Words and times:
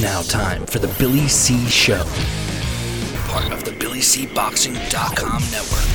Now 0.00 0.22
time 0.22 0.64
for 0.64 0.78
the 0.78 0.86
Billy 0.96 1.26
C 1.26 1.66
Show, 1.66 2.04
part 3.26 3.52
of 3.52 3.64
the 3.64 3.72
BillyCBoxing.com 3.72 5.42
network. 5.50 5.88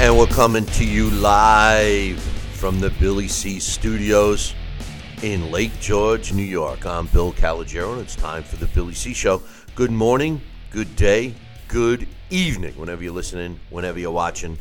And 0.00 0.18
we're 0.18 0.26
coming 0.26 0.66
to 0.66 0.84
you 0.84 1.10
live 1.10 2.20
from 2.54 2.80
the 2.80 2.90
Billy 2.98 3.28
C 3.28 3.60
Studios 3.60 4.52
in 5.22 5.52
Lake 5.52 5.78
George, 5.78 6.32
New 6.32 6.42
York. 6.42 6.84
I'm 6.86 7.06
Bill 7.06 7.32
Calogero, 7.34 7.92
and 7.92 8.00
it's 8.00 8.16
time 8.16 8.42
for 8.42 8.56
the 8.56 8.66
Billy 8.66 8.94
C 8.94 9.14
Show. 9.14 9.42
Good 9.76 9.92
morning, 9.92 10.40
good 10.72 10.96
day, 10.96 11.36
good 11.68 12.08
evening, 12.30 12.74
whenever 12.74 13.04
you're 13.04 13.12
listening, 13.12 13.60
whenever 13.70 14.00
you're 14.00 14.10
watching. 14.10 14.58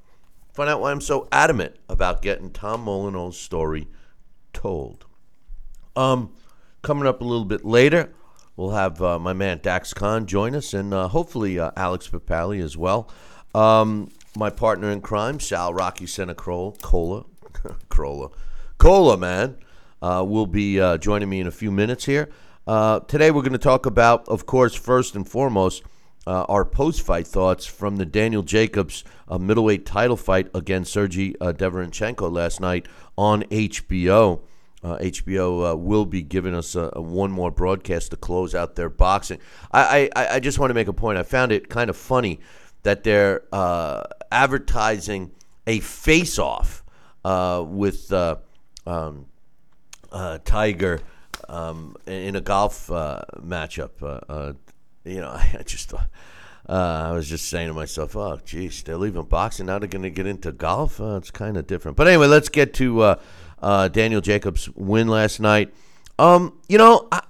Find 0.54 0.70
out 0.70 0.80
why 0.80 0.92
I'm 0.92 1.02
so 1.02 1.28
adamant 1.34 1.76
about 1.90 2.22
getting 2.22 2.52
Tom 2.52 2.86
Molyneux's 2.86 3.36
story 3.36 3.90
told. 4.54 5.06
Um, 5.98 6.34
coming 6.82 7.08
up 7.10 7.20
a 7.20 7.26
little 7.26 7.44
bit 7.44 7.66
later, 7.66 8.14
we'll 8.56 8.72
have 8.72 9.02
uh, 9.02 9.20
my 9.20 9.34
man 9.34 9.60
Dax 9.62 9.94
Khan 9.94 10.28
join 10.28 10.56
us, 10.56 10.74
and 10.74 10.94
uh, 10.94 11.10
hopefully 11.10 11.60
uh, 11.60 11.72
Alex 11.76 12.08
Papali 12.08 12.64
as 12.64 12.78
well. 12.78 13.12
Um, 13.54 14.10
my 14.36 14.50
partner 14.50 14.90
in 14.90 15.02
crime, 15.02 15.40
Sal 15.40 15.74
Rocky 15.74 16.06
Santa 16.06 16.36
Cola, 16.36 16.74
Cola, 17.90 18.30
Cola, 18.78 19.18
man, 19.18 19.58
uh, 20.02 20.24
will 20.28 20.48
be 20.48 20.80
uh, 20.80 20.98
joining 20.98 21.30
me 21.30 21.40
in 21.40 21.48
a 21.48 21.52
few 21.52 21.72
minutes 21.72 22.06
here. 22.06 22.30
Uh, 22.68 23.00
today, 23.02 23.32
we're 23.32 23.42
going 23.42 23.54
to 23.54 23.58
talk 23.58 23.86
about, 23.86 24.28
of 24.28 24.46
course, 24.46 24.76
first 24.76 25.16
and 25.16 25.28
foremost, 25.28 25.84
uh, 26.28 26.44
our 26.44 26.64
post-fight 26.64 27.26
thoughts 27.26 27.66
from 27.66 27.96
the 27.96 28.06
Daniel 28.06 28.44
Jacobs 28.44 29.04
uh, 29.28 29.38
middleweight 29.38 29.86
title 29.86 30.18
fight 30.18 30.50
against 30.54 30.94
Sergey 30.94 31.36
uh, 31.42 31.52
Deverenchenko 31.52 32.32
last 32.32 32.60
night 32.62 32.88
on 33.18 33.44
HBO. 33.44 34.42
Uh, 34.84 34.98
HBO 34.98 35.72
uh, 35.72 35.76
will 35.76 36.06
be 36.06 36.22
giving 36.22 36.54
us 36.54 36.76
a, 36.76 36.90
a 36.94 37.02
one 37.02 37.32
more 37.32 37.52
broadcast 37.52 38.12
to 38.12 38.18
close 38.18 38.56
out 38.56 38.76
their 38.76 38.90
boxing. 38.90 39.40
I, 39.72 40.10
I, 40.16 40.36
I 40.36 40.40
just 40.40 40.60
want 40.60 40.70
to 40.70 40.74
make 40.74 40.88
a 40.88 40.94
point. 40.94 41.18
I 41.18 41.24
found 41.24 41.52
it 41.52 41.68
kind 41.68 41.90
of 41.90 41.98
funny 41.98 42.40
that 42.84 43.04
they're 43.04 43.44
uh, 43.52 44.04
advertising 44.32 45.32
a 45.68 45.80
face-off 45.80 46.84
uh, 47.24 47.64
with 47.66 48.12
uh, 48.12 48.38
um, 48.86 49.26
uh, 50.12 50.40
Tiger 50.44 51.00
um, 51.48 51.96
in 52.06 52.36
a 52.36 52.42
golf 52.42 52.92
uh, 52.92 53.22
matchup. 53.38 53.92
Uh, 54.02 54.54
you 55.04 55.20
know, 55.20 55.30
I 55.60 55.64
just 55.66 55.94
I 56.68 57.12
was 57.12 57.28
just 57.28 57.50
saying 57.50 57.68
to 57.68 57.74
myself, 57.74 58.16
"Oh, 58.16 58.40
geez, 58.46 58.84
they're 58.84 58.98
leaving 58.98 59.24
boxing 59.24 59.68
now. 59.68 59.80
They're 59.80 59.88
going 59.88 60.04
to 60.04 60.10
get 60.10 60.28
into 60.28 60.52
golf. 60.52 61.00
it's 61.00 61.32
kind 61.32 61.58
of 61.58 61.68
different." 61.68 61.98
But 61.98 62.08
anyway, 62.08 62.28
let's 62.28 62.50
get 62.50 62.74
to 62.76 63.18
Daniel 63.62 64.22
Jacobs' 64.22 64.70
win 64.76 65.08
last 65.08 65.40
night. 65.40 65.74
Um, 66.18 66.58
you 66.68 66.78
know, 66.78 67.08
I, 67.12 67.22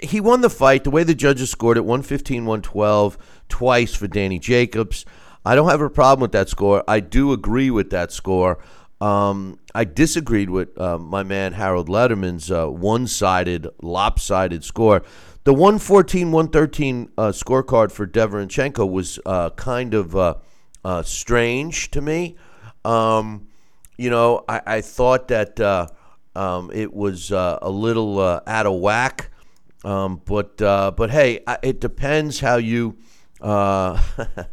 he 0.00 0.20
won 0.20 0.40
the 0.40 0.50
fight 0.50 0.84
the 0.84 0.90
way 0.90 1.04
the 1.04 1.14
judges 1.14 1.50
scored 1.50 1.76
it 1.76 1.84
115 1.84 2.46
112 2.46 3.18
twice 3.48 3.94
for 3.94 4.08
Danny 4.08 4.38
Jacobs. 4.38 5.04
I 5.44 5.54
don't 5.54 5.68
have 5.68 5.80
a 5.80 5.90
problem 5.90 6.22
with 6.22 6.32
that 6.32 6.48
score. 6.48 6.84
I 6.86 7.00
do 7.00 7.32
agree 7.32 7.70
with 7.70 7.90
that 7.90 8.12
score. 8.12 8.58
Um, 9.00 9.58
I 9.74 9.84
disagreed 9.84 10.50
with 10.50 10.78
uh, 10.78 10.98
my 10.98 11.22
man 11.22 11.54
Harold 11.54 11.88
Lederman's 11.88 12.50
uh, 12.50 12.66
one 12.66 13.06
sided, 13.06 13.66
lopsided 13.80 14.62
score. 14.62 15.02
The 15.44 15.54
114 15.54 16.30
113 16.30 17.10
uh, 17.16 17.28
scorecard 17.28 17.92
for 17.92 18.06
Deverenchenko 18.06 18.90
was 18.90 19.18
uh, 19.24 19.50
kind 19.50 19.94
of 19.94 20.14
uh, 20.14 20.34
uh, 20.84 21.02
strange 21.02 21.90
to 21.92 22.02
me. 22.02 22.36
Um, 22.84 23.48
you 23.96 24.10
know, 24.10 24.44
I, 24.46 24.60
I 24.66 24.80
thought 24.82 25.28
that 25.28 25.58
um, 26.36 26.70
it 26.74 26.92
was 26.92 27.30
a 27.30 27.70
little 27.70 28.20
out 28.20 28.66
of 28.66 28.80
whack. 28.80 29.30
Um, 29.84 30.20
but 30.24 30.60
uh, 30.60 30.90
but 30.90 31.10
hey, 31.10 31.40
it 31.62 31.80
depends 31.80 32.40
how 32.40 32.56
you 32.56 32.96
uh, 33.40 34.00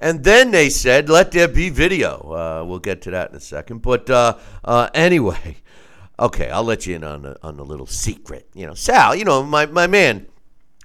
and 0.00 0.24
then 0.24 0.50
they 0.50 0.68
said, 0.68 1.08
let 1.08 1.32
there 1.32 1.48
be 1.48 1.70
video. 1.70 2.18
Uh, 2.18 2.64
we'll 2.66 2.80
get 2.80 3.02
to 3.02 3.10
that 3.12 3.30
in 3.30 3.36
a 3.36 3.40
second. 3.40 3.82
But 3.82 4.10
uh, 4.10 4.36
uh, 4.64 4.90
anyway, 4.94 5.58
okay, 6.18 6.50
I'll 6.50 6.64
let 6.64 6.86
you 6.86 6.96
in 6.96 7.04
on 7.04 7.24
a, 7.24 7.36
on 7.42 7.58
a 7.58 7.62
little 7.62 7.86
secret. 7.86 8.48
You 8.54 8.66
know, 8.66 8.74
Sal, 8.74 9.14
you 9.14 9.24
know, 9.24 9.42
my, 9.42 9.66
my 9.66 9.86
man, 9.86 10.26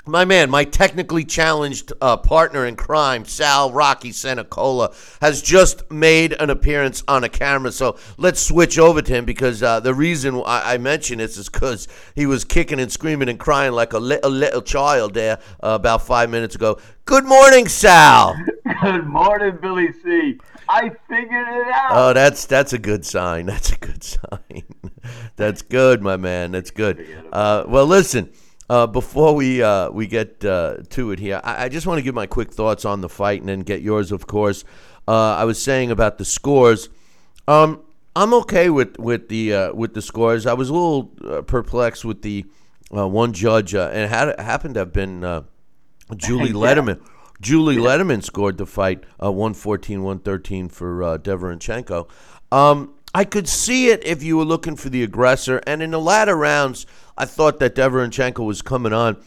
my 0.08 0.26
man, 0.26 0.50
my 0.50 0.64
technically 0.64 1.24
challenged 1.24 1.92
uh, 2.02 2.18
partner 2.18 2.66
in 2.66 2.76
crime, 2.76 3.26
Sal 3.26 3.72
Rocky 3.72 4.12
Senacola, 4.12 4.94
has 5.22 5.42
just 5.42 5.90
made 5.92 6.34
an 6.34 6.50
appearance 6.50 7.04
on 7.08 7.24
a 7.24 7.30
camera. 7.30 7.72
So 7.72 7.98
let's 8.18 8.40
switch 8.40 8.80
over 8.80 9.02
to 9.02 9.14
him 9.14 9.26
because 9.26 9.62
uh, 9.62 9.80
the 9.80 9.94
reason 9.94 10.42
I, 10.46 10.74
I 10.74 10.78
mention 10.78 11.20
this 11.20 11.38
is 11.38 11.50
because 11.50 11.88
he 12.16 12.26
was 12.26 12.44
kicking 12.44 12.80
and 12.80 12.92
screaming 12.92 13.30
and 13.30 13.40
crying 13.40 13.74
like 13.74 13.94
a 13.94 14.00
little, 14.00 14.32
little 14.32 14.62
child 14.62 15.14
there 15.14 15.40
uh, 15.64 15.70
about 15.70 16.02
five 16.04 16.30
minutes 16.30 16.56
ago. 16.56 16.80
Good 17.06 17.26
morning, 17.26 17.68
Sal. 17.68 18.36
Good 18.82 19.08
morning, 19.08 19.58
Billy 19.62 19.94
C. 20.04 20.40
I 20.70 20.90
figured 21.08 21.48
it 21.48 21.68
out. 21.68 21.92
Oh, 21.92 22.14
that's 22.14 22.46
that's 22.46 22.74
a 22.74 22.78
good 22.78 23.06
sign. 23.06 23.46
That's 23.58 23.72
a 23.72 23.78
good 23.78 24.04
sign. 24.04 24.64
that's 25.36 25.62
good, 25.62 26.02
my 26.02 26.18
man. 26.18 26.52
That's 26.52 26.72
good. 26.72 27.08
Uh, 27.32 27.64
well, 27.68 27.86
listen. 27.86 28.30
Uh, 28.70 28.86
before 28.86 29.34
we 29.34 29.64
uh, 29.64 29.90
we 29.92 30.08
get 30.08 30.44
uh, 30.44 30.78
to 30.90 31.12
it 31.12 31.20
here, 31.20 31.40
I, 31.44 31.66
I 31.66 31.70
just 31.70 31.88
want 31.88 32.00
to 32.00 32.02
give 32.02 32.14
my 32.14 32.28
quick 32.28 32.52
thoughts 32.52 32.84
on 32.84 33.02
the 33.02 33.08
fight 33.08 33.40
and 33.40 33.48
then 33.48 33.62
get 33.62 33.82
yours, 33.82 34.12
of 34.12 34.28
course. 34.28 34.66
Uh, 35.08 35.36
I 35.36 35.46
was 35.46 35.62
saying 35.62 35.90
about 35.90 36.18
the 36.18 36.26
scores. 36.26 36.90
Um, 37.48 37.82
I'm 38.16 38.34
okay 38.34 38.70
with 38.70 39.00
with 39.00 39.30
the 39.30 39.54
uh, 39.54 39.74
with 39.74 39.94
the 39.94 40.02
scores. 40.02 40.46
I 40.46 40.54
was 40.54 40.70
a 40.70 40.74
little 40.74 41.12
uh, 41.26 41.42
perplexed 41.44 42.04
with 42.04 42.24
the 42.24 42.46
one 42.90 43.32
judge, 43.32 43.74
and 43.74 43.96
it 43.96 44.10
had, 44.10 44.38
happened 44.40 44.74
to 44.74 44.82
have 44.82 44.94
been 44.94 45.22
Julie 46.18 46.52
Lederman. 46.54 47.00
Julie 47.40 47.76
yeah. 47.76 47.82
Lederman 47.82 48.24
scored 48.24 48.58
the 48.58 48.66
fight, 48.66 49.04
114 49.20 50.04
113 50.04 50.70
for 50.70 51.04
uh, 51.04 51.18
Deverenchenko. 51.18 52.10
Um, 52.52 52.94
I 53.14 53.26
could 53.26 53.48
see 53.48 53.90
it 53.90 54.06
if 54.06 54.24
you 54.24 54.38
were 54.38 54.46
looking 54.46 54.76
for 54.76 54.90
the 54.90 55.04
aggressor. 55.04 55.62
And 55.66 55.82
in 55.82 55.92
the 55.92 56.00
latter 56.00 56.36
rounds, 56.36 56.86
I 57.18 57.26
thought 57.26 57.60
that 57.60 57.76
Deverenchenko 57.76 58.46
was 58.46 58.62
coming 58.62 58.94
on. 58.94 59.18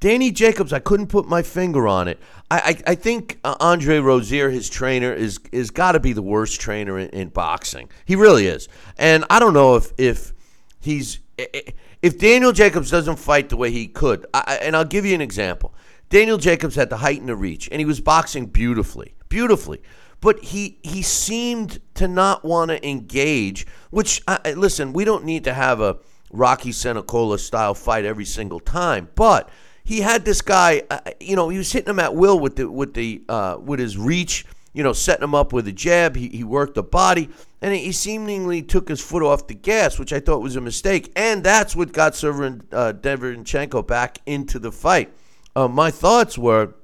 Danny 0.00 0.30
Jacobs, 0.30 0.72
I 0.72 0.80
couldn't 0.80 1.06
put 1.06 1.26
my 1.26 1.42
finger 1.42 1.88
on 1.88 2.08
it. 2.08 2.18
I, 2.50 2.58
I, 2.86 2.92
I 2.92 2.94
think 2.94 3.38
uh, 3.42 3.56
Andre 3.60 3.98
Rozier, 3.98 4.50
his 4.50 4.68
trainer, 4.68 5.12
is 5.12 5.40
is 5.50 5.70
got 5.70 5.92
to 5.92 6.00
be 6.00 6.12
the 6.12 6.22
worst 6.22 6.60
trainer 6.60 6.98
in, 6.98 7.08
in, 7.10 7.28
boxing. 7.28 7.88
He 8.04 8.14
really 8.14 8.46
is. 8.46 8.68
And 8.98 9.24
I 9.30 9.38
don't 9.38 9.54
know 9.54 9.76
if 9.76 9.92
if 9.96 10.34
he's 10.80 11.20
if 11.38 12.18
Daniel 12.18 12.52
Jacobs 12.52 12.90
doesn't 12.90 13.16
fight 13.16 13.48
the 13.48 13.56
way 13.56 13.70
he 13.70 13.86
could. 13.86 14.26
I, 14.34 14.58
and 14.60 14.76
I'll 14.76 14.84
give 14.84 15.06
you 15.06 15.14
an 15.14 15.22
example. 15.22 15.74
Daniel 16.10 16.36
Jacobs 16.36 16.74
had 16.74 16.90
the 16.90 16.98
height 16.98 17.20
and 17.20 17.28
the 17.28 17.36
reach, 17.36 17.68
and 17.72 17.80
he 17.80 17.86
was 17.86 18.00
boxing 18.00 18.46
beautifully, 18.46 19.14
beautifully 19.30 19.80
but 20.24 20.42
he 20.42 20.78
he 20.82 21.02
seemed 21.02 21.80
to 21.92 22.08
not 22.08 22.44
want 22.44 22.70
to 22.70 22.88
engage. 22.88 23.66
Which 23.90 24.22
uh, 24.26 24.38
listen, 24.56 24.94
we 24.94 25.04
don't 25.04 25.24
need 25.24 25.44
to 25.44 25.52
have 25.52 25.82
a 25.82 25.98
Rocky 26.34 26.72
Senacola 26.72 27.38
style 27.38 27.74
fight 27.74 28.04
every 28.04 28.24
single 28.24 28.60
time, 28.60 29.08
but 29.14 29.48
he 29.84 30.00
had 30.00 30.24
this 30.24 30.42
guy. 30.42 30.82
Uh, 30.90 30.98
you 31.20 31.36
know, 31.36 31.48
he 31.48 31.58
was 31.58 31.70
hitting 31.70 31.90
him 31.90 32.00
at 32.00 32.14
will 32.14 32.38
with 32.38 32.56
the 32.56 32.70
with 32.70 32.94
the 32.94 33.22
uh, 33.28 33.58
with 33.62 33.78
his 33.78 33.96
reach. 33.96 34.44
You 34.72 34.82
know, 34.82 34.92
setting 34.92 35.22
him 35.22 35.36
up 35.36 35.52
with 35.52 35.68
a 35.68 35.72
jab. 35.72 36.16
He, 36.16 36.28
he 36.28 36.42
worked 36.42 36.74
the 36.74 36.82
body, 36.82 37.28
and 37.62 37.72
he 37.72 37.92
seemingly 37.92 38.60
took 38.60 38.88
his 38.88 39.00
foot 39.00 39.22
off 39.22 39.46
the 39.46 39.54
gas, 39.54 40.00
which 40.00 40.12
I 40.12 40.18
thought 40.18 40.42
was 40.42 40.56
a 40.56 40.60
mistake. 40.60 41.12
And 41.14 41.44
that's 41.44 41.76
what 41.76 41.92
got 41.92 42.16
Severin 42.16 42.62
uh, 42.72 42.92
Derevyanchenko 42.92 43.86
back 43.86 44.18
into 44.26 44.58
the 44.58 44.72
fight. 44.72 45.14
Uh, 45.54 45.68
my 45.68 45.92
thoughts 45.92 46.36
were 46.36 46.74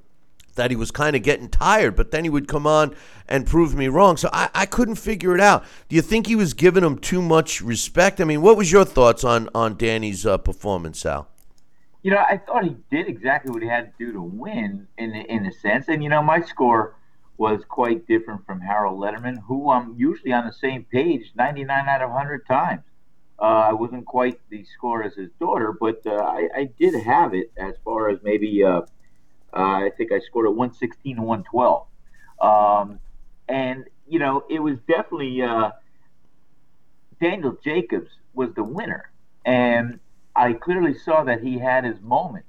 that 0.55 0.71
he 0.71 0.75
was 0.75 0.91
kind 0.91 1.15
of 1.15 1.23
getting 1.23 1.49
tired, 1.49 1.95
but 1.95 2.11
then 2.11 2.23
he 2.23 2.29
would 2.29 2.47
come 2.47 2.67
on 2.67 2.95
and 3.27 3.45
prove 3.45 3.75
me 3.75 3.87
wrong. 3.87 4.17
So 4.17 4.29
I, 4.33 4.49
I 4.53 4.65
couldn't 4.65 4.95
figure 4.95 5.33
it 5.33 5.41
out. 5.41 5.63
Do 5.89 5.95
you 5.95 6.01
think 6.01 6.27
he 6.27 6.35
was 6.35 6.53
giving 6.53 6.83
him 6.83 6.97
too 6.97 7.21
much 7.21 7.61
respect? 7.61 8.19
I 8.19 8.25
mean, 8.25 8.41
what 8.41 8.57
was 8.57 8.71
your 8.71 8.85
thoughts 8.85 9.23
on 9.23 9.49
on 9.55 9.75
Danny's 9.75 10.25
uh, 10.25 10.37
performance, 10.37 10.99
Sal? 10.99 11.27
You 12.03 12.11
know, 12.11 12.17
I 12.17 12.37
thought 12.37 12.63
he 12.63 12.75
did 12.89 13.07
exactly 13.07 13.51
what 13.51 13.61
he 13.61 13.67
had 13.67 13.91
to 13.97 14.05
do 14.05 14.13
to 14.13 14.21
win, 14.21 14.87
in 14.97 15.13
in 15.13 15.45
a 15.45 15.51
sense. 15.51 15.87
And 15.87 16.03
you 16.03 16.09
know, 16.09 16.21
my 16.21 16.41
score 16.41 16.95
was 17.37 17.63
quite 17.67 18.05
different 18.07 18.45
from 18.45 18.61
Harold 18.61 18.99
Lederman, 18.99 19.41
who 19.47 19.71
I'm 19.71 19.95
usually 19.97 20.31
on 20.31 20.45
the 20.45 20.53
same 20.53 20.83
page 20.83 21.31
99 21.35 21.89
out 21.89 22.03
of 22.03 22.11
100 22.11 22.45
times. 22.45 22.83
Uh, 23.39 23.69
I 23.69 23.73
wasn't 23.73 24.05
quite 24.05 24.39
the 24.51 24.63
score 24.65 25.01
as 25.01 25.15
his 25.15 25.31
daughter, 25.39 25.75
but 25.79 26.05
uh, 26.05 26.11
I, 26.11 26.49
I, 26.55 26.69
did 26.77 26.93
have 26.93 27.33
it 27.33 27.51
as 27.57 27.73
far 27.83 28.09
as 28.09 28.19
maybe 28.21 28.63
uh, 28.63 28.81
uh 29.53 29.85
I 29.85 29.91
think 29.97 30.11
I 30.11 30.19
scored 30.19 30.47
a 30.47 30.51
116 30.51 31.17
and 31.17 31.25
112. 31.25 31.87
Um, 32.41 32.99
and, 33.47 33.85
you 34.07 34.19
know, 34.19 34.43
it 34.49 34.59
was 34.59 34.77
definitely 34.87 35.41
uh, 35.41 35.71
Daniel 37.21 37.57
Jacobs 37.63 38.09
was 38.33 38.53
the 38.55 38.63
winner. 38.63 39.11
And 39.45 39.99
I 40.35 40.53
clearly 40.53 40.97
saw 40.97 41.23
that 41.25 41.41
he 41.41 41.59
had 41.59 41.83
his 41.83 41.99
moments. 42.01 42.47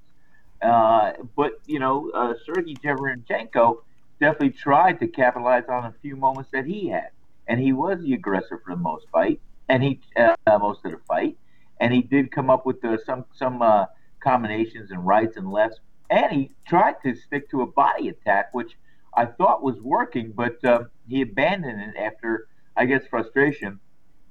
Uh, 0.62 1.12
but, 1.36 1.60
you 1.66 1.78
know, 1.78 2.10
uh, 2.14 2.34
Sergey 2.46 2.74
Derevyanchenko 2.74 3.78
definitely 4.20 4.50
tried 4.50 5.00
to 5.00 5.08
capitalize 5.08 5.64
on 5.68 5.84
a 5.84 5.94
few 6.00 6.14
moments 6.14 6.50
that 6.52 6.64
he 6.64 6.88
had. 6.88 7.10
And 7.48 7.58
he 7.58 7.72
was 7.72 8.00
the 8.00 8.14
aggressor 8.14 8.62
for 8.64 8.74
the 8.74 8.80
most 8.80 9.06
fight, 9.10 9.40
and 9.68 9.82
he 9.82 10.00
uh, 10.16 10.36
most 10.60 10.84
of 10.84 10.92
the 10.92 11.00
fight, 11.08 11.36
and 11.80 11.92
he 11.92 12.00
did 12.00 12.30
come 12.30 12.48
up 12.48 12.64
with 12.64 12.84
uh, 12.84 12.98
some 13.04 13.24
some 13.34 13.60
uh, 13.60 13.86
combinations 14.20 14.92
and 14.92 15.04
rights 15.04 15.36
and 15.36 15.50
lefts, 15.50 15.80
and 16.12 16.32
he 16.32 16.50
tried 16.68 16.96
to 17.04 17.16
stick 17.16 17.50
to 17.50 17.62
a 17.62 17.66
body 17.66 18.08
attack, 18.08 18.52
which 18.52 18.76
I 19.16 19.24
thought 19.24 19.62
was 19.62 19.76
working, 19.80 20.32
but 20.32 20.62
uh, 20.64 20.84
he 21.08 21.22
abandoned 21.22 21.80
it 21.80 21.98
after 21.98 22.48
I 22.76 22.84
guess 22.84 23.02
frustration. 23.08 23.80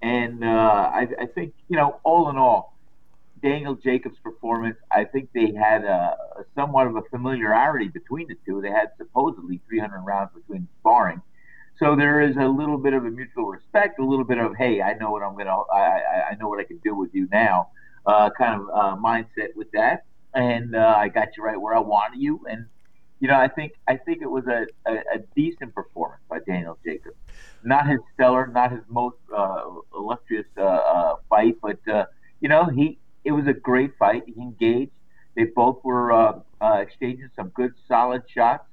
And 0.01 0.43
uh, 0.43 0.47
I, 0.93 1.07
I 1.19 1.25
think 1.25 1.53
you 1.69 1.77
know, 1.77 1.99
all 2.03 2.29
in 2.29 2.37
all, 2.37 2.77
Daniel 3.41 3.73
Jacobs' 3.75 4.19
performance, 4.19 4.77
I 4.91 5.05
think 5.05 5.29
they 5.33 5.53
had 5.53 5.83
a, 5.83 6.15
a, 6.37 6.45
somewhat 6.53 6.85
of 6.85 6.95
a 6.95 7.01
familiarity 7.09 7.87
between 7.87 8.27
the 8.27 8.35
two. 8.45 8.61
They 8.61 8.69
had 8.69 8.91
supposedly 8.97 9.59
300 9.67 10.01
rounds 10.01 10.29
between 10.35 10.67
sparring. 10.79 11.21
So 11.79 11.95
there 11.95 12.21
is 12.21 12.37
a 12.37 12.47
little 12.47 12.77
bit 12.77 12.93
of 12.93 13.05
a 13.05 13.09
mutual 13.09 13.45
respect, 13.45 13.97
a 13.97 14.05
little 14.05 14.25
bit 14.25 14.37
of, 14.37 14.55
hey, 14.55 14.83
I 14.83 14.93
know 14.93 15.09
what 15.09 15.23
I'm 15.23 15.35
gonna, 15.35 15.57
I, 15.73 16.29
I 16.31 16.37
know 16.39 16.47
what 16.47 16.59
I 16.59 16.63
can 16.63 16.77
do 16.83 16.93
with 16.93 17.09
you 17.15 17.27
now, 17.31 17.69
uh, 18.05 18.29
kind 18.37 18.61
of 18.61 18.69
uh, 18.69 18.95
mindset 18.97 19.55
with 19.55 19.71
that, 19.71 20.05
and 20.33 20.75
uh, 20.75 20.95
I 20.97 21.09
got 21.09 21.29
you 21.37 21.43
right 21.43 21.59
where 21.59 21.75
I 21.75 21.79
wanted 21.79 22.21
you, 22.21 22.41
and 22.49 22.65
you 23.19 23.27
know, 23.27 23.37
I 23.37 23.47
think 23.47 23.73
I 23.87 23.97
think 23.97 24.21
it 24.21 24.29
was 24.29 24.45
a, 24.47 24.65
a, 24.85 24.93
a 25.15 25.19
decent 25.35 25.75
performance 25.75 26.21
by 26.29 26.39
Daniel 26.39 26.77
Jacobs. 26.83 27.17
Not 27.63 27.87
his 27.87 27.99
stellar, 28.13 28.47
not 28.47 28.71
his 28.71 28.81
most 28.89 29.17
uh, 29.35 29.63
illustrious 29.95 30.47
uh, 30.57 30.61
uh, 30.63 31.15
fight, 31.29 31.55
but 31.61 31.79
you 32.39 32.49
know, 32.49 32.65
he 32.65 32.97
it 33.23 33.31
was 33.31 33.47
a 33.47 33.53
great 33.53 33.91
fight. 33.97 34.23
He 34.25 34.41
engaged. 34.41 34.91
They 35.35 35.45
both 35.45 35.83
were 35.83 36.11
uh, 36.11 36.39
uh, 36.59 36.77
exchanging 36.81 37.29
some 37.35 37.49
good, 37.49 37.73
solid 37.87 38.23
shots. 38.27 38.67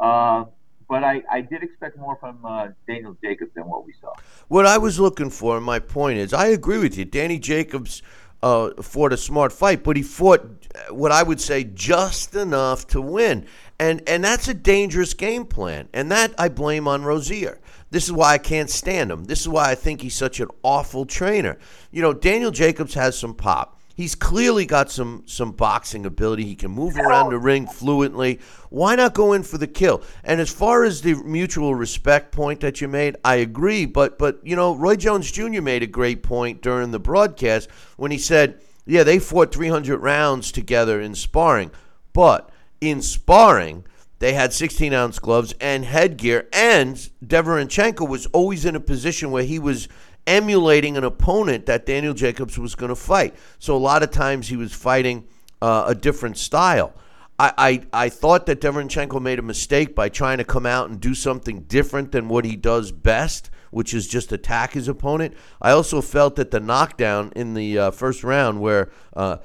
Uh, 0.00 0.44
but 0.88 1.04
I, 1.04 1.22
I 1.30 1.40
did 1.40 1.62
expect 1.62 1.96
more 1.96 2.16
from 2.16 2.44
uh, 2.44 2.68
Daniel 2.86 3.16
Jacobs 3.22 3.52
than 3.54 3.64
what 3.66 3.86
we 3.86 3.94
saw. 4.00 4.12
What 4.48 4.66
I 4.66 4.76
was 4.76 5.00
looking 5.00 5.30
for, 5.30 5.58
my 5.60 5.78
point 5.78 6.18
is, 6.18 6.34
I 6.34 6.48
agree 6.48 6.78
with 6.78 6.98
you. 6.98 7.06
Danny 7.06 7.38
Jacobs 7.38 8.02
uh, 8.42 8.70
fought 8.82 9.12
a 9.12 9.16
smart 9.16 9.52
fight, 9.52 9.84
but 9.84 9.96
he 9.96 10.02
fought 10.02 10.40
uh, 10.74 10.94
what 10.94 11.12
I 11.12 11.22
would 11.22 11.40
say 11.40 11.64
just 11.64 12.34
enough 12.34 12.86
to 12.88 13.00
win, 13.00 13.46
and 13.78 14.02
and 14.08 14.24
that's 14.24 14.48
a 14.48 14.54
dangerous 14.54 15.14
game 15.14 15.44
plan, 15.44 15.88
and 15.92 16.10
that 16.10 16.34
I 16.38 16.48
blame 16.48 16.88
on 16.88 17.04
Rozier. 17.04 17.60
This 17.90 18.04
is 18.04 18.12
why 18.12 18.32
I 18.32 18.38
can't 18.38 18.70
stand 18.70 19.10
him. 19.10 19.24
This 19.24 19.42
is 19.42 19.48
why 19.48 19.70
I 19.70 19.74
think 19.74 20.00
he's 20.00 20.14
such 20.14 20.40
an 20.40 20.48
awful 20.62 21.04
trainer. 21.04 21.58
You 21.90 22.00
know, 22.00 22.14
Daniel 22.14 22.50
Jacobs 22.50 22.94
has 22.94 23.18
some 23.18 23.34
pop. 23.34 23.81
He's 24.02 24.16
clearly 24.16 24.66
got 24.66 24.90
some 24.90 25.22
some 25.26 25.52
boxing 25.52 26.06
ability. 26.06 26.42
He 26.44 26.56
can 26.56 26.72
move 26.72 26.96
around 26.96 27.30
the 27.30 27.38
ring 27.38 27.68
fluently. 27.68 28.40
Why 28.68 28.96
not 28.96 29.14
go 29.14 29.32
in 29.32 29.44
for 29.44 29.58
the 29.58 29.68
kill? 29.68 30.02
And 30.24 30.40
as 30.40 30.50
far 30.50 30.82
as 30.82 31.02
the 31.02 31.14
mutual 31.22 31.76
respect 31.76 32.32
point 32.32 32.58
that 32.62 32.80
you 32.80 32.88
made, 32.88 33.14
I 33.24 33.36
agree. 33.36 33.86
But 33.86 34.18
but 34.18 34.40
you 34.42 34.56
know, 34.56 34.74
Roy 34.74 34.96
Jones 34.96 35.30
Jr. 35.30 35.62
made 35.62 35.84
a 35.84 35.86
great 35.86 36.24
point 36.24 36.62
during 36.62 36.90
the 36.90 36.98
broadcast 36.98 37.70
when 37.96 38.10
he 38.10 38.18
said, 38.18 38.60
"Yeah, 38.84 39.04
they 39.04 39.20
fought 39.20 39.54
300 39.54 39.98
rounds 39.98 40.50
together 40.50 41.00
in 41.00 41.14
sparring, 41.14 41.70
but 42.12 42.50
in 42.80 43.02
sparring." 43.02 43.84
They 44.18 44.34
had 44.34 44.52
16 44.52 44.92
ounce 44.92 45.20
gloves 45.20 45.54
and 45.60 45.84
headgear, 45.84 46.48
and 46.52 46.96
Derevyanchenko 47.24 48.08
was 48.08 48.26
always 48.26 48.64
in 48.64 48.74
a 48.74 48.80
position 48.80 49.30
where 49.30 49.44
he 49.44 49.60
was 49.60 49.86
emulating 50.26 50.96
an 50.96 51.04
opponent 51.04 51.66
that 51.66 51.86
Daniel 51.86 52.14
Jacobs 52.14 52.58
was 52.58 52.74
going 52.74 52.90
to 52.90 52.96
fight. 52.96 53.34
So 53.58 53.76
a 53.76 53.78
lot 53.78 54.02
of 54.02 54.10
times 54.10 54.48
he 54.48 54.56
was 54.56 54.72
fighting 54.72 55.26
uh, 55.60 55.84
a 55.88 55.94
different 55.94 56.38
style. 56.38 56.92
I, 57.38 57.52
I, 57.92 58.04
I 58.04 58.08
thought 58.08 58.46
that 58.46 58.60
Derevyanchenko 58.60 59.20
made 59.20 59.38
a 59.38 59.42
mistake 59.42 59.94
by 59.94 60.08
trying 60.08 60.38
to 60.38 60.44
come 60.44 60.66
out 60.66 60.90
and 60.90 61.00
do 61.00 61.14
something 61.14 61.62
different 61.62 62.12
than 62.12 62.28
what 62.28 62.44
he 62.44 62.56
does 62.56 62.92
best, 62.92 63.50
which 63.70 63.94
is 63.94 64.06
just 64.06 64.32
attack 64.32 64.74
his 64.74 64.86
opponent. 64.86 65.34
I 65.60 65.72
also 65.72 66.00
felt 66.00 66.36
that 66.36 66.50
the 66.50 66.60
knockdown 66.60 67.32
in 67.34 67.54
the 67.54 67.78
uh, 67.78 67.90
first 67.90 68.22
round, 68.22 68.60
where 68.60 68.90
uh, 69.16 69.38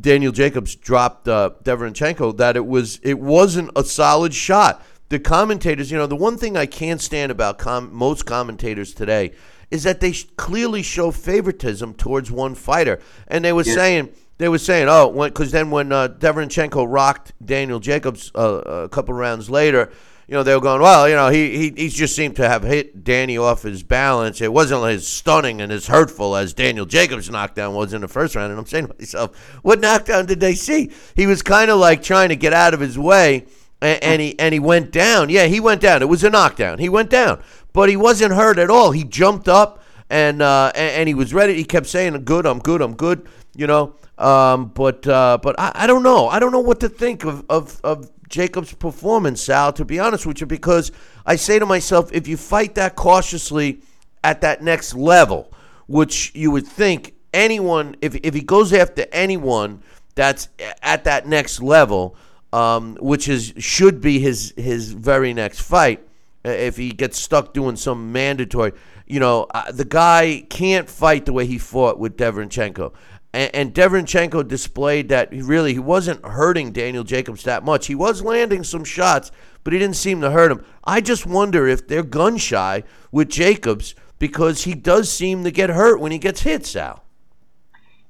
Daniel 0.00 0.32
Jacobs 0.32 0.74
dropped 0.74 1.28
uh, 1.28 1.50
Derevyanchenko, 1.62 2.36
that 2.38 2.56
it 2.56 2.66
was 2.66 2.98
it 3.02 3.20
wasn't 3.20 3.70
a 3.76 3.84
solid 3.84 4.34
shot. 4.34 4.84
The 5.10 5.20
commentators, 5.20 5.90
you 5.92 5.98
know, 5.98 6.06
the 6.06 6.16
one 6.16 6.38
thing 6.38 6.56
I 6.56 6.66
can't 6.66 7.00
stand 7.00 7.30
about 7.30 7.58
com- 7.58 7.94
most 7.94 8.24
commentators 8.24 8.94
today 8.94 9.32
is 9.74 9.82
that 9.82 9.98
they 9.98 10.12
clearly 10.36 10.84
show 10.84 11.10
favoritism 11.10 11.94
towards 11.94 12.30
one 12.30 12.54
fighter. 12.54 13.00
And 13.26 13.44
they 13.44 13.52
were 13.52 13.64
yeah. 13.64 13.74
saying 13.74 14.14
they 14.38 14.48
were 14.48 14.58
saying, 14.58 14.86
oh, 14.88 15.10
because 15.24 15.50
then 15.50 15.72
when 15.72 15.90
uh, 15.90 16.08
Derevyanchenko 16.08 16.86
rocked 16.88 17.32
Daniel 17.44 17.80
Jacobs 17.80 18.30
uh, 18.36 18.84
a 18.84 18.88
couple 18.88 19.14
rounds 19.14 19.50
later, 19.50 19.90
you 20.28 20.34
know, 20.34 20.44
they 20.44 20.54
were 20.54 20.60
going, 20.60 20.80
well, 20.80 21.08
you 21.08 21.16
know, 21.16 21.28
he, 21.28 21.58
he 21.58 21.72
he 21.76 21.88
just 21.88 22.14
seemed 22.14 22.36
to 22.36 22.48
have 22.48 22.62
hit 22.62 23.02
Danny 23.02 23.36
off 23.36 23.62
his 23.62 23.82
balance. 23.82 24.40
It 24.40 24.52
wasn't 24.52 24.84
as 24.84 25.08
stunning 25.08 25.60
and 25.60 25.72
as 25.72 25.88
hurtful 25.88 26.36
as 26.36 26.54
Daniel 26.54 26.86
Jacobs' 26.86 27.28
knockdown 27.28 27.74
was 27.74 27.92
in 27.92 28.00
the 28.00 28.08
first 28.08 28.36
round. 28.36 28.52
And 28.52 28.60
I'm 28.60 28.66
saying 28.66 28.86
to 28.86 28.94
myself, 28.96 29.36
what 29.62 29.80
knockdown 29.80 30.26
did 30.26 30.38
they 30.38 30.54
see? 30.54 30.92
He 31.16 31.26
was 31.26 31.42
kind 31.42 31.68
of 31.68 31.80
like 31.80 32.00
trying 32.00 32.28
to 32.28 32.36
get 32.36 32.52
out 32.52 32.74
of 32.74 32.80
his 32.80 32.96
way, 32.96 33.46
and 33.82 34.22
he 34.22 34.38
and 34.38 34.52
he 34.52 34.60
went 34.60 34.92
down. 34.92 35.30
Yeah, 35.30 35.46
he 35.46 35.58
went 35.58 35.80
down. 35.80 36.00
It 36.00 36.08
was 36.08 36.22
a 36.22 36.30
knockdown. 36.30 36.78
He 36.78 36.88
went 36.88 37.10
down 37.10 37.42
but 37.74 37.90
he 37.90 37.96
wasn't 37.96 38.32
hurt 38.32 38.58
at 38.58 38.70
all. 38.70 38.92
He 38.92 39.04
jumped 39.04 39.48
up 39.48 39.82
and 40.08 40.40
uh, 40.40 40.72
and, 40.74 40.90
and, 40.92 41.08
he 41.08 41.14
was 41.14 41.34
ready. 41.34 41.54
He 41.54 41.64
kept 41.64 41.86
saying, 41.86 42.24
"Good, 42.24 42.46
I'm 42.46 42.60
good, 42.60 42.80
I'm 42.80 42.94
good," 42.94 43.26
you 43.54 43.66
know. 43.66 43.96
Um, 44.16 44.66
but 44.66 45.06
uh, 45.06 45.38
but 45.42 45.58
I, 45.58 45.72
I 45.74 45.86
don't 45.86 46.02
know. 46.02 46.28
I 46.28 46.38
don't 46.38 46.52
know 46.52 46.60
what 46.60 46.80
to 46.80 46.88
think 46.88 47.24
of, 47.24 47.44
of 47.50 47.80
of 47.82 48.10
Jacob's 48.28 48.72
performance, 48.72 49.42
Sal. 49.42 49.72
To 49.74 49.84
be 49.84 49.98
honest 49.98 50.24
with 50.24 50.40
you, 50.40 50.46
because 50.46 50.92
I 51.26 51.36
say 51.36 51.58
to 51.58 51.66
myself, 51.66 52.12
if 52.12 52.28
you 52.28 52.36
fight 52.36 52.76
that 52.76 52.96
cautiously 52.96 53.80
at 54.22 54.40
that 54.42 54.62
next 54.62 54.94
level, 54.94 55.52
which 55.86 56.32
you 56.34 56.50
would 56.50 56.66
think 56.66 57.14
anyone, 57.32 57.96
if 58.00 58.14
if 58.16 58.34
he 58.34 58.40
goes 58.42 58.72
after 58.72 59.06
anyone 59.10 59.82
that's 60.14 60.48
at 60.82 61.04
that 61.04 61.26
next 61.26 61.60
level, 61.60 62.14
um, 62.52 62.96
which 63.00 63.26
is 63.26 63.54
should 63.58 64.00
be 64.00 64.20
his 64.20 64.52
his 64.56 64.92
very 64.92 65.32
next 65.32 65.62
fight 65.62 66.06
if 66.44 66.76
he 66.76 66.90
gets 66.90 67.18
stuck 67.18 67.54
doing 67.54 67.76
some 67.76 68.12
mandatory. 68.12 68.72
You 69.06 69.20
know, 69.20 69.46
uh, 69.54 69.72
the 69.72 69.84
guy 69.84 70.46
can't 70.48 70.88
fight 70.88 71.26
the 71.26 71.32
way 71.32 71.46
he 71.46 71.58
fought 71.58 71.98
with 71.98 72.16
Derevyanchenko. 72.16 72.92
And, 73.32 73.74
and 73.74 74.48
displayed 74.48 75.08
that 75.08 75.32
he 75.32 75.42
really 75.42 75.72
he 75.72 75.78
wasn't 75.80 76.24
hurting 76.24 76.72
Daniel 76.72 77.02
Jacobs 77.02 77.42
that 77.42 77.64
much. 77.64 77.86
He 77.86 77.94
was 77.94 78.22
landing 78.22 78.62
some 78.62 78.84
shots, 78.84 79.32
but 79.64 79.72
he 79.72 79.78
didn't 79.78 79.96
seem 79.96 80.20
to 80.20 80.30
hurt 80.30 80.52
him. 80.52 80.64
I 80.84 81.00
just 81.00 81.26
wonder 81.26 81.66
if 81.66 81.88
they're 81.88 82.04
gun 82.04 82.36
shy 82.36 82.84
with 83.10 83.28
Jacobs 83.28 83.94
because 84.18 84.64
he 84.64 84.74
does 84.74 85.10
seem 85.10 85.42
to 85.44 85.50
get 85.50 85.70
hurt 85.70 86.00
when 86.00 86.12
he 86.12 86.18
gets 86.18 86.42
hit, 86.42 86.64
Sal. 86.64 87.02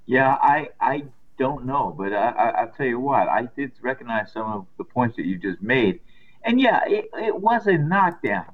Yeah, 0.06 0.36
I 0.42 0.68
I 0.78 1.04
don't 1.38 1.64
know, 1.64 1.94
but 1.96 2.12
I, 2.12 2.28
I, 2.30 2.48
I'll 2.60 2.72
tell 2.72 2.86
you 2.86 3.00
what, 3.00 3.28
I 3.28 3.48
did 3.56 3.72
recognize 3.80 4.30
some 4.32 4.46
of 4.46 4.66
the 4.76 4.84
points 4.84 5.16
that 5.16 5.24
you 5.24 5.38
just 5.38 5.62
made 5.62 6.00
and 6.44 6.60
yeah, 6.60 6.80
it, 6.86 7.10
it 7.14 7.36
was 7.40 7.66
a 7.66 7.76
knockdown. 7.78 8.46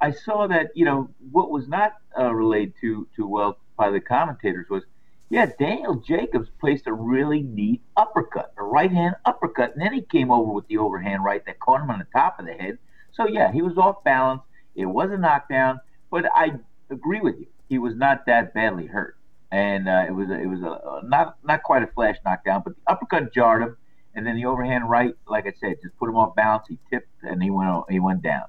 I 0.00 0.12
saw 0.12 0.46
that, 0.46 0.68
you 0.74 0.84
know, 0.84 1.10
what 1.32 1.50
was 1.50 1.66
not 1.68 1.94
uh, 2.18 2.32
relayed 2.32 2.74
to, 2.80 3.08
to 3.16 3.26
well 3.26 3.58
by 3.76 3.90
the 3.90 4.00
commentators 4.00 4.66
was 4.70 4.84
Yeah, 5.30 5.46
Daniel 5.58 5.96
Jacobs 5.96 6.48
placed 6.60 6.86
a 6.86 6.92
really 6.92 7.42
neat 7.42 7.82
uppercut, 7.96 8.52
a 8.56 8.62
right 8.62 8.90
hand 8.90 9.16
uppercut, 9.24 9.72
and 9.74 9.82
then 9.82 9.92
he 9.92 10.02
came 10.02 10.30
over 10.30 10.52
with 10.52 10.66
the 10.68 10.78
overhand 10.78 11.24
right 11.24 11.44
that 11.46 11.60
caught 11.60 11.82
him 11.82 11.90
on 11.90 11.98
the 11.98 12.06
top 12.12 12.38
of 12.38 12.46
the 12.46 12.54
head. 12.54 12.78
So 13.12 13.26
yeah, 13.26 13.52
he 13.52 13.62
was 13.62 13.76
off 13.76 14.04
balance. 14.04 14.42
It 14.74 14.86
was 14.86 15.10
a 15.10 15.18
knockdown, 15.18 15.80
but 16.10 16.26
I 16.34 16.52
agree 16.90 17.20
with 17.20 17.38
you. 17.40 17.46
He 17.68 17.78
was 17.78 17.94
not 17.94 18.24
that 18.26 18.54
badly 18.54 18.86
hurt, 18.86 19.16
and 19.50 19.88
uh, 19.88 20.04
it 20.08 20.12
was 20.12 20.30
a, 20.30 20.40
it 20.40 20.46
was 20.46 20.62
a, 20.62 20.66
a 20.66 21.00
not 21.04 21.36
not 21.44 21.62
quite 21.62 21.82
a 21.82 21.88
flash 21.88 22.16
knockdown, 22.24 22.62
but 22.64 22.74
the 22.76 22.92
uppercut 22.92 23.34
jarred 23.34 23.62
him, 23.62 23.76
and 24.18 24.26
then 24.26 24.34
the 24.34 24.46
overhand 24.46 24.90
right, 24.90 25.14
like 25.28 25.46
I 25.46 25.52
said, 25.60 25.76
just 25.80 25.96
put 25.96 26.08
him 26.08 26.16
off 26.16 26.34
balance. 26.34 26.66
He 26.68 26.76
tipped 26.90 27.22
and 27.22 27.40
he 27.40 27.50
went 27.50 27.84
he 27.88 28.00
went 28.00 28.20
down. 28.20 28.46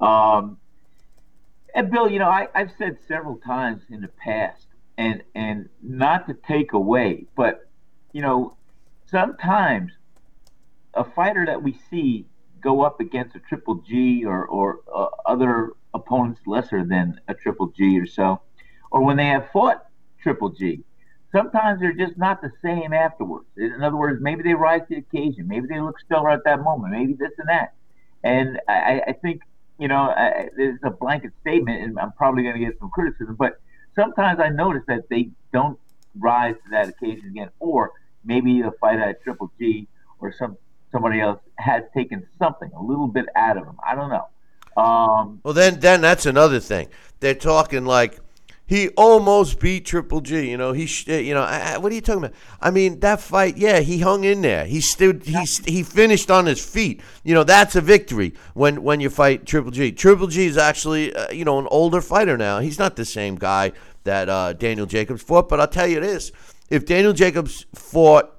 Um, 0.00 0.56
and 1.74 1.90
Bill, 1.90 2.08
you 2.10 2.18
know, 2.18 2.30
I, 2.30 2.48
I've 2.54 2.72
said 2.78 2.96
several 3.06 3.36
times 3.36 3.82
in 3.90 4.00
the 4.00 4.08
past 4.08 4.66
and 4.96 5.22
and 5.34 5.68
not 5.82 6.26
to 6.28 6.34
take 6.34 6.72
away, 6.72 7.26
but 7.36 7.68
you 8.12 8.22
know, 8.22 8.56
sometimes 9.04 9.92
a 10.94 11.04
fighter 11.04 11.44
that 11.44 11.62
we 11.62 11.78
see 11.90 12.24
go 12.62 12.80
up 12.80 12.98
against 12.98 13.36
a 13.36 13.40
triple 13.40 13.76
G 13.86 14.24
or 14.24 14.46
or 14.46 14.80
uh, 14.92 15.08
other 15.26 15.72
opponents 15.92 16.40
lesser 16.46 16.86
than 16.86 17.20
a 17.28 17.34
triple 17.34 17.66
G 17.66 18.00
or 18.00 18.06
so, 18.06 18.40
or 18.90 19.04
when 19.04 19.18
they 19.18 19.26
have 19.26 19.50
fought 19.52 19.84
triple 20.22 20.48
G, 20.48 20.84
sometimes 21.32 21.80
they're 21.80 21.94
just 21.94 22.16
not 22.16 22.40
the 22.42 22.52
same 22.62 22.92
afterwards. 22.92 23.46
In 23.56 23.82
other 23.82 23.96
words, 23.96 24.20
maybe 24.22 24.42
they 24.42 24.54
rise 24.54 24.82
to 24.82 24.94
the 24.94 24.98
occasion, 24.98 25.48
maybe 25.48 25.66
they 25.66 25.80
look 25.80 25.98
stellar 26.04 26.30
at 26.30 26.44
that 26.44 26.62
moment, 26.62 26.92
maybe 26.92 27.14
this 27.14 27.32
and 27.38 27.48
that, 27.48 27.74
and 28.22 28.60
I, 28.68 29.02
I 29.08 29.12
think 29.12 29.42
you 29.78 29.88
know 29.88 30.10
I, 30.10 30.48
there's 30.56 30.78
a 30.84 30.90
blanket 30.90 31.32
statement, 31.40 31.82
and 31.82 31.98
I'm 31.98 32.12
probably 32.12 32.44
going 32.44 32.54
to 32.54 32.64
get 32.64 32.78
some 32.78 32.90
criticism, 32.90 33.36
but 33.36 33.60
sometimes 33.94 34.40
I 34.40 34.48
notice 34.48 34.82
that 34.88 35.08
they 35.08 35.30
don't 35.52 35.78
rise 36.18 36.54
to 36.54 36.70
that 36.70 36.88
occasion 36.88 37.28
again, 37.30 37.50
or 37.58 37.92
maybe 38.24 38.60
a 38.60 38.70
fight 38.72 38.98
at 38.98 39.22
Triple 39.22 39.50
G 39.58 39.88
or 40.20 40.32
some 40.38 40.56
somebody 40.90 41.20
else 41.20 41.40
has 41.58 41.82
taken 41.94 42.26
something 42.38 42.70
a 42.76 42.82
little 42.82 43.08
bit 43.08 43.26
out 43.34 43.56
of 43.56 43.64
them. 43.64 43.76
I 43.84 43.94
don't 43.94 44.10
know. 44.10 44.28
Um, 44.76 45.40
well, 45.42 45.54
then 45.54 45.80
then 45.80 46.00
that's 46.00 46.26
another 46.26 46.60
thing. 46.60 46.88
They're 47.20 47.34
talking 47.34 47.84
like 47.84 48.18
he 48.72 48.88
almost 48.96 49.60
beat 49.60 49.84
Triple 49.84 50.22
G. 50.22 50.50
You 50.50 50.56
know, 50.56 50.72
he, 50.72 50.86
sh- 50.86 51.06
you 51.06 51.34
know, 51.34 51.42
I, 51.42 51.76
what 51.76 51.92
are 51.92 51.94
you 51.94 52.00
talking 52.00 52.24
about? 52.24 52.36
I 52.58 52.70
mean, 52.70 53.00
that 53.00 53.20
fight, 53.20 53.58
yeah, 53.58 53.80
he 53.80 53.98
hung 53.98 54.24
in 54.24 54.40
there. 54.40 54.64
He 54.64 54.80
stood, 54.80 55.24
he 55.24 55.36
he 55.66 55.82
finished 55.82 56.30
on 56.30 56.46
his 56.46 56.64
feet. 56.64 57.02
You 57.22 57.34
know, 57.34 57.44
that's 57.44 57.76
a 57.76 57.82
victory 57.82 58.32
when 58.54 58.82
when 58.82 59.00
you 59.00 59.10
fight 59.10 59.44
Triple 59.44 59.72
G. 59.72 59.92
Triple 59.92 60.26
G 60.26 60.46
is 60.46 60.56
actually, 60.56 61.14
uh, 61.14 61.30
you 61.30 61.44
know, 61.44 61.58
an 61.58 61.68
older 61.70 62.00
fighter 62.00 62.38
now. 62.38 62.60
He's 62.60 62.78
not 62.78 62.96
the 62.96 63.04
same 63.04 63.36
guy 63.36 63.72
that 64.04 64.30
uh, 64.30 64.54
Daniel 64.54 64.86
Jacobs 64.86 65.22
fought. 65.22 65.50
But 65.50 65.60
I'll 65.60 65.68
tell 65.68 65.86
you 65.86 66.00
this: 66.00 66.32
if 66.70 66.86
Daniel 66.86 67.12
Jacobs 67.12 67.66
fought 67.74 68.34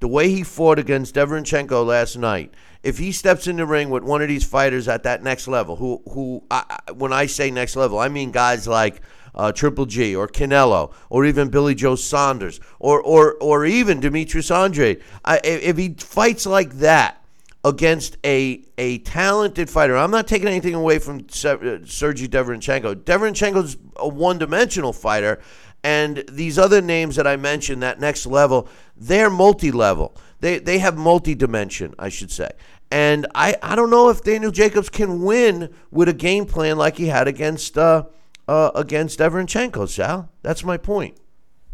the 0.00 0.08
way 0.08 0.28
he 0.28 0.42
fought 0.42 0.78
against 0.78 1.14
Derevyanchenko 1.14 1.86
last 1.86 2.18
night, 2.18 2.52
if 2.82 2.98
he 2.98 3.10
steps 3.10 3.46
in 3.46 3.56
the 3.56 3.64
ring 3.64 3.88
with 3.88 4.02
one 4.02 4.20
of 4.20 4.28
these 4.28 4.44
fighters 4.44 4.86
at 4.86 5.04
that 5.04 5.22
next 5.22 5.48
level, 5.48 5.76
who 5.76 6.02
who 6.10 6.42
I, 6.50 6.78
when 6.94 7.14
I 7.14 7.24
say 7.24 7.50
next 7.50 7.74
level, 7.74 7.98
I 7.98 8.08
mean 8.08 8.32
guys 8.32 8.68
like 8.68 9.00
uh, 9.38 9.52
Triple 9.52 9.86
G 9.86 10.14
or 10.14 10.28
Canelo 10.28 10.92
or 11.08 11.24
even 11.24 11.48
Billy 11.48 11.74
Joe 11.74 11.94
Saunders 11.94 12.60
or 12.78 13.00
or 13.00 13.34
or 13.40 13.64
even 13.64 14.00
Demetrius 14.00 14.50
Andrade. 14.50 15.02
I, 15.24 15.40
if 15.44 15.76
he 15.76 15.94
fights 15.94 16.44
like 16.44 16.74
that 16.74 17.24
against 17.64 18.16
a 18.24 18.64
a 18.76 18.98
talented 18.98 19.70
fighter, 19.70 19.96
I'm 19.96 20.10
not 20.10 20.26
taking 20.26 20.48
anything 20.48 20.74
away 20.74 20.98
from 20.98 21.18
uh, 21.18 21.78
Sergey 21.84 22.28
Derevyanchenko. 22.28 22.96
Derevyanchenko's 22.96 23.76
a 23.96 24.08
one-dimensional 24.08 24.92
fighter, 24.92 25.40
and 25.82 26.24
these 26.28 26.58
other 26.58 26.80
names 26.80 27.16
that 27.16 27.26
I 27.26 27.36
mentioned, 27.36 27.82
that 27.82 28.00
next 28.00 28.26
level, 28.26 28.68
they're 28.96 29.30
multi-level. 29.30 30.16
They 30.40 30.58
they 30.58 30.78
have 30.78 30.96
multi-dimension, 30.96 31.94
I 31.98 32.08
should 32.08 32.30
say. 32.30 32.50
And 32.90 33.26
I, 33.34 33.54
I 33.62 33.76
don't 33.76 33.90
know 33.90 34.08
if 34.08 34.24
Daniel 34.24 34.50
Jacobs 34.50 34.88
can 34.88 35.22
win 35.22 35.74
with 35.90 36.08
a 36.08 36.14
game 36.14 36.46
plan 36.46 36.78
like 36.78 36.96
he 36.96 37.08
had 37.08 37.28
against 37.28 37.76
uh, 37.76 38.04
uh, 38.48 38.70
against 38.74 39.18
Derevyanchenko, 39.18 39.88
Sal. 39.88 40.30
That's 40.42 40.64
my 40.64 40.78
point. 40.78 41.18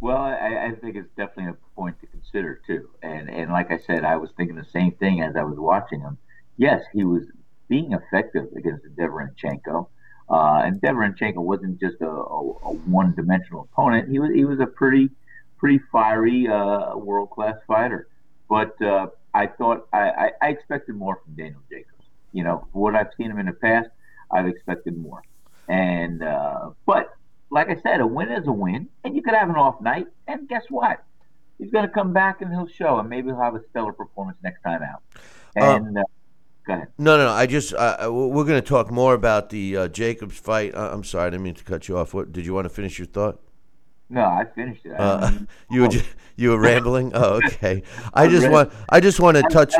Well, 0.00 0.18
I, 0.18 0.66
I, 0.66 0.72
think 0.82 0.96
it's 0.96 1.08
definitely 1.16 1.52
a 1.52 1.74
point 1.76 1.98
to 2.00 2.06
consider 2.08 2.60
too. 2.66 2.90
And 3.02 3.30
and 3.30 3.50
like 3.50 3.70
I 3.70 3.78
said, 3.78 4.04
I 4.04 4.16
was 4.16 4.30
thinking 4.36 4.56
the 4.56 4.66
same 4.70 4.92
thing 4.92 5.22
as 5.22 5.34
I 5.34 5.44
was 5.44 5.58
watching 5.58 6.00
him. 6.00 6.18
Yes, 6.58 6.82
he 6.92 7.04
was 7.04 7.22
being 7.68 7.92
effective 7.92 8.48
against 8.54 8.84
Derevyanchenko. 8.96 9.86
Uh, 10.28 10.62
and 10.64 10.80
Derevyanchenko 10.80 11.36
wasn't 11.36 11.80
just 11.80 12.00
a, 12.00 12.08
a, 12.08 12.10
a, 12.10 12.72
one-dimensional 12.86 13.68
opponent. 13.72 14.10
He 14.10 14.18
was 14.18 14.30
he 14.34 14.44
was 14.44 14.60
a 14.60 14.66
pretty 14.66 15.08
pretty 15.58 15.80
fiery 15.90 16.48
uh, 16.48 16.96
world-class 16.96 17.56
fighter. 17.66 18.08
But 18.48 18.80
uh, 18.82 19.06
I 19.32 19.46
thought 19.46 19.88
I, 19.92 20.10
I, 20.10 20.30
I 20.42 20.48
expected 20.48 20.96
more 20.96 21.20
from 21.24 21.34
Daniel 21.34 21.62
Jacobs. 21.70 22.04
You 22.32 22.44
know, 22.44 22.66
what 22.72 22.94
I've 22.94 23.10
seen 23.16 23.30
him 23.30 23.38
in 23.38 23.46
the 23.46 23.52
past, 23.52 23.88
I've 24.30 24.46
expected 24.46 24.98
more. 24.98 25.22
And 25.68 26.22
uh, 26.22 26.70
but 26.86 27.14
like 27.50 27.68
I 27.68 27.80
said, 27.82 28.00
a 28.00 28.06
win 28.06 28.30
is 28.30 28.46
a 28.46 28.52
win, 28.52 28.88
and 29.04 29.14
you 29.14 29.22
could 29.22 29.34
have 29.34 29.48
an 29.48 29.56
off 29.56 29.80
night, 29.80 30.06
and 30.26 30.48
guess 30.48 30.64
what? 30.68 31.02
He's 31.58 31.70
going 31.70 31.86
to 31.86 31.92
come 31.92 32.12
back 32.12 32.42
and 32.42 32.50
he'll 32.50 32.66
show, 32.66 32.98
and 32.98 33.08
maybe 33.08 33.28
he'll 33.28 33.40
have 33.40 33.54
a 33.54 33.60
stellar 33.70 33.92
performance 33.92 34.36
next 34.42 34.62
time 34.62 34.82
out. 34.82 35.02
Uh, 35.56 35.76
and 35.76 35.98
uh, 35.98 36.02
go 36.66 36.74
ahead. 36.74 36.88
No, 36.98 37.16
no, 37.16 37.26
no. 37.26 37.32
I 37.32 37.46
just 37.46 37.72
uh, 37.72 38.06
uh 38.06 38.12
we're 38.12 38.44
going 38.44 38.60
to 38.60 38.68
talk 38.68 38.90
more 38.90 39.14
about 39.14 39.50
the 39.50 39.76
uh, 39.76 39.88
Jacobs 39.88 40.36
fight. 40.36 40.76
I'm 40.76 41.04
sorry, 41.04 41.28
I 41.28 41.30
didn't 41.30 41.44
mean 41.44 41.54
to 41.54 41.64
cut 41.64 41.88
you 41.88 41.96
off. 41.96 42.12
What 42.12 42.32
did 42.32 42.44
you 42.44 42.54
want 42.54 42.64
to 42.64 42.70
finish 42.70 42.98
your 42.98 43.06
thought? 43.06 43.40
No, 44.10 44.22
I 44.22 44.44
finished 44.54 44.84
it. 44.84 44.92
I 44.92 44.96
uh, 44.96 45.32
you 45.70 45.82
were 45.82 45.88
just, 45.88 46.06
you 46.36 46.50
were 46.50 46.58
rambling. 46.58 47.12
Oh, 47.14 47.40
okay. 47.44 47.82
I 48.14 48.28
just 48.28 48.48
want 48.48 48.72
I 48.88 49.00
just 49.00 49.20
want 49.20 49.36
to 49.36 49.42
touch. 49.44 49.74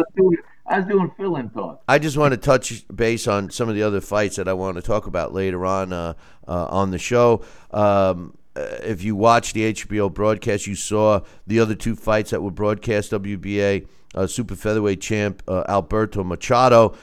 I 0.67 0.79
was 0.79 0.89
doing, 0.89 1.11
fill-in 1.17 1.51
thoughts. 1.51 1.83
I 1.89 1.99
just 1.99 2.17
want 2.17 2.33
to 2.33 2.39
touch 2.39 2.85
base 2.95 3.29
on 3.29 3.51
some 3.51 3.69
of 3.69 3.75
the 3.75 3.83
other 3.83 4.01
fights 4.01 4.37
that 4.37 4.49
I 4.49 4.55
want 4.55 4.77
to 4.77 4.83
talk 4.83 5.07
about 5.07 5.35
later 5.35 5.67
on 5.67 5.93
uh, 5.93 6.15
uh, 6.49 6.67
on 6.67 6.91
the 6.91 6.99
show. 6.99 7.45
Um, 7.71 8.37
uh, 8.57 8.61
if 8.83 9.03
you 9.03 9.15
watched 9.15 9.55
the 9.55 9.75
HBO 9.75 10.13
broadcast, 10.13 10.67
you 10.67 10.75
saw 10.75 11.21
the 11.47 11.61
other 11.61 11.75
two 11.75 11.97
fights 11.97 12.31
that 12.31 12.41
were 12.43 12.51
broadcast. 12.51 13.11
WBA 13.11 13.87
uh, 14.15 14.27
super 14.27 14.55
featherweight 14.55 15.01
champ 15.01 15.43
uh, 15.49 15.65
Alberto 15.69 16.25
Machado 16.25 16.97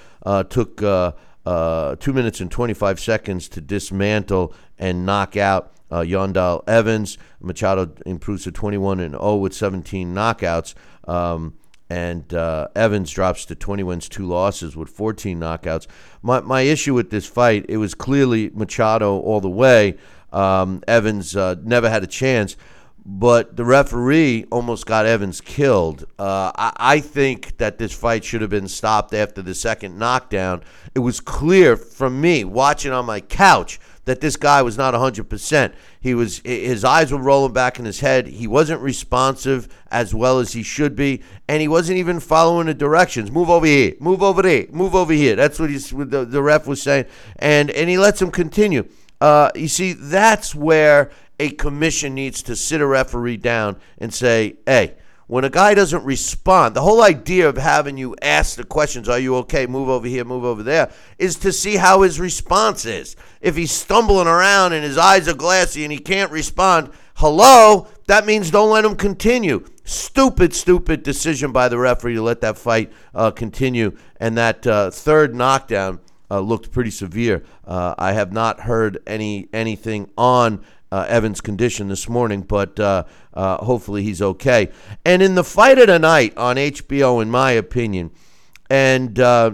took 0.50 0.78
two 0.78 2.14
minutes 2.14 2.40
and 2.40 2.52
25 2.52 3.00
seconds 3.00 3.50
to 3.50 3.62
dismantle 3.62 4.54
and 4.80 5.06
knock 5.06 5.38
out 5.38 5.74
uh, 5.92 6.00
Yuandale 6.00 6.68
Evans. 6.68 7.18
Machado 7.42 7.92
improves 8.06 8.46
to 8.46 8.52
21 8.52 9.00
and 9.00 9.14
0 9.14 9.36
with 9.36 9.54
17 9.54 10.14
knockouts. 10.14 10.74
Um, 11.08 11.56
and 11.92 12.34
uh, 12.34 12.70
Evans 12.74 13.12
drops 13.12 13.44
to 13.44 13.54
20 13.54 13.84
wins, 13.84 14.08
two 14.08 14.26
losses 14.26 14.78
with 14.78 14.90
14 14.90 15.38
knockouts. 15.38 15.88
My, 16.22 16.40
my 16.40 16.62
issue 16.62 16.94
with 16.94 17.10
this 17.10 17.26
fight, 17.28 17.66
it 17.68 17.76
was 17.76 17.96
clearly 17.96 18.50
Machado 18.54 19.20
all 19.20 19.42
the 19.42 19.50
way. 19.50 19.98
Um, 20.32 20.82
Evans 20.88 21.36
uh, 21.36 21.56
never 21.62 21.90
had 21.90 22.02
a 22.02 22.08
chance, 22.08 22.56
but 23.06 23.58
the 23.58 23.66
referee 23.66 24.46
almost 24.52 24.86
got 24.86 25.06
Evans 25.06 25.42
killed. 25.42 26.06
Uh, 26.18 26.54
I, 26.56 26.72
I, 26.78 27.00
think 27.02 27.58
that 27.58 27.78
this 27.78 27.92
fight 27.92 28.24
should 28.24 28.40
have 28.40 28.50
been 28.50 28.70
stopped 28.70 29.14
after 29.14 29.42
the 29.42 29.54
second 29.54 30.00
knockdown. 30.00 30.64
It 30.96 31.00
was 31.00 31.20
clear 31.20 31.76
from 31.76 32.22
me 32.22 32.46
watching 32.46 32.94
on 32.94 33.06
my 33.06 33.20
couch 33.20 33.82
that 34.06 34.22
this 34.22 34.36
guy 34.36 34.62
was 34.62 34.78
not 34.78 34.94
100%. 34.94 35.74
He 36.00 36.14
was 36.14 36.42
his 36.44 36.84
eyes 36.84 37.12
were 37.12 37.20
rolling 37.20 37.54
back 37.54 37.78
in 37.78 37.86
his 37.86 38.00
head. 38.00 38.28
He 38.28 38.48
wasn't 38.48 38.82
responsive 38.82 39.68
as 39.90 40.16
well 40.16 40.40
as 40.40 40.54
he 40.54 40.64
should 40.64 40.96
be, 40.96 41.22
and 41.48 41.62
he 41.62 41.68
wasn't 41.68 42.00
even 42.00 42.20
following 42.20 42.68
the 42.68 42.74
directions. 42.74 43.32
Move 43.32 43.50
over 43.50 43.66
here, 43.66 43.94
move 44.00 44.24
over 44.24 44.42
there, 44.42 44.66
move 44.72 44.96
over 44.96 45.14
here. 45.14 45.36
That's 45.36 45.60
what 45.60 45.70
he's 45.70 45.92
the, 45.92 46.26
the 46.26 46.42
ref 46.42 46.68
was 46.68 46.82
saying, 46.82 47.06
and 47.38 47.70
and 47.72 47.90
he 47.90 47.98
lets 47.98 48.22
him 48.22 48.32
continue. 48.32 48.88
Uh, 49.20 49.52
you 49.54 49.68
see, 49.68 49.94
that's 49.94 50.56
where 50.56 51.12
a 51.40 51.50
commission 51.52 52.16
needs 52.16 52.42
to 52.44 52.56
sit 52.56 52.82
a 52.82 52.88
referee 52.88 53.38
down 53.38 53.78
and 54.00 54.12
say, 54.12 54.56
"Hey, 54.66 54.96
when 55.32 55.46
a 55.46 55.50
guy 55.50 55.74
doesn't 55.74 56.04
respond, 56.04 56.76
the 56.76 56.82
whole 56.82 57.02
idea 57.02 57.48
of 57.48 57.56
having 57.56 57.96
you 57.96 58.14
ask 58.22 58.58
the 58.58 58.66
questions, 58.66 59.08
are 59.08 59.18
you 59.18 59.38
okay, 59.38 59.66
move 59.66 59.88
over 59.88 60.06
here, 60.06 60.26
move 60.26 60.44
over 60.44 60.62
there, 60.62 60.92
is 61.18 61.38
to 61.38 61.54
see 61.54 61.78
how 61.78 62.02
his 62.02 62.20
response 62.20 62.84
is. 62.84 63.16
If 63.40 63.56
he's 63.56 63.72
stumbling 63.72 64.28
around 64.28 64.74
and 64.74 64.84
his 64.84 64.98
eyes 64.98 65.30
are 65.30 65.34
glassy 65.34 65.86
and 65.86 65.92
he 65.94 66.00
can't 66.00 66.34
respond, 66.34 66.92
hello, 67.16 67.88
that 68.08 68.26
means 68.26 68.52
don't 68.52 68.72
let 68.72 68.84
him 68.84 68.98
continue. 68.98 69.66
Stupid, 69.86 70.54
stupid 70.54 71.02
decision 71.02 71.54
by 71.54 71.70
the 71.70 71.78
referee 71.78 72.16
to 72.16 72.22
let 72.22 72.42
that 72.42 72.58
fight 72.58 72.92
uh, 73.16 73.32
continue. 73.32 73.98
And 74.20 74.38
that 74.38 74.68
uh, 74.68 74.92
third 74.92 75.34
knockdown 75.34 76.02
uh, 76.30 76.42
looked 76.42 76.74
pretty 76.74 76.92
severe. 76.92 77.42
Uh, 77.64 77.96
I 77.98 78.12
have 78.12 78.34
not 78.34 78.60
heard 78.60 79.02
any 79.08 79.48
anything 79.54 80.10
on 80.18 80.66
uh, 80.92 81.06
Evans' 81.08 81.42
condition 81.42 81.88
this 81.88 82.10
morning, 82.10 82.42
but 82.42 82.80
uh, 82.80 83.06
uh, 83.34 83.58
hopefully 83.58 84.04
he's 84.04 84.22
okay. 84.22 84.70
And 85.06 85.22
in 85.22 85.36
the 85.36 85.44
fight 85.44 85.80
of 85.80 85.88
the 85.88 86.00
night 86.00 86.38
on 86.38 86.58
HBO, 86.58 87.22
in 87.22 87.30
my 87.32 87.52
opinion, 87.52 88.12
and 88.70 89.20
uh, 89.20 89.52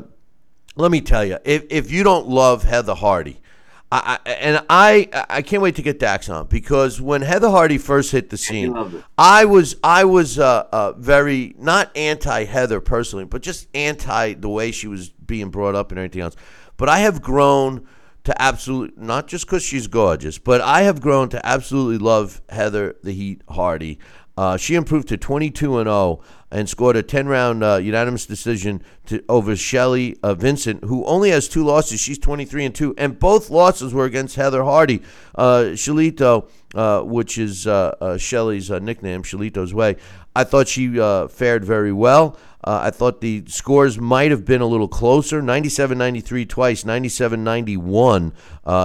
let 0.76 0.92
me 0.92 1.02
tell 1.02 1.26
you, 1.26 1.38
if, 1.46 1.66
if 1.70 1.92
you 1.92 2.04
don't 2.04 2.28
love 2.28 2.64
Heather 2.64 2.96
Hardy, 2.96 3.42
I, 3.90 4.20
I, 4.26 4.30
and 4.30 4.66
I 4.70 5.26
I 5.30 5.42
can't 5.42 5.64
wait 5.64 5.76
to 5.76 5.82
get 5.82 5.98
Dax 5.98 6.28
on 6.28 6.48
because 6.48 7.00
when 7.00 7.22
Heather 7.22 7.50
Hardy 7.50 7.78
first 7.78 8.12
hit 8.12 8.30
the 8.30 8.36
scene, 8.38 8.76
I 9.18 9.46
was 9.46 9.78
I 9.82 10.04
was 10.04 10.38
uh, 10.38 10.68
uh, 10.74 10.92
very 10.98 11.56
not 11.58 11.96
anti 11.96 12.44
Heather 12.44 12.82
personally, 12.82 13.24
but 13.24 13.42
just 13.42 13.70
anti 13.74 14.34
the 14.34 14.50
way 14.50 14.72
she 14.72 14.88
was 14.88 15.08
being 15.08 15.50
brought 15.52 15.74
up 15.74 15.92
and 15.92 16.00
everything 16.00 16.22
else. 16.22 16.36
But 16.76 16.90
I 16.90 17.00
have 17.00 17.22
grown 17.22 17.88
to 18.28 18.42
absolutely 18.42 18.94
not 19.02 19.28
just 19.28 19.46
because 19.46 19.64
she's 19.64 19.88
gorgeous, 19.88 20.38
but 20.38 20.60
I 20.60 20.82
have 20.82 21.00
grown 21.00 21.30
to 21.30 21.46
absolutely 21.46 21.98
love 21.98 22.42
Heather 22.50 22.98
the 23.02 23.14
Heat 23.14 23.42
Hardy. 23.48 24.00
Uh, 24.36 24.58
she 24.58 24.76
improved 24.76 25.08
to 25.08 25.18
22 25.18 25.80
and 25.80 25.88
0 25.88 26.22
and 26.52 26.68
scored 26.68 26.98
a 26.98 27.04
10 27.04 27.28
round 27.28 27.64
uh, 27.64 27.78
unanimous 27.78 28.26
decision 28.26 28.84
to, 29.06 29.24
over 29.30 29.56
Shelly 29.56 30.18
uh, 30.24 30.34
Vincent, 30.34 30.84
who 30.84 31.06
only 31.06 31.30
has 31.30 31.48
two 31.48 31.64
losses. 31.64 32.02
She's 32.02 32.20
23 32.20 32.66
and 32.66 32.76
2, 32.76 32.96
and 32.98 33.18
both 33.18 33.50
losses 33.50 33.94
were 33.94 34.06
against 34.06 34.36
Heather 34.36 34.66
Hardy. 34.66 35.02
Uh, 35.34 35.72
Shelito, 35.72 36.50
uh, 36.76 37.04
which 37.04 37.38
is 37.38 37.66
uh, 37.66 37.96
uh, 38.02 38.18
Shelly's 38.18 38.70
nickname, 38.70 39.24
Shelito's 39.24 39.74
Way, 39.74 39.96
I 40.36 40.44
thought 40.44 40.68
she 40.68 40.90
fared 41.30 41.64
very 41.64 41.94
well. 41.94 42.38
I 42.70 42.92
thought 42.92 43.22
the 43.22 43.44
scores 43.48 43.98
might 43.98 44.32
have 44.32 44.44
been 44.44 44.62
a 44.62 44.66
little 44.66 44.88
closer 44.90 45.42
97 45.42 45.98
93 45.98 46.46
twice, 46.46 46.84
97 46.84 47.44
91 47.44 48.34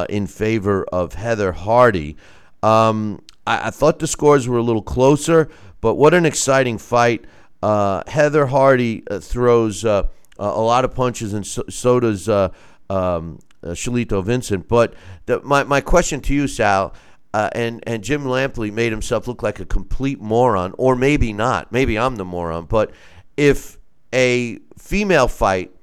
in 0.08 0.26
favor 0.26 0.84
of 0.84 1.14
Heather 1.14 1.52
Hardy. 1.52 2.16
Um, 2.62 3.22
I, 3.46 3.68
I, 3.68 3.70
thought 3.70 3.98
the 3.98 4.06
scores 4.06 4.46
were 4.46 4.58
a 4.58 4.62
little 4.62 4.82
closer, 4.82 5.48
but 5.80 5.96
what 5.96 6.14
an 6.14 6.24
exciting 6.24 6.78
fight. 6.78 7.24
Uh, 7.62 8.02
Heather 8.06 8.46
Hardy 8.46 9.02
uh, 9.10 9.18
throws 9.20 9.84
uh, 9.84 10.06
a 10.38 10.60
lot 10.60 10.84
of 10.84 10.94
punches, 10.94 11.32
and 11.32 11.46
so, 11.46 11.64
so 11.68 12.00
does 12.00 12.28
uh, 12.28 12.50
um, 12.88 13.40
uh, 13.62 13.68
Shelito 13.68 14.24
Vincent. 14.24 14.68
But 14.68 14.94
the, 15.26 15.40
my, 15.42 15.64
my 15.64 15.80
question 15.80 16.20
to 16.22 16.34
you, 16.34 16.48
Sal, 16.48 16.94
uh, 17.34 17.50
and, 17.52 17.82
and 17.86 18.04
Jim 18.04 18.24
Lampley 18.24 18.72
made 18.72 18.92
himself 18.92 19.26
look 19.26 19.42
like 19.42 19.58
a 19.58 19.64
complete 19.64 20.20
moron, 20.20 20.74
or 20.78 20.94
maybe 20.94 21.32
not. 21.32 21.72
Maybe 21.72 21.98
I'm 21.98 22.16
the 22.16 22.24
moron. 22.24 22.66
But 22.66 22.92
if 23.42 23.76
a 24.14 24.56
female 24.78 25.26
fight 25.26 25.74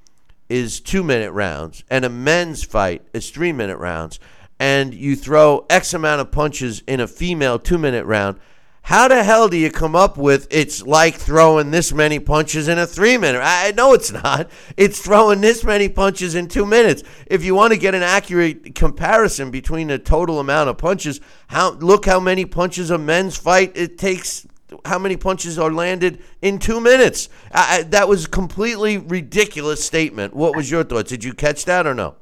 is 0.47 0.79
two 0.79 1.03
minute 1.03 1.29
rounds 1.33 1.83
and 1.89 2.05
a 2.05 2.09
men's 2.09 2.63
fight 2.63 3.05
is 3.13 3.29
three 3.29 3.51
minute 3.51 3.77
rounds, 3.77 4.17
and 4.61 4.93
you 4.93 5.13
throw 5.13 5.65
X 5.69 5.93
amount 5.93 6.21
of 6.21 6.31
punches 6.31 6.81
in 6.87 7.01
a 7.01 7.07
female 7.07 7.59
two 7.59 7.77
minute 7.77 8.05
round, 8.05 8.39
how 8.83 9.09
the 9.09 9.25
hell 9.25 9.49
do 9.49 9.57
you 9.57 9.69
come 9.71 9.93
up 9.93 10.17
with 10.17 10.47
it's 10.49 10.81
like 10.83 11.15
throwing 11.15 11.69
this 11.71 11.91
many 11.91 12.17
punches 12.17 12.69
in 12.69 12.79
a 12.79 12.87
three 12.87 13.17
minute? 13.17 13.41
I 13.43 13.71
know 13.71 13.93
it's 13.93 14.11
not. 14.11 14.49
It's 14.77 15.01
throwing 15.01 15.41
this 15.41 15.65
many 15.65 15.89
punches 15.89 16.35
in 16.35 16.47
two 16.47 16.65
minutes. 16.65 17.03
If 17.27 17.43
you 17.43 17.55
want 17.55 17.73
to 17.73 17.77
get 17.77 17.93
an 17.93 18.03
accurate 18.03 18.73
comparison 18.73 19.51
between 19.51 19.87
the 19.87 19.99
total 19.99 20.39
amount 20.39 20.69
of 20.69 20.77
punches, 20.77 21.19
how 21.47 21.71
look 21.71 22.05
how 22.05 22.21
many 22.21 22.45
punches 22.45 22.89
a 22.89 22.97
men's 22.97 23.35
fight 23.35 23.73
it 23.75 23.97
takes. 23.97 24.47
How 24.85 24.99
many 24.99 25.17
punches 25.17 25.57
are 25.57 25.71
landed 25.71 26.21
in 26.41 26.59
two 26.59 26.79
minutes? 26.79 27.29
I, 27.51 27.83
that 27.83 28.07
was 28.07 28.25
a 28.25 28.29
completely 28.29 28.97
ridiculous 28.97 29.83
statement. 29.83 30.35
What 30.35 30.55
was 30.55 30.69
your 30.69 30.83
thoughts? 30.83 31.09
Did 31.09 31.23
you 31.23 31.33
catch 31.33 31.65
that 31.65 31.87
or 31.87 31.93
no? 31.93 32.15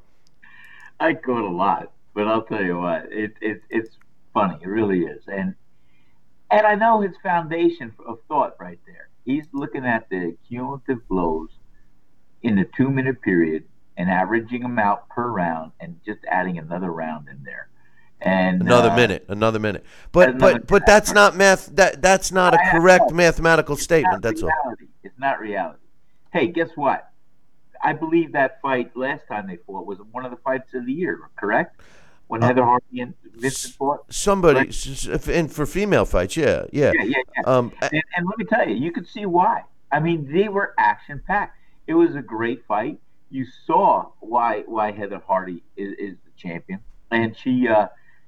I 0.99 1.13
caught 1.13 1.43
a 1.43 1.49
lot. 1.49 1.91
But 2.17 2.27
I'll 2.27 2.41
tell 2.41 2.63
you 2.63 2.79
what, 2.79 3.11
it, 3.11 3.35
it 3.41 3.61
it's 3.69 3.95
funny. 4.33 4.57
It 4.59 4.67
really 4.67 5.01
is. 5.01 5.21
And 5.27 5.53
and 6.49 6.65
I 6.65 6.73
know 6.73 6.99
his 6.99 7.15
foundation 7.21 7.93
of 8.07 8.17
thought 8.27 8.55
right 8.59 8.79
there. 8.87 9.09
He's 9.23 9.45
looking 9.53 9.85
at 9.85 10.09
the 10.09 10.35
cumulative 10.47 11.07
blows 11.07 11.49
in 12.41 12.55
the 12.55 12.67
two 12.75 12.89
minute 12.89 13.21
period 13.21 13.65
and 13.97 14.09
averaging 14.09 14.61
them 14.63 14.79
out 14.79 15.07
per 15.09 15.27
round 15.27 15.73
and 15.79 15.99
just 16.07 16.17
adding 16.27 16.57
another 16.57 16.91
round 16.91 17.27
in 17.29 17.43
there. 17.43 17.69
And 18.19 18.61
another 18.61 18.89
uh, 18.89 18.95
minute, 18.95 19.25
another 19.27 19.59
minute. 19.59 19.85
But 20.11 20.29
another 20.29 20.59
but 20.59 20.67
but 20.67 20.85
that's 20.85 21.13
not 21.13 21.35
math 21.35 21.67
that 21.75 22.01
that's 22.01 22.31
not 22.31 22.55
a 22.55 22.59
correct 22.71 23.11
mathematical 23.11 23.75
statement. 23.75 24.23
That's 24.23 24.41
reality. 24.41 24.85
all. 24.85 24.89
It's 25.03 25.19
not 25.19 25.39
reality. 25.39 25.79
Hey, 26.33 26.47
guess 26.47 26.69
what? 26.75 27.11
I 27.83 27.93
believe 27.93 28.31
that 28.31 28.59
fight 28.61 28.97
last 28.97 29.27
time 29.27 29.47
they 29.47 29.57
fought 29.57 29.85
was 29.85 29.99
one 30.11 30.25
of 30.25 30.31
the 30.31 30.37
fights 30.37 30.73
of 30.73 30.87
the 30.87 30.93
year, 30.93 31.19
correct? 31.35 31.79
when 32.27 32.43
uh, 32.43 32.47
Heather 32.47 32.63
Hardy 32.63 33.01
and 33.01 33.13
Vincent 33.35 33.73
fought? 33.75 34.05
Somebody, 34.13 34.69
right? 34.69 35.27
and 35.27 35.51
for 35.51 35.65
female 35.65 36.05
fights, 36.05 36.37
yeah, 36.37 36.65
yeah. 36.71 36.91
Yeah, 36.95 37.03
yeah, 37.03 37.17
yeah. 37.35 37.43
Um, 37.45 37.71
and, 37.81 38.03
and, 38.15 38.27
let 38.27 38.37
me 38.37 38.45
tell 38.45 38.67
you, 38.67 38.75
you 38.75 38.91
could 38.91 39.07
see 39.07 39.25
why. 39.25 39.63
I 39.91 39.99
mean, 39.99 40.31
they 40.31 40.49
were 40.49 40.73
action 40.77 41.21
packed. 41.25 41.57
It 41.87 41.93
was 41.93 42.15
a 42.15 42.21
great 42.21 42.65
fight. 42.67 42.99
You 43.29 43.45
saw 43.65 44.11
why 44.19 44.63
why 44.65 44.91
Heather 44.91 45.21
Hardy 45.25 45.63
is, 45.75 45.93
is 45.97 46.15
the 46.25 46.31
champion, 46.37 46.79
and 47.11 47.35
she 47.35 47.67
uh, 47.67 47.87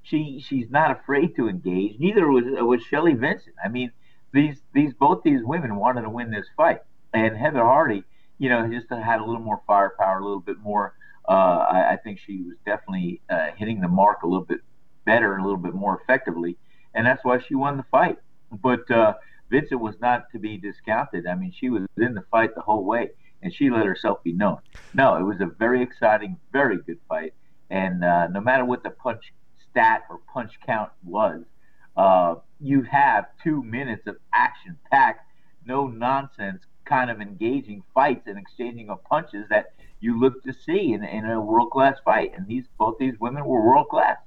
she 0.10 0.44
she's 0.46 0.70
not 0.70 0.92
afraid 0.92 1.36
to 1.36 1.48
engage. 1.48 2.00
Neither 2.00 2.28
was 2.28 2.46
was 2.46 2.82
Shelly 2.84 3.14
Vincent. 3.14 3.56
I 3.64 3.70
mean, 3.70 3.92
these 4.34 4.62
these 4.74 4.94
both 4.94 5.24
these 5.24 5.44
women 5.44 5.76
wanted 5.76 6.02
to 6.02 6.10
win 6.10 6.32
this 6.32 6.48
fight, 6.58 6.82
and 7.14 7.38
Heather 7.38 7.64
Hardy, 7.64 8.04
you 8.38 8.50
know, 8.50 8.68
just 8.68 8.90
had 8.90 9.20
a 9.20 9.26
little 9.26 9.42
more 9.42 9.62
firepower, 9.68 10.20
a 10.20 10.24
little 10.24 10.40
bit 10.40 10.60
more 10.60 10.94
uh, 11.30 11.66
I, 11.70 11.92
I, 11.92 11.98
think 11.98 12.20
she 12.20 12.42
was 12.42 12.58
definitely 12.66 13.22
uh, 13.30 13.52
hitting 13.56 13.82
the 13.82 13.88
mark 13.88 14.24
a 14.24 14.28
little 14.28 14.46
bit 14.46 14.62
better 15.06 15.36
and 15.36 15.44
a 15.44 15.46
little 15.46 15.62
bit 15.62 15.76
more 15.76 16.02
effectively, 16.02 16.58
and 16.96 17.06
that's 17.06 17.24
why 17.24 17.40
she 17.40 17.54
won 17.54 17.78
the 17.78 17.86
fight. 17.92 18.18
But 18.52 18.90
uh, 18.90 19.14
Vincent 19.52 19.80
was 19.80 19.94
not 20.02 20.32
to 20.32 20.40
be 20.40 20.58
discounted. 20.58 21.28
I 21.28 21.36
mean, 21.36 21.54
she 21.56 21.70
was 21.70 21.84
in 21.98 22.16
the 22.16 22.24
fight 22.32 22.56
the 22.56 22.62
whole 22.62 22.84
way, 22.84 23.12
and 23.44 23.54
she 23.54 23.70
let 23.70 23.86
herself 23.86 24.24
be 24.24 24.34
known. 24.34 24.58
No, 24.96 25.18
it 25.18 25.24
was 25.24 25.40
a 25.40 25.46
very 25.46 25.84
exciting, 25.84 26.38
very 26.52 26.78
good 26.78 27.00
fight, 27.08 27.36
and 27.70 28.04
uh, 28.04 28.28
no 28.30 28.42
matter 28.42 28.66
what 28.66 28.82
the 28.82 28.90
punch 28.90 29.32
stat 29.72 30.04
or 30.10 30.20
punch 30.34 30.60
count 30.66 30.92
was, 31.04 31.44
uh, 31.98 32.36
you 32.60 32.82
have 32.84 33.26
two 33.44 33.64
minutes 33.64 34.08
of 34.08 34.18
action-packed, 34.34 35.26
no 35.66 35.88
nonsense 35.88 36.64
kind 36.86 37.12
of 37.12 37.22
engaging 37.22 37.84
fights 37.94 38.26
and 38.26 38.38
exchanging 38.38 38.90
of 38.90 39.04
punches 39.04 39.46
that 39.50 39.74
you 40.00 40.20
look 40.20 40.44
to 40.44 40.54
see 40.54 40.94
in, 40.94 41.04
in 41.04 41.26
a 41.26 41.40
world 41.40 41.70
class 41.72 41.98
fight. 42.04 42.32
And 42.36 42.48
these 42.48 42.66
both 42.78 42.98
these 42.98 43.20
women 43.20 43.46
were 43.46 43.62
world 43.62 43.90
class. 43.90 44.18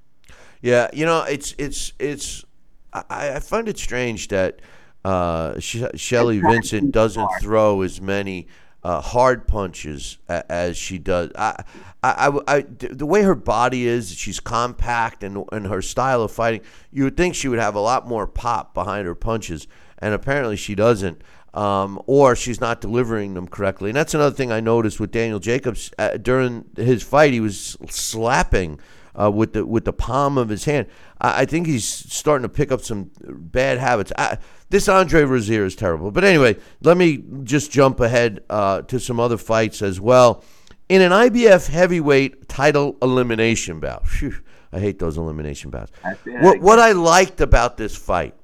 Yeah, 0.61 0.89
you 0.93 1.05
know, 1.05 1.25
it's 1.25 1.55
it's 1.59 1.93
it's. 1.99 2.45
I, 2.93 3.37
I 3.37 3.41
find 3.41 3.69
it 3.69 3.79
strange 3.79 4.29
that 4.29 4.61
uh, 5.05 5.59
Shelly 5.59 6.41
Vincent 6.41 6.93
doesn't 6.93 7.29
throw 7.41 7.81
as 7.83 8.01
many 8.01 8.47
uh, 8.85 9.01
hard 9.01 9.47
punches 9.47 10.19
as 10.29 10.77
she 10.77 10.99
does. 10.99 11.31
I, 11.37 11.63
I, 12.03 12.29
I, 12.29 12.57
I, 12.57 12.61
the 12.69 13.07
way 13.07 13.23
her 13.23 13.35
body 13.35 13.87
is, 13.87 14.13
she's 14.13 14.41
compact, 14.41 15.23
and 15.23 15.45
and 15.53 15.67
her 15.67 15.83
style 15.83 16.23
of 16.23 16.33
fighting, 16.33 16.63
you 16.91 17.05
would 17.05 17.17
think 17.17 17.35
she 17.35 17.49
would 17.49 17.61
have 17.61 17.75
a 17.75 17.81
lot 17.81 18.09
more 18.09 18.27
pop 18.27 18.75
behind 18.75 19.07
her 19.07 19.15
punches, 19.15 19.69
and 19.99 20.15
apparently 20.15 20.57
she 20.57 20.75
doesn't 20.75 21.23
um, 21.55 22.01
or 22.07 22.35
she's 22.35 22.61
not 22.61 22.81
delivering 22.81 23.35
them 23.35 23.47
correctly. 23.47 23.91
And 23.91 23.97
that's 23.97 24.15
another 24.15 24.35
thing 24.35 24.51
I 24.51 24.61
noticed 24.61 24.99
with 24.99 25.11
Daniel 25.11 25.39
Jacobs 25.39 25.91
uh, 25.99 26.17
during 26.17 26.65
his 26.77 27.03
fight. 27.03 27.33
He 27.33 27.41
was 27.41 27.77
slapping 27.89 28.81
uh, 29.21 29.31
with 29.31 29.53
the 29.53 29.67
with 29.67 29.85
the 29.85 29.93
palm 29.93 30.39
of 30.39 30.49
his 30.49 30.65
hand. 30.65 30.87
I, 31.21 31.43
I, 31.43 31.45
think 31.45 31.67
he's 31.67 31.85
starting 31.85 32.43
to 32.43 32.49
pick 32.49 32.73
up 32.73 32.81
some 32.81 33.11
bad 33.21 33.79
habits. 33.79 34.13
I, 34.17 34.39
this 34.73 34.89
Andre 34.89 35.25
Rozier 35.25 35.67
is 35.67 35.77
terrible. 35.77 36.11
But 36.11 36.25
anyway, 36.25 36.57
let 36.81 36.97
me 36.97 37.23
just 37.45 37.71
jump 37.71 38.01
ahead 38.01 38.43
uh, 38.49 38.81
to 38.83 38.99
some 38.99 39.21
other 39.21 39.37
fights 39.37 39.83
as 39.83 40.01
well. 40.01 40.43
In 40.89 41.03
an 41.03 41.13
IBF 41.13 41.69
heavyweight 41.69 42.49
title 42.49 42.97
elimination 43.03 43.81
bout. 43.81 44.09
Whew, 44.09 44.35
I 44.73 44.81
hate 44.81 44.99
those 44.99 45.19
elimination 45.19 45.69
bouts. 45.71 45.93
What, 46.25 46.61
what 46.61 46.79
I 46.79 46.93
liked 46.93 47.43
about 47.43 47.77
this 47.77 47.95
fight 47.95 48.35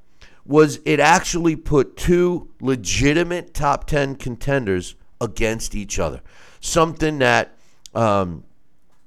was 0.45 0.81
it 0.85 1.01
actually 1.01 1.57
put 1.57 1.97
two 1.97 2.51
legitimate 2.61 3.55
top 3.55 3.87
10 3.87 4.17
contenders 4.17 4.97
against 5.23 5.75
each 5.75 5.99
other. 5.99 6.21
Something 6.61 7.21
that, 7.21 7.57
um, 7.95 8.45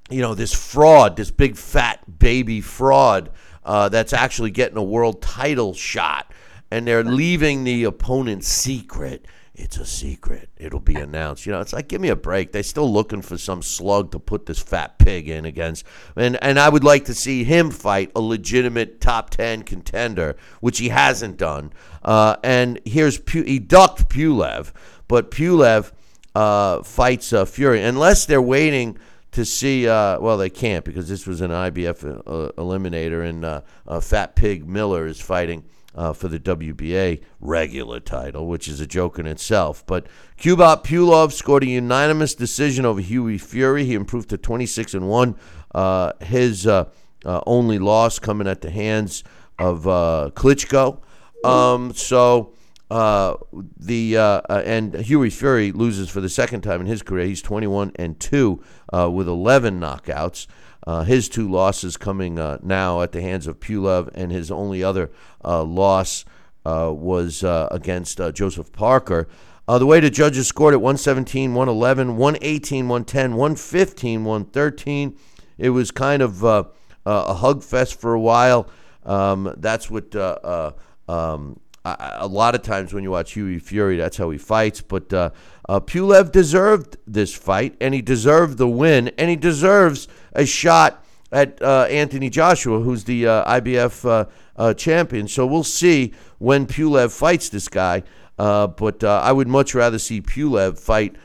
you 0.09 0.21
know, 0.21 0.33
this 0.33 0.53
fraud, 0.53 1.17
this 1.17 1.29
big 1.29 1.55
fat 1.55 1.99
baby 2.17 2.61
fraud 2.61 3.29
uh, 3.63 3.89
that's 3.89 4.11
actually 4.11 4.49
getting 4.49 4.77
a 4.77 4.83
world 4.83 5.21
title 5.21 5.75
shot, 5.75 6.31
and 6.71 6.87
they're 6.87 7.03
leaving 7.03 7.63
the 7.63 7.83
opponent 7.83 8.43
secret 8.43 9.25
it's 9.53 9.77
a 9.77 9.85
secret. 9.85 10.49
It'll 10.57 10.79
be 10.79 10.95
announced. 10.95 11.45
You 11.45 11.51
know, 11.51 11.59
it's 11.59 11.73
like 11.73 11.89
give 11.89 11.99
me 11.99 12.07
a 12.07 12.15
break. 12.15 12.51
They're 12.51 12.63
still 12.63 12.91
looking 12.91 13.21
for 13.21 13.37
some 13.37 13.61
slug 13.61 14.11
to 14.11 14.19
put 14.19 14.45
this 14.45 14.59
fat 14.59 14.97
pig 14.97 15.27
in 15.27 15.45
against. 15.45 15.85
And 16.15 16.41
and 16.41 16.57
I 16.57 16.69
would 16.69 16.83
like 16.83 17.05
to 17.05 17.13
see 17.13 17.43
him 17.43 17.69
fight 17.69 18.11
a 18.15 18.21
legitimate 18.21 19.01
top 19.01 19.29
ten 19.29 19.63
contender, 19.63 20.35
which 20.61 20.79
he 20.79 20.89
hasn't 20.89 21.37
done. 21.37 21.73
Uh, 22.01 22.37
and 22.43 22.79
here's 22.85 23.19
he 23.31 23.59
ducked 23.59 24.09
Pulev, 24.09 24.71
but 25.07 25.31
Pulev 25.31 25.91
uh, 26.33 26.81
fights 26.81 27.33
uh, 27.33 27.43
Fury 27.43 27.83
unless 27.83 28.25
they're 28.25 28.41
waiting 28.41 28.97
to 29.31 29.43
see. 29.43 29.87
Uh, 29.87 30.17
well, 30.19 30.37
they 30.37 30.49
can't 30.49 30.85
because 30.85 31.09
this 31.09 31.27
was 31.27 31.41
an 31.41 31.51
IBF 31.51 32.21
uh, 32.25 32.51
eliminator, 32.53 33.27
and 33.27 33.43
uh, 33.43 33.99
Fat 33.99 34.37
Pig 34.37 34.67
Miller 34.67 35.05
is 35.05 35.19
fighting 35.19 35.65
uh, 35.95 36.13
for 36.13 36.27
the 36.27 36.39
WBA 36.39 37.21
regular 37.39 37.99
title, 37.99 38.47
which 38.47 38.67
is 38.67 38.79
a 38.79 38.87
joke 38.87 39.19
in 39.19 39.25
itself. 39.25 39.85
But 39.85 40.07
Kubrat 40.37 40.83
Pulev 40.83 41.31
scored 41.31 41.63
a 41.63 41.67
unanimous 41.67 42.35
decision 42.35 42.85
over 42.85 43.01
Hughie 43.01 43.37
Fury. 43.37 43.85
He 43.85 43.93
improved 43.93 44.29
to 44.29 44.37
26 44.37 44.93
and 44.93 45.09
one. 45.09 45.35
Uh, 45.73 46.13
his 46.21 46.65
uh, 46.67 46.85
uh, 47.25 47.41
only 47.45 47.79
loss 47.79 48.19
coming 48.19 48.47
at 48.47 48.61
the 48.61 48.71
hands 48.71 49.23
of 49.59 49.87
uh, 49.87 50.31
Klitschko. 50.33 50.99
Um, 51.43 51.93
so. 51.93 52.53
Uh, 52.89 53.37
the 53.77 54.17
and 54.49 54.93
Hughie 54.93 55.29
Fury 55.29 55.71
loses 55.71 56.09
for 56.09 56.19
the 56.19 56.27
second 56.27 56.59
time 56.59 56.81
in 56.81 56.87
his 56.87 57.01
career. 57.01 57.25
He's 57.25 57.41
21 57.41 57.93
and 57.95 58.19
two 58.19 58.61
with 58.91 59.29
11 59.29 59.79
knockouts. 59.79 60.45
Uh, 60.85 61.03
his 61.03 61.29
two 61.29 61.49
losses 61.49 61.95
coming 61.95 62.39
uh, 62.39 62.57
now 62.63 63.01
at 63.01 63.11
the 63.11 63.21
hands 63.21 63.47
of 63.47 63.59
Pulev, 63.59 64.09
and 64.13 64.31
his 64.31 64.49
only 64.49 64.83
other 64.83 65.11
uh, 65.43 65.63
loss 65.63 66.25
uh, 66.65 66.91
was 66.93 67.43
uh, 67.43 67.67
against 67.71 68.19
Joseph 68.33 68.71
Parker. 68.71 69.27
the 69.67 69.85
way 69.85 69.99
the 69.99 70.09
judges 70.09 70.47
scored 70.47 70.73
it 70.73 70.77
117, 70.77 71.53
111, 71.53 72.17
118, 72.17 72.87
110, 72.87 73.35
115, 73.35 74.23
113. 74.25 75.17
It 75.57 75.69
was 75.69 75.91
kind 75.91 76.21
of 76.21 76.43
a 76.43 76.65
hug 77.05 77.63
fest 77.63 77.99
for 77.99 78.13
a 78.13 78.19
while. 78.19 78.67
Um, 79.05 79.53
that's 79.57 79.89
what 79.89 80.15
um, 80.15 81.59
a 81.83 82.27
lot 82.27 82.53
of 82.53 82.61
times 82.61 82.93
when 82.93 83.03
you 83.03 83.11
watch 83.11 83.33
Hughie 83.33 83.59
Fury, 83.59 83.97
that's 83.97 84.17
how 84.17 84.29
he 84.29 84.37
fights. 84.37 84.81
But 84.81 85.11
uh, 85.11 85.31
uh, 85.67 85.79
Pulev 85.79 86.31
deserved 86.31 86.97
this 87.07 87.33
fight, 87.33 87.75
and 87.81 87.93
he 87.93 88.01
deserved 88.01 88.57
the 88.57 88.67
win, 88.67 89.09
and 89.17 89.29
he 89.29 89.35
deserves 89.35 90.07
a 90.33 90.45
shot 90.45 91.03
at 91.31 91.61
uh, 91.61 91.83
Anthony 91.89 92.29
Joshua, 92.29 92.79
who's 92.79 93.05
the 93.05 93.27
uh, 93.27 93.59
IBF 93.59 94.05
uh, 94.07 94.25
uh, 94.55 94.73
champion. 94.73 95.27
So 95.27 95.45
we'll 95.45 95.63
see 95.63 96.13
when 96.37 96.67
Pulev 96.67 97.11
fights 97.11 97.49
this 97.49 97.67
guy. 97.67 98.03
but 98.37 99.03
I 99.03 99.31
would 99.31 99.47
much 99.47 99.73
rather 99.73 99.97
see 99.97 100.21
Pulev 100.21 100.77
fight 100.77 101.15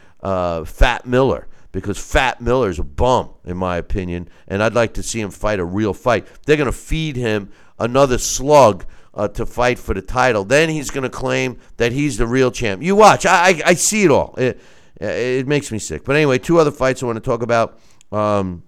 Fat 0.66 1.06
Miller 1.06 1.48
because 1.72 1.98
Fat 1.98 2.40
Miller's 2.40 2.78
a 2.78 2.84
bum, 2.84 3.28
in 3.44 3.58
my 3.58 3.76
opinion, 3.76 4.30
and 4.48 4.62
I'd 4.62 4.72
like 4.72 4.94
to 4.94 5.02
see 5.02 5.20
him 5.20 5.30
fight 5.30 5.58
a 5.58 5.64
real 5.64 5.92
fight. 5.92 6.26
They're 6.46 6.56
going 6.56 6.66
to 6.66 6.72
feed 6.72 7.16
him 7.16 7.50
another 7.78 8.16
slug 8.16 8.86
uh, 9.16 9.28
to 9.28 9.46
fight 9.46 9.78
for 9.78 9.94
the 9.94 10.02
title. 10.02 10.44
Then 10.44 10.68
he's 10.68 10.90
going 10.90 11.02
to 11.02 11.10
claim 11.10 11.58
that 11.78 11.92
he's 11.92 12.18
the 12.18 12.26
real 12.26 12.50
champ. 12.50 12.82
You 12.82 12.94
watch. 12.94 13.26
I, 13.26 13.48
I, 13.48 13.62
I 13.66 13.74
see 13.74 14.04
it 14.04 14.10
all. 14.10 14.34
It, 14.36 14.60
it 15.00 15.46
makes 15.48 15.72
me 15.72 15.78
sick. 15.78 16.04
But 16.04 16.16
anyway, 16.16 16.38
two 16.38 16.58
other 16.58 16.70
fights 16.70 17.02
I 17.02 17.06
want 17.06 17.16
to 17.16 17.20
talk 17.20 17.42
about. 17.42 17.78
Um, 18.12 18.62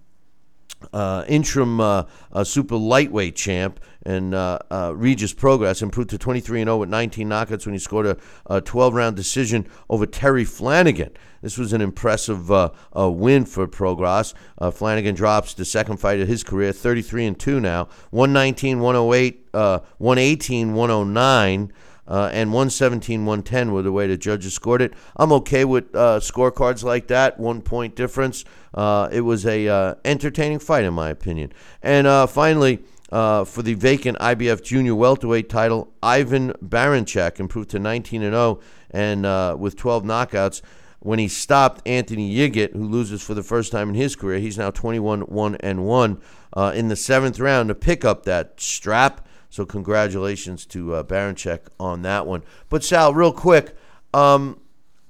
uh, 0.93 1.25
interim 1.27 1.79
uh, 1.79 2.03
uh, 2.31 2.43
super 2.43 2.75
lightweight 2.75 3.35
champ 3.35 3.79
and 4.03 4.33
uh, 4.33 4.59
uh, 4.71 4.93
Regis 4.95 5.33
Prograis 5.33 5.81
improved 5.81 6.09
to 6.11 6.17
23 6.17 6.63
0 6.63 6.77
with 6.77 6.89
19 6.89 7.27
knockouts 7.27 7.65
when 7.65 7.73
he 7.73 7.79
scored 7.79 8.17
a 8.47 8.61
12 8.61 8.93
round 8.93 9.15
decision 9.15 9.67
over 9.89 10.05
Terry 10.05 10.45
Flanagan. 10.45 11.11
This 11.41 11.57
was 11.57 11.73
an 11.73 11.81
impressive 11.81 12.51
uh, 12.51 12.69
win 12.93 13.45
for 13.45 13.67
Prograis. 13.67 14.33
Uh, 14.57 14.71
Flanagan 14.71 15.15
drops 15.15 15.53
the 15.53 15.65
second 15.65 15.97
fight 15.97 16.19
of 16.19 16.27
his 16.27 16.43
career, 16.43 16.71
33 16.71 17.25
and 17.27 17.39
2 17.39 17.59
now, 17.59 17.89
119, 18.11 18.79
108, 18.79 19.38
uh, 19.53 19.79
118, 19.97 20.73
109. 20.73 21.73
Uh, 22.07 22.27
and 22.33 22.51
117, 22.51 23.23
110 23.23 23.71
were 23.71 23.83
the 23.83 23.91
way 23.91 24.07
the 24.07 24.17
judges 24.17 24.55
scored 24.55 24.81
it. 24.81 24.95
I'm 25.15 25.31
okay 25.31 25.63
with 25.63 25.95
uh, 25.95 26.19
scorecards 26.19 26.83
like 26.83 27.05
that, 27.09 27.39
one 27.39 27.61
point 27.61 27.95
difference. 27.95 28.45
Uh, 28.73 29.09
it 29.11 29.21
was 29.21 29.45
a 29.45 29.95
entertaining 30.03 30.57
fight, 30.57 30.85
in 30.85 30.95
my 30.95 31.09
opinion. 31.09 31.53
And 31.83 32.27
finally, 32.27 32.79
uh, 33.11 33.43
for 33.43 33.61
the 33.61 33.73
vacant 33.73 34.17
IBF 34.19 34.63
junior 34.63 34.95
welterweight 34.95 35.49
title. 35.49 35.91
Ivan 36.01 36.53
Baranchyk 36.63 37.39
improved 37.39 37.69
to 37.71 37.79
19 37.79 38.23
and 38.23 38.33
0 38.33 38.59
and 38.91 39.25
uh, 39.25 39.55
with 39.57 39.75
12 39.75 40.03
knockouts 40.03 40.61
when 40.99 41.17
he 41.17 41.27
stopped 41.27 41.81
Anthony 41.87 42.33
Yigit, 42.33 42.73
who 42.73 42.83
loses 42.83 43.21
for 43.21 43.33
the 43.33 43.43
first 43.43 43.71
time 43.71 43.89
in 43.89 43.95
his 43.95 44.15
career. 44.15 44.39
He's 44.39 44.57
now 44.57 44.71
21 44.71 45.21
1 45.21 45.55
and 45.55 45.85
1 45.85 46.21
uh, 46.53 46.71
in 46.75 46.87
the 46.87 46.95
seventh 46.95 47.39
round 47.39 47.69
to 47.69 47.75
pick 47.75 48.03
up 48.05 48.23
that 48.25 48.59
strap. 48.59 49.25
So 49.49 49.65
congratulations 49.65 50.65
to 50.67 50.95
uh, 50.95 51.57
on 51.79 52.01
that 52.03 52.27
one. 52.27 52.43
But 52.69 52.83
Sal, 52.83 53.13
real 53.13 53.33
quick, 53.33 53.75
um, 54.13 54.59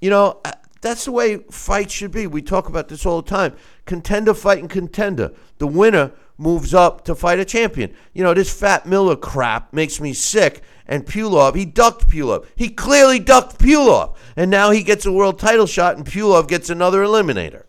you 0.02 0.10
know 0.10 0.40
uh, 0.46 0.54
that's 0.82 1.06
the 1.06 1.12
way 1.12 1.38
fights 1.52 1.94
should 1.94 2.12
be. 2.12 2.28
We 2.28 2.42
talk 2.42 2.70
about 2.70 2.88
this 2.88 3.06
all 3.06 3.22
the 3.22 3.30
time. 3.30 3.56
Contender 3.86 4.34
fighting 4.34 4.68
contender. 4.68 5.34
The 5.58 5.68
winner 5.68 6.14
moves 6.38 6.74
up 6.74 7.04
to 7.04 7.14
fight 7.16 7.40
a 7.40 7.46
champion. 7.46 7.94
You 8.14 8.24
know, 8.24 8.34
this 8.34 8.58
Fat 8.58 8.86
Miller 8.86 9.16
crap 9.16 9.74
makes 9.74 10.00
me 10.00 10.14
sick. 10.14 10.64
And 10.88 11.06
Pulev, 11.06 11.56
he 11.56 11.66
ducked 11.66 12.08
Pulev. 12.08 12.48
He 12.56 12.70
clearly 12.70 13.20
ducked 13.20 13.60
Pulev. 13.60 14.16
And 14.36 14.50
now 14.50 14.72
he 14.72 14.82
gets 14.82 15.06
a 15.06 15.12
world 15.12 15.38
title 15.38 15.68
shot, 15.68 15.98
and 15.98 16.06
Pulev 16.06 16.48
gets 16.48 16.70
another 16.70 17.04
eliminator. 17.04 17.66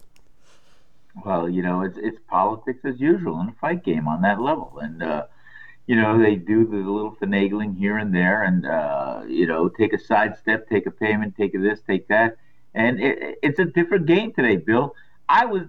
Well, 1.25 1.49
you 1.49 1.63
know, 1.63 1.83
it's 1.83 1.99
it's 1.99 2.19
politics 2.29 2.81
as 2.85 2.99
usual 2.99 3.41
in 3.41 3.49
a 3.49 3.55
fight 3.61 3.85
game 3.85 4.09
on 4.09 4.23
that 4.23 4.41
level, 4.41 4.79
and 4.81 5.03
uh, 5.03 5.25
you 5.91 5.97
know 5.97 6.23
they 6.23 6.37
do 6.37 6.65
the 6.65 6.77
little 6.77 7.17
finagling 7.17 7.77
here 7.77 7.99
and 7.99 8.15
there, 8.15 8.45
and 8.45 8.65
uh, 8.65 9.23
you 9.27 9.45
know 9.45 9.69
take 9.69 9.93
a 9.93 9.99
sidestep, 9.99 10.69
take 10.69 10.87
a 10.87 10.91
payment, 10.93 11.37
take 11.37 11.53
this, 11.53 11.81
take 11.85 12.07
that, 12.07 12.37
and 12.75 13.01
it, 13.01 13.39
it's 13.43 13.59
a 13.59 13.65
different 13.65 14.07
game 14.07 14.33
today, 14.33 14.55
Bill. 14.55 14.95
I 15.29 15.47
was 15.47 15.63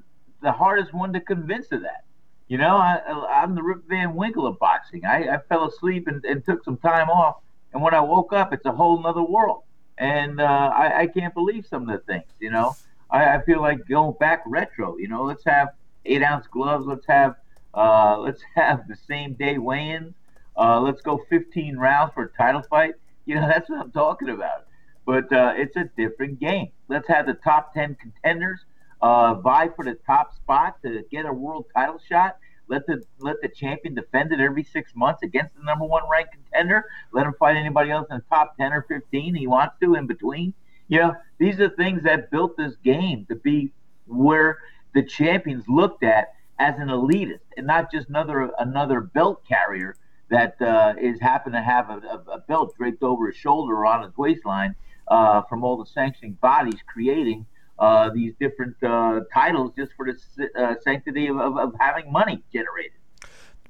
the 0.44 0.52
hardest 0.52 0.94
one 0.94 1.12
to 1.14 1.22
convince 1.22 1.72
of 1.72 1.82
that. 1.82 2.04
You 2.50 2.60
know, 2.60 2.76
I, 2.76 3.02
am 3.42 3.56
the 3.56 3.64
Rip 3.64 3.88
Van 3.88 4.14
Winkle 4.14 4.46
of 4.46 4.60
boxing. 4.60 5.06
I, 5.06 5.28
I 5.28 5.38
fell 5.50 5.66
asleep 5.66 6.08
and, 6.08 6.24
and, 6.24 6.46
took 6.46 6.64
some 6.64 6.78
time 6.78 7.10
off, 7.10 7.38
and 7.74 7.82
when 7.82 7.96
I 7.96 8.02
woke 8.02 8.32
up, 8.32 8.54
it's 8.54 8.66
a 8.68 8.72
whole 8.72 9.02
nother 9.02 9.24
world. 9.24 9.64
And 9.98 10.40
uh, 10.40 10.44
I, 10.44 11.00
I, 11.00 11.08
can't 11.08 11.34
believe 11.34 11.66
some 11.66 11.90
of 11.90 12.00
the 12.00 12.06
things. 12.06 12.30
You 12.40 12.52
know, 12.52 12.76
I, 13.10 13.38
I, 13.38 13.42
feel 13.42 13.60
like 13.60 13.88
going 13.88 14.16
back 14.20 14.44
retro. 14.46 14.98
You 14.98 15.08
know, 15.08 15.24
let's 15.24 15.46
have 15.46 15.70
eight 16.06 16.22
ounce 16.22 16.46
gloves. 16.46 16.86
Let's 16.86 17.08
have 17.08 17.38
uh, 17.74 18.18
let's 18.20 18.42
have 18.56 18.88
the 18.88 18.98
same 19.08 19.34
day 19.34 19.58
weigh-ins. 19.58 20.14
Uh, 20.58 20.80
let's 20.80 21.02
go 21.02 21.20
15 21.30 21.78
rounds 21.78 22.14
for 22.14 22.24
a 22.24 22.32
title 22.38 22.64
fight. 22.70 22.96
You 23.26 23.36
know, 23.36 23.48
that's 23.54 23.70
what 23.70 23.80
I'm 23.80 23.92
talking 23.92 24.30
about. 24.30 24.66
But 25.06 25.32
uh, 25.34 25.54
it's 25.56 25.76
a 25.76 25.90
different 25.98 26.40
game. 26.40 26.70
Let's 26.88 27.08
have 27.08 27.26
the 27.26 27.34
top 27.34 27.74
10 27.74 27.96
contenders 27.96 28.60
uh, 29.02 29.36
vie 29.36 29.70
for 29.76 29.86
the 29.86 29.96
top 30.06 30.36
spot 30.36 30.78
to 30.84 31.04
get 31.12 31.26
a 31.26 31.34
world 31.34 31.66
title 31.76 32.00
shot. 32.08 32.38
Let 32.68 32.86
the 32.88 33.04
let 33.20 33.42
the 33.42 33.50
champion 33.50 33.96
defend 33.96 34.32
it 34.32 34.40
every 34.40 34.64
six 34.64 34.96
months 34.96 35.24
against 35.24 35.56
the 35.56 35.64
number 35.64 35.86
one 35.86 36.04
ranked 36.10 36.34
contender. 36.34 36.86
Let 37.12 37.26
him 37.26 37.34
fight 37.38 37.58
anybody 37.58 37.92
else 37.92 38.08
in 38.10 38.18
the 38.18 38.24
top 38.30 38.56
ten 38.58 38.72
or 38.72 38.84
fifteen 38.84 39.36
he 39.36 39.48
wants 39.48 39.76
to 39.82 39.96
in 39.96 40.08
between. 40.08 40.54
You 40.88 41.00
know, 41.00 41.16
these 41.38 41.60
are 41.60 41.70
things 41.70 42.04
that 42.04 42.32
built 42.32 42.56
this 42.56 42.76
game 42.84 43.26
to 43.30 43.36
be 43.36 43.72
where 44.08 44.60
the 44.94 45.04
champions 45.04 45.66
looked 45.68 46.04
at 46.04 46.34
as 46.62 46.78
an 46.78 46.90
elitist 46.90 47.40
and 47.58 47.66
not 47.66 47.92
just 47.92 48.08
another 48.08 48.52
another 48.60 49.02
belt 49.02 49.42
carrier 49.48 49.96
that 50.30 50.62
uh, 50.62 50.94
is 51.02 51.20
to 51.20 51.62
have 51.62 51.90
a, 51.90 51.98
a, 52.08 52.36
a, 52.36 52.40
belt 52.48 52.74
draped 52.78 53.02
over 53.02 53.28
his 53.28 53.36
shoulder 53.36 53.74
or 53.74 53.86
on 53.88 54.04
his 54.04 54.16
waistline 54.16 54.76
uh, 55.08 55.42
from 55.50 55.64
all 55.64 55.76
the 55.76 55.88
sanctioning 55.88 56.34
bodies 56.34 56.80
creating 56.86 57.46
uh, 57.80 58.12
these 58.14 58.34
different 58.40 58.76
uh, 58.84 59.22
titles 59.34 59.72
just 59.76 59.92
for 59.98 60.06
the 60.06 60.50
uh, 60.56 60.76
sanctity 60.84 61.28
of, 61.28 61.38
of, 61.38 61.58
of, 61.58 61.74
having 61.80 62.12
money 62.12 62.44
generated. 62.54 63.01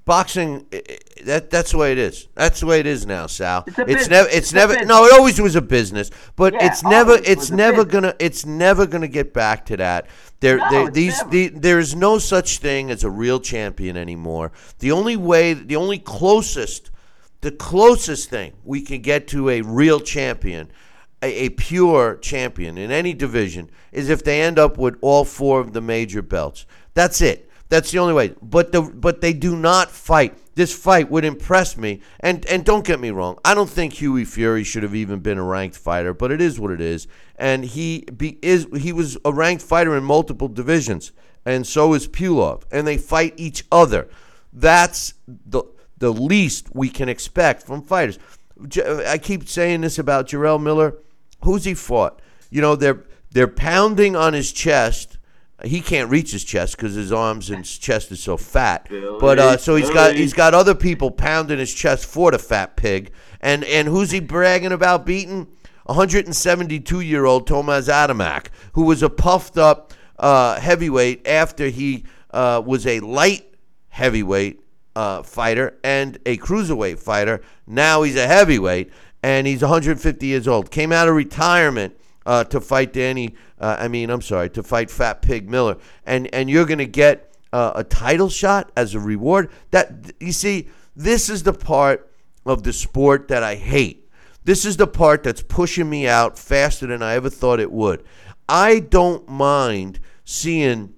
Boxing, 0.03 0.65
that 1.25 1.51
that's 1.51 1.71
the 1.71 1.77
way 1.77 1.91
it 1.91 1.99
is. 1.99 2.27
That's 2.33 2.59
the 2.59 2.65
way 2.65 2.79
it 2.79 2.87
is 2.87 3.05
now, 3.05 3.27
Sal. 3.27 3.63
It's, 3.67 3.77
it's 3.77 4.09
never, 4.09 4.27
it's, 4.27 4.37
it's 4.37 4.53
never. 4.53 4.83
No, 4.83 5.05
it 5.05 5.13
always 5.13 5.39
was 5.39 5.55
a 5.55 5.61
business, 5.61 6.09
but 6.35 6.53
yeah, 6.53 6.65
it's 6.65 6.83
never, 6.83 7.19
it's 7.23 7.51
never 7.51 7.85
gonna, 7.85 8.15
it's 8.17 8.43
never 8.43 8.87
gonna 8.87 9.07
get 9.07 9.31
back 9.31 9.65
to 9.67 9.77
that. 9.77 10.07
There, 10.39 10.57
no, 10.57 10.69
there 10.71 10.89
these, 10.89 11.23
the, 11.25 11.49
there 11.49 11.77
is 11.77 11.95
no 11.95 12.17
such 12.17 12.57
thing 12.57 12.89
as 12.89 13.03
a 13.03 13.11
real 13.11 13.39
champion 13.39 13.95
anymore. 13.95 14.51
The 14.79 14.91
only 14.91 15.17
way, 15.17 15.53
the 15.53 15.75
only 15.75 15.99
closest, 15.99 16.89
the 17.41 17.51
closest 17.51 18.27
thing 18.29 18.53
we 18.63 18.81
can 18.81 19.01
get 19.01 19.27
to 19.29 19.49
a 19.49 19.61
real 19.61 19.99
champion 19.99 20.71
a, 21.21 21.45
a, 21.45 21.49
pure 21.49 22.17
champion 22.17 22.77
in 22.77 22.91
any 22.91 23.13
division 23.13 23.69
is 23.91 24.09
if 24.09 24.23
they 24.23 24.41
end 24.41 24.57
up 24.57 24.79
with 24.79 24.97
all 25.01 25.23
four 25.23 25.59
of 25.59 25.73
the 25.73 25.81
major 25.81 26.21
belts. 26.21 26.65
That's 26.95 27.21
it. 27.21 27.50
That's 27.71 27.89
the 27.91 27.99
only 27.99 28.13
way. 28.13 28.35
But 28.41 28.73
the 28.73 28.81
but 28.81 29.21
they 29.21 29.31
do 29.31 29.55
not 29.55 29.89
fight. 29.89 30.37
This 30.55 30.77
fight 30.77 31.09
would 31.09 31.23
impress 31.23 31.77
me. 31.77 32.01
And 32.19 32.45
and 32.47 32.65
don't 32.65 32.85
get 32.85 32.99
me 32.99 33.11
wrong. 33.11 33.39
I 33.45 33.55
don't 33.55 33.69
think 33.69 33.93
Hughie 33.93 34.25
Fury 34.25 34.65
should 34.65 34.83
have 34.83 34.93
even 34.93 35.21
been 35.21 35.37
a 35.37 35.43
ranked 35.43 35.77
fighter, 35.77 36.13
but 36.13 36.31
it 36.31 36.41
is 36.41 36.59
what 36.59 36.71
it 36.71 36.81
is. 36.81 37.07
And 37.37 37.63
he 37.63 38.01
be, 38.01 38.37
is 38.41 38.67
he 38.77 38.91
was 38.91 39.17
a 39.23 39.31
ranked 39.31 39.63
fighter 39.63 39.95
in 39.95 40.03
multiple 40.03 40.49
divisions, 40.49 41.13
and 41.45 41.65
so 41.65 41.93
is 41.93 42.09
Pulev. 42.09 42.63
And 42.73 42.85
they 42.85 42.97
fight 42.97 43.35
each 43.37 43.63
other. 43.71 44.09
That's 44.51 45.13
the 45.27 45.63
the 45.97 46.11
least 46.11 46.75
we 46.75 46.89
can 46.89 47.07
expect 47.07 47.63
from 47.63 47.83
fighters. 47.83 48.19
I 49.07 49.17
keep 49.17 49.47
saying 49.47 49.79
this 49.81 49.97
about 49.97 50.27
Jarrell 50.27 50.61
Miller 50.61 50.97
Who's 51.43 51.63
he 51.63 51.73
fought? 51.73 52.21
You 52.49 52.61
know, 52.61 52.75
they're 52.75 53.05
they're 53.31 53.47
pounding 53.47 54.15
on 54.15 54.33
his 54.33 54.51
chest 54.51 55.17
he 55.63 55.81
can't 55.81 56.09
reach 56.09 56.31
his 56.31 56.43
chest 56.43 56.75
because 56.75 56.95
his 56.95 57.11
arms 57.11 57.49
and 57.49 57.59
his 57.59 57.77
chest 57.77 58.11
is 58.11 58.21
so 58.21 58.37
fat. 58.37 58.87
But 59.19 59.39
uh, 59.39 59.57
so 59.57 59.75
he's 59.75 59.89
got 59.89 60.15
he's 60.15 60.33
got 60.33 60.53
other 60.53 60.75
people 60.75 61.11
pounding 61.11 61.59
his 61.59 61.73
chest 61.73 62.05
for 62.05 62.31
the 62.31 62.39
fat 62.39 62.75
pig. 62.75 63.11
And 63.39 63.63
and 63.65 63.87
who's 63.87 64.11
he 64.11 64.19
bragging 64.19 64.71
about 64.71 65.05
beating? 65.05 65.47
172 65.85 67.01
year 67.01 67.25
old 67.25 67.47
Tomas 67.47 67.87
Adamek, 67.87 68.47
who 68.73 68.83
was 68.85 69.03
a 69.03 69.09
puffed 69.09 69.57
up 69.57 69.93
uh, 70.19 70.59
heavyweight 70.59 71.27
after 71.27 71.67
he 71.67 72.05
uh, 72.31 72.61
was 72.65 72.85
a 72.87 72.99
light 72.99 73.45
heavyweight 73.89 74.61
uh, 74.95 75.23
fighter 75.23 75.77
and 75.83 76.17
a 76.25 76.37
cruiserweight 76.37 76.99
fighter. 76.99 77.41
Now 77.67 78.03
he's 78.03 78.15
a 78.15 78.27
heavyweight 78.27 78.91
and 79.23 79.47
he's 79.47 79.61
150 79.61 80.25
years 80.25 80.47
old. 80.47 80.71
Came 80.71 80.91
out 80.91 81.07
of 81.07 81.15
retirement 81.15 81.95
uh, 82.25 82.43
to 82.45 82.61
fight 82.61 82.93
Danny. 82.93 83.35
Uh, 83.59 83.77
I 83.79 83.87
mean, 83.87 84.09
I'm 84.09 84.21
sorry, 84.21 84.49
to 84.51 84.63
fight 84.63 84.89
Fat 84.89 85.21
Pig 85.21 85.49
Miller, 85.49 85.77
and 86.05 86.33
and 86.33 86.49
you're 86.49 86.65
to 86.65 86.85
get 86.85 87.33
uh, 87.53 87.73
a 87.75 87.83
title 87.83 88.29
shot 88.29 88.71
as 88.75 88.95
a 88.95 88.99
reward. 88.99 89.49
That 89.71 90.13
you 90.19 90.31
see, 90.31 90.69
this 90.95 91.29
is 91.29 91.43
the 91.43 91.53
part 91.53 92.11
of 92.45 92.63
the 92.63 92.73
sport 92.73 93.27
that 93.27 93.43
I 93.43 93.55
hate. 93.55 94.09
This 94.43 94.65
is 94.65 94.77
the 94.77 94.87
part 94.87 95.23
that's 95.23 95.43
pushing 95.43 95.89
me 95.89 96.07
out 96.07 96.37
faster 96.39 96.87
than 96.87 97.03
I 97.03 97.13
ever 97.13 97.29
thought 97.29 97.59
it 97.59 97.71
would. 97.71 98.03
I 98.49 98.79
don't 98.79 99.29
mind 99.29 99.99
seeing 100.25 100.95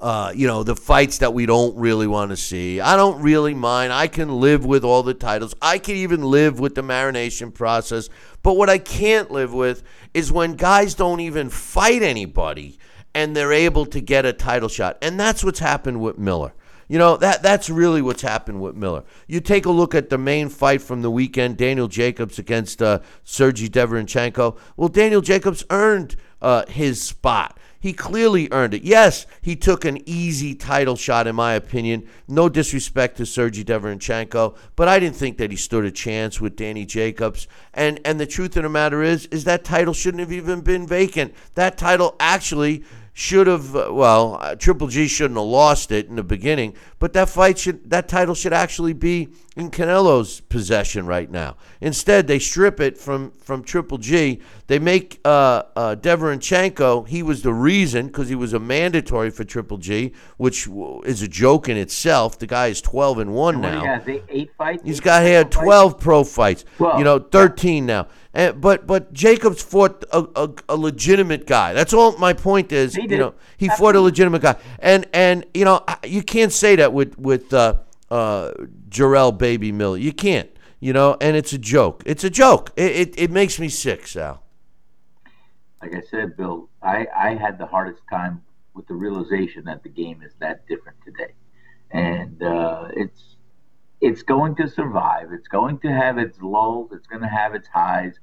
uh, 0.00 0.32
you 0.34 0.46
know, 0.46 0.62
the 0.62 0.76
fights 0.76 1.18
that 1.18 1.34
we 1.34 1.44
don't 1.44 1.76
really 1.76 2.06
want 2.06 2.30
to 2.30 2.36
see. 2.36 2.80
I 2.80 2.96
don't 2.96 3.20
really 3.20 3.54
mind. 3.54 3.92
I 3.92 4.06
can 4.06 4.40
live 4.40 4.64
with 4.64 4.84
all 4.84 5.02
the 5.02 5.14
titles. 5.14 5.54
I 5.60 5.78
can 5.78 5.96
even 5.96 6.22
live 6.22 6.60
with 6.60 6.74
the 6.74 6.82
marination 6.82 7.52
process. 7.52 8.08
But 8.42 8.56
what 8.56 8.70
I 8.70 8.78
can't 8.78 9.30
live 9.30 9.52
with 9.52 9.82
is 10.14 10.30
when 10.30 10.54
guys 10.54 10.94
don't 10.94 11.20
even 11.20 11.50
fight 11.50 12.02
anybody 12.02 12.78
and 13.14 13.34
they're 13.34 13.52
able 13.52 13.86
to 13.86 14.00
get 14.00 14.24
a 14.24 14.32
title 14.32 14.68
shot. 14.68 14.98
And 15.02 15.18
that's 15.18 15.42
what's 15.42 15.58
happened 15.58 16.00
with 16.00 16.18
Miller. 16.18 16.52
You 16.88 16.98
know, 16.98 17.18
that 17.18 17.42
that's 17.42 17.68
really 17.68 18.00
what's 18.00 18.22
happened 18.22 18.62
with 18.62 18.74
Miller. 18.74 19.04
You 19.26 19.40
take 19.40 19.66
a 19.66 19.70
look 19.70 19.94
at 19.94 20.08
the 20.08 20.16
main 20.16 20.48
fight 20.48 20.80
from 20.80 21.02
the 21.02 21.10
weekend, 21.10 21.58
Daniel 21.58 21.86
Jacobs 21.88 22.38
against 22.38 22.80
uh, 22.80 23.00
Sergey 23.24 23.68
Derevyanchenko. 23.68 24.56
Well, 24.76 24.88
Daniel 24.88 25.20
Jacobs 25.20 25.64
earned 25.68 26.16
uh, 26.40 26.64
his 26.66 27.02
spot. 27.02 27.58
He 27.80 27.92
clearly 27.92 28.48
earned 28.50 28.74
it. 28.74 28.82
Yes, 28.82 29.26
he 29.40 29.54
took 29.54 29.84
an 29.84 29.98
easy 30.04 30.54
title 30.54 30.96
shot, 30.96 31.28
in 31.28 31.36
my 31.36 31.54
opinion. 31.54 32.08
No 32.26 32.48
disrespect 32.48 33.16
to 33.18 33.26
Sergey 33.26 33.64
Derevyanchenko, 33.64 34.56
but 34.74 34.88
I 34.88 34.98
didn't 34.98 35.16
think 35.16 35.38
that 35.38 35.52
he 35.52 35.56
stood 35.56 35.84
a 35.84 35.92
chance 35.92 36.40
with 36.40 36.56
Danny 36.56 36.84
Jacobs. 36.84 37.46
And 37.72 38.00
and 38.04 38.18
the 38.18 38.26
truth 38.26 38.56
of 38.56 38.64
the 38.64 38.68
matter 38.68 39.02
is, 39.02 39.26
is 39.26 39.44
that 39.44 39.64
title 39.64 39.94
shouldn't 39.94 40.20
have 40.20 40.32
even 40.32 40.60
been 40.60 40.86
vacant. 40.86 41.34
That 41.54 41.78
title 41.78 42.16
actually 42.18 42.82
should 43.18 43.48
have 43.48 43.74
uh, 43.74 43.88
well 43.90 44.38
uh, 44.40 44.54
triple 44.54 44.86
g 44.86 45.08
shouldn't 45.08 45.36
have 45.36 45.44
lost 45.44 45.90
it 45.90 46.06
in 46.06 46.14
the 46.14 46.22
beginning 46.22 46.72
but 47.00 47.12
that 47.12 47.28
fight 47.28 47.58
should 47.58 47.90
that 47.90 48.06
title 48.06 48.32
should 48.32 48.52
actually 48.52 48.92
be 48.92 49.28
in 49.58 49.72
canelo's 49.72 50.40
possession 50.42 51.04
right 51.04 51.28
now. 51.30 51.56
Instead 51.80 52.28
they 52.28 52.38
strip 52.38 52.78
it 52.78 52.96
from 52.96 53.32
from 53.32 53.64
triple 53.64 53.98
g. 53.98 54.40
They 54.68 54.78
make 54.78 55.20
uh 55.24 55.62
uh 55.74 55.96
Derevyanchenko 55.96 57.08
he 57.08 57.24
was 57.24 57.42
the 57.42 57.52
reason 57.52 58.06
because 58.06 58.28
he 58.28 58.36
was 58.36 58.52
a 58.52 58.60
mandatory 58.60 59.30
for 59.30 59.42
triple 59.42 59.78
g 59.78 60.12
which 60.36 60.68
is 61.04 61.22
a 61.22 61.28
joke 61.28 61.68
in 61.68 61.76
itself. 61.76 62.38
The 62.38 62.46
guy 62.46 62.68
is 62.68 62.80
12 62.80 63.18
and 63.18 63.34
1 63.34 63.60
now. 63.60 64.00
he 64.06 64.22
eight 64.28 64.50
fights? 64.56 64.82
He's 64.84 65.00
got 65.00 65.22
had 65.22 65.50
12 65.50 65.98
pro 65.98 66.22
fights. 66.22 66.64
12. 66.76 66.98
you 66.98 67.04
know 67.04 67.18
13 67.18 67.84
now 67.84 68.06
and, 68.38 68.60
but 68.60 68.86
but 68.86 69.12
Jacobs 69.12 69.60
fought 69.60 70.04
a, 70.12 70.24
a, 70.36 70.50
a, 70.68 70.76
legitimate 70.76 71.44
guy. 71.44 71.72
That's 71.72 71.92
all 71.92 72.16
my 72.18 72.32
point 72.32 72.70
is. 72.70 72.94
He 72.94 73.02
you 73.02 73.18
know, 73.18 73.34
he 73.56 73.68
fought 73.68 73.96
a 73.96 74.00
legitimate 74.00 74.42
guy, 74.42 74.56
and 74.78 75.08
and 75.12 75.44
you 75.54 75.64
know 75.64 75.84
you 76.04 76.22
can't 76.22 76.52
say 76.52 76.76
that 76.76 76.92
with 76.92 77.18
with 77.18 77.52
uh, 77.52 77.74
uh, 78.12 78.52
Jarrell 78.88 79.36
Baby 79.36 79.72
Miller. 79.72 79.98
You 79.98 80.12
can't. 80.12 80.48
You 80.78 80.92
know, 80.92 81.16
and 81.20 81.36
it's 81.36 81.52
a 81.52 81.58
joke. 81.58 82.04
It's 82.06 82.22
a 82.22 82.30
joke. 82.30 82.70
It, 82.76 82.92
it, 82.92 83.18
it 83.18 83.30
makes 83.32 83.58
me 83.58 83.68
sick, 83.68 84.06
Sal. 84.06 84.44
Like 85.82 85.92
I 85.92 86.02
said, 86.08 86.36
Bill, 86.36 86.68
I, 86.80 87.08
I 87.16 87.34
had 87.34 87.58
the 87.58 87.66
hardest 87.66 88.02
time 88.08 88.42
with 88.74 88.86
the 88.86 88.94
realization 88.94 89.64
that 89.64 89.82
the 89.82 89.88
game 89.88 90.22
is 90.22 90.34
that 90.38 90.68
different 90.68 90.98
today, 91.04 91.32
and 91.90 92.40
uh, 92.40 92.86
it's 92.94 93.34
it's 94.00 94.22
going 94.22 94.54
to 94.56 94.68
survive. 94.68 95.32
It's 95.32 95.48
going 95.48 95.80
to 95.80 95.88
have 95.88 96.18
its 96.18 96.40
lulls. 96.40 96.92
It's 96.92 97.08
going 97.08 97.22
to 97.22 97.28
have 97.28 97.56
its 97.56 97.66
highs, 97.66 98.14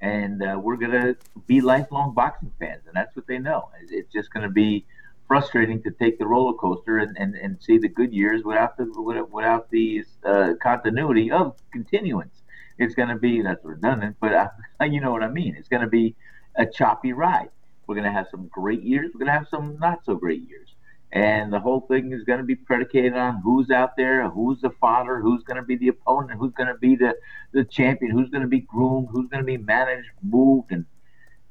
and 0.00 0.42
uh, 0.42 0.58
we're 0.60 0.76
going 0.76 0.92
to 0.92 1.16
be 1.46 1.60
lifelong 1.60 2.14
boxing 2.14 2.52
fans, 2.58 2.82
and 2.86 2.94
that's 2.94 3.14
what 3.16 3.26
they 3.26 3.38
know. 3.38 3.68
It's 3.90 4.12
just 4.12 4.32
going 4.32 4.44
to 4.44 4.52
be 4.52 4.84
frustrating 5.26 5.82
to 5.82 5.90
take 5.90 6.18
the 6.18 6.26
roller 6.26 6.54
coaster 6.54 6.98
and, 6.98 7.16
and, 7.18 7.34
and 7.34 7.60
see 7.60 7.78
the 7.78 7.88
good 7.88 8.12
years 8.12 8.44
without 8.44 8.76
the 8.76 8.84
without 9.30 9.70
the 9.70 10.04
uh, 10.24 10.52
continuity 10.62 11.30
of 11.30 11.56
continuance. 11.72 12.42
It's 12.78 12.94
going 12.94 13.08
to 13.08 13.16
be 13.16 13.42
that's 13.42 13.64
redundant, 13.64 14.16
but 14.20 14.32
uh, 14.32 14.48
you 14.84 15.00
know 15.00 15.12
what 15.12 15.22
I 15.22 15.28
mean. 15.28 15.56
It's 15.56 15.68
going 15.68 15.82
to 15.82 15.88
be 15.88 16.14
a 16.56 16.66
choppy 16.66 17.12
ride. 17.12 17.50
We're 17.86 17.94
going 17.94 18.04
to 18.04 18.12
have 18.12 18.26
some 18.30 18.48
great 18.48 18.82
years. 18.82 19.10
We're 19.14 19.20
going 19.20 19.32
to 19.32 19.38
have 19.38 19.48
some 19.48 19.78
not 19.78 20.04
so 20.04 20.14
great 20.14 20.42
years 20.48 20.75
and 21.16 21.50
the 21.50 21.58
whole 21.58 21.80
thing 21.80 22.12
is 22.12 22.24
going 22.24 22.40
to 22.40 22.44
be 22.44 22.54
predicated 22.54 23.14
on 23.14 23.40
who's 23.40 23.70
out 23.70 23.96
there, 23.96 24.28
who's 24.28 24.60
the 24.60 24.68
father, 24.68 25.18
who's 25.18 25.42
going 25.44 25.56
to 25.56 25.62
be 25.62 25.74
the 25.74 25.88
opponent, 25.88 26.38
who's 26.38 26.52
going 26.52 26.66
to 26.66 26.74
be 26.74 26.94
the, 26.94 27.14
the 27.52 27.64
champion, 27.64 28.12
who's 28.12 28.28
going 28.28 28.42
to 28.42 28.48
be 28.48 28.60
groomed, 28.60 29.08
who's 29.10 29.26
going 29.30 29.42
to 29.42 29.46
be 29.46 29.56
managed, 29.56 30.10
moved, 30.22 30.72
and 30.72 30.84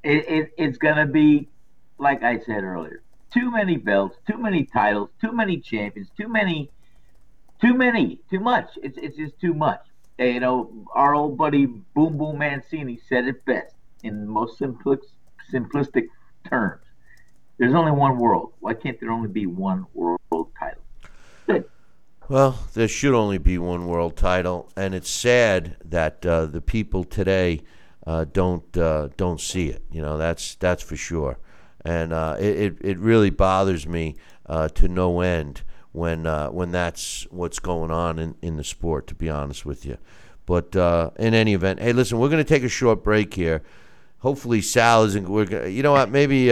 it, 0.04 0.30
it, 0.30 0.51
it's 0.60 0.78
going 0.78 0.97
to 0.97 1.08
be, 1.12 1.49
like 1.97 2.21
I 2.21 2.38
said 2.38 2.63
earlier, 2.63 3.01
too 3.34 3.49
many 3.49 3.78
belts, 3.78 4.17
too 4.28 4.38
many 4.38 4.65
titles, 4.65 5.10
too 5.19 5.32
many 5.32 5.58
champions, 5.58 6.10
too 6.15 6.28
many, 6.28 6.69
too 7.60 7.73
many, 7.73 8.19
too 8.30 8.39
much. 8.39 8.69
It's 8.84 8.99
it's 8.99 9.17
just 9.17 9.39
too 9.41 9.56
much. 9.56 9.82
You 10.19 10.41
know, 10.41 10.86
our 10.93 11.15
old 11.15 11.39
buddy 11.39 11.65
Boom 11.65 12.19
Boom 12.19 12.38
Mancini 12.38 12.99
said 13.10 13.25
it 13.25 13.43
best 13.45 13.73
in 14.04 14.28
most 14.28 14.60
simplistic 14.60 16.08
terms 16.47 16.85
there's 17.58 17.74
only 17.74 17.91
one 17.91 18.18
world. 18.18 18.54
Why 18.60 18.74
can't 18.74 19.00
there 19.00 19.12
only 19.12 19.30
be 19.30 19.46
one 19.46 19.86
world 19.94 20.20
title? 20.60 20.82
Well, 22.28 22.58
there 22.74 22.88
should 22.88 23.13
only 23.13 23.38
be 23.38 23.60
one 23.60 23.86
world 23.86 24.18
title, 24.18 24.72
and 24.76 24.96
it's 24.96 25.10
sad 25.10 25.78
that 25.86 26.26
uh, 26.26 26.48
the 26.48 26.62
people 26.62 27.04
today 27.04 27.62
uh, 28.08 28.26
don't 28.26 28.76
uh, 28.76 29.10
don't 29.15 29.39
see 29.39 29.70
it. 29.70 29.84
You 29.91 30.02
know, 30.02 30.18
that's 30.18 30.56
that's 30.56 30.82
for 30.82 30.96
sure, 30.96 31.38
and 31.84 32.13
uh, 32.13 32.36
it, 32.39 32.78
it 32.82 32.98
really 32.98 33.30
bothers 33.30 33.86
me 33.86 34.15
uh, 34.48 34.70
to 34.70 34.88
no 34.88 35.22
end 35.22 35.62
when 35.91 36.26
uh, 36.26 36.48
when 36.50 36.72
that's 36.72 37.28
what's 37.30 37.60
going 37.60 37.91
on 37.91 38.18
in, 38.18 38.36
in 38.41 38.58
the 38.58 38.63
sport. 38.63 39.06
To 39.08 39.13
be 39.13 39.30
honest 39.30 39.63
with 39.63 39.86
you, 39.86 40.00
but 40.48 40.76
in 41.20 41.36
any 41.36 41.54
event, 41.54 41.80
hey, 41.80 41.94
listen, 41.94 42.18
we're 42.18 42.30
going 42.30 42.44
to 42.44 42.50
take 42.54 42.63
a 42.63 42.70
short 42.70 43.04
break 43.04 43.36
here. 43.36 43.62
Hopefully, 44.20 44.63
Sal 44.63 45.04
isn't. 45.04 45.30
We're 45.30 45.46
gonna, 45.46 45.68
you 45.68 45.84
know 45.84 45.91
what? 45.91 46.10
Maybe 46.10 46.52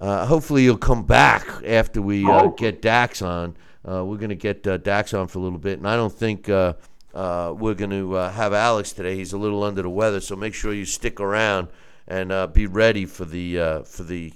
uh, 0.00 0.24
hopefully 0.26 0.64
you'll 0.64 0.78
come 0.78 1.04
back 1.04 1.46
after 1.64 2.00
we 2.00 2.24
uh, 2.24 2.44
oh. 2.44 2.50
get 2.50 2.80
Dax 2.80 3.20
on. 3.20 3.56
Uh, 3.86 4.04
we're 4.04 4.16
going 4.16 4.30
to 4.30 4.34
get 4.34 4.66
uh, 4.66 4.76
Dax 4.78 5.12
on 5.14 5.26
for 5.26 5.38
a 5.38 5.42
little 5.42 5.58
bit, 5.58 5.78
and 5.78 5.86
I 5.86 5.96
don't 5.96 6.12
think 6.12 6.48
uh, 6.48 6.74
uh, 7.14 7.54
we're 7.56 7.74
going 7.74 7.90
to 7.90 8.12
have 8.12 8.52
Alex 8.52 8.92
today. 8.92 9.16
He's 9.16 9.32
a 9.32 9.38
little 9.38 9.62
under 9.62 9.82
the 9.82 9.90
weather, 9.90 10.20
so 10.20 10.36
make 10.36 10.54
sure 10.54 10.72
you 10.72 10.84
stick 10.86 11.20
around 11.20 11.68
and 12.08 12.52
be 12.52 12.66
ready 12.66 13.06
for 13.06 13.24
the 13.24 13.82
for 13.84 14.02
the 14.02 14.32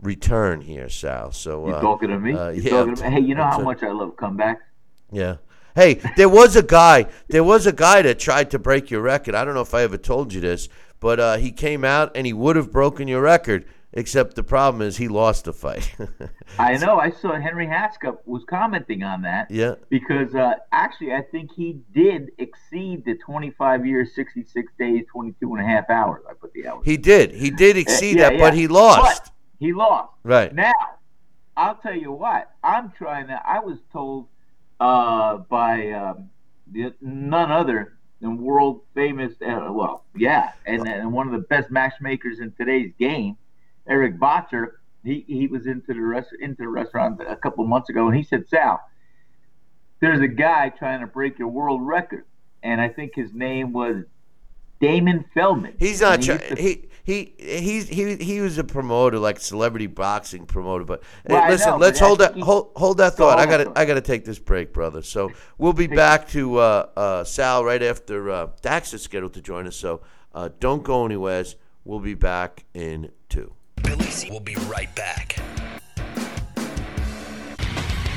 return 0.00 0.60
here, 0.60 0.88
Sal. 0.88 1.32
So 1.32 1.66
you 1.66 1.72
talking 1.74 2.08
to 2.08 2.18
me? 2.18 2.32
yeah, 2.32 2.70
talking 2.70 2.94
to 2.94 3.04
me? 3.04 3.10
Hey, 3.10 3.20
you 3.20 3.34
know 3.34 3.44
how 3.44 3.60
much 3.60 3.82
I 3.82 3.90
love 3.90 4.16
comebacks. 4.16 4.60
Yeah. 5.12 5.36
Hey, 5.74 6.00
there 6.16 6.28
was 6.28 6.56
a 6.56 6.62
guy. 6.62 7.06
There 7.28 7.44
was 7.44 7.66
a 7.66 7.72
guy 7.72 8.02
that 8.02 8.18
tried 8.18 8.50
to 8.50 8.58
break 8.58 8.90
your 8.90 9.02
record. 9.02 9.34
I 9.34 9.44
don't 9.44 9.54
know 9.54 9.60
if 9.60 9.74
I 9.74 9.82
ever 9.82 9.98
told 9.98 10.32
you 10.32 10.40
this, 10.40 10.68
but 10.98 11.40
he 11.40 11.50
came 11.52 11.84
out 11.84 12.12
and 12.14 12.26
he 12.26 12.32
would 12.32 12.56
have 12.56 12.72
broken 12.72 13.08
your 13.08 13.22
record 13.22 13.66
Except 13.92 14.36
the 14.36 14.44
problem 14.44 14.82
is 14.82 14.98
he 14.98 15.08
lost 15.08 15.46
the 15.46 15.52
fight. 15.52 15.92
I 16.58 16.76
know. 16.76 17.00
I 17.00 17.10
saw 17.10 17.40
Henry 17.40 17.66
Hascup 17.66 18.18
was 18.24 18.44
commenting 18.44 19.02
on 19.02 19.22
that. 19.22 19.50
Yeah. 19.50 19.74
Because 19.88 20.34
uh, 20.34 20.54
actually, 20.70 21.12
I 21.12 21.22
think 21.22 21.50
he 21.52 21.80
did 21.92 22.30
exceed 22.38 23.04
the 23.04 23.16
25 23.16 23.84
years, 23.84 24.14
66 24.14 24.72
days, 24.78 25.04
22 25.10 25.54
and 25.54 25.64
a 25.64 25.66
half 25.66 25.90
hours. 25.90 26.22
I 26.28 26.34
put 26.34 26.52
the 26.52 26.68
hours. 26.68 26.82
He 26.84 26.96
did. 26.96 27.32
He 27.32 27.50
did 27.50 27.76
exceed 27.76 28.18
uh, 28.18 28.20
yeah, 28.20 28.28
that, 28.28 28.38
yeah. 28.38 28.44
but 28.44 28.54
he 28.54 28.68
lost. 28.68 29.24
But 29.24 29.32
he 29.58 29.72
lost. 29.72 30.12
Right. 30.22 30.54
Now, 30.54 30.72
I'll 31.56 31.76
tell 31.76 31.96
you 31.96 32.12
what. 32.12 32.48
I'm 32.62 32.92
trying 32.92 33.26
to. 33.26 33.40
I 33.44 33.58
was 33.58 33.78
told 33.92 34.28
uh, 34.78 35.38
by 35.38 35.90
um, 35.90 36.30
the, 36.70 36.94
none 37.00 37.50
other 37.50 37.94
than 38.20 38.40
world 38.40 38.82
famous. 38.94 39.32
Uh, 39.42 39.68
well, 39.72 40.04
yeah, 40.14 40.52
and, 40.64 40.86
and 40.86 41.12
one 41.12 41.26
of 41.26 41.32
the 41.32 41.46
best 41.48 41.72
matchmakers 41.72 42.38
in 42.38 42.52
today's 42.52 42.92
game 42.96 43.36
Erik 43.88 44.18
Bottjer, 44.18 44.72
he, 45.04 45.24
he 45.26 45.46
was 45.46 45.66
into 45.66 45.94
the 45.94 46.00
rest, 46.00 46.30
into 46.40 46.62
the 46.62 46.68
restaurant 46.68 47.20
a 47.26 47.36
couple 47.36 47.64
months 47.66 47.88
ago, 47.88 48.06
and 48.06 48.16
he 48.16 48.22
said, 48.22 48.48
"Sal, 48.48 48.80
there's 50.00 50.20
a 50.20 50.28
guy 50.28 50.68
trying 50.68 51.00
to 51.00 51.06
break 51.06 51.38
your 51.38 51.48
world 51.48 51.86
record, 51.86 52.24
and 52.62 52.80
I 52.80 52.88
think 52.88 53.14
his 53.14 53.32
name 53.32 53.72
was 53.72 54.04
Damon 54.80 55.24
Feldman." 55.34 55.74
He's 55.78 56.00
not. 56.00 56.20
He, 56.20 56.26
to, 56.26 56.54
he 56.56 56.90
he 57.02 57.34
he 57.38 57.80
he 57.82 58.16
he 58.16 58.40
was 58.40 58.58
a 58.58 58.64
promoter, 58.64 59.18
like 59.18 59.40
celebrity 59.40 59.86
boxing 59.86 60.46
promoter. 60.46 60.84
But 60.84 61.02
Well, 61.26 61.42
I 61.42 61.50
listen, 61.50 61.70
know, 61.70 61.76
let's 61.78 61.98
but 61.98 62.06
hold 62.06 62.18
that 62.20 62.38
hold 62.38 62.72
hold 62.76 62.98
that 62.98 63.16
thought. 63.16 63.38
I 63.38 63.46
got 63.46 63.76
I 63.76 63.84
got 63.84 63.94
to 63.94 64.00
take 64.00 64.24
this 64.24 64.38
break, 64.38 64.72
brother. 64.72 65.02
So 65.02 65.32
we'll 65.58 65.72
be 65.72 65.86
back 65.86 66.28
to 66.28 66.58
uh, 66.58 66.88
uh, 66.96 67.24
Sal 67.24 67.64
right 67.64 67.82
after 67.82 68.30
uh, 68.30 68.48
Dax 68.60 68.92
is 68.94 69.02
scheduled 69.02 69.34
to 69.34 69.40
join 69.42 69.66
us. 69.66 69.76
So 69.76 70.02
uh, 70.34 70.50
don't 70.60 70.82
go 70.82 71.04
anywhere. 71.04 71.44
We'll 71.84 72.00
be 72.00 72.14
back 72.14 72.64
in 72.74 73.10
two. 73.28 73.54
Billy 73.82 74.10
C 74.10 74.30
will 74.30 74.40
be 74.40 74.56
right 74.66 74.94
back. 74.94 75.36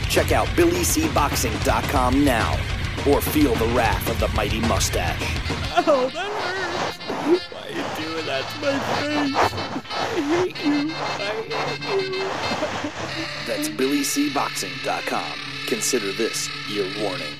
Check 0.09 0.31
out 0.31 0.47
BillyCBoxing.com 0.49 2.23
now 2.23 2.53
or 3.07 3.19
feel 3.19 3.55
the 3.55 3.67
wrath 3.67 4.07
of 4.09 4.19
the 4.19 4.27
mighty 4.29 4.59
mustache. 4.61 5.19
Oh, 5.75 6.09
that 6.13 6.31
hurts. 6.31 6.97
Why 7.51 7.61
are 7.61 7.71
you 7.71 7.83
doing 8.05 8.25
that 8.27 8.47
to 8.47 8.59
my 8.61 8.79
face? 9.01 9.35
I 9.89 10.21
hate 10.21 10.65
you. 10.65 10.93
I 10.93 11.31
hate 11.49 12.13
you. 12.13 12.27
That's 13.47 13.69
BillyCBoxing.com. 13.69 15.39
Consider 15.67 16.11
this 16.11 16.49
your 16.69 16.85
warning. 17.01 17.33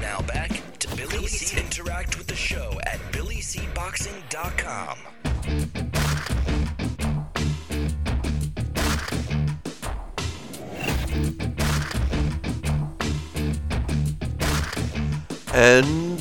Now 0.00 0.20
back 0.22 0.50
to 0.50 0.73
Billy 0.96 1.26
C. 1.26 1.58
Interact 1.58 2.16
with 2.16 2.28
the 2.28 2.36
show 2.36 2.78
at 2.86 2.98
BillyCBoxing.com. 3.10 4.98
And 15.52 16.20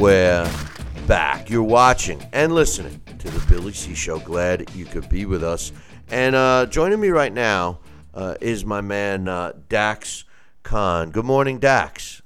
we're 0.00 0.50
back. 1.06 1.50
You're 1.50 1.62
watching 1.62 2.22
and 2.32 2.54
listening 2.54 3.00
to 3.18 3.30
the 3.30 3.44
Billy 3.48 3.72
C 3.72 3.94
Show. 3.94 4.20
Glad 4.20 4.72
you 4.74 4.84
could 4.84 5.08
be 5.08 5.26
with 5.26 5.42
us. 5.42 5.72
And 6.10 6.36
uh, 6.36 6.66
joining 6.66 7.00
me 7.00 7.08
right 7.08 7.32
now 7.32 7.80
uh, 8.14 8.36
is 8.40 8.64
my 8.64 8.80
man 8.80 9.26
uh, 9.26 9.52
Dax 9.68 10.24
Khan. 10.62 11.10
Good 11.10 11.24
morning, 11.24 11.58
Dax. 11.58 12.22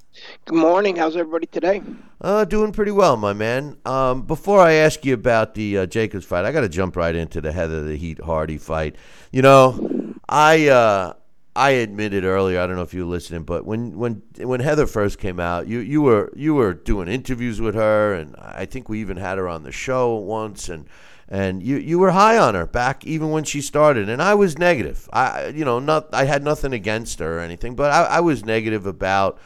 Good 0.49 0.57
morning. 0.57 0.95
How's 0.95 1.15
everybody 1.15 1.45
today? 1.45 1.83
Uh, 2.19 2.43
doing 2.43 2.71
pretty 2.71 2.89
well, 2.89 3.15
my 3.17 3.33
man. 3.33 3.77
Um, 3.85 4.23
before 4.23 4.59
I 4.59 4.71
ask 4.73 5.05
you 5.05 5.13
about 5.13 5.53
the 5.53 5.77
uh, 5.77 5.85
Jacobs 5.85 6.25
fight, 6.25 6.43
I 6.43 6.51
got 6.51 6.61
to 6.61 6.69
jump 6.69 6.95
right 6.95 7.13
into 7.13 7.39
the 7.39 7.51
Heather 7.51 7.83
the 7.83 7.95
Heat 7.95 8.19
Hardy 8.19 8.57
fight. 8.57 8.95
You 9.31 9.43
know, 9.43 10.15
I 10.27 10.69
uh, 10.69 11.13
I 11.55 11.69
admitted 11.69 12.23
earlier. 12.23 12.59
I 12.59 12.65
don't 12.65 12.77
know 12.77 12.81
if 12.81 12.95
you 12.95 13.05
were 13.05 13.11
listening, 13.11 13.43
but 13.43 13.63
when 13.63 13.95
when 13.95 14.23
when 14.39 14.59
Heather 14.59 14.87
first 14.87 15.19
came 15.19 15.39
out, 15.39 15.67
you 15.67 15.81
you 15.81 16.01
were 16.01 16.33
you 16.35 16.55
were 16.55 16.73
doing 16.73 17.09
interviews 17.09 17.61
with 17.61 17.75
her, 17.75 18.15
and 18.15 18.35
I 18.39 18.65
think 18.65 18.89
we 18.89 19.01
even 19.01 19.17
had 19.17 19.37
her 19.37 19.47
on 19.47 19.61
the 19.61 19.71
show 19.71 20.15
once, 20.15 20.67
and. 20.67 20.87
And 21.31 21.61
you, 21.61 21.77
you 21.77 21.99
were 21.99 22.09
high 22.09 22.39
on 22.39 22.55
her 22.55 22.65
back 22.65 23.05
even 23.05 23.29
when 23.29 23.43
she 23.43 23.61
started, 23.61 24.09
and 24.09 24.19
I 24.19 24.33
was 24.33 24.57
negative. 24.57 25.07
I 25.13 25.49
you 25.49 25.63
know 25.63 25.77
not 25.77 26.11
I 26.11 26.25
had 26.25 26.43
nothing 26.43 26.73
against 26.73 27.19
her 27.19 27.37
or 27.37 27.39
anything, 27.39 27.75
but 27.75 27.91
I, 27.91 28.05
I 28.05 28.19
was 28.19 28.43
negative 28.43 28.87
about 28.87 29.39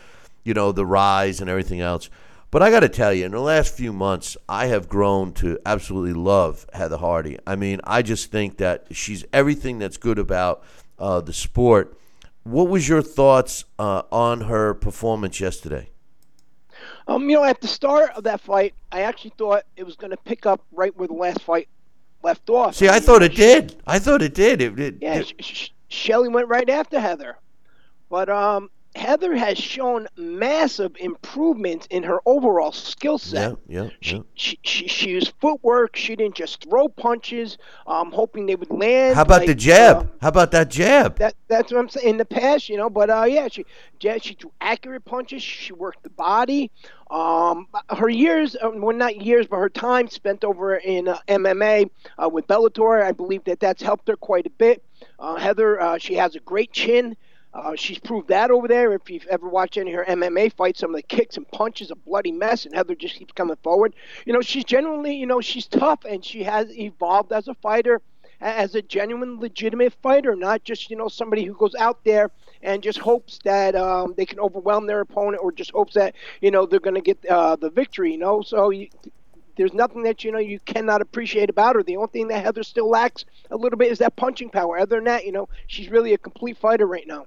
you 0.44 0.54
know, 0.54 0.72
the 0.72 0.86
rise 0.86 1.42
and 1.42 1.50
everything 1.50 1.82
else. 1.82 2.10
But 2.52 2.62
I 2.62 2.70
got 2.70 2.82
to 2.82 2.90
tell 2.90 3.12
you, 3.12 3.26
in 3.26 3.32
the 3.32 3.40
last 3.40 3.74
few 3.76 3.92
months, 3.92 4.38
I 4.48 4.68
have 4.68 4.88
grown 4.88 5.34
to 5.34 5.58
absolutely 5.66 6.14
love 6.14 6.68
Heather 6.74 6.98
Hardy. 6.98 7.40
I 7.48 7.56
mean, 7.56 7.82
I 7.84 8.04
just 8.04 8.32
think 8.32 8.58
that 8.58 8.86
she's 8.92 9.26
everything 9.34 9.80
that's 9.80 9.98
good 9.98 10.20
about 10.20 10.64
uh, 11.00 11.22
the 11.22 11.34
sport. 11.34 11.98
What 12.44 12.68
was 12.68 12.88
your 12.88 13.02
thoughts 13.02 13.66
uh, 13.80 14.04
on 14.12 14.42
her 14.42 14.74
performance 14.76 15.40
yesterday? 15.40 15.90
Um, 17.08 17.30
you 17.30 17.38
know, 17.38 17.44
at 17.44 17.60
the 17.60 17.68
start 17.68 18.12
of 18.16 18.24
that 18.26 18.40
fight, 18.42 18.74
I 18.92 19.02
actually 19.02 19.34
thought 19.38 19.64
it 19.76 19.84
was 19.84 19.96
going 19.96 20.12
to 20.12 20.18
pick 20.18 20.46
up 20.46 20.62
right 20.72 20.96
where 20.96 21.08
the 21.08 21.14
last 21.16 21.42
fight 21.42 21.68
left 22.22 22.50
off. 22.50 22.76
See, 22.76 22.88
I 22.88 23.00
thought 23.00 23.24
it 23.24 23.36
did. 23.36 23.82
I 23.88 24.00
thought 24.00 24.22
it 24.22 24.34
did. 24.34 24.62
It, 24.62 24.80
it, 24.80 24.96
Yeah, 25.02 25.16
it- 25.16 25.28
Sh- 25.40 25.44
Sh- 25.44 25.70
Shelly 25.90 26.30
went 26.30 26.48
right 26.48 26.70
after 26.70 27.00
Heather, 27.00 27.38
but 28.10 28.30
um, 28.30 28.70
Heather 28.96 29.36
has 29.36 29.58
shown 29.58 30.08
massive 30.16 30.96
improvements 31.00 31.88
in 31.90 32.04
her 32.04 32.20
overall 32.26 32.72
skill 32.72 33.18
set. 33.18 33.58
yeah, 33.68 33.84
yeah, 33.84 33.90
She, 34.02 34.16
yeah. 34.18 34.22
she, 34.36 34.60
she, 34.64 34.88
she 34.88 35.10
used 35.10 35.34
footwork. 35.42 35.96
She 35.96 36.16
didn't 36.16 36.36
just 36.36 36.64
throw 36.64 36.88
punches, 36.88 37.58
um, 37.88 38.12
hoping 38.12 38.46
they 38.46 38.56
would 38.56 38.70
land. 38.70 39.16
How 39.16 39.24
about 39.24 39.46
the 39.46 39.56
jab? 39.56 39.98
uh, 39.98 40.06
How 40.22 40.28
about 40.30 40.52
that 40.52 40.70
jab? 40.70 41.18
That 41.18 41.36
that's 41.48 41.72
what 41.72 41.80
I'm 41.80 41.90
saying 41.90 42.08
in 42.10 42.18
the 42.18 42.26
past, 42.26 42.70
you 42.70 42.78
know. 42.78 42.90
But 42.90 43.10
uh, 43.10 43.24
yeah, 43.24 43.48
she 43.48 43.66
she 44.20 44.34
threw 44.36 44.52
accurate 44.62 45.06
punches. 45.06 45.42
She 45.42 45.74
worked 45.74 46.04
the 46.04 46.10
body. 46.10 46.70
Um, 47.10 47.68
her 47.90 48.10
years, 48.10 48.56
uh, 48.56 48.72
well, 48.74 48.96
not 48.96 49.22
years, 49.22 49.48
but 49.48 49.58
her 49.58 49.70
time 49.70 50.08
spent 50.08 50.44
over 50.44 50.76
in 50.76 51.08
uh, 51.08 51.18
MMA 51.28 51.90
uh, 52.18 52.30
with 52.30 52.48
Bellator, 52.48 53.04
I 53.04 53.12
believe 53.12 53.44
that 53.46 53.60
that's 53.60 53.82
helped 53.84 54.08
her 54.08 54.16
quite 54.16 54.46
a 54.48 54.50
bit. 54.52 54.84
Uh, 55.20 55.36
Heather, 55.36 55.80
uh, 55.80 55.98
she 55.98 56.16
has 56.16 56.36
a 56.36 56.40
great 56.40 56.72
chin. 56.72 57.16
Uh, 57.54 57.76
she's 57.76 58.00
proved 58.00 58.30
that 58.30 58.50
over 58.52 58.68
there. 58.68 58.94
If 58.94 59.10
you've 59.10 59.28
ever 59.28 59.48
watched 59.48 59.78
any 59.78 59.92
of 59.94 59.98
her 59.98 60.06
MMA 60.06 60.50
fights, 60.50 60.80
some 60.80 60.90
of 60.90 60.96
the 60.96 61.04
kicks 61.04 61.38
and 61.38 61.50
punches, 61.52 61.92
a 61.92 61.96
bloody 61.96 62.32
mess, 62.32 62.66
and 62.66 62.74
Heather 62.76 62.96
just 62.96 63.16
keeps 63.16 63.34
coming 63.34 63.58
forward. 63.64 63.94
You 64.26 64.34
know, 64.34 64.42
she's 64.42 64.64
genuinely, 64.64 65.16
you 65.16 65.28
know, 65.28 65.40
she's 65.42 65.68
tough, 65.68 66.04
and 66.04 66.26
she 66.26 66.44
has 66.44 66.76
evolved 66.76 67.32
as 67.32 67.48
a 67.48 67.54
fighter 67.56 68.02
as 68.44 68.76
a 68.76 68.82
genuine, 68.82 69.40
legitimate 69.40 69.94
fighter, 70.02 70.36
not 70.36 70.64
just 70.66 70.90
you 70.90 70.98
know 70.98 71.08
somebody 71.08 71.46
who 71.46 71.54
goes 71.54 71.74
out 71.76 72.04
there 72.04 72.30
and 72.62 72.84
just 72.84 73.00
hopes 73.00 73.40
that 73.46 73.76
um, 73.76 74.14
they 74.18 74.26
can 74.26 74.40
overwhelm 74.40 74.86
their 74.86 75.00
opponent, 75.00 75.42
or 75.42 75.52
just 75.52 75.72
hopes 75.72 75.94
that 75.94 76.14
you 76.42 76.52
know 76.52 76.66
they're 76.66 76.80
going 76.82 76.96
to 76.96 77.02
get 77.02 77.26
uh, 77.28 77.56
the 77.56 77.70
victory. 77.70 78.12
You 78.12 78.18
know, 78.18 78.42
so 78.42 78.70
you, 78.70 78.90
there's 79.56 79.74
nothing 79.74 80.04
that 80.04 80.24
you 80.24 80.32
know 80.32 80.40
you 80.40 80.60
cannot 80.60 81.02
appreciate 81.02 81.50
about 81.50 81.76
her. 81.76 81.84
The 81.84 81.96
only 81.96 82.10
thing 82.10 82.28
that 82.28 82.44
Heather 82.44 82.64
still 82.64 82.90
lacks 82.90 83.24
a 83.50 83.56
little 83.56 83.78
bit 83.78 83.92
is 83.92 84.00
that 84.00 84.16
punching 84.18 84.50
power. 84.50 84.78
Other 84.78 84.98
than 84.98 85.06
that, 85.06 85.26
you 85.26 85.32
know, 85.32 85.48
she's 85.68 85.90
really 85.90 86.14
a 86.14 86.18
complete 86.18 86.58
fighter 86.58 86.86
right 86.86 87.08
now. 87.08 87.26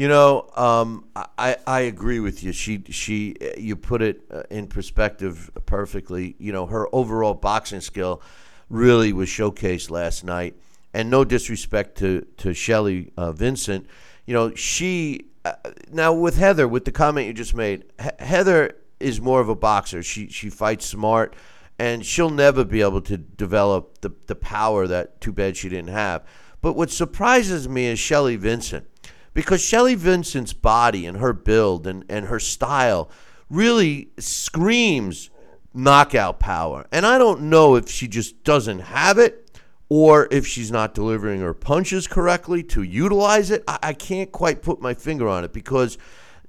You 0.00 0.08
know, 0.08 0.48
um, 0.56 1.04
I 1.14 1.58
I 1.66 1.80
agree 1.80 2.20
with 2.20 2.42
you. 2.42 2.52
She 2.52 2.82
she 2.88 3.36
you 3.58 3.76
put 3.76 4.00
it 4.00 4.22
uh, 4.30 4.44
in 4.48 4.66
perspective 4.66 5.50
perfectly. 5.66 6.36
You 6.38 6.52
know, 6.52 6.64
her 6.64 6.88
overall 6.90 7.34
boxing 7.34 7.82
skill 7.82 8.22
really 8.70 9.12
was 9.12 9.28
showcased 9.28 9.90
last 9.90 10.24
night. 10.24 10.54
And 10.94 11.10
no 11.10 11.22
disrespect 11.22 11.98
to 11.98 12.22
to 12.38 12.54
Shelly 12.54 13.12
uh, 13.18 13.32
Vincent, 13.32 13.86
you 14.24 14.32
know 14.32 14.54
she 14.54 15.26
uh, 15.44 15.52
now 15.92 16.14
with 16.14 16.38
Heather 16.38 16.66
with 16.66 16.86
the 16.86 16.92
comment 16.92 17.26
you 17.26 17.34
just 17.34 17.54
made. 17.54 17.84
He- 18.02 18.24
Heather 18.24 18.76
is 19.00 19.20
more 19.20 19.42
of 19.42 19.50
a 19.50 19.54
boxer. 19.54 20.02
She 20.02 20.28
she 20.28 20.48
fights 20.48 20.86
smart, 20.86 21.36
and 21.78 22.06
she'll 22.06 22.30
never 22.30 22.64
be 22.64 22.80
able 22.80 23.02
to 23.02 23.18
develop 23.18 24.00
the 24.00 24.12
the 24.28 24.34
power 24.34 24.86
that 24.86 25.20
too 25.20 25.32
bad 25.32 25.58
she 25.58 25.68
didn't 25.68 25.90
have. 25.90 26.26
But 26.62 26.72
what 26.72 26.90
surprises 26.90 27.68
me 27.68 27.84
is 27.84 27.98
Shelly 27.98 28.36
Vincent 28.36 28.86
because 29.34 29.62
Shelly 29.62 29.94
Vincent's 29.94 30.52
body 30.52 31.06
and 31.06 31.18
her 31.18 31.32
build 31.32 31.86
and, 31.86 32.04
and 32.08 32.26
her 32.26 32.40
style 32.40 33.10
really 33.48 34.10
screams 34.18 35.30
knockout 35.72 36.40
power. 36.40 36.86
And 36.92 37.06
I 37.06 37.18
don't 37.18 37.42
know 37.42 37.76
if 37.76 37.88
she 37.88 38.08
just 38.08 38.42
doesn't 38.44 38.80
have 38.80 39.18
it 39.18 39.60
or 39.88 40.28
if 40.30 40.46
she's 40.46 40.70
not 40.70 40.94
delivering 40.94 41.40
her 41.40 41.54
punches 41.54 42.06
correctly 42.06 42.62
to 42.62 42.82
utilize 42.82 43.50
it. 43.50 43.64
I, 43.66 43.78
I 43.82 43.92
can't 43.92 44.32
quite 44.32 44.62
put 44.62 44.80
my 44.80 44.94
finger 44.94 45.28
on 45.28 45.44
it 45.44 45.52
because 45.52 45.98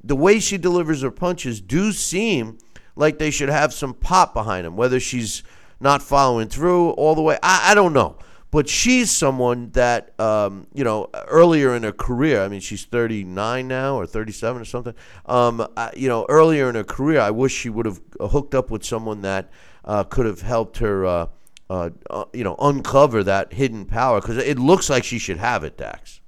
the 0.04 0.16
way 0.16 0.40
she 0.40 0.58
delivers 0.58 1.02
her 1.02 1.12
punches 1.12 1.62
do 1.62 1.92
seem 1.92 2.58
like 2.96 3.20
they 3.20 3.32
should 3.32 3.50
have 3.50 3.74
some 3.74 3.94
pop 3.94 4.34
behind 4.34 4.66
them, 4.66 4.76
whether 4.76 5.00
she's 5.00 5.44
not 5.80 6.02
following 6.02 6.48
through 6.48 6.92
all 6.92 7.16
the 7.16 7.22
way. 7.22 7.38
I, 7.42 7.72
I 7.72 7.76
don't 7.76 7.94
know. 7.94 8.18
But 8.52 8.68
she's 8.68 9.10
someone 9.10 9.72
that, 9.72 10.20
um, 10.20 10.68
you 10.74 10.84
know, 10.84 11.10
earlier 11.30 11.74
in 11.74 11.84
her 11.84 11.94
career, 11.94 12.44
I 12.44 12.50
mean, 12.50 12.60
she's 12.60 12.84
39 12.84 13.68
now 13.68 13.96
or 13.96 14.06
37 14.06 14.62
or 14.62 14.66
something. 14.66 14.94
Um, 15.26 15.66
I, 15.78 15.92
you 15.96 16.10
know, 16.10 16.26
earlier 16.28 16.68
in 16.68 16.76
her 16.76 16.84
career, 16.84 17.22
I 17.22 17.32
wish 17.32 17.54
she 17.54 17.70
would 17.70 17.86
have 17.86 18.02
hooked 18.20 18.54
up 18.54 18.70
with 18.70 18.84
someone 18.84 19.22
that 19.22 19.50
uh, 19.86 20.04
could 20.04 20.26
have 20.26 20.42
helped 20.42 20.80
her, 20.80 21.06
uh, 21.06 21.28
uh, 21.70 21.92
uh, 22.10 22.26
you 22.34 22.44
know, 22.44 22.58
uncover 22.60 23.24
that 23.24 23.54
hidden 23.54 23.86
power 23.86 24.20
because 24.20 24.38
it 24.38 24.60
looks 24.60 24.90
like 24.90 25.06
she 25.06 25.18
should 25.18 25.38
have 25.38 25.64
it, 25.64 25.78
Dax. 25.78 26.20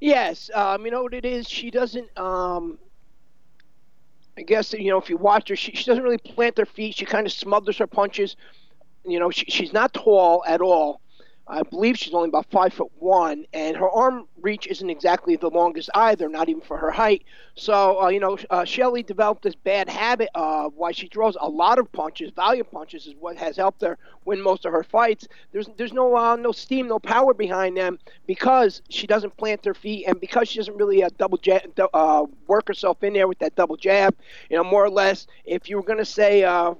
Yes, 0.00 0.50
um, 0.52 0.84
you 0.84 0.90
know 0.90 1.04
what 1.04 1.14
it 1.14 1.24
is. 1.24 1.48
She 1.48 1.70
doesn't. 1.70 2.18
Um, 2.18 2.76
I 4.36 4.42
guess 4.42 4.72
you 4.72 4.90
know 4.90 4.98
if 4.98 5.08
you 5.08 5.16
watch 5.16 5.48
her, 5.48 5.54
she, 5.54 5.70
she 5.76 5.84
doesn't 5.84 6.02
really 6.02 6.18
plant 6.18 6.58
her 6.58 6.66
feet. 6.66 6.96
She 6.96 7.04
kind 7.04 7.24
of 7.24 7.32
smothers 7.32 7.78
her 7.78 7.86
punches. 7.86 8.34
You 9.04 9.20
know, 9.20 9.30
she, 9.30 9.44
she's 9.46 9.72
not 9.72 9.94
tall 9.94 10.42
at 10.44 10.60
all. 10.60 11.01
I 11.46 11.62
believe 11.64 11.98
she's 11.98 12.14
only 12.14 12.28
about 12.28 12.50
five 12.50 12.72
foot 12.72 12.90
one, 12.98 13.46
and 13.52 13.76
her 13.76 13.90
arm 13.90 14.26
reach 14.40 14.66
isn't 14.68 14.88
exactly 14.88 15.36
the 15.36 15.50
longest 15.50 15.90
either, 15.94 16.28
not 16.28 16.48
even 16.48 16.62
for 16.62 16.78
her 16.78 16.90
height. 16.90 17.24
So, 17.56 18.00
uh, 18.00 18.08
you 18.08 18.20
know, 18.20 18.38
uh, 18.48 18.64
Shelley 18.64 19.02
developed 19.02 19.42
this 19.42 19.56
bad 19.56 19.88
habit 19.88 20.30
of 20.36 20.74
why 20.76 20.92
she 20.92 21.08
throws 21.08 21.36
a 21.40 21.48
lot 21.48 21.78
of 21.80 21.90
punches. 21.92 22.30
Value 22.30 22.62
punches 22.64 23.06
is 23.06 23.14
what 23.18 23.36
has 23.38 23.56
helped 23.56 23.82
her 23.82 23.98
win 24.24 24.40
most 24.40 24.64
of 24.64 24.72
her 24.72 24.84
fights. 24.84 25.26
There's 25.50 25.68
there's 25.76 25.92
no 25.92 26.16
uh, 26.16 26.36
no 26.36 26.52
steam, 26.52 26.86
no 26.86 27.00
power 27.00 27.34
behind 27.34 27.76
them 27.76 27.98
because 28.26 28.80
she 28.88 29.06
doesn't 29.08 29.36
plant 29.36 29.64
her 29.64 29.74
feet, 29.74 30.06
and 30.06 30.20
because 30.20 30.48
she 30.48 30.58
doesn't 30.60 30.76
really 30.76 31.02
uh, 31.02 31.10
double 31.18 31.38
jab, 31.38 31.62
uh, 31.92 32.24
work 32.46 32.68
herself 32.68 33.02
in 33.02 33.12
there 33.14 33.26
with 33.26 33.40
that 33.40 33.56
double 33.56 33.76
jab. 33.76 34.14
You 34.48 34.56
know, 34.58 34.64
more 34.64 34.84
or 34.84 34.90
less, 34.90 35.26
if 35.44 35.68
you 35.68 35.76
were 35.76 35.82
going 35.84 35.98
to 35.98 36.04
say. 36.06 36.44
Uh, 36.44 36.74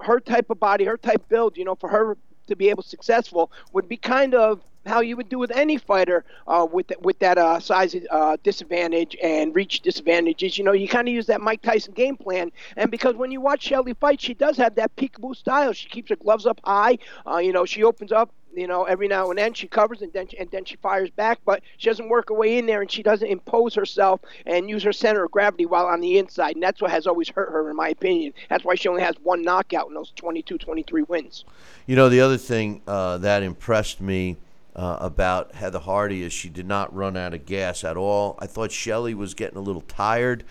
her 0.00 0.20
type 0.20 0.50
of 0.50 0.58
body, 0.60 0.84
her 0.84 0.96
type 0.96 1.28
build, 1.28 1.56
you 1.56 1.64
know, 1.64 1.74
for 1.74 1.88
her 1.88 2.16
to 2.46 2.56
be 2.56 2.68
able 2.70 2.82
successful 2.82 3.50
would 3.72 3.88
be 3.88 3.96
kind 3.96 4.34
of 4.34 4.60
how 4.86 5.00
you 5.00 5.16
would 5.16 5.28
do 5.30 5.38
with 5.38 5.50
any 5.50 5.78
fighter 5.78 6.24
uh, 6.46 6.66
with 6.70 6.92
with 7.00 7.18
that 7.18 7.38
uh, 7.38 7.58
size 7.58 7.96
uh, 8.10 8.36
disadvantage 8.42 9.16
and 9.22 9.54
reach 9.54 9.80
disadvantages. 9.80 10.58
You 10.58 10.64
know, 10.64 10.72
you 10.72 10.88
kind 10.88 11.08
of 11.08 11.14
use 11.14 11.26
that 11.26 11.40
Mike 11.40 11.62
Tyson 11.62 11.94
game 11.94 12.16
plan. 12.16 12.52
And 12.76 12.90
because 12.90 13.14
when 13.14 13.30
you 13.30 13.40
watch 13.40 13.62
Shelly 13.62 13.94
fight, 13.94 14.20
she 14.20 14.34
does 14.34 14.56
have 14.58 14.74
that 14.74 14.94
peekaboo 14.96 15.36
style. 15.36 15.72
She 15.72 15.88
keeps 15.88 16.10
her 16.10 16.16
gloves 16.16 16.46
up 16.46 16.60
high. 16.64 16.98
Uh, 17.26 17.38
you 17.38 17.52
know, 17.52 17.64
she 17.64 17.82
opens 17.82 18.12
up. 18.12 18.30
You 18.56 18.66
know, 18.66 18.84
every 18.84 19.08
now 19.08 19.30
and 19.30 19.38
then 19.38 19.54
she 19.54 19.66
covers 19.66 20.02
and 20.02 20.12
then 20.12 20.28
and 20.38 20.50
then 20.50 20.64
she 20.64 20.76
fires 20.76 21.10
back, 21.10 21.40
but 21.44 21.62
she 21.76 21.88
doesn't 21.88 22.08
work 22.08 22.28
her 22.28 22.34
way 22.34 22.58
in 22.58 22.66
there 22.66 22.80
and 22.80 22.90
she 22.90 23.02
doesn't 23.02 23.26
impose 23.26 23.74
herself 23.74 24.20
and 24.46 24.68
use 24.68 24.82
her 24.82 24.92
center 24.92 25.24
of 25.24 25.30
gravity 25.30 25.66
while 25.66 25.86
on 25.86 26.00
the 26.00 26.18
inside. 26.18 26.56
And 26.56 26.62
that's 26.62 26.80
what 26.80 26.90
has 26.90 27.06
always 27.06 27.28
hurt 27.28 27.50
her, 27.50 27.68
in 27.68 27.76
my 27.76 27.88
opinion. 27.88 28.32
That's 28.48 28.64
why 28.64 28.74
she 28.74 28.88
only 28.88 29.02
has 29.02 29.16
one 29.22 29.42
knockout 29.42 29.88
in 29.88 29.94
those 29.94 30.12
22, 30.16 30.58
23 30.58 31.02
wins. 31.02 31.44
You 31.86 31.96
know, 31.96 32.08
the 32.08 32.20
other 32.20 32.38
thing 32.38 32.82
uh, 32.86 33.18
that 33.18 33.42
impressed 33.42 34.00
me 34.00 34.36
uh, 34.76 34.98
about 35.00 35.54
Heather 35.54 35.78
Hardy 35.78 36.22
is 36.22 36.32
she 36.32 36.48
did 36.48 36.66
not 36.66 36.94
run 36.94 37.16
out 37.16 37.34
of 37.34 37.46
gas 37.46 37.84
at 37.84 37.96
all. 37.96 38.36
I 38.38 38.46
thought 38.46 38.72
Shelly 38.72 39.14
was 39.14 39.34
getting 39.34 39.58
a 39.58 39.62
little 39.62 39.82
tired. 39.82 40.44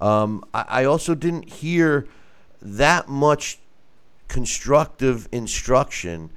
Um, 0.00 0.44
I, 0.52 0.64
I 0.68 0.84
also 0.84 1.14
didn't 1.14 1.48
hear 1.48 2.06
that 2.62 3.08
much 3.08 3.58
constructive 4.28 5.28
instruction 5.32 6.30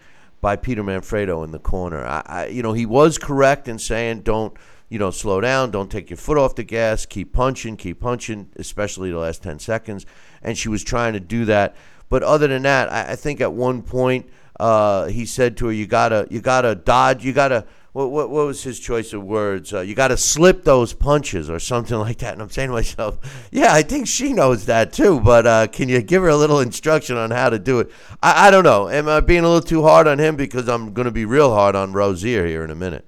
by 0.44 0.58
Peter 0.58 0.84
Manfredo 0.84 1.41
in 1.46 1.52
the 1.52 1.58
corner. 1.58 2.06
I, 2.06 2.22
I, 2.26 2.46
you 2.48 2.62
know, 2.62 2.74
he 2.74 2.86
was 2.86 3.18
correct 3.18 3.70
in 3.70 3.80
saying 3.80 4.24
don't, 4.24 4.54
you 4.89 5.00
know, 5.00 5.10
slow 5.10 5.39
down, 5.39 5.72
don't 5.72 5.89
take 5.89 6.10
your 6.10 6.18
foot 6.18 6.38
off 6.38 6.56
the 6.56 6.66
gas, 6.66 7.06
keep 7.06 7.32
punching, 7.32 7.78
keep 7.78 8.02
punching, 8.02 8.50
especially 8.58 9.10
the 9.10 9.18
last 9.18 9.41
ten 9.41 9.58
seconds. 9.58 10.06
And 10.41 10.58
she 10.58 10.68
was 10.68 10.84
trying 10.84 11.14
to 11.14 11.22
do 11.22 11.46
that. 11.46 11.78
But 12.10 12.24
other 12.24 12.48
than 12.48 12.64
that, 12.64 12.91
I, 12.91 13.14
I 13.14 13.16
think 13.16 13.39
at 13.39 13.54
one 13.54 13.84
point 13.84 14.30
uh, 14.60 15.06
he 15.06 15.26
said 15.26 15.56
to 15.58 15.68
her, 15.68 15.72
"You 15.72 15.88
gotta, 15.88 16.28
you 16.30 16.41
gotta 16.41 16.76
dodge, 16.76 17.24
you 17.24 17.32
gotta." 17.32 17.66
What, 17.94 18.10
what, 18.10 18.32
what 18.32 18.48
was 18.48 18.64
his 18.64 18.80
choice 18.80 19.14
of 19.14 19.24
words? 19.24 19.72
Uh, 19.72 19.82
you 19.82 19.94
got 19.94 20.08
to 20.08 20.18
slip 20.18 20.64
those 20.64 20.94
punches 20.94 21.48
or 21.48 21.60
something 21.60 21.98
like 22.00 22.18
that. 22.18 22.34
And 22.34 22.41
I'm 22.41 22.50
saying 22.50 22.70
to 22.70 22.74
myself, 22.74 23.20
yeah, 23.52 23.72
I 23.74 23.84
think 23.84 24.08
she 24.08 24.34
knows 24.34 24.66
that 24.66 24.94
too. 24.94 25.20
But 25.20 25.46
uh, 25.46 25.68
can 25.68 25.89
you 25.89 26.02
give 26.02 26.24
her 26.24 26.30
a 26.30 26.36
little 26.36 26.60
instruction 26.60 27.18
on 27.18 27.32
how 27.32 27.50
to 27.50 27.60
do 27.60 27.80
it? 27.80 27.91
I, 28.22 28.48
I 28.48 28.52
don't 28.52 28.64
know. 28.64 28.89
Am 28.89 29.08
I 29.08 29.20
being 29.20 29.44
a 29.44 29.48
little 29.48 29.62
too 29.62 29.84
hard 29.84 30.08
on 30.08 30.20
him 30.20 30.36
because 30.36 30.68
I'm 30.68 30.94
going 30.94 31.06
to 31.06 31.12
be 31.12 31.26
real 31.26 31.54
hard 31.54 31.76
on 31.76 31.94
Rozier 31.94 32.46
here 32.48 32.64
in 32.64 32.72
a 32.72 32.76
minute? 32.76 33.08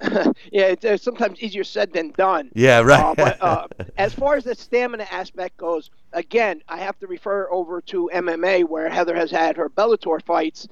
yeah, 0.52 0.64
it's 0.64 0.84
uh, 0.84 0.96
sometimes 0.96 1.40
easier 1.40 1.64
said 1.64 1.92
than 1.92 2.10
done. 2.12 2.50
Yeah, 2.54 2.80
right. 2.80 3.00
Uh, 3.00 3.14
but 3.14 3.38
uh, 3.42 3.66
as 3.96 4.14
far 4.14 4.36
as 4.36 4.44
the 4.44 4.54
stamina 4.54 5.06
aspect 5.10 5.56
goes, 5.56 5.90
again, 6.12 6.62
I 6.68 6.78
have 6.78 6.98
to 7.00 7.06
refer 7.06 7.48
over 7.50 7.80
to 7.82 8.10
MMA 8.12 8.64
where 8.64 8.88
Heather 8.88 9.14
has 9.14 9.30
had 9.30 9.56
her 9.56 9.68
Bellator 9.68 10.22
fights, 10.22 10.66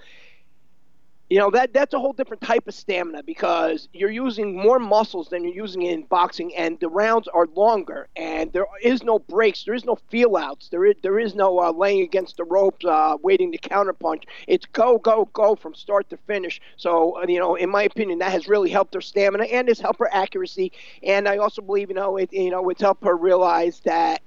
you 1.32 1.40
know 1.40 1.50
that 1.50 1.72
that's 1.72 1.94
a 1.94 1.98
whole 1.98 2.12
different 2.12 2.42
type 2.42 2.68
of 2.68 2.74
stamina 2.74 3.22
because 3.24 3.88
you're 3.92 4.10
using 4.10 4.56
more 4.56 4.78
muscles 4.78 5.28
than 5.30 5.44
you're 5.44 5.54
using 5.54 5.82
in 5.82 6.02
boxing 6.04 6.54
and 6.56 6.78
the 6.80 6.88
rounds 6.88 7.28
are 7.28 7.46
longer 7.56 8.08
and 8.16 8.52
there 8.52 8.66
is 8.82 9.02
no 9.02 9.18
breaks 9.18 9.64
there 9.64 9.74
is 9.74 9.84
no 9.84 9.96
feel 10.10 10.36
outs 10.36 10.68
there 10.70 10.84
is 10.84 10.96
there 11.02 11.18
is 11.18 11.34
no 11.34 11.58
uh, 11.60 11.72
laying 11.72 12.02
against 12.02 12.36
the 12.36 12.44
ropes 12.44 12.84
uh, 12.84 13.16
waiting 13.22 13.52
to 13.52 13.58
counterpunch. 13.58 14.24
It's 14.48 14.66
go 14.66 14.98
go 14.98 15.28
go 15.32 15.56
from 15.56 15.74
start 15.74 16.10
to 16.10 16.18
finish. 16.18 16.60
So 16.76 17.18
uh, 17.22 17.26
you 17.28 17.38
know 17.38 17.54
in 17.56 17.70
my 17.70 17.84
opinion 17.84 18.18
that 18.18 18.32
has 18.32 18.48
really 18.48 18.70
helped 18.70 18.94
her 18.94 19.00
stamina 19.00 19.44
and 19.44 19.68
has 19.68 19.80
helped 19.80 20.00
her 20.00 20.12
accuracy. 20.12 20.72
And 21.02 21.28
I 21.28 21.38
also 21.38 21.62
believe 21.62 21.88
you 21.88 21.94
know 21.94 22.16
it 22.16 22.32
you 22.32 22.50
know 22.50 22.68
it's 22.70 22.82
helped 22.82 23.04
her 23.04 23.16
realize 23.16 23.80
that 23.84 24.22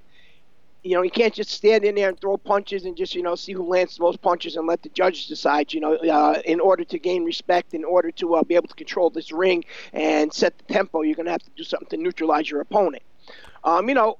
you 0.86 0.94
know, 0.94 1.02
you 1.02 1.10
can't 1.10 1.34
just 1.34 1.50
stand 1.50 1.84
in 1.84 1.94
there 1.96 2.08
and 2.10 2.20
throw 2.20 2.36
punches 2.36 2.84
and 2.84 2.96
just, 2.96 3.14
you 3.14 3.22
know, 3.22 3.34
see 3.34 3.52
who 3.52 3.64
lands 3.64 3.96
the 3.96 4.02
most 4.04 4.22
punches 4.22 4.56
and 4.56 4.66
let 4.66 4.82
the 4.82 4.88
judges 4.90 5.26
decide, 5.26 5.72
you 5.72 5.80
know, 5.80 5.94
uh, 5.96 6.40
in 6.44 6.60
order 6.60 6.84
to 6.84 6.98
gain 6.98 7.24
respect, 7.24 7.74
in 7.74 7.84
order 7.84 8.10
to 8.12 8.34
uh, 8.36 8.42
be 8.44 8.54
able 8.54 8.68
to 8.68 8.74
control 8.74 9.10
this 9.10 9.32
ring 9.32 9.64
and 9.92 10.32
set 10.32 10.56
the 10.58 10.64
tempo, 10.72 11.02
you're 11.02 11.16
going 11.16 11.26
to 11.26 11.32
have 11.32 11.42
to 11.42 11.50
do 11.56 11.64
something 11.64 11.88
to 11.90 11.96
neutralize 12.02 12.50
your 12.50 12.60
opponent. 12.60 13.02
Um, 13.64 13.88
you 13.88 13.94
know, 13.94 14.18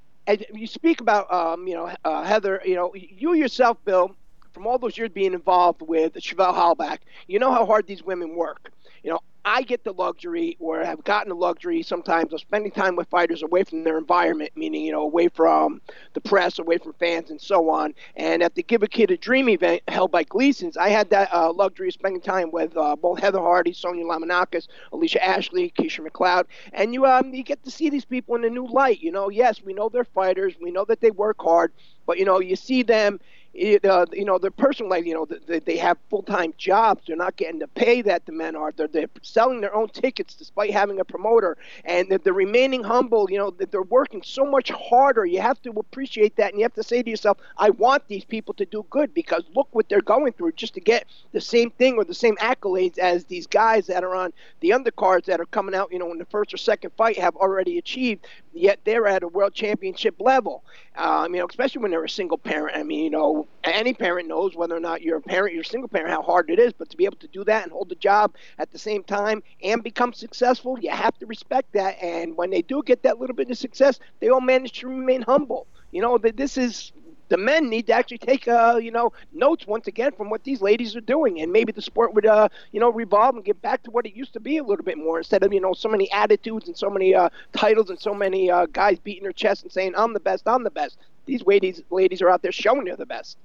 you 0.52 0.66
speak 0.66 1.00
about, 1.00 1.32
um, 1.32 1.66
you 1.66 1.74
know, 1.74 1.92
uh, 2.04 2.24
Heather, 2.24 2.60
you 2.64 2.74
know, 2.74 2.92
you 2.94 3.34
yourself, 3.34 3.78
Bill, 3.84 4.14
from 4.52 4.66
all 4.66 4.78
those 4.78 4.96
years 4.98 5.10
being 5.10 5.34
involved 5.34 5.82
with 5.82 6.14
Chevelle 6.14 6.54
Hallback, 6.54 6.98
you 7.28 7.38
know 7.38 7.52
how 7.52 7.66
hard 7.66 7.86
these 7.86 8.02
women 8.02 8.34
work. 8.36 8.70
You 9.02 9.12
know, 9.12 9.20
I 9.48 9.62
get 9.62 9.84
the 9.84 9.92
luxury, 9.92 10.56
or 10.58 10.84
have 10.84 11.04
gotten 11.04 11.28
the 11.28 11.36
luxury 11.36 11.80
sometimes 11.84 12.32
of 12.32 12.40
spending 12.40 12.72
time 12.72 12.96
with 12.96 13.08
fighters 13.08 13.44
away 13.44 13.62
from 13.62 13.84
their 13.84 13.96
environment, 13.96 14.50
meaning, 14.56 14.84
you 14.84 14.90
know, 14.90 15.02
away 15.02 15.28
from 15.28 15.80
the 16.14 16.20
press, 16.20 16.58
away 16.58 16.78
from 16.78 16.94
fans, 16.94 17.30
and 17.30 17.40
so 17.40 17.70
on. 17.70 17.94
And 18.16 18.42
at 18.42 18.56
the 18.56 18.64
Give 18.64 18.82
a 18.82 18.88
Kid 18.88 19.12
a 19.12 19.16
Dream 19.16 19.48
event 19.48 19.82
held 19.86 20.10
by 20.10 20.24
Gleason's, 20.24 20.76
I 20.76 20.88
had 20.88 21.10
that 21.10 21.32
uh, 21.32 21.52
luxury 21.52 21.86
of 21.86 21.94
spending 21.94 22.20
time 22.20 22.50
with 22.50 22.76
uh, 22.76 22.96
both 22.96 23.20
Heather 23.20 23.38
Hardy, 23.38 23.72
Sonya 23.72 24.04
Lamonakis, 24.04 24.66
Alicia 24.92 25.24
Ashley, 25.24 25.72
Keisha 25.78 26.04
McLeod. 26.04 26.46
And 26.72 26.92
you, 26.92 27.06
um, 27.06 27.32
you 27.32 27.44
get 27.44 27.62
to 27.62 27.70
see 27.70 27.88
these 27.88 28.04
people 28.04 28.34
in 28.34 28.44
a 28.44 28.50
new 28.50 28.66
light. 28.66 29.00
You 29.00 29.12
know, 29.12 29.28
yes, 29.30 29.62
we 29.62 29.74
know 29.74 29.88
they're 29.88 30.02
fighters, 30.02 30.54
we 30.60 30.72
know 30.72 30.84
that 30.86 31.00
they 31.00 31.12
work 31.12 31.36
hard, 31.40 31.72
but, 32.04 32.18
you 32.18 32.24
know, 32.24 32.40
you 32.40 32.56
see 32.56 32.82
them 32.82 33.20
it, 33.56 33.84
uh, 33.84 34.06
you 34.12 34.24
know, 34.24 34.38
their 34.38 34.50
personal 34.50 34.90
life, 34.90 35.06
you 35.06 35.14
know, 35.14 35.26
they, 35.46 35.60
they 35.60 35.76
have 35.78 35.96
full 36.10 36.22
time 36.22 36.52
jobs. 36.58 37.02
They're 37.06 37.16
not 37.16 37.36
getting 37.36 37.58
the 37.58 37.68
pay 37.68 38.02
that 38.02 38.26
the 38.26 38.32
men 38.32 38.54
are. 38.56 38.72
They're, 38.72 38.88
they're 38.88 39.08
selling 39.22 39.60
their 39.60 39.74
own 39.74 39.88
tickets 39.88 40.34
despite 40.34 40.70
having 40.72 41.00
a 41.00 41.04
promoter. 41.04 41.56
And 41.84 42.08
they're, 42.10 42.18
they're 42.18 42.32
remaining 42.32 42.84
humble. 42.84 43.30
You 43.30 43.38
know, 43.38 43.50
they're 43.50 43.82
working 43.82 44.22
so 44.22 44.44
much 44.44 44.70
harder. 44.70 45.24
You 45.24 45.40
have 45.40 45.60
to 45.62 45.70
appreciate 45.70 46.36
that. 46.36 46.50
And 46.50 46.58
you 46.58 46.64
have 46.64 46.74
to 46.74 46.82
say 46.82 47.02
to 47.02 47.10
yourself, 47.10 47.38
I 47.56 47.70
want 47.70 48.06
these 48.08 48.24
people 48.24 48.54
to 48.54 48.66
do 48.66 48.84
good 48.90 49.14
because 49.14 49.44
look 49.54 49.68
what 49.72 49.88
they're 49.88 50.00
going 50.02 50.32
through 50.32 50.52
just 50.52 50.74
to 50.74 50.80
get 50.80 51.06
the 51.32 51.40
same 51.40 51.70
thing 51.70 51.96
or 51.96 52.04
the 52.04 52.14
same 52.14 52.36
accolades 52.36 52.98
as 52.98 53.24
these 53.24 53.46
guys 53.46 53.86
that 53.86 54.04
are 54.04 54.14
on 54.14 54.32
the 54.60 54.70
undercards 54.70 55.24
that 55.26 55.40
are 55.40 55.46
coming 55.46 55.74
out, 55.74 55.90
you 55.92 55.98
know, 55.98 56.12
in 56.12 56.18
the 56.18 56.24
first 56.26 56.52
or 56.52 56.56
second 56.58 56.90
fight 56.96 57.18
have 57.18 57.36
already 57.36 57.78
achieved. 57.78 58.26
Yet 58.52 58.80
they're 58.84 59.06
at 59.06 59.22
a 59.22 59.28
world 59.28 59.54
championship 59.54 60.16
level. 60.20 60.62
Um, 60.96 61.34
you 61.34 61.40
know, 61.40 61.46
especially 61.48 61.82
when 61.82 61.90
they're 61.90 62.04
a 62.04 62.08
single 62.08 62.38
parent. 62.38 62.76
I 62.76 62.82
mean, 62.82 63.04
you 63.04 63.10
know, 63.10 63.45
any 63.64 63.94
parent 63.94 64.28
knows 64.28 64.54
whether 64.54 64.76
or 64.76 64.80
not 64.80 65.02
you're 65.02 65.16
a 65.16 65.22
parent, 65.22 65.54
you're 65.54 65.62
a 65.62 65.66
single 65.66 65.88
parent, 65.88 66.10
how 66.10 66.22
hard 66.22 66.50
it 66.50 66.58
is. 66.58 66.72
But 66.72 66.90
to 66.90 66.96
be 66.96 67.04
able 67.04 67.16
to 67.18 67.28
do 67.28 67.44
that 67.44 67.64
and 67.64 67.72
hold 67.72 67.88
the 67.88 67.96
job 67.96 68.34
at 68.58 68.70
the 68.70 68.78
same 68.78 69.02
time 69.02 69.42
and 69.62 69.82
become 69.82 70.12
successful, 70.12 70.78
you 70.80 70.90
have 70.90 71.16
to 71.18 71.26
respect 71.26 71.72
that. 71.72 71.96
And 72.02 72.36
when 72.36 72.50
they 72.50 72.62
do 72.62 72.82
get 72.84 73.02
that 73.02 73.18
little 73.18 73.34
bit 73.36 73.50
of 73.50 73.58
success, 73.58 73.98
they 74.20 74.28
all 74.28 74.40
manage 74.40 74.80
to 74.80 74.88
remain 74.88 75.22
humble. 75.22 75.66
You 75.90 76.02
know, 76.02 76.18
that 76.18 76.36
this 76.36 76.56
is 76.56 76.92
the 77.28 77.36
men 77.36 77.68
need 77.68 77.86
to 77.88 77.92
actually 77.92 78.18
take 78.18 78.46
uh, 78.46 78.78
you 78.80 78.90
know 78.90 79.12
notes 79.32 79.66
once 79.66 79.86
again 79.88 80.12
from 80.12 80.30
what 80.30 80.44
these 80.44 80.60
ladies 80.62 80.94
are 80.94 81.00
doing, 81.00 81.40
and 81.40 81.52
maybe 81.52 81.72
the 81.72 81.82
sport 81.82 82.14
would 82.14 82.26
uh, 82.26 82.48
you 82.72 82.80
know 82.80 82.90
revolve 82.90 83.34
and 83.34 83.44
get 83.44 83.60
back 83.62 83.82
to 83.82 83.90
what 83.90 84.06
it 84.06 84.14
used 84.14 84.32
to 84.34 84.40
be 84.40 84.58
a 84.58 84.64
little 84.64 84.84
bit 84.84 84.98
more 84.98 85.18
instead 85.18 85.42
of 85.42 85.52
you 85.52 85.60
know 85.60 85.72
so 85.72 85.88
many 85.88 86.10
attitudes 86.12 86.68
and 86.68 86.76
so 86.76 86.88
many 86.88 87.14
uh, 87.14 87.28
titles 87.52 87.90
and 87.90 87.98
so 88.00 88.14
many 88.14 88.50
uh, 88.50 88.66
guys 88.72 88.98
beating 89.00 89.24
their 89.24 89.32
chest 89.32 89.62
and 89.64 89.72
saying 89.72 89.92
I'm 89.96 90.12
the 90.12 90.20
best, 90.20 90.46
I'm 90.46 90.62
the 90.64 90.70
best. 90.70 90.98
These 91.26 91.44
ladies 91.46 91.82
ladies 91.90 92.22
are 92.22 92.30
out 92.30 92.42
there 92.42 92.52
showing 92.52 92.84
they're 92.84 92.96
the 92.96 93.06
best. 93.06 93.36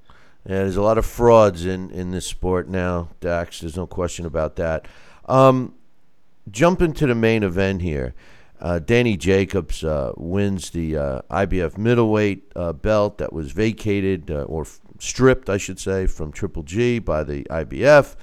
Yeah, 0.46 0.60
there's 0.60 0.78
a 0.78 0.82
lot 0.82 0.98
of 0.98 1.06
frauds 1.06 1.66
in, 1.66 1.92
in 1.92 2.12
this 2.12 2.26
sport 2.26 2.68
now, 2.68 3.10
Dax. 3.20 3.60
There's 3.60 3.78
no 3.78 3.86
question 3.86 4.26
about 4.26 4.56
that. 4.56 4.88
Um, 5.26 5.76
jump 6.50 6.82
into 6.82 7.06
the 7.06 7.14
main 7.14 7.44
event 7.44 7.84
here. 7.84 8.16
Uh, 8.60 8.80
Danny 8.80 9.18
Jacobs 9.18 9.84
uh, 9.84 10.14
wins 10.18 10.70
the 10.72 10.98
uh, 10.98 11.22
IBF 11.30 11.78
middleweight 11.78 12.52
uh, 12.56 12.74
belt 12.74 13.18
that 13.18 13.34
was 13.34 13.52
vacated 13.52 14.30
uh, 14.30 14.44
or 14.44 14.64
f- 14.64 14.80
stripped, 15.00 15.50
I 15.50 15.58
should 15.58 15.80
say, 15.80 16.06
from 16.06 16.32
Triple 16.32 16.64
G 16.64 17.00
by 17.00 17.24
the 17.24 17.44
IBF. 17.46 18.16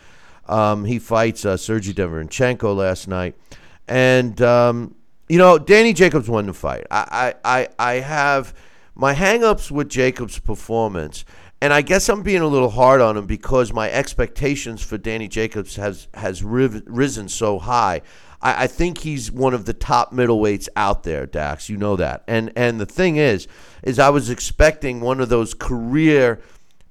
Um, 0.47 0.85
he 0.85 0.99
fights 0.99 1.45
uh, 1.45 1.57
Sergiy 1.57 1.93
Derevyanchenko 1.93 2.75
last 2.75 3.07
night, 3.09 3.37
and 3.87 4.41
um, 4.41 4.95
you 5.29 5.39
know 5.39 5.59
Danny 5.59 5.93
Jacobs 5.93 6.29
won 6.29 6.47
the 6.47 6.55
fight. 6.55 6.87
I 6.91 7.35
I, 7.45 7.59
I, 7.61 7.69
I 7.79 7.93
have 8.01 8.55
my 8.99 9.15
hangups 9.15 9.71
with 9.71 9.89
Jacobs' 9.89 10.41
performance. 10.41 11.25
And 11.63 11.73
I 11.73 11.83
guess 11.83 12.09
I'm 12.09 12.23
being 12.23 12.43
a 12.43 12.47
little 12.47 12.71
hard 12.71 13.01
on 13.01 13.17
him 13.17 13.27
because 13.27 13.73
my 13.73 13.91
expectations 13.91 14.83
for 14.83 14.99
Danny 14.99 15.29
Jacobs 15.29 15.77
has 15.77 16.09
has 16.15 16.45
risen 16.45 17.29
so 17.29 17.59
high. 17.59 18.03
I, 18.43 18.65
I 18.65 18.67
think 18.67 18.99
he's 18.99 19.33
one 19.33 19.55
of 19.55 19.65
the 19.65 19.73
top 19.73 20.13
middleweights 20.13 20.69
out 20.77 21.05
there, 21.05 21.27
Dax. 21.27 21.69
You 21.69 21.77
know 21.77 21.97
that. 21.97 22.23
And 22.29 22.53
and 22.55 22.81
the 22.81 22.87
thing 22.87 23.17
is, 23.17 23.49
is 23.83 23.99
I 23.99 24.11
was 24.11 24.31
expecting 24.31 25.01
one 25.01 25.21
of 25.21 25.29
those 25.29 25.55
career 25.55 26.41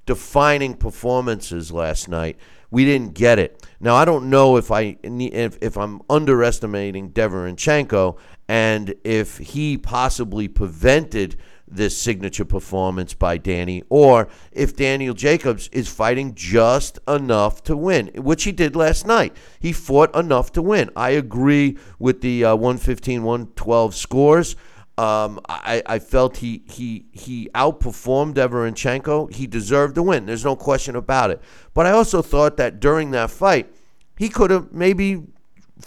defining 0.05 0.75
performances 0.75 1.71
last 1.71 2.07
night. 2.09 2.37
We 2.69 2.83
didn't 2.83 3.13
get 3.13 3.39
it. 3.39 3.65
Now 3.79 3.95
I 3.95 4.05
don't 4.05 4.29
know 4.29 4.57
if 4.57 4.71
I 4.71 4.97
if, 5.03 5.57
if 5.61 5.77
I'm 5.77 6.01
underestimating 6.09 7.11
Derevyanchenko 7.11 8.17
and 8.49 8.95
if 9.03 9.37
he 9.37 9.77
possibly 9.77 10.47
prevented 10.47 11.37
this 11.67 11.97
signature 11.97 12.45
performance 12.45 13.13
by 13.13 13.37
Danny, 13.37 13.83
or 13.89 14.27
if 14.51 14.75
Daniel 14.75 15.13
Jacobs 15.13 15.67
is 15.71 15.87
fighting 15.87 16.33
just 16.33 16.99
enough 17.07 17.63
to 17.63 17.75
win, 17.75 18.07
which 18.15 18.43
he 18.43 18.51
did 18.51 18.75
last 18.75 19.05
night. 19.05 19.35
He 19.59 19.73
fought 19.73 20.15
enough 20.15 20.51
to 20.53 20.61
win. 20.61 20.89
I 20.95 21.11
agree 21.11 21.77
with 21.99 22.21
the 22.21 22.45
uh, 22.45 22.55
115 22.55 23.23
112 23.23 23.95
scores. 23.95 24.55
Um, 24.97 25.39
I, 25.47 25.83
I 25.85 25.99
felt 25.99 26.37
he 26.37 26.63
he 26.65 27.05
he 27.11 27.49
outperformed 27.53 28.33
Deverenchenko. 28.33 29.31
He 29.31 29.45
deserved 29.45 29.93
the 29.93 30.01
win. 30.01 30.25
There's 30.25 30.45
no 30.45 30.55
question 30.55 30.95
about 30.95 31.29
it. 31.29 31.41
But 31.75 31.85
I 31.85 31.91
also 31.91 32.23
thought 32.23 32.57
that 32.57 32.79
during 32.79 33.11
that 33.11 33.29
fight, 33.29 33.71
he 34.17 34.29
could 34.29 34.49
have 34.49 34.73
maybe 34.73 35.21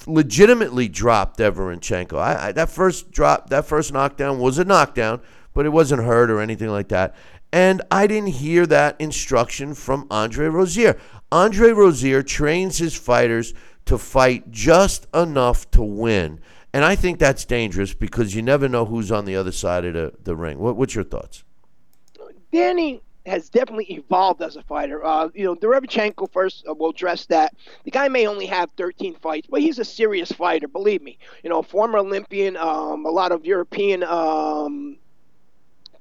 legitimately 0.07 0.89
dropped 0.89 1.39
Deverenchenko. 1.39 2.18
I, 2.18 2.49
I, 2.49 2.53
that 2.53 2.70
first 2.70 3.11
drop, 3.11 3.51
that 3.51 3.64
first 3.66 3.93
knockdown 3.93 4.39
was 4.39 4.59
a 4.59 4.64
knockdown, 4.64 5.20
but 5.55 5.67
it 5.67 5.71
wasn't 5.71 6.03
hurt 6.03 6.31
or 6.31 6.41
anything 6.41 6.69
like 6.69 6.89
that. 6.89 7.15
And 7.53 7.83
I 7.91 8.07
didn't 8.07 8.29
hear 8.29 8.67
that 8.67 8.97
instruction 9.01 9.75
from 9.75 10.07
Andre 10.11 10.47
Rozier. 10.47 10.99
Andre 11.33 11.71
Rozier 11.71 12.23
trains 12.23 12.79
his 12.79 12.95
fighters 12.95 13.55
to 13.87 13.99
fight 13.99 14.51
just 14.51 15.07
enough 15.15 15.71
to 15.73 15.83
win. 15.83 16.41
And 16.73 16.85
I 16.85 16.95
think 16.95 17.19
that's 17.19 17.45
dangerous 17.45 17.95
because 17.95 18.35
you 18.35 18.43
never 18.43 18.69
know 18.69 18.85
who's 18.85 19.11
on 19.11 19.25
the 19.25 19.35
other 19.35 19.51
side 19.51 19.85
of 19.85 19.95
the, 19.95 20.13
the 20.23 20.37
ring. 20.37 20.59
What, 20.59 20.77
what's 20.77 20.95
your 20.95 21.05
thoughts? 21.05 21.43
Danny 22.53 23.03
has 23.27 23.51
definitely 23.51 23.93
evolved 23.93 24.41
as 24.43 24.57
a 24.57 24.63
fighter. 24.63 25.05
Uh, 25.05 25.29
you 25.35 25.45
know, 25.45 25.55
Derevchenko 25.55 26.33
first, 26.33 26.65
uh, 26.69 26.75
we'll 26.75 26.91
address 26.91 27.27
that. 27.27 27.55
The 27.85 27.91
guy 27.91 28.09
may 28.09 28.27
only 28.27 28.47
have 28.47 28.71
13 28.77 29.15
fights, 29.17 29.49
but 29.51 29.61
he's 29.61 29.79
a 29.79 29.85
serious 29.85 30.33
fighter, 30.33 30.69
believe 30.69 31.03
me. 31.03 31.19
You 31.43 31.51
know, 31.51 31.63
former 31.63 31.99
Olympian, 31.99 32.57
um, 32.57 33.05
a 33.05 33.11
lot 33.11 33.33
of 33.33 33.45
European 33.45 34.03
um, 34.05 34.97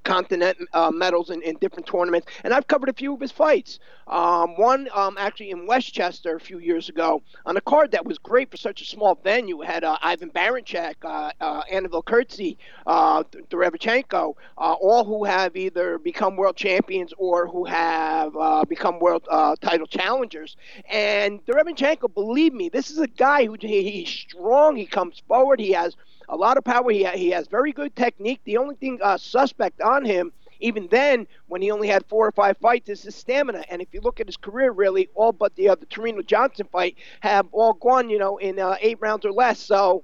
continent 0.03 0.57
uh, 0.73 0.91
medals 0.91 1.29
in, 1.29 1.41
in 1.43 1.55
different 1.57 1.85
tournaments, 1.85 2.27
and 2.43 2.53
I've 2.53 2.67
covered 2.67 2.89
a 2.89 2.93
few 2.93 3.13
of 3.13 3.19
his 3.21 3.31
fights. 3.31 3.79
Um, 4.07 4.57
one 4.57 4.89
um, 4.93 5.17
actually 5.19 5.51
in 5.51 5.67
Westchester 5.67 6.35
a 6.35 6.39
few 6.39 6.57
years 6.57 6.89
ago 6.89 7.21
on 7.45 7.55
a 7.57 7.61
card 7.61 7.91
that 7.91 8.05
was 8.05 8.17
great 8.17 8.49
for 8.49 8.57
such 8.57 8.81
a 8.81 8.85
small 8.85 9.15
venue. 9.23 9.61
Had 9.61 9.83
uh, 9.83 9.97
Ivan 10.01 10.31
Baranchyk, 10.31 10.95
uh, 11.03 11.31
uh, 11.39 11.63
Kurtzy, 12.01 12.57
uh, 12.87 13.23
Derevchenko, 13.49 14.35
uh, 14.57 14.73
all 14.81 15.05
who 15.05 15.25
have 15.25 15.55
either 15.55 15.99
become 15.99 16.35
world 16.35 16.55
champions 16.55 17.13
or 17.17 17.47
who 17.47 17.65
have 17.65 18.35
uh, 18.35 18.65
become 18.65 18.99
world 18.99 19.23
uh, 19.29 19.55
title 19.61 19.87
challengers. 19.87 20.57
And 20.89 21.45
Derevchenko, 21.45 22.13
believe 22.13 22.53
me, 22.53 22.69
this 22.69 22.89
is 22.89 22.97
a 22.97 23.07
guy 23.07 23.45
who 23.45 23.57
he, 23.59 23.91
he's 23.91 24.09
strong. 24.09 24.75
He 24.75 24.85
comes 24.85 25.21
forward. 25.27 25.59
He 25.59 25.71
has 25.73 25.95
a 26.29 26.35
lot 26.35 26.57
of 26.57 26.63
power. 26.63 26.89
He, 26.91 27.05
he 27.05 27.29
has 27.31 27.47
very 27.47 27.71
good 27.71 27.95
technique. 27.95 28.39
The 28.45 28.57
only 28.57 28.75
thing 28.75 28.99
uh, 29.01 29.17
suspect 29.17 29.81
on 29.81 30.05
him, 30.05 30.31
even 30.61 30.87
then, 30.87 31.27
when 31.47 31.61
he 31.61 31.71
only 31.71 31.87
had 31.87 32.05
four 32.07 32.27
or 32.27 32.31
five 32.31 32.57
fights, 32.57 32.89
is 32.89 33.01
his 33.03 33.15
stamina. 33.15 33.63
And 33.69 33.81
if 33.81 33.87
you 33.93 34.01
look 34.01 34.19
at 34.19 34.27
his 34.27 34.37
career, 34.37 34.71
really, 34.71 35.09
all 35.15 35.31
but 35.31 35.55
the 35.55 35.69
uh, 35.69 35.75
the 35.75 35.85
Tureano 35.85 36.25
Johnson 36.25 36.67
fight 36.71 36.95
have 37.21 37.47
all 37.51 37.73
gone, 37.73 38.09
you 38.09 38.19
know, 38.19 38.37
in 38.37 38.59
uh, 38.59 38.75
eight 38.81 38.97
rounds 38.99 39.25
or 39.25 39.31
less. 39.31 39.59
So, 39.59 40.03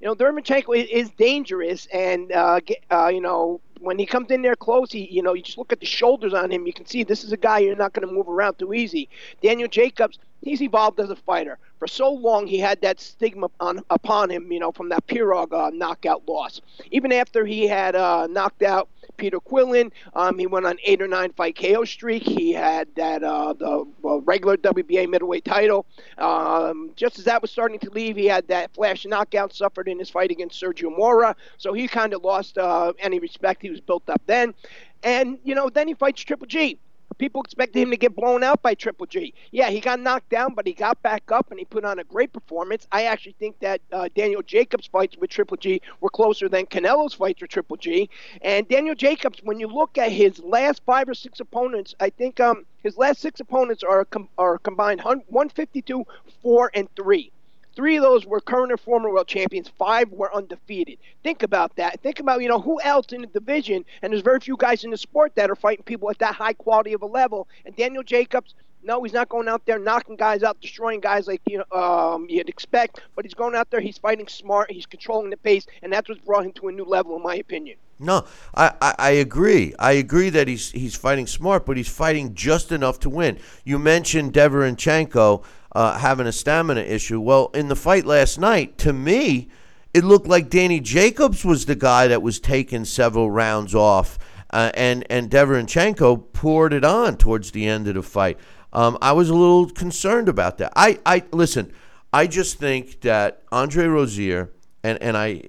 you 0.00 0.06
know, 0.06 0.14
Derevchenko 0.14 0.76
is, 0.76 0.88
is 0.90 1.10
dangerous, 1.16 1.86
and 1.86 2.30
uh, 2.30 2.60
get, 2.60 2.84
uh, 2.90 3.08
you 3.08 3.22
know, 3.22 3.60
when 3.80 3.98
he 3.98 4.06
comes 4.06 4.30
in 4.30 4.42
there 4.42 4.56
close, 4.56 4.92
he, 4.92 5.10
you 5.10 5.22
know, 5.22 5.32
you 5.32 5.42
just 5.42 5.58
look 5.58 5.72
at 5.72 5.80
the 5.80 5.86
shoulders 5.86 6.34
on 6.34 6.50
him. 6.50 6.66
You 6.66 6.72
can 6.74 6.86
see 6.86 7.02
this 7.02 7.24
is 7.24 7.32
a 7.32 7.36
guy 7.36 7.60
you're 7.60 7.76
not 7.76 7.92
going 7.94 8.06
to 8.06 8.12
move 8.12 8.28
around 8.28 8.58
too 8.58 8.74
easy. 8.74 9.08
Daniel 9.42 9.68
Jacobs, 9.68 10.18
he's 10.46 10.62
evolved 10.62 11.00
as 11.00 11.10
a 11.10 11.16
fighter. 11.16 11.58
For 11.78 11.88
so 11.88 12.10
long, 12.10 12.46
he 12.46 12.58
had 12.58 12.80
that 12.80 13.00
stigma 13.00 13.48
on, 13.60 13.82
upon 13.90 14.30
him, 14.30 14.50
you 14.50 14.60
know, 14.60 14.72
from 14.72 14.88
that 14.90 15.06
Pirog 15.06 15.52
uh, 15.52 15.70
knockout 15.74 16.26
loss. 16.26 16.60
Even 16.90 17.12
after 17.12 17.44
he 17.44 17.66
had 17.66 17.96
uh, 17.96 18.28
knocked 18.28 18.62
out 18.62 18.88
Peter 19.16 19.40
Quillin, 19.40 19.90
um, 20.14 20.38
he 20.38 20.46
went 20.46 20.64
on 20.64 20.78
eight 20.84 21.02
or 21.02 21.08
nine 21.08 21.32
fight 21.32 21.58
KO 21.58 21.84
streak. 21.84 22.22
He 22.22 22.52
had 22.52 22.86
that 22.94 23.24
uh, 23.24 23.54
the 23.54 23.84
regular 24.24 24.56
WBA 24.56 25.08
middleweight 25.10 25.44
title. 25.44 25.84
Um, 26.16 26.92
just 26.96 27.18
as 27.18 27.24
that 27.24 27.42
was 27.42 27.50
starting 27.50 27.80
to 27.80 27.90
leave, 27.90 28.16
he 28.16 28.26
had 28.26 28.46
that 28.48 28.72
flash 28.72 29.04
knockout 29.04 29.52
suffered 29.52 29.88
in 29.88 29.98
his 29.98 30.08
fight 30.08 30.30
against 30.30 30.62
Sergio 30.62 30.96
Mora. 30.96 31.34
So 31.58 31.72
he 31.72 31.88
kind 31.88 32.14
of 32.14 32.22
lost 32.22 32.56
uh, 32.56 32.92
any 33.00 33.18
respect. 33.18 33.62
He 33.62 33.70
was 33.70 33.80
built 33.80 34.08
up 34.08 34.22
then. 34.26 34.54
And, 35.02 35.38
you 35.44 35.54
know, 35.54 35.68
then 35.68 35.88
he 35.88 35.94
fights 35.94 36.22
Triple 36.22 36.46
G. 36.46 36.78
People 37.18 37.42
expected 37.42 37.80
him 37.80 37.90
to 37.90 37.96
get 37.96 38.14
blown 38.14 38.42
out 38.42 38.62
by 38.62 38.74
Triple 38.74 39.06
G. 39.06 39.32
Yeah, 39.50 39.70
he 39.70 39.80
got 39.80 40.00
knocked 40.00 40.28
down, 40.28 40.54
but 40.54 40.66
he 40.66 40.72
got 40.72 41.00
back 41.02 41.30
up 41.32 41.50
and 41.50 41.58
he 41.58 41.64
put 41.64 41.84
on 41.84 41.98
a 41.98 42.04
great 42.04 42.32
performance. 42.32 42.86
I 42.92 43.04
actually 43.04 43.36
think 43.38 43.58
that 43.60 43.80
uh, 43.92 44.08
Daniel 44.14 44.42
Jacobs' 44.42 44.86
fights 44.86 45.16
with 45.16 45.30
Triple 45.30 45.56
G 45.56 45.80
were 46.00 46.10
closer 46.10 46.48
than 46.48 46.66
Canelo's 46.66 47.14
fights 47.14 47.40
with 47.40 47.50
Triple 47.50 47.76
G. 47.76 48.10
And 48.42 48.68
Daniel 48.68 48.94
Jacobs, 48.94 49.40
when 49.42 49.58
you 49.58 49.66
look 49.68 49.96
at 49.98 50.12
his 50.12 50.38
last 50.40 50.82
five 50.84 51.08
or 51.08 51.14
six 51.14 51.40
opponents, 51.40 51.94
I 52.00 52.10
think 52.10 52.40
um, 52.40 52.66
his 52.82 52.98
last 52.98 53.20
six 53.20 53.40
opponents 53.40 53.82
are 53.82 54.04
com- 54.04 54.28
are 54.38 54.58
combined 54.58 55.00
152, 55.02 56.04
four 56.42 56.70
and 56.74 56.88
three. 56.96 57.32
Three 57.76 57.96
of 57.96 58.02
those 58.02 58.24
were 58.24 58.40
current 58.40 58.72
or 58.72 58.78
former 58.78 59.10
world 59.10 59.28
champions. 59.28 59.68
Five 59.68 60.10
were 60.10 60.34
undefeated. 60.34 60.98
Think 61.22 61.42
about 61.42 61.76
that. 61.76 62.00
Think 62.00 62.20
about, 62.20 62.40
you 62.40 62.48
know, 62.48 62.58
who 62.58 62.80
else 62.80 63.12
in 63.12 63.20
the 63.20 63.26
division, 63.26 63.84
and 64.00 64.10
there's 64.10 64.22
very 64.22 64.40
few 64.40 64.56
guys 64.56 64.82
in 64.82 64.90
the 64.90 64.96
sport 64.96 65.34
that 65.34 65.50
are 65.50 65.54
fighting 65.54 65.84
people 65.84 66.10
at 66.10 66.18
that 66.20 66.34
high 66.34 66.54
quality 66.54 66.94
of 66.94 67.02
a 67.02 67.06
level. 67.06 67.46
And 67.66 67.76
Daniel 67.76 68.02
Jacobs, 68.02 68.54
no, 68.82 69.02
he's 69.02 69.12
not 69.12 69.28
going 69.28 69.46
out 69.46 69.66
there 69.66 69.78
knocking 69.78 70.16
guys 70.16 70.42
out, 70.42 70.58
destroying 70.60 71.00
guys 71.00 71.26
like 71.26 71.42
you 71.46 71.58
know 71.58 71.78
um, 71.78 72.26
you'd 72.30 72.48
expect. 72.48 73.00
But 73.14 73.26
he's 73.26 73.34
going 73.34 73.54
out 73.54 73.70
there. 73.70 73.80
He's 73.80 73.98
fighting 73.98 74.28
smart. 74.28 74.70
He's 74.70 74.86
controlling 74.86 75.28
the 75.28 75.36
pace, 75.36 75.66
and 75.82 75.92
that's 75.92 76.08
what's 76.08 76.20
brought 76.22 76.46
him 76.46 76.52
to 76.52 76.68
a 76.68 76.72
new 76.72 76.84
level, 76.84 77.16
in 77.16 77.22
my 77.22 77.34
opinion. 77.34 77.76
No, 77.98 78.26
I, 78.54 78.74
I, 78.80 78.94
I, 78.98 79.10
agree. 79.10 79.74
I 79.78 79.92
agree 79.92 80.28
that 80.30 80.48
he's 80.48 80.70
he's 80.70 80.94
fighting 80.94 81.26
smart, 81.26 81.64
but 81.64 81.76
he's 81.76 81.88
fighting 81.88 82.34
just 82.34 82.70
enough 82.70 83.00
to 83.00 83.10
win. 83.10 83.38
You 83.64 83.78
mentioned 83.78 84.34
Deverenchenko 84.34 85.42
uh, 85.76 85.98
having 85.98 86.26
a 86.26 86.32
stamina 86.32 86.80
issue. 86.80 87.20
Well, 87.20 87.50
in 87.52 87.68
the 87.68 87.76
fight 87.76 88.06
last 88.06 88.40
night, 88.40 88.78
to 88.78 88.94
me, 88.94 89.50
it 89.92 90.04
looked 90.04 90.26
like 90.26 90.48
Danny 90.48 90.80
Jacobs 90.80 91.44
was 91.44 91.66
the 91.66 91.74
guy 91.74 92.08
that 92.08 92.22
was 92.22 92.40
taking 92.40 92.86
several 92.86 93.30
rounds 93.30 93.74
off, 93.74 94.18
uh, 94.54 94.70
and 94.72 95.04
and 95.10 95.30
Deverenchenko 95.30 96.32
poured 96.32 96.72
it 96.72 96.82
on 96.82 97.18
towards 97.18 97.50
the 97.50 97.68
end 97.68 97.88
of 97.88 97.94
the 97.94 98.02
fight. 98.02 98.38
Um, 98.72 98.96
I 99.02 99.12
was 99.12 99.28
a 99.28 99.34
little 99.34 99.68
concerned 99.68 100.30
about 100.30 100.56
that. 100.58 100.72
I, 100.74 100.98
I 101.04 101.24
listen. 101.30 101.70
I 102.10 102.26
just 102.26 102.58
think 102.58 103.02
that 103.02 103.42
Andre 103.52 103.86
Rozier 103.86 104.52
and 104.82 104.96
and 105.02 105.14
I 105.14 105.42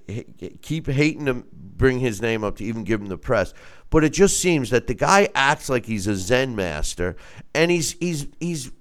keep 0.61 0.87
hating 0.87 1.27
to 1.27 1.45
bring 1.53 1.99
his 1.99 2.21
name 2.21 2.43
up 2.43 2.57
to 2.57 2.65
even 2.65 2.83
give 2.83 2.99
him 2.99 3.07
the 3.07 3.17
press, 3.17 3.53
but 3.89 4.03
it 4.03 4.11
just 4.11 4.41
seems 4.41 4.71
that 4.71 4.87
the 4.87 4.93
guy 4.93 5.29
acts 5.33 5.69
like 5.69 5.85
he's 5.85 6.05
a 6.05 6.15
Zen 6.17 6.53
master, 6.53 7.15
and 7.55 7.71
he's 7.71 7.93
he's 7.93 8.27
he's 8.41 8.71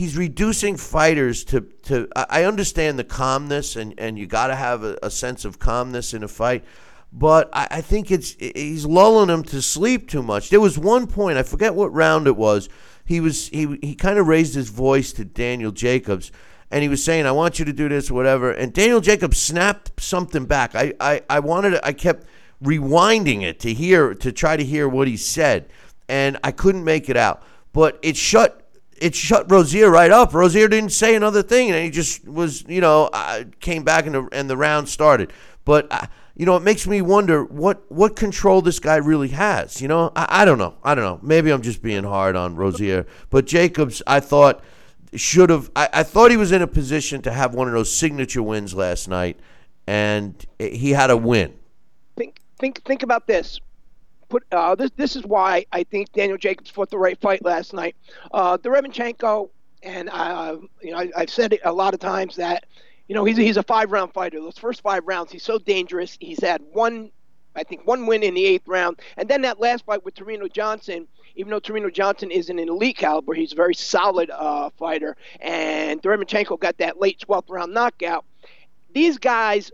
he's 0.00 0.16
reducing 0.16 0.78
fighters 0.78 1.44
to, 1.44 1.60
to 1.82 2.08
I 2.16 2.44
understand 2.44 2.98
the 2.98 3.04
calmness 3.04 3.76
and, 3.76 3.92
and 3.98 4.18
you 4.18 4.26
got 4.26 4.46
to 4.46 4.56
have 4.56 4.82
a, 4.82 4.98
a, 5.02 5.10
sense 5.10 5.44
of 5.44 5.58
calmness 5.58 6.14
in 6.14 6.22
a 6.22 6.28
fight, 6.28 6.64
but 7.12 7.50
I, 7.52 7.68
I, 7.70 7.80
think 7.82 8.10
it's 8.10 8.34
he's 8.38 8.86
lulling 8.86 9.26
them 9.26 9.42
to 9.44 9.60
sleep 9.60 10.08
too 10.08 10.22
much. 10.22 10.48
There 10.48 10.58
was 10.58 10.78
one 10.78 11.06
point 11.06 11.36
I 11.36 11.42
forget 11.42 11.74
what 11.74 11.92
round 11.92 12.26
it 12.26 12.38
was. 12.38 12.70
He 13.04 13.20
was 13.20 13.48
he 13.48 13.78
he 13.82 13.94
kind 13.94 14.18
of 14.18 14.26
raised 14.26 14.54
his 14.54 14.70
voice 14.70 15.12
to 15.12 15.24
Daniel 15.26 15.70
Jacobs. 15.70 16.32
And 16.70 16.82
he 16.82 16.88
was 16.88 17.04
saying, 17.04 17.26
"I 17.26 17.32
want 17.32 17.58
you 17.58 17.66
to 17.66 17.72
do 17.72 17.88
this, 17.88 18.10
whatever." 18.10 18.52
And 18.52 18.72
Daniel 18.72 19.02
Jacobs 19.02 19.36
snapped 19.36 20.00
something 20.00 20.46
back. 20.46 20.74
I, 20.74 20.94
I, 20.98 21.20
I 21.28 21.40
wanted, 21.40 21.72
to, 21.72 21.84
I 21.84 21.92
kept 21.92 22.26
rewinding 22.64 23.42
it 23.42 23.58
to 23.60 23.74
hear, 23.74 24.14
to 24.14 24.30
try 24.30 24.56
to 24.56 24.64
hear 24.64 24.88
what 24.88 25.08
he 25.08 25.16
said, 25.16 25.68
and 26.08 26.38
I 26.44 26.52
couldn't 26.52 26.84
make 26.84 27.10
it 27.10 27.16
out. 27.16 27.42
But 27.72 27.98
it 28.02 28.16
shut 28.16 28.59
it 29.00 29.14
shut 29.14 29.50
Rozier 29.50 29.90
right 29.90 30.10
up. 30.10 30.34
Rozier 30.34 30.68
didn't 30.68 30.92
say 30.92 31.14
another 31.14 31.42
thing, 31.42 31.70
and 31.70 31.82
he 31.82 31.90
just 31.90 32.26
was, 32.28 32.62
you 32.68 32.80
know, 32.80 33.10
came 33.60 33.82
back 33.82 34.06
and 34.06 34.14
the, 34.14 34.28
and 34.32 34.48
the 34.48 34.56
round 34.56 34.88
started. 34.88 35.32
But 35.64 36.10
you 36.36 36.46
know, 36.46 36.56
it 36.56 36.62
makes 36.62 36.86
me 36.86 37.02
wonder 37.02 37.44
what 37.44 37.90
what 37.90 38.16
control 38.16 38.62
this 38.62 38.78
guy 38.78 38.96
really 38.96 39.28
has. 39.28 39.82
You 39.82 39.88
know, 39.88 40.12
I, 40.16 40.42
I 40.42 40.44
don't 40.44 40.58
know. 40.58 40.74
I 40.84 40.94
don't 40.94 41.04
know. 41.04 41.18
Maybe 41.22 41.50
I'm 41.50 41.62
just 41.62 41.82
being 41.82 42.04
hard 42.04 42.36
on 42.36 42.56
Rozier, 42.56 43.06
but 43.30 43.46
Jacobs, 43.46 44.02
I 44.06 44.20
thought 44.20 44.62
should 45.14 45.50
have. 45.50 45.70
I, 45.74 45.88
I 45.92 46.02
thought 46.02 46.30
he 46.30 46.36
was 46.36 46.52
in 46.52 46.62
a 46.62 46.66
position 46.66 47.22
to 47.22 47.32
have 47.32 47.54
one 47.54 47.68
of 47.68 47.74
those 47.74 47.92
signature 47.92 48.42
wins 48.42 48.74
last 48.74 49.08
night, 49.08 49.38
and 49.86 50.34
he 50.58 50.90
had 50.90 51.10
a 51.10 51.16
win. 51.16 51.54
Think 52.16 52.40
think 52.58 52.82
think 52.84 53.02
about 53.02 53.26
this 53.26 53.60
put 54.30 54.44
uh, 54.52 54.74
this. 54.74 54.90
This 54.96 55.16
is 55.16 55.24
why 55.26 55.66
I 55.72 55.82
think 55.82 56.12
Daniel 56.12 56.38
Jacobs 56.38 56.70
fought 56.70 56.88
the 56.88 56.98
right 56.98 57.20
fight 57.20 57.44
last 57.44 57.74
night. 57.74 57.96
Uh, 58.32 58.56
Derevchenko, 58.56 59.50
and 59.82 60.08
uh, 60.08 60.56
you 60.80 60.92
know, 60.92 60.98
I, 60.98 61.10
have 61.20 61.30
said 61.30 61.52
it 61.52 61.60
a 61.64 61.72
lot 61.72 61.92
of 61.92 62.00
times 62.00 62.36
that 62.36 62.64
you 63.08 63.14
know 63.14 63.24
he's 63.24 63.36
he's 63.36 63.58
a 63.58 63.62
five 63.62 63.92
round 63.92 64.14
fighter. 64.14 64.40
Those 64.40 64.56
first 64.56 64.80
five 64.80 65.02
rounds, 65.06 65.30
he's 65.32 65.42
so 65.42 65.58
dangerous. 65.58 66.16
He's 66.20 66.40
had 66.40 66.62
one, 66.72 67.10
I 67.54 67.64
think, 67.64 67.86
one 67.86 68.06
win 68.06 68.22
in 68.22 68.34
the 68.34 68.46
eighth 68.46 68.66
round, 68.66 69.00
and 69.18 69.28
then 69.28 69.42
that 69.42 69.60
last 69.60 69.84
fight 69.84 70.04
with 70.04 70.14
Tureano 70.14 70.50
Johnson. 70.50 71.06
Even 71.36 71.52
though 71.52 71.60
Tureano 71.60 71.92
Johnson 71.92 72.32
isn't 72.32 72.58
an 72.58 72.68
elite 72.68 72.98
caliber, 72.98 73.34
he's 73.34 73.52
a 73.52 73.56
very 73.56 73.72
solid 73.72 74.30
uh, 74.30 74.68
fighter. 74.70 75.16
And 75.40 76.02
Derevchenko 76.02 76.58
got 76.58 76.78
that 76.78 77.00
late 77.00 77.24
12th 77.26 77.48
round 77.48 77.72
knockout. 77.72 78.24
These 78.92 79.18
guys 79.18 79.70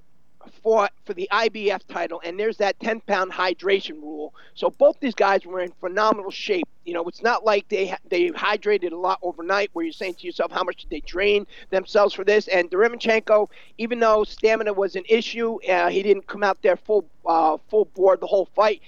fought 0.63 0.93
for 1.05 1.15
the 1.15 1.29
IBF 1.33 1.87
title, 1.87 2.21
and 2.25 2.39
there's 2.39 2.57
that 2.59 2.79
10 2.81 3.01
pound 3.01 3.33
hydration 3.33 4.01
rule. 4.03 4.35
So 4.55 4.71
both 4.71 4.99
these 5.01 5.15
guys 5.15 5.45
were 5.47 5.61
in 5.61 5.73
phenomenal 5.81 6.31
shape. 6.31 6.69
You 6.85 6.95
know, 6.95 7.05
it's 7.09 7.23
not 7.23 7.45
like 7.45 7.69
they 7.69 7.95
they 8.09 8.31
hydrated 8.31 8.93
a 8.93 8.97
lot 8.97 9.19
overnight, 9.23 9.71
where 9.73 9.85
you're 9.85 9.93
saying 9.93 10.15
to 10.15 10.27
yourself, 10.27 10.53
how 10.53 10.65
much 10.65 10.83
did 10.83 10.91
they 10.91 11.01
drain 11.01 11.47
themselves 11.71 12.15
for 12.15 12.25
this? 12.25 12.49
And 12.49 12.71
Derevyanchenko, 12.71 13.49
even 13.79 13.99
though 13.99 14.25
stamina 14.25 14.73
was 14.73 14.97
an 14.97 15.05
issue, 15.09 15.59
uh, 15.69 15.89
he 15.89 16.03
didn't 16.03 16.27
come 16.27 16.43
out 16.43 16.63
there 16.63 16.77
full 16.77 17.07
uh, 17.25 17.59
full 17.69 17.87
board 17.87 18.21
the 18.21 18.27
whole 18.27 18.49
fight 18.55 18.81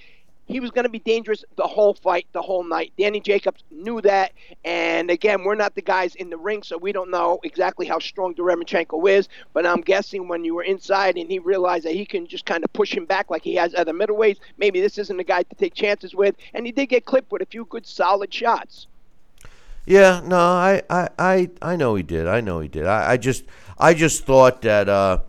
he 0.49 0.59
was 0.59 0.71
going 0.71 0.83
to 0.83 0.89
be 0.89 0.99
dangerous 0.99 1.45
the 1.57 1.63
whole 1.63 1.93
fight, 1.93 2.25
the 2.33 2.41
whole 2.41 2.63
night. 2.63 2.91
Danny 2.97 3.19
Jacobs 3.19 3.63
knew 3.69 4.01
that. 4.01 4.33
And 4.65 5.11
again, 5.11 5.43
we're 5.43 5.53
not 5.53 5.75
the 5.75 5.81
guys 5.81 6.15
in 6.15 6.31
the 6.31 6.37
ring, 6.37 6.63
so 6.63 6.75
we 6.75 6.91
don't 6.91 7.11
know 7.11 7.39
exactly 7.43 7.85
how 7.85 7.99
strong 7.99 8.33
Derevyanchenko 8.33 9.09
is. 9.09 9.29
But 9.53 9.67
I'm 9.67 9.81
guessing 9.81 10.27
when 10.27 10.43
you 10.43 10.55
were 10.55 10.63
inside 10.63 11.17
and 11.17 11.29
he 11.29 11.37
realized 11.37 11.85
that 11.85 11.93
he 11.93 12.03
can 12.03 12.25
just 12.25 12.47
kind 12.47 12.63
of 12.63 12.73
push 12.73 12.91
him 12.91 13.05
back 13.05 13.29
like 13.29 13.43
he 13.43 13.53
has 13.55 13.75
other 13.75 13.93
middleweights, 13.93 14.39
maybe 14.57 14.81
this 14.81 14.97
isn't 14.97 15.19
a 15.19 15.23
guy 15.23 15.43
to 15.43 15.55
take 15.55 15.75
chances 15.75 16.15
with. 16.15 16.35
And 16.55 16.65
he 16.65 16.71
did 16.71 16.87
get 16.87 17.05
clipped 17.05 17.31
with 17.31 17.43
a 17.43 17.45
few 17.45 17.65
good, 17.65 17.85
solid 17.85 18.33
shots. 18.33 18.87
Yeah, 19.85 20.21
no, 20.25 20.37
I, 20.37 20.81
I, 20.89 21.09
I, 21.19 21.49
I 21.61 21.75
know 21.75 21.93
he 21.93 22.01
did. 22.01 22.25
I 22.25 22.41
know 22.41 22.59
he 22.59 22.67
did. 22.67 22.87
I, 22.87 23.11
I 23.11 23.17
just, 23.17 23.43
I 23.77 23.93
just 23.93 24.25
thought 24.25 24.63
that, 24.63 24.89
uh, 24.89 25.19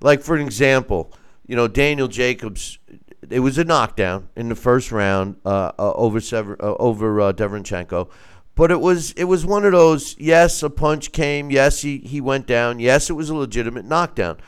like 0.00 0.22
for 0.22 0.36
an 0.36 0.46
example, 0.46 1.12
you 1.48 1.56
know, 1.56 1.66
Daniel 1.66 2.06
Jacobs 2.06 2.78
it 3.30 3.40
was 3.40 3.58
a 3.58 3.64
knockdown 3.64 4.28
in 4.36 4.48
the 4.48 4.54
first 4.54 4.92
round 4.92 5.36
uh, 5.44 5.72
uh, 5.78 5.92
over 5.92 6.20
Sever, 6.20 6.56
uh, 6.60 6.74
over 6.78 7.20
uh. 7.20 8.04
But 8.54 8.70
it 8.70 8.80
was 8.80 9.12
it 9.12 9.24
was 9.24 9.46
one 9.46 9.64
of 9.64 9.72
those. 9.72 10.16
Yes, 10.18 10.62
a 10.62 10.70
punch 10.70 11.12
came. 11.12 11.50
Yes, 11.50 11.82
he, 11.82 11.98
he 11.98 12.20
went 12.20 12.46
down. 12.46 12.80
Yes, 12.80 13.08
it 13.08 13.12
was 13.12 13.30
a 13.30 13.34
legitimate 13.34 13.84
knockdown. 13.84 14.38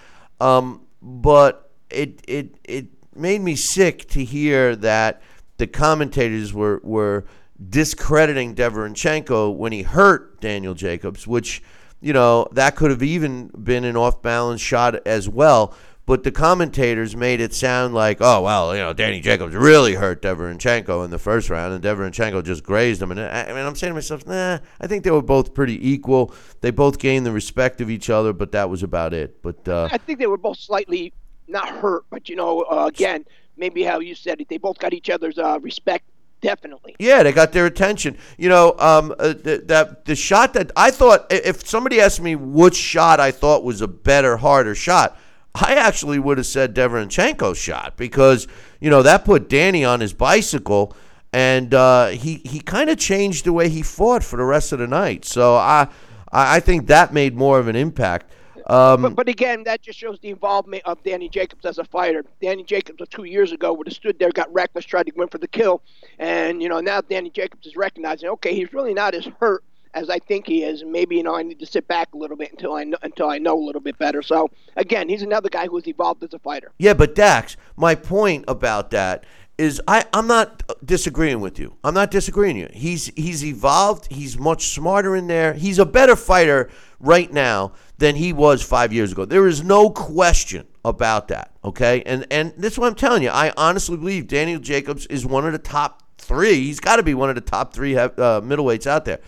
Um, 0.41 0.87
but 1.01 1.70
it 1.91 2.20
it 2.26 2.57
it 2.64 2.87
made 3.14 3.41
me 3.41 3.55
sick 3.55 4.09
to 4.11 4.24
hear 4.24 4.74
that 4.76 5.22
the 5.59 5.66
commentators 5.66 6.53
were 6.53 6.81
were 6.83 7.24
discrediting 7.68 8.55
Derevyanchenko 8.55 9.55
when 9.55 9.72
he 9.72 9.83
hurt 9.83 10.41
Daniel 10.41 10.74
Jacobs, 10.74 11.26
which 11.26 11.62
you 12.01 12.12
know 12.12 12.49
that 12.53 12.74
could 12.74 12.91
have 12.91 13.03
even 13.03 13.49
been 13.49 13.85
an 13.85 13.97
off 13.97 14.22
balance 14.22 14.61
shot 14.61 15.07
as 15.07 15.28
well 15.28 15.74
but 16.11 16.24
the 16.24 16.32
commentators 16.32 17.14
made 17.14 17.40
it 17.40 17.54
sound 17.54 17.94
like, 17.94 18.18
oh 18.20 18.42
well, 18.42 18.74
you 18.74 18.82
know, 18.82 18.92
Danny 18.92 19.20
Jacobs 19.20 19.54
really 19.54 19.94
hurt 19.94 20.22
Derevyanchenko 20.22 21.04
in 21.04 21.12
the 21.12 21.20
first 21.20 21.48
round, 21.48 21.72
and 21.72 21.84
Derevyanchenko 21.84 22.44
just 22.44 22.64
grazed 22.64 23.00
him. 23.00 23.12
And 23.12 23.20
I, 23.20 23.44
I 23.44 23.46
mean, 23.52 23.64
I'm 23.64 23.76
saying 23.76 23.92
to 23.92 23.94
myself, 23.94 24.26
nah, 24.26 24.58
I 24.80 24.88
think 24.88 25.04
they 25.04 25.12
were 25.12 25.22
both 25.22 25.54
pretty 25.54 25.88
equal. 25.88 26.34
They 26.62 26.72
both 26.72 26.98
gained 26.98 27.26
the 27.26 27.30
respect 27.30 27.80
of 27.80 27.90
each 27.90 28.11
other, 28.11 28.32
but 28.32 28.50
that 28.50 28.68
was 28.68 28.82
about 28.82 29.14
it. 29.14 29.40
But 29.40 29.68
uh, 29.68 29.88
I 29.92 29.98
think 29.98 30.18
they 30.18 30.26
were 30.26 30.36
both 30.36 30.58
slightly 30.58 31.12
not 31.46 31.68
hurt, 31.68 32.02
but 32.11 32.28
you 32.28 32.34
know, 32.34 32.62
uh, 32.62 32.86
again, 32.88 33.24
maybe 33.56 33.84
how 33.84 34.00
you 34.00 34.16
said 34.16 34.40
it, 34.40 34.48
they 34.48 34.58
both 34.58 34.80
got 34.80 34.92
each 34.92 35.11
other's 35.11 35.38
uh, 35.38 35.61
respect 35.62 36.06
definitely. 36.40 36.96
Yeah, 36.98 37.22
they 37.22 37.30
got 37.30 37.52
their 37.52 37.66
attention. 37.66 38.18
You 38.36 38.48
know, 38.48 38.74
um, 38.80 39.14
uh, 39.16 39.28
the, 39.28 39.62
that 39.66 40.06
the 40.06 40.16
shot 40.16 40.54
that 40.54 40.72
I 40.74 40.90
thought, 40.90 41.26
if 41.30 41.64
somebody 41.68 42.00
asked 42.00 42.20
me 42.20 42.34
which 42.34 42.74
shot 42.74 43.20
I 43.20 43.30
thought 43.30 43.62
was 43.62 43.80
a 43.80 43.86
better, 43.86 44.38
harder 44.38 44.74
shot, 44.74 45.16
I 45.55 45.74
actually 45.74 46.18
would 46.18 46.38
have 46.38 46.46
said 46.46 46.74
Derevyanchenko's 46.74 47.59
shot 47.59 47.96
because 47.96 48.46
you 48.80 48.90
know 48.90 49.03
that 49.03 49.24
put 49.24 49.48
Danny 49.48 49.84
on 49.84 50.01
his 50.01 50.12
bicycle, 50.12 50.94
and 51.32 51.74
uh, 51.74 52.09
he 52.09 52.36
he 52.44 52.61
kind 52.61 52.88
of 52.90 52.98
changed 52.98 53.44
the 53.44 53.53
way 53.53 53.68
he 53.68 53.82
fought 53.82 54.22
for 54.22 54.36
the 54.36 54.44
rest 54.44 54.72
of 54.72 54.78
the 54.78 54.86
night. 54.86 55.24
So 55.24 55.57
I 55.57 55.88
I 56.32 56.61
think 56.61 56.86
that 56.86 57.12
made 57.12 57.34
more 57.34 57.59
of 57.59 57.68
an 57.68 57.76
impact. 57.76 58.32
Um, 58.66 59.03
but, 59.03 59.16
but, 59.16 59.28
again, 59.28 59.64
that 59.64 59.82
just 59.82 59.98
shows 59.98 60.20
the 60.20 60.28
involvement 60.30 60.84
of 60.84 61.03
Danny 61.03 61.28
Jacobs 61.28 61.64
as 61.66 61.78
a 61.78 61.84
fighter. 61.84 62.24
Danny 62.40 62.62
Jacobs, 62.62 63.03
two 63.09 63.24
years 63.24 63.51
ago, 63.51 63.72
would 63.72 63.88
have 63.88 63.96
stood 63.96 64.16
there, 64.20 64.30
got 64.30 64.53
reckless, 64.53 64.84
tried 64.84 65.07
to 65.07 65.12
win 65.16 65.26
for 65.26 65.38
the 65.38 65.48
kill, 65.48 65.82
and 66.20 66.62
you 66.62 66.68
know 66.68 66.78
now 66.78 67.01
Danny 67.01 67.30
Jacobs 67.30 67.66
is 67.66 67.74
recognizing, 67.74 68.28
okay, 68.28 68.55
he's 68.55 68.72
really 68.72 68.94
not 68.94 69.12
as 69.14 69.26
hurt 69.40 69.64
as 69.95 70.11
I 70.11 70.18
think 70.18 70.47
he 70.47 70.62
is. 70.62 70.84
Maybe 70.84 71.16
you 71.16 71.22
know 71.22 71.34
I 71.34 71.43
need 71.43 71.59
to 71.61 71.66
sit 71.66 71.86
back 71.88 72.14
a 72.14 72.16
little 72.16 72.36
bit 72.36 72.51
until 72.53 72.74
I 72.74 72.84
know, 72.84 72.99
until 73.03 73.28
I 73.28 73.38
know 73.38 73.59
a 73.59 73.64
little 73.64 73.80
bit 73.80 73.99
better. 73.99 74.22
So 74.22 74.51
again, 74.76 75.09
he's 75.09 75.22
another 75.22 75.49
guy 75.49 75.66
who's 75.66 75.86
evolved 75.86 76.22
as 76.24 76.34
a 76.34 76.38
fighter. 76.38 76.72
Yeah, 76.78 76.95
but 76.95 77.14
Dax, 77.14 77.57
my 77.76 77.95
point 77.95 78.45
about 78.49 78.91
that 78.91 79.24
is 79.59 79.80
I 79.86 80.05
I'm 80.14 80.26
not 80.26 80.62
disagreeing 80.84 81.41
with 81.41 81.59
you. 81.59 81.76
I'm 81.84 81.95
not 81.95 82.11
disagreeing 82.11 82.61
with 82.61 82.74
you. 82.74 82.80
He's 82.80 83.12
he's 83.14 83.45
evolved. 83.45 84.11
He's 84.11 84.38
much 84.38 84.68
smarter 84.68 85.14
in 85.14 85.26
there. 85.26 85.53
He's 85.53 85.78
a 85.78 85.84
better 85.84 86.16
fighter 86.16 86.70
right 86.99 87.30
now 87.32 87.72
than 87.99 88.16
he 88.16 88.32
was 88.32 88.62
5 88.62 88.93
years 88.93 89.12
ago. 89.12 89.26
There 89.26 89.47
is 89.47 89.62
no 89.62 89.91
question 89.91 90.66
about 90.84 91.28
that, 91.28 91.53
okay? 91.62 92.03
And 92.07 92.26
and 92.30 92.55
that's 92.57 92.78
what 92.78 92.86
I'm 92.86 92.95
telling 92.95 93.22
you. 93.22 93.28
I 93.28 93.53
honestly 93.57 93.99
believe 93.99 94.28
Daniel 94.28 94.61
Jacobs 94.61 95.07
is 95.07 95.26
one 95.26 95.45
of 95.45 95.53
the 95.53 95.59
top 95.59 96.03
3. 96.18 96.55
He's 96.55 96.80
got 96.80 96.97
to 96.97 97.03
be 97.03 97.12
one 97.12 97.28
of 97.28 97.34
the 97.34 97.43
top 97.43 97.74
3 97.74 97.97
uh, 97.97 98.09
middleweights 98.41 98.86
out 98.86 99.05
there. 99.05 99.20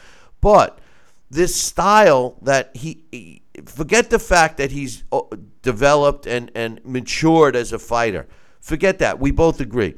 But 0.43 0.79
this 1.31 1.57
style 1.57 2.37
that 2.43 2.77
he, 2.77 3.41
forget 3.65 4.11
the 4.11 4.19
fact 4.19 4.59
that 4.59 4.71
he's 4.71 5.05
uh, 5.11 5.23
developed 5.63 6.27
and, 6.27 6.51
and 6.55 6.85
matured 6.85 7.57
as 7.57 7.73
a 7.73 7.79
fighter. 7.79 8.29
Forget 8.61 8.99
that. 8.99 9.19
We 9.19 9.31
both 9.31 9.61
agree. 9.61 9.95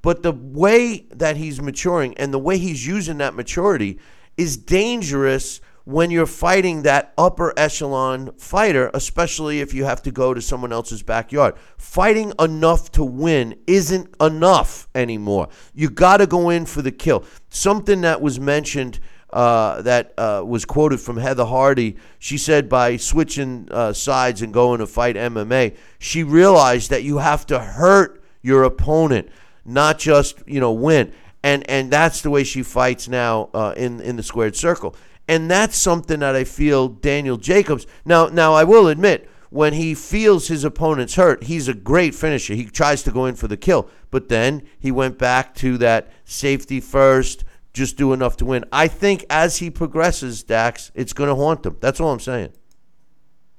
But 0.00 0.22
the 0.22 0.32
way 0.32 1.06
that 1.10 1.36
he's 1.36 1.60
maturing 1.60 2.16
and 2.16 2.32
the 2.32 2.38
way 2.38 2.56
he's 2.56 2.86
using 2.86 3.18
that 3.18 3.34
maturity 3.34 3.98
is 4.38 4.56
dangerous 4.56 5.60
when 5.84 6.10
you're 6.10 6.26
fighting 6.26 6.82
that 6.82 7.12
upper 7.16 7.52
echelon 7.56 8.30
fighter, 8.36 8.90
especially 8.94 9.60
if 9.60 9.74
you 9.74 9.84
have 9.84 10.02
to 10.02 10.10
go 10.10 10.32
to 10.34 10.40
someone 10.40 10.72
else's 10.72 11.02
backyard. 11.02 11.54
Fighting 11.78 12.32
enough 12.38 12.92
to 12.92 13.02
win 13.02 13.58
isn't 13.66 14.14
enough 14.20 14.86
anymore. 14.94 15.48
You 15.74 15.90
got 15.90 16.18
to 16.18 16.26
go 16.26 16.50
in 16.50 16.66
for 16.66 16.82
the 16.82 16.92
kill. 16.92 17.24
Something 17.48 18.02
that 18.02 18.20
was 18.20 18.38
mentioned 18.38 19.00
uh, 19.30 19.82
that 19.82 20.14
uh, 20.16 20.42
was 20.44 20.64
quoted 20.64 21.00
from 21.00 21.16
Heather 21.16 21.44
Hardy. 21.44 21.96
She 22.18 22.38
said 22.38 22.68
by 22.68 22.96
switching 22.96 23.68
uh, 23.70 23.92
sides 23.92 24.42
and 24.42 24.52
going 24.52 24.78
to 24.78 24.86
fight 24.86 25.16
MMA, 25.16 25.76
she 25.98 26.22
realized 26.22 26.90
that 26.90 27.02
you 27.02 27.18
have 27.18 27.46
to 27.46 27.58
hurt 27.58 28.22
your 28.42 28.62
opponent, 28.62 29.28
not 29.64 29.98
just 29.98 30.42
you 30.46 30.60
know 30.60 30.72
win. 30.72 31.12
And 31.42 31.68
and 31.70 31.90
that's 31.90 32.22
the 32.22 32.30
way 32.30 32.44
she 32.44 32.62
fights 32.62 33.08
now 33.08 33.50
uh, 33.54 33.74
in 33.76 34.00
in 34.00 34.16
the 34.16 34.22
squared 34.22 34.56
circle. 34.56 34.96
And 35.28 35.50
that's 35.50 35.76
something 35.76 36.20
that 36.20 36.34
I 36.34 36.44
feel 36.44 36.88
Daniel 36.88 37.36
Jacobs. 37.36 37.86
Now 38.04 38.26
now 38.26 38.54
I 38.54 38.64
will 38.64 38.88
admit 38.88 39.28
when 39.50 39.72
he 39.72 39.94
feels 39.94 40.48
his 40.48 40.64
opponent's 40.64 41.14
hurt, 41.14 41.44
he's 41.44 41.68
a 41.68 41.74
great 41.74 42.14
finisher. 42.14 42.54
He 42.54 42.66
tries 42.66 43.02
to 43.04 43.10
go 43.10 43.24
in 43.24 43.34
for 43.34 43.48
the 43.48 43.56
kill, 43.56 43.88
but 44.10 44.28
then 44.28 44.62
he 44.78 44.90
went 44.90 45.18
back 45.18 45.54
to 45.56 45.78
that 45.78 46.10
safety 46.24 46.80
first 46.80 47.44
just 47.72 47.96
do 47.96 48.12
enough 48.12 48.36
to 48.38 48.44
win. 48.44 48.64
I 48.72 48.88
think 48.88 49.24
as 49.30 49.58
he 49.58 49.70
progresses, 49.70 50.42
Dax, 50.42 50.90
it's 50.94 51.12
going 51.12 51.28
to 51.28 51.34
haunt 51.34 51.64
him. 51.64 51.76
That's 51.80 52.00
all 52.00 52.10
I'm 52.10 52.20
saying. 52.20 52.52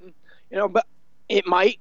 You 0.01 0.57
know, 0.57 0.68
but 0.68 0.86
it 1.28 1.45
might. 1.45 1.80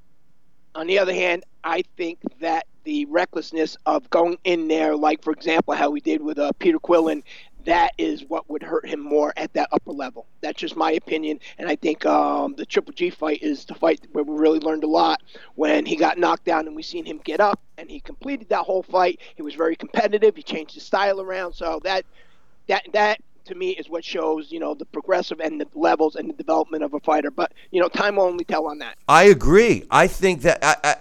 On 0.74 0.86
the 0.86 0.98
other 0.98 1.14
hand, 1.14 1.44
I 1.64 1.82
think 1.96 2.20
that 2.40 2.66
the 2.84 3.06
recklessness 3.06 3.76
of 3.86 4.08
going 4.10 4.38
in 4.44 4.68
there, 4.68 4.94
like 4.96 5.22
for 5.22 5.32
example, 5.32 5.74
how 5.74 5.90
we 5.90 6.00
did 6.00 6.22
with 6.22 6.38
uh, 6.38 6.52
Peter 6.58 6.78
Quillin, 6.78 7.22
that 7.64 7.92
is 7.98 8.24
what 8.28 8.48
would 8.48 8.62
hurt 8.62 8.88
him 8.88 9.00
more 9.00 9.32
at 9.36 9.52
that 9.54 9.68
upper 9.72 9.92
level. 9.92 10.26
That's 10.40 10.58
just 10.58 10.76
my 10.76 10.92
opinion, 10.92 11.40
and 11.58 11.68
I 11.68 11.76
think 11.76 12.06
um, 12.06 12.54
the 12.56 12.64
Triple 12.64 12.92
G 12.92 13.10
fight 13.10 13.42
is 13.42 13.64
the 13.64 13.74
fight 13.74 14.06
where 14.12 14.24
we 14.24 14.36
really 14.36 14.60
learned 14.60 14.84
a 14.84 14.88
lot 14.88 15.22
when 15.54 15.84
he 15.84 15.96
got 15.96 16.18
knocked 16.18 16.44
down 16.44 16.66
and 16.66 16.76
we 16.76 16.82
seen 16.82 17.04
him 17.04 17.20
get 17.24 17.40
up 17.40 17.60
and 17.76 17.90
he 17.90 18.00
completed 18.00 18.48
that 18.48 18.62
whole 18.62 18.82
fight. 18.82 19.20
He 19.36 19.42
was 19.42 19.54
very 19.54 19.76
competitive. 19.76 20.36
He 20.36 20.42
changed 20.42 20.74
his 20.74 20.84
style 20.84 21.20
around, 21.20 21.54
so 21.54 21.80
that 21.84 22.04
that 22.68 22.86
that 22.92 23.18
to 23.46 23.54
me 23.54 23.70
is 23.70 23.88
what 23.88 24.04
shows 24.04 24.52
you 24.52 24.60
know 24.60 24.74
the 24.74 24.86
progressive 24.86 25.40
and 25.40 25.60
the 25.60 25.66
levels 25.74 26.16
and 26.16 26.28
the 26.28 26.34
development 26.34 26.84
of 26.84 26.94
a 26.94 27.00
fighter. 27.00 27.30
But 27.30 27.52
you 27.70 27.80
know, 27.80 27.88
time 27.88 28.16
will 28.16 28.24
only 28.24 28.44
tell 28.44 28.66
on 28.66 28.78
that. 28.78 28.96
I 29.08 29.24
agree. 29.24 29.84
I 29.90 30.06
think 30.06 30.42
that 30.42 30.64
I, 30.64 30.76
I, 30.84 30.96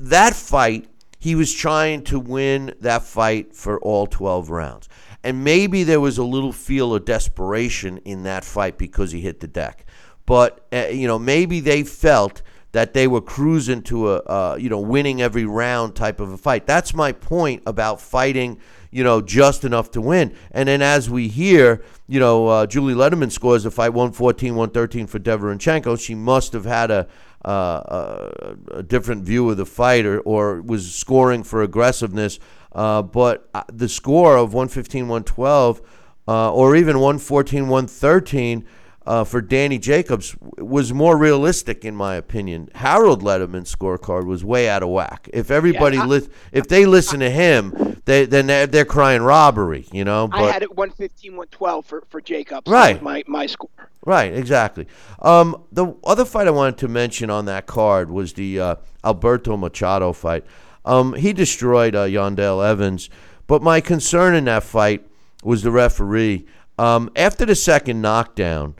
that 0.00 0.34
fight 0.34 0.88
he 1.24 1.34
was 1.34 1.54
trying 1.54 2.04
to 2.04 2.20
win 2.20 2.74
that 2.80 3.02
fight 3.02 3.56
for 3.56 3.80
all 3.80 4.06
12 4.06 4.50
rounds. 4.50 4.90
And 5.24 5.42
maybe 5.42 5.82
there 5.82 6.00
was 6.00 6.18
a 6.18 6.24
little 6.24 6.52
feel 6.52 6.94
of 6.94 7.04
desperation 7.04 7.98
in 7.98 8.22
that 8.22 8.44
fight 8.44 8.78
because 8.78 9.10
he 9.10 9.20
hit 9.20 9.40
the 9.40 9.48
deck. 9.48 9.86
But 10.26 10.66
uh, 10.72 10.86
you 10.92 11.06
know, 11.08 11.18
maybe 11.18 11.60
they 11.60 11.82
felt 11.82 12.42
that 12.72 12.92
they 12.92 13.06
were 13.06 13.20
cruising 13.20 13.82
to 13.82 14.12
a 14.12 14.16
uh, 14.18 14.56
you 14.60 14.68
know 14.68 14.80
winning 14.80 15.20
every 15.20 15.44
round 15.44 15.96
type 15.96 16.20
of 16.20 16.30
a 16.32 16.36
fight. 16.36 16.66
That's 16.66 16.94
my 16.94 17.12
point 17.12 17.62
about 17.66 18.00
fighting 18.00 18.60
you 18.94 19.02
know, 19.02 19.20
just 19.20 19.64
enough 19.64 19.90
to 19.90 20.00
win. 20.00 20.36
And 20.52 20.68
then 20.68 20.80
as 20.80 21.10
we 21.10 21.26
hear, 21.26 21.82
you 22.06 22.20
know, 22.20 22.46
uh, 22.46 22.66
Julie 22.66 22.94
Lederman 22.94 23.32
scores 23.32 23.66
a 23.66 23.70
fight 23.72 23.88
114 23.88 24.54
113 24.54 25.08
for 25.08 25.18
Derevyanchenko. 25.18 26.00
She 26.00 26.14
must 26.14 26.52
have 26.52 26.64
had 26.64 26.92
a, 26.92 27.08
uh, 27.44 27.50
a, 27.50 28.56
a, 28.76 28.82
different 28.84 29.24
view 29.24 29.50
of 29.50 29.56
the 29.56 29.66
fight 29.66 30.06
or, 30.06 30.20
or 30.20 30.62
was 30.62 30.94
scoring 30.94 31.42
for 31.42 31.64
aggressiveness. 31.64 32.38
Uh, 32.74 33.02
but 33.02 33.48
uh, 33.54 33.62
the 33.72 33.88
score 33.88 34.36
of 34.36 34.52
115 34.54 35.08
112 35.08 35.80
uh, 36.26 36.52
or 36.52 36.74
even 36.76 36.98
114 36.98 37.68
113 37.68 38.64
uh, 39.06 39.22
for 39.22 39.42
Danny 39.42 39.78
Jacobs, 39.78 40.34
was 40.56 40.92
more 40.92 41.18
realistic 41.18 41.84
in 41.84 41.94
my 41.94 42.14
opinion. 42.14 42.70
Harold 42.74 43.22
Lederman's 43.22 43.74
scorecard 43.74 44.24
was 44.24 44.42
way 44.44 44.66
out 44.68 44.82
of 44.82 44.88
whack. 44.88 45.28
If 45.32 45.50
everybody 45.50 45.96
Yeah, 45.98 46.04
I- 46.04 46.06
lis- 46.06 46.28
if 46.52 46.68
they 46.68 46.86
listen 46.86 47.20
to 47.20 47.30
him, 47.30 48.00
they 48.06 48.24
then 48.24 48.46
they're, 48.46 48.66
they're 48.66 48.84
crying 48.86 49.22
robbery, 49.22 49.86
you 49.92 50.04
know. 50.04 50.28
But 50.28 50.40
I 50.44 50.50
had 50.52 50.62
it 50.62 50.74
115, 50.76 51.32
112 51.32 51.84
for 51.84 52.04
for 52.08 52.20
Jacobs. 52.20 52.70
Right. 52.70 53.00
my 53.02 53.22
my 53.26 53.46
score. 53.46 53.68
Right, 54.06 54.34
exactly. 54.34 54.86
Um, 55.22 55.64
the 55.72 55.94
other 56.04 56.26
fight 56.26 56.46
I 56.46 56.50
wanted 56.50 56.76
to 56.78 56.88
mention 56.88 57.30
on 57.30 57.46
that 57.46 57.66
card 57.66 58.10
was 58.10 58.34
the 58.34 58.60
uh, 58.60 58.76
Alberto 59.02 59.56
Machado 59.56 60.12
fight. 60.12 60.44
Um, 60.84 61.14
he 61.14 61.32
destroyed 61.32 61.94
uh, 61.94 62.04
Yuandale 62.04 62.66
Evans, 62.66 63.08
but 63.46 63.62
my 63.62 63.80
concern 63.80 64.34
in 64.34 64.44
that 64.44 64.62
fight 64.62 65.06
was 65.42 65.62
the 65.62 65.70
referee. 65.70 66.46
Um, 66.78 67.10
after 67.16 67.46
the 67.46 67.54
second 67.54 68.00
knockdown, 68.00 68.74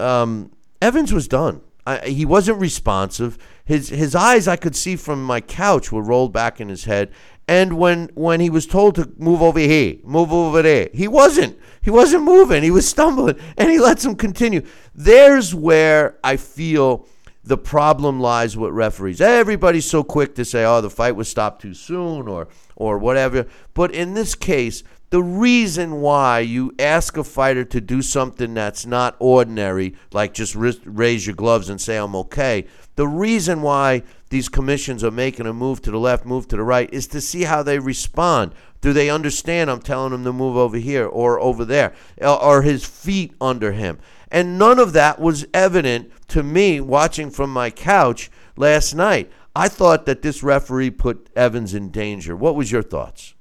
um, 0.00 0.50
Evans 0.80 1.12
was 1.12 1.28
done. 1.28 1.60
I, 1.86 2.06
he 2.08 2.24
wasn't 2.24 2.60
responsive. 2.60 3.38
His 3.64 3.88
his 3.88 4.14
eyes, 4.14 4.46
I 4.46 4.56
could 4.56 4.76
see 4.76 4.96
from 4.96 5.24
my 5.24 5.40
couch, 5.40 5.90
were 5.90 6.02
rolled 6.02 6.32
back 6.32 6.60
in 6.60 6.68
his 6.68 6.84
head. 6.84 7.10
And 7.46 7.78
when 7.78 8.10
when 8.14 8.40
he 8.40 8.50
was 8.50 8.66
told 8.66 8.94
to 8.96 9.10
move 9.16 9.40
over 9.40 9.58
here, 9.58 9.96
move 10.04 10.32
over 10.32 10.60
there, 10.60 10.90
he 10.92 11.08
wasn't. 11.08 11.58
He 11.80 11.90
wasn't 11.90 12.24
moving. 12.24 12.62
He 12.62 12.70
was 12.70 12.86
stumbling, 12.86 13.38
and 13.56 13.70
he 13.70 13.78
lets 13.78 14.04
him 14.04 14.16
continue. 14.16 14.62
There's 14.94 15.54
where 15.54 16.18
I 16.22 16.36
feel 16.36 17.06
the 17.48 17.58
problem 17.58 18.20
lies 18.20 18.56
with 18.56 18.72
referees. 18.72 19.20
Everybody's 19.20 19.88
so 19.88 20.04
quick 20.04 20.34
to 20.34 20.44
say, 20.44 20.64
"Oh, 20.64 20.80
the 20.80 20.90
fight 20.90 21.16
was 21.16 21.28
stopped 21.28 21.62
too 21.62 21.74
soon," 21.74 22.28
or 22.28 22.48
or 22.76 22.98
whatever. 22.98 23.46
But 23.74 23.90
in 23.92 24.14
this 24.14 24.34
case, 24.34 24.84
the 25.10 25.22
reason 25.22 26.02
why 26.02 26.40
you 26.40 26.74
ask 26.78 27.16
a 27.16 27.24
fighter 27.24 27.64
to 27.64 27.80
do 27.80 28.02
something 28.02 28.52
that's 28.52 28.84
not 28.84 29.16
ordinary, 29.18 29.94
like 30.12 30.34
just 30.34 30.54
raise 30.54 31.26
your 31.26 31.34
gloves 31.34 31.70
and 31.70 31.80
say, 31.80 31.96
I'm 31.96 32.14
okay, 32.14 32.66
the 32.96 33.08
reason 33.08 33.62
why 33.62 34.02
these 34.28 34.50
commissions 34.50 35.02
are 35.02 35.10
making 35.10 35.46
a 35.46 35.54
move 35.54 35.80
to 35.82 35.90
the 35.90 35.98
left, 35.98 36.26
move 36.26 36.46
to 36.48 36.56
the 36.56 36.62
right, 36.62 36.92
is 36.92 37.06
to 37.08 37.22
see 37.22 37.44
how 37.44 37.62
they 37.62 37.78
respond. 37.78 38.52
Do 38.82 38.92
they 38.92 39.08
understand 39.08 39.70
I'm 39.70 39.80
telling 39.80 40.12
them 40.12 40.24
to 40.24 40.32
move 40.32 40.56
over 40.56 40.76
here 40.76 41.06
or 41.06 41.40
over 41.40 41.64
there? 41.64 41.94
Are 42.22 42.60
his 42.60 42.84
feet 42.84 43.32
under 43.40 43.72
him? 43.72 43.98
And 44.30 44.58
none 44.58 44.78
of 44.78 44.92
that 44.92 45.20
was 45.20 45.46
evident 45.54 46.10
to 46.28 46.42
me 46.42 46.80
watching 46.80 47.30
from 47.30 47.52
my 47.52 47.70
couch 47.70 48.30
last 48.56 48.94
night. 48.94 49.30
I 49.56 49.68
thought 49.68 50.06
that 50.06 50.22
this 50.22 50.42
referee 50.42 50.90
put 50.90 51.30
Evans 51.34 51.74
in 51.74 51.90
danger. 51.90 52.36
What 52.36 52.54
was 52.54 52.70
your 52.70 52.82
thoughts? 52.82 53.34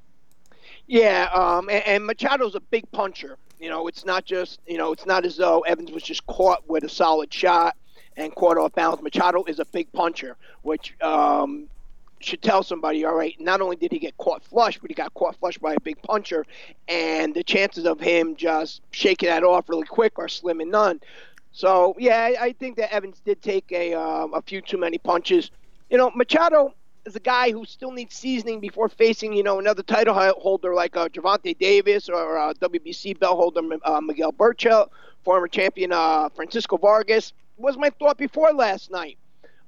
Yeah, 0.88 1.30
um, 1.34 1.70
and, 1.70 1.86
and 1.86 2.06
Machado's 2.06 2.56
a 2.56 2.62
big 2.62 2.90
puncher. 2.92 3.38
You 3.60 3.70
know, 3.70 3.88
it's 3.88 4.06
not 4.06 4.26
just 4.26 4.60
you 4.66 4.78
know, 4.78 4.94
it's 4.94 5.06
not 5.06 5.26
as 5.26 5.36
though 5.36 5.62
Evans 5.62 5.92
was 5.92 6.04
just 6.04 6.26
caught 6.28 6.68
with 6.70 6.84
a 6.84 6.90
solid 6.90 7.34
shot 7.34 7.76
and 8.16 8.34
caught 8.34 8.58
off 8.58 8.74
balance. 8.74 9.02
Machado 9.02 9.44
is 9.46 9.60
a 9.60 9.66
big 9.66 9.92
puncher, 9.92 10.38
which 10.62 10.96
um, 11.02 11.68
should 12.20 12.42
tell 12.42 12.64
somebody, 12.64 13.06
all 13.06 13.16
right, 13.16 13.36
not 13.40 13.62
only 13.62 13.76
did 13.76 13.92
he 13.92 14.00
get 14.00 14.18
caught 14.18 14.44
flush, 14.44 14.80
but 14.80 14.90
he 14.90 14.94
got 14.94 15.14
caught 15.14 15.36
flush 15.36 15.58
by 15.58 15.74
a 15.74 15.80
big 15.80 16.02
puncher, 16.02 16.46
and 16.88 17.34
the 17.34 17.44
chances 17.44 17.86
of 17.86 18.00
him 18.00 18.36
just 18.36 18.82
shaking 18.92 19.30
that 19.30 19.44
off 19.44 19.70
really 19.70 19.86
quick 19.86 20.18
are 20.18 20.28
slim 20.28 20.60
and 20.60 20.72
none. 20.72 21.00
So 21.52 21.96
yeah, 21.98 22.34
I, 22.40 22.54
think 22.54 22.78
that 22.78 22.94
Evans 22.94 23.20
did 23.26 23.42
take 23.42 23.72
a 23.72 23.94
um, 23.94 24.34
a 24.34 24.42
few 24.44 24.62
too 24.62 24.78
many 24.78 25.00
punches. 25.00 25.50
You 25.90 25.98
know, 25.98 26.12
Machado 26.14 26.74
is 27.06 27.16
a 27.16 27.20
guy 27.20 27.52
who 27.52 27.66
still 27.66 27.92
needs 27.92 28.14
seasoning 28.14 28.60
before 28.60 28.90
facing, 28.90 29.34
you 29.34 29.42
know, 29.42 29.58
another 29.58 29.82
title 29.82 30.14
holder 30.14 30.76
like 30.76 30.96
uh, 30.96 31.08
Gervonta 31.08 31.58
Davis 31.58 32.10
or 32.10 32.38
uh, 32.38 32.54
WBC 32.54 33.18
belt 33.18 33.38
holder 33.38 33.62
uh, 33.84 34.02
Miguel 34.02 34.34
Berchelt, 34.34 34.90
former 35.24 35.48
champion 35.48 35.92
uh, 35.92 36.30
Francisco 36.30 36.78
Vargas. 36.78 37.34
Was 37.58 37.76
my 37.76 37.90
thought 37.90 38.20
before 38.20 38.54
last 38.54 38.92
night. 38.92 39.18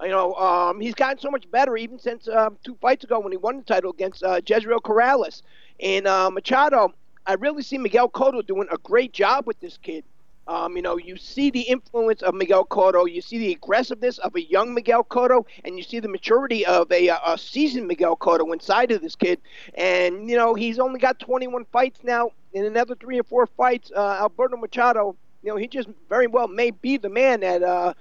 You 0.01 0.09
know, 0.09 0.33
um, 0.35 0.79
he's 0.79 0.93
gotten 0.95 1.19
so 1.19 1.29
much 1.29 1.49
better 1.51 1.75
even 1.75 1.99
since 1.99 2.27
um, 2.29 2.57
two 2.63 2.75
fights 2.81 3.03
ago 3.03 3.19
when 3.19 3.31
he 3.33 3.37
won 3.37 3.57
the 3.57 3.63
title 3.63 3.91
against 3.91 4.23
uh, 4.23 4.39
Jezreel 4.45 4.79
Corrales. 4.79 5.41
And 5.81 6.07
uh, 6.07 6.29
Machado, 6.31 6.93
I 7.25 7.33
really 7.33 7.63
see 7.63 7.77
Miguel 7.77 8.09
Cotto 8.09 8.45
doing 8.45 8.67
a 8.71 8.77
great 8.77 9.11
job 9.11 9.45
with 9.45 9.59
this 9.59 9.77
kid. 9.77 10.05
Um, 10.47 10.75
you 10.75 10.81
know, 10.81 10.97
you 10.97 11.17
see 11.17 11.51
the 11.51 11.61
influence 11.61 12.23
of 12.23 12.33
Miguel 12.33 12.65
Cotto, 12.65 13.11
you 13.11 13.21
see 13.21 13.37
the 13.37 13.51
aggressiveness 13.51 14.17
of 14.19 14.35
a 14.35 14.41
young 14.41 14.73
Miguel 14.73 15.03
Cotto, 15.03 15.45
and 15.63 15.77
you 15.77 15.83
see 15.83 15.99
the 15.99 16.07
maturity 16.07 16.65
of 16.65 16.91
a, 16.91 17.09
a 17.09 17.37
seasoned 17.37 17.87
Miguel 17.87 18.15
Cotto 18.17 18.51
inside 18.53 18.91
of 18.91 19.01
this 19.01 19.15
kid. 19.15 19.39
And 19.75 20.29
you 20.29 20.37
know, 20.37 20.55
he's 20.55 20.79
only 20.79 20.99
got 20.99 21.19
21 21.19 21.65
fights 21.65 21.99
now. 22.03 22.31
In 22.53 22.65
another 22.65 22.95
three 22.95 23.19
or 23.19 23.23
four 23.23 23.45
fights, 23.45 23.91
uh, 23.95 24.17
Alberto 24.21 24.57
Machado, 24.57 25.15
you 25.43 25.49
know, 25.51 25.55
he 25.57 25.67
just 25.67 25.87
very 26.07 26.25
well 26.25 26.47
may 26.47 26.71
be 26.71 26.97
the 26.97 27.09
man 27.09 27.41
that. 27.41 27.61
uh, 27.61 27.93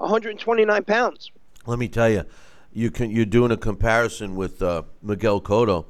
129 0.00 0.84
pounds. 0.84 1.30
Let 1.66 1.78
me 1.78 1.88
tell 1.88 2.08
you, 2.08 2.24
you 2.72 2.90
can 2.90 3.10
you're 3.10 3.26
doing 3.26 3.50
a 3.52 3.56
comparison 3.56 4.34
with 4.34 4.62
uh, 4.62 4.82
Miguel 5.02 5.40
Cotto. 5.40 5.86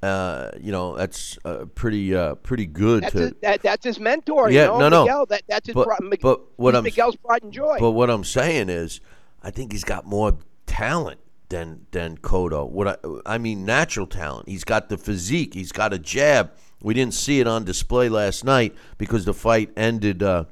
Uh, 0.00 0.52
you 0.60 0.70
know 0.70 0.96
that's 0.96 1.36
uh, 1.44 1.64
pretty 1.74 2.14
uh, 2.14 2.36
pretty 2.36 2.66
good 2.66 3.02
That's 3.02 3.12
to. 3.14 3.18
his, 3.18 3.32
that, 3.42 3.62
that's 3.62 3.84
his 3.84 3.98
mentor. 3.98 4.48
Yeah, 4.48 4.62
you 4.62 4.68
know, 4.68 4.78
no, 4.78 4.88
no. 4.88 5.02
Miguel, 5.02 5.26
that, 5.26 5.42
that's 5.48 5.66
his. 5.66 5.74
But- 5.74 5.88
Mig- 6.00 6.20
but 6.20 6.40
what 6.56 6.76
I'm- 6.76 6.84
Miguel's 6.84 7.16
pride 7.16 7.42
and 7.42 7.52
joy. 7.52 7.78
But 7.80 7.90
what 7.90 8.08
I'm 8.08 8.22
saying 8.22 8.68
is, 8.68 9.00
I 9.42 9.50
think 9.50 9.72
he's 9.72 9.82
got 9.82 10.06
more 10.06 10.38
talent 10.66 11.18
than 11.48 11.86
than 11.90 12.16
Cotto. 12.18 12.70
What 12.70 12.86
I 13.04 13.34
I 13.34 13.38
mean, 13.38 13.64
natural 13.64 14.06
talent. 14.06 14.48
He's 14.48 14.62
got 14.62 14.88
the 14.88 14.98
physique. 14.98 15.54
He's 15.54 15.72
got 15.72 15.92
a 15.92 15.98
jab. 15.98 16.52
We 16.80 16.94
didn't 16.94 17.14
see 17.14 17.40
it 17.40 17.48
on 17.48 17.64
display 17.64 18.08
last 18.08 18.44
night 18.44 18.76
because 18.98 19.24
the 19.24 19.34
fight 19.34 19.72
ended 19.76 20.22
uh, 20.22 20.44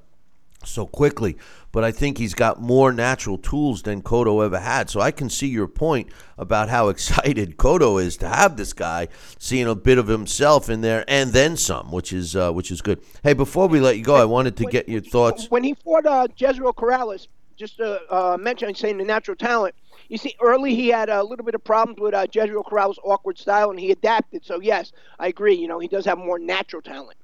so 0.64 0.86
quickly. 0.86 1.36
But 1.76 1.84
I 1.84 1.92
think 1.92 2.16
he's 2.16 2.32
got 2.32 2.58
more 2.58 2.90
natural 2.90 3.36
tools 3.36 3.82
than 3.82 4.00
Cotto 4.00 4.42
ever 4.42 4.60
had. 4.60 4.88
So 4.88 5.02
I 5.02 5.10
can 5.10 5.28
see 5.28 5.48
your 5.48 5.68
point 5.68 6.08
about 6.38 6.70
how 6.70 6.88
excited 6.94 7.58
Cotto 7.58 8.02
is 8.02 8.16
to 8.16 8.28
have 8.30 8.56
this 8.56 8.72
guy, 8.72 9.08
seeing 9.38 9.66
a 9.66 9.74
bit 9.74 9.98
of 9.98 10.08
himself 10.08 10.70
in 10.70 10.80
there 10.80 11.04
and 11.06 11.34
then 11.34 11.58
some, 11.58 11.92
which 11.92 12.14
is 12.14 12.34
uh, 12.34 12.50
which 12.50 12.70
is 12.70 12.80
good. 12.80 13.02
Hey, 13.22 13.34
before 13.34 13.68
we 13.68 13.78
let 13.78 13.98
you 13.98 14.04
go, 14.04 14.14
I 14.14 14.24
wanted 14.24 14.56
to 14.56 14.64
When- 14.64 14.72
get 14.72 14.88
your 14.88 15.02
thoughts. 15.02 15.50
When 15.50 15.64
he 15.64 15.74
fought 15.74 16.06
uh, 16.06 16.28
Jezreel 16.34 16.72
Corrales, 16.72 17.28
just 17.58 17.76
to 17.76 18.00
uh, 18.10 18.38
mention, 18.40 18.74
saying 18.74 18.96
the 18.96 19.04
natural 19.04 19.36
talent. 19.36 19.74
You 20.08 20.16
see, 20.16 20.34
early 20.40 20.74
he 20.74 20.88
had 20.88 21.10
a 21.10 21.22
little 21.22 21.44
bit 21.44 21.54
of 21.54 21.62
problems 21.62 22.00
with 22.00 22.14
uh, 22.14 22.26
Jezreel 22.32 22.64
Corrales' 22.64 22.96
awkward 23.04 23.36
style, 23.36 23.68
and 23.68 23.78
he 23.78 23.90
adapted. 23.90 24.46
So 24.46 24.62
yes, 24.62 24.92
I 25.18 25.26
agree. 25.26 25.56
You 25.56 25.68
know, 25.68 25.78
he 25.78 25.88
does 25.88 26.06
have 26.06 26.16
more 26.16 26.38
natural 26.38 26.80
talent. 26.80 27.18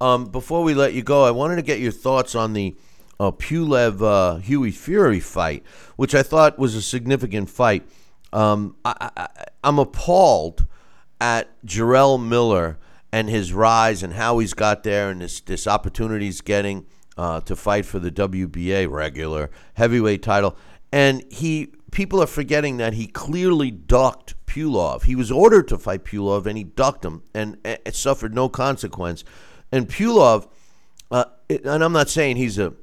Um, 0.00 0.26
before 0.26 0.62
we 0.62 0.74
let 0.74 0.92
you 0.94 1.02
go, 1.02 1.24
I 1.24 1.32
wanted 1.32 1.56
to 1.56 1.62
get 1.62 1.80
your 1.80 1.90
thoughts 1.90 2.36
on 2.36 2.52
the 2.52 2.76
uh, 3.20 3.32
Pulev 3.32 4.02
uh, 4.02 4.38
Hughie 4.38 4.70
Fury 4.70 5.20
fight, 5.20 5.64
which 5.96 6.14
I 6.14 6.22
thought 6.22 6.58
was 6.58 6.74
a 6.74 6.82
significant 6.82 7.50
fight. 7.50 7.86
Um, 8.32 8.76
I, 8.84 9.28
I'm 9.64 9.78
appalled 9.78 10.66
at 11.20 11.48
Jarrell 11.64 12.22
Miller 12.22 12.78
and 13.12 13.28
his 13.28 13.52
rise 13.52 14.02
and 14.02 14.14
how 14.14 14.38
he's 14.38 14.54
got 14.54 14.82
there 14.82 15.10
and 15.10 15.20
this 15.20 15.40
this 15.40 15.66
opportunity 15.66 16.26
he's 16.26 16.40
getting 16.40 16.86
uh, 17.16 17.40
to 17.40 17.56
fight 17.56 17.86
for 17.86 17.98
the 17.98 18.10
WBA 18.10 18.90
regular 18.90 19.50
heavyweight 19.74 20.22
title. 20.22 20.56
And 20.92 21.24
he 21.30 21.72
people 21.90 22.22
are 22.22 22.26
forgetting 22.26 22.76
that 22.76 22.92
he 22.94 23.06
clearly 23.06 23.70
ducked 23.70 24.34
Pulev. 24.46 25.04
He 25.04 25.16
was 25.16 25.30
ordered 25.30 25.68
to 25.68 25.78
fight 25.78 26.04
Pulev 26.04 26.46
and 26.46 26.56
he 26.56 26.64
ducked 26.64 27.04
him 27.04 27.22
and 27.34 27.56
it 27.64 27.94
suffered 27.94 28.34
no 28.34 28.48
consequence. 28.48 29.24
And 29.72 29.88
Pulev, 29.88 30.48
uh, 31.10 31.24
and 31.48 31.82
I'm 31.82 31.92
not 31.92 32.08
saying 32.08 32.36
he's 32.36 32.58
a 32.58 32.74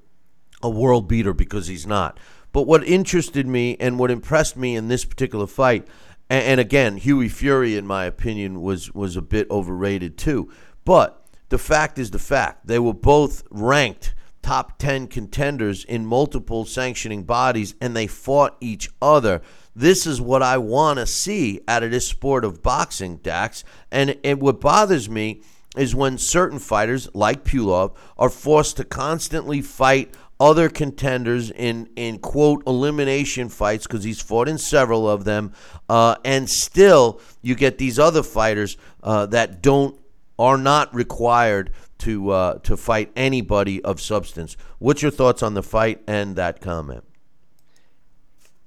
a 0.62 0.70
world 0.70 1.08
beater 1.08 1.34
because 1.34 1.68
he's 1.68 1.88
not. 1.88 2.20
But 2.52 2.68
what 2.68 2.88
interested 2.88 3.46
me 3.48 3.76
and 3.80 4.00
what 4.00 4.12
impressed 4.12 4.56
me 4.56 4.76
in 4.76 4.88
this 4.88 5.06
particular 5.06 5.48
fight, 5.48 5.88
and, 6.30 6.60
again, 6.60 6.98
Hughie 6.98 7.30
Fury, 7.30 7.78
in 7.78 7.86
my 7.86 8.06
opinion, 8.06 8.62
was 8.62 8.94
was 8.94 9.16
a 9.16 9.22
bit 9.22 9.50
overrated 9.52 10.18
too. 10.18 10.52
But 10.84 11.24
the 11.50 11.58
fact 11.58 12.00
is 12.00 12.12
the 12.12 12.20
fact. 12.20 12.66
They 12.66 12.80
were 12.80 12.94
both 12.94 13.44
ranked 13.52 14.16
top 14.42 14.78
10 14.78 15.08
contenders 15.08 15.84
in 15.84 16.06
multiple 16.06 16.66
sanctioning 16.66 17.24
bodies 17.24 17.74
and 17.82 17.96
they 17.96 18.06
fought 18.06 18.56
each 18.62 18.88
other. 19.02 19.42
This 19.76 20.06
is 20.06 20.22
what 20.22 20.44
I 20.44 20.60
want 20.60 21.00
to 21.00 21.08
see 21.08 21.62
out 21.68 21.82
of 21.82 21.90
this 21.90 22.08
sport 22.08 22.46
of 22.46 22.62
boxing, 22.62 23.18
Dax. 23.18 23.64
And, 23.92 24.18
and 24.24 24.40
what 24.40 24.62
bothers 24.62 25.10
me 25.10 25.42
is 25.76 25.96
when 25.96 26.20
certain 26.20 26.60
fighters 26.60 27.10
like 27.16 27.44
Pulev 27.44 27.96
are 28.18 28.30
forced 28.30 28.78
to 28.78 28.84
constantly 28.84 29.62
fight 29.62 30.14
other 30.40 30.70
contenders 30.70 31.52
in 31.52 31.90
in 31.96 32.20
quote 32.20 32.64
elimination 32.68 33.50
fights 33.50 33.88
because 33.88 34.04
he's 34.04 34.22
fought 34.22 34.48
in 34.48 34.58
several 34.58 35.10
of 35.10 35.24
them, 35.24 35.54
uh, 35.90 36.16
and 36.26 36.50
still 36.50 37.22
you 37.42 37.56
get 37.56 37.78
these 37.78 37.98
other 37.98 38.24
fighters 38.24 38.78
uh, 39.04 39.26
that 39.28 39.62
don't 39.62 40.00
are 40.38 40.58
not 40.58 40.94
required 40.94 41.72
to 42.00 42.30
uh, 42.32 42.60
to 42.60 42.76
fight 42.76 43.12
anybody 43.16 43.84
of 43.84 44.02
substance. 44.02 44.58
What's 44.80 45.02
your 45.02 45.12
thoughts 45.12 45.42
on 45.42 45.54
the 45.54 45.64
fight 45.64 46.02
and 46.08 46.36
that 46.36 46.62
comment? 46.62 47.04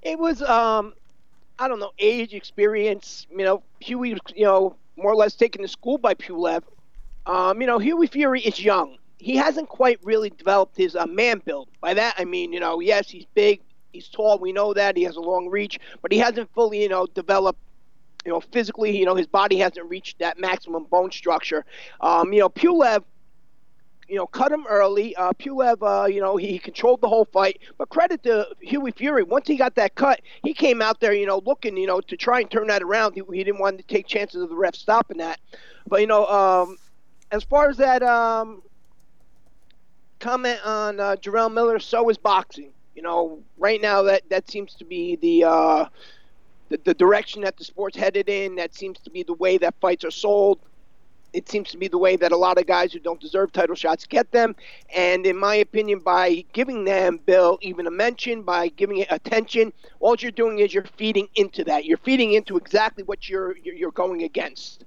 It 0.02 0.18
was, 0.18 0.40
um, 0.42 0.94
I 1.58 1.68
don't 1.68 1.80
know, 1.80 1.92
age, 1.98 2.32
experience. 2.32 3.26
You 3.30 3.44
know, 3.44 3.62
Hughie, 3.80 4.16
you 4.34 4.44
know, 4.44 4.76
more 4.96 5.12
or 5.12 5.16
less 5.16 5.34
taken 5.34 5.62
to 5.62 5.68
school 5.68 5.98
by 5.98 6.14
Pulev. 6.14 6.62
Um, 7.26 7.60
you 7.60 7.66
know, 7.66 7.78
Hughie 7.78 8.06
Fury 8.06 8.40
is 8.40 8.62
young. 8.62 8.96
He 9.18 9.36
hasn't 9.36 9.68
quite 9.68 9.98
really 10.02 10.30
developed 10.30 10.76
his 10.76 10.96
uh, 10.96 11.06
man 11.06 11.42
build. 11.44 11.68
By 11.80 11.94
that 11.94 12.14
I 12.18 12.24
mean, 12.24 12.52
you 12.52 12.60
know, 12.60 12.80
yes, 12.80 13.08
he's 13.08 13.26
big, 13.34 13.60
he's 13.92 14.08
tall, 14.08 14.38
we 14.38 14.52
know 14.52 14.72
that 14.74 14.96
he 14.96 15.02
has 15.04 15.16
a 15.16 15.20
long 15.20 15.48
reach, 15.48 15.78
but 16.02 16.12
he 16.12 16.18
hasn't 16.18 16.52
fully, 16.54 16.82
you 16.82 16.88
know, 16.88 17.06
developed. 17.06 17.60
You 18.24 18.32
know, 18.32 18.40
physically, 18.40 18.98
you 18.98 19.06
know, 19.06 19.14
his 19.14 19.28
body 19.28 19.56
hasn't 19.58 19.88
reached 19.88 20.18
that 20.18 20.38
maximum 20.38 20.84
bone 20.84 21.10
structure. 21.10 21.64
Um, 22.00 22.32
you 22.32 22.40
know, 22.40 22.50
Pulev, 22.50 23.04
you 24.08 24.16
know, 24.16 24.26
cut 24.26 24.50
him 24.50 24.66
early. 24.68 25.14
Uh, 25.16 25.32
Pulev, 25.32 25.78
uh, 25.82 26.06
you 26.06 26.20
know, 26.20 26.36
he, 26.36 26.58
controlled 26.58 27.00
the 27.00 27.08
whole 27.08 27.26
fight. 27.26 27.60
But 27.78 27.88
credit 27.90 28.22
to 28.24 28.48
Hughie 28.60 28.90
Fury. 28.90 29.22
Once 29.22 29.46
he 29.46 29.56
got 29.56 29.76
that 29.76 29.94
cut, 29.94 30.20
he 30.42 30.52
came 30.52 30.82
out 30.82 31.00
there, 31.00 31.12
you 31.12 31.26
know, 31.26 31.40
looking, 31.46 31.76
you 31.76 31.86
know, 31.86 32.00
to 32.00 32.16
try 32.16 32.40
and 32.40 32.50
turn 32.50 32.66
that 32.66 32.82
around. 32.82 33.14
He, 33.14 33.22
he 33.32 33.44
didn't 33.44 33.60
want 33.60 33.78
to 33.78 33.84
take 33.84 34.06
chances 34.06 34.42
of 34.42 34.48
the 34.48 34.56
ref 34.56 34.74
stopping 34.74 35.18
that. 35.18 35.38
But 35.86 36.00
you 36.00 36.06
know, 36.06 36.26
um, 36.26 36.76
as 37.30 37.44
far 37.44 37.68
as 37.68 37.76
that 37.78 38.02
um, 38.02 38.62
comment 40.18 40.60
on 40.64 41.00
uh, 41.00 41.16
Jarrell 41.16 41.52
Miller, 41.52 41.78
so 41.78 42.08
is 42.08 42.18
boxing. 42.18 42.70
You 42.94 43.02
know, 43.02 43.38
right 43.58 43.80
now 43.80 44.02
that 44.02 44.28
that 44.30 44.50
seems 44.50 44.74
to 44.74 44.84
be 44.84 45.16
the, 45.16 45.44
uh, 45.44 45.84
the 46.68 46.80
the 46.84 46.94
direction 46.94 47.42
that 47.42 47.56
the 47.56 47.64
sport's 47.64 47.96
headed 47.96 48.28
in. 48.28 48.56
That 48.56 48.74
seems 48.74 48.98
to 49.00 49.10
be 49.10 49.22
the 49.22 49.34
way 49.34 49.58
that 49.58 49.74
fights 49.80 50.04
are 50.04 50.10
sold. 50.10 50.58
It 51.32 51.48
seems 51.48 51.70
to 51.70 51.78
be 51.78 51.88
the 51.88 51.98
way 51.98 52.16
that 52.16 52.32
a 52.32 52.36
lot 52.36 52.58
of 52.58 52.66
guys 52.66 52.92
who 52.92 52.98
don't 52.98 53.20
deserve 53.20 53.52
title 53.52 53.74
shots 53.74 54.06
get 54.06 54.32
them. 54.32 54.56
And 54.96 55.26
in 55.26 55.36
my 55.36 55.56
opinion, 55.56 55.98
by 55.98 56.44
giving 56.54 56.84
them, 56.84 57.20
Bill, 57.26 57.58
even 57.60 57.86
a 57.86 57.90
mention, 57.90 58.42
by 58.42 58.68
giving 58.68 58.96
it 58.96 59.08
attention, 59.10 59.72
all 60.00 60.16
you're 60.18 60.30
doing 60.30 60.58
is 60.58 60.72
you're 60.72 60.84
feeding 60.96 61.28
into 61.34 61.64
that. 61.64 61.84
You're 61.84 61.98
feeding 61.98 62.32
into 62.32 62.56
exactly 62.56 63.04
what 63.04 63.28
you're 63.28 63.56
you're 63.58 63.92
going 63.92 64.22
against. 64.22 64.84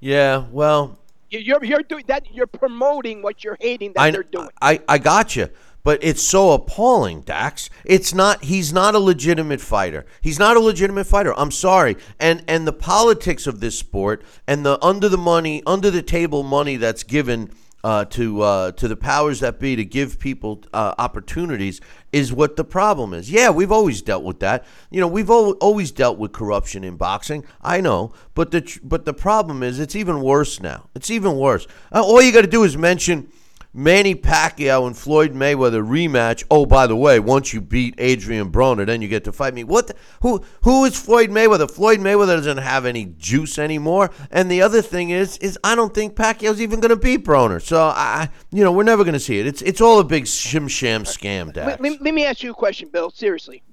Yeah, 0.00 0.44
well, 0.50 0.98
you're 1.38 1.64
you're 1.64 1.82
doing 1.82 2.04
that. 2.08 2.32
You're 2.32 2.46
promoting 2.46 3.22
what 3.22 3.44
you're 3.44 3.58
hating 3.60 3.92
that 3.94 4.00
I, 4.00 4.10
they're 4.10 4.22
doing. 4.22 4.48
I, 4.60 4.80
I 4.88 4.98
got 4.98 5.36
you. 5.36 5.48
But 5.84 6.02
it's 6.02 6.22
so 6.22 6.52
appalling, 6.52 7.20
Dax. 7.20 7.68
It's 7.84 8.14
not. 8.14 8.44
He's 8.44 8.72
not 8.72 8.94
a 8.94 8.98
legitimate 8.98 9.60
fighter. 9.60 10.06
He's 10.22 10.38
not 10.38 10.56
a 10.56 10.60
legitimate 10.60 11.04
fighter. 11.04 11.38
I'm 11.38 11.50
sorry. 11.50 11.96
And 12.18 12.42
and 12.48 12.66
the 12.66 12.72
politics 12.72 13.46
of 13.46 13.60
this 13.60 13.78
sport 13.78 14.22
and 14.46 14.64
the 14.64 14.82
under 14.82 15.10
the 15.10 15.18
money, 15.18 15.62
under 15.66 15.90
the 15.90 16.00
table 16.00 16.42
money 16.42 16.76
that's 16.76 17.02
given 17.02 17.50
uh, 17.84 18.06
to 18.06 18.40
uh, 18.40 18.72
to 18.72 18.88
the 18.88 18.96
powers 18.96 19.40
that 19.40 19.60
be 19.60 19.76
to 19.76 19.84
give 19.84 20.18
people 20.18 20.64
uh, 20.72 20.94
opportunities 20.98 21.82
is 22.12 22.32
what 22.32 22.56
the 22.56 22.64
problem 22.64 23.12
is. 23.12 23.30
Yeah, 23.30 23.50
we've 23.50 23.70
always 23.70 24.00
dealt 24.00 24.24
with 24.24 24.40
that. 24.40 24.64
You 24.90 25.00
know, 25.00 25.06
we've 25.06 25.28
al- 25.28 25.52
always 25.52 25.92
dealt 25.92 26.18
with 26.18 26.32
corruption 26.32 26.82
in 26.82 26.96
boxing. 26.96 27.44
I 27.62 27.82
know, 27.82 28.14
but 28.34 28.50
the 28.52 28.62
tr- 28.62 28.80
but 28.82 29.04
the 29.04 29.12
problem 29.12 29.62
is 29.62 29.78
it's 29.78 29.94
even 29.94 30.22
worse 30.22 30.60
now. 30.60 30.88
It's 30.94 31.10
even 31.10 31.36
worse. 31.36 31.66
Uh, 31.92 32.02
all 32.02 32.22
you 32.22 32.32
got 32.32 32.40
to 32.40 32.46
do 32.46 32.64
is 32.64 32.74
mention 32.74 33.30
Manny 33.76 34.14
Pacquiao 34.14 34.86
and 34.86 34.96
Floyd 34.96 35.34
Mayweather 35.34 35.84
rematch. 35.84 36.44
Oh, 36.48 36.64
by 36.64 36.86
the 36.86 36.94
way, 36.94 37.18
once 37.18 37.52
you 37.52 37.60
beat 37.60 37.96
Adrian 37.98 38.52
Broner, 38.52 38.86
then 38.86 39.02
you 39.02 39.08
get 39.08 39.24
to 39.24 39.32
fight 39.32 39.52
me. 39.52 39.64
What? 39.64 39.88
The, 39.88 39.96
who? 40.22 40.44
Who 40.62 40.84
is 40.84 40.96
Floyd 40.96 41.30
Mayweather? 41.30 41.68
Floyd 41.68 41.98
Mayweather 41.98 42.36
doesn't 42.36 42.58
have 42.58 42.86
any 42.86 43.06
juice 43.18 43.58
anymore. 43.58 44.12
And 44.30 44.48
the 44.48 44.62
other 44.62 44.80
thing 44.80 45.10
is, 45.10 45.38
is 45.38 45.58
I 45.64 45.74
don't 45.74 45.92
think 45.92 46.14
Pacquiao's 46.14 46.60
even 46.60 46.78
going 46.78 46.90
to 46.90 46.96
beat 46.96 47.24
Broner. 47.24 47.60
So 47.60 47.82
I, 47.82 48.28
you 48.52 48.62
know, 48.62 48.70
we're 48.70 48.84
never 48.84 49.02
going 49.02 49.14
to 49.14 49.20
see 49.20 49.40
it. 49.40 49.46
It's 49.46 49.60
it's 49.62 49.80
all 49.80 49.98
a 49.98 50.04
big 50.04 50.24
shim 50.26 50.70
sham 50.70 51.02
scam, 51.02 51.52
Dax. 51.52 51.66
Let, 51.66 51.80
let, 51.80 52.00
let 52.00 52.14
me 52.14 52.24
ask 52.24 52.44
you 52.44 52.52
a 52.52 52.54
question, 52.54 52.90
Bill. 52.90 53.10
Seriously, 53.10 53.64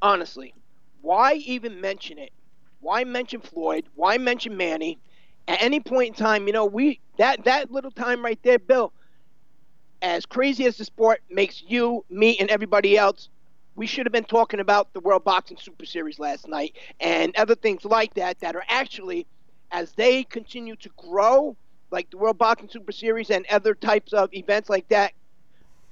honestly, 0.00 0.54
why 1.02 1.34
even 1.34 1.82
mention 1.82 2.18
it? 2.18 2.32
Why 2.80 3.04
mention 3.04 3.42
Floyd? 3.42 3.84
Why 3.94 4.16
mention 4.16 4.56
Manny? 4.56 4.98
At 5.46 5.62
any 5.62 5.80
point 5.80 6.08
in 6.08 6.14
time, 6.14 6.46
you 6.46 6.52
know, 6.54 6.64
we 6.64 7.00
that 7.18 7.44
that 7.44 7.70
little 7.70 7.90
time 7.90 8.24
right 8.24 8.38
there, 8.42 8.58
Bill 8.58 8.92
as 10.02 10.26
crazy 10.26 10.64
as 10.66 10.76
the 10.76 10.84
sport 10.84 11.20
makes 11.30 11.62
you, 11.66 12.04
me, 12.10 12.36
and 12.38 12.50
everybody 12.50 12.96
else, 12.96 13.28
we 13.74 13.86
should 13.86 14.06
have 14.06 14.12
been 14.12 14.24
talking 14.24 14.60
about 14.60 14.92
the 14.92 15.00
World 15.00 15.24
Boxing 15.24 15.56
Super 15.60 15.86
Series 15.86 16.18
last 16.18 16.48
night 16.48 16.76
and 17.00 17.34
other 17.36 17.54
things 17.54 17.84
like 17.84 18.14
that 18.14 18.40
that 18.40 18.56
are 18.56 18.64
actually, 18.68 19.26
as 19.70 19.92
they 19.92 20.24
continue 20.24 20.76
to 20.76 20.90
grow, 20.96 21.56
like 21.90 22.10
the 22.10 22.18
World 22.18 22.38
Boxing 22.38 22.68
Super 22.68 22.92
Series 22.92 23.30
and 23.30 23.46
other 23.50 23.74
types 23.74 24.12
of 24.12 24.32
events 24.34 24.68
like 24.68 24.88
that. 24.88 25.12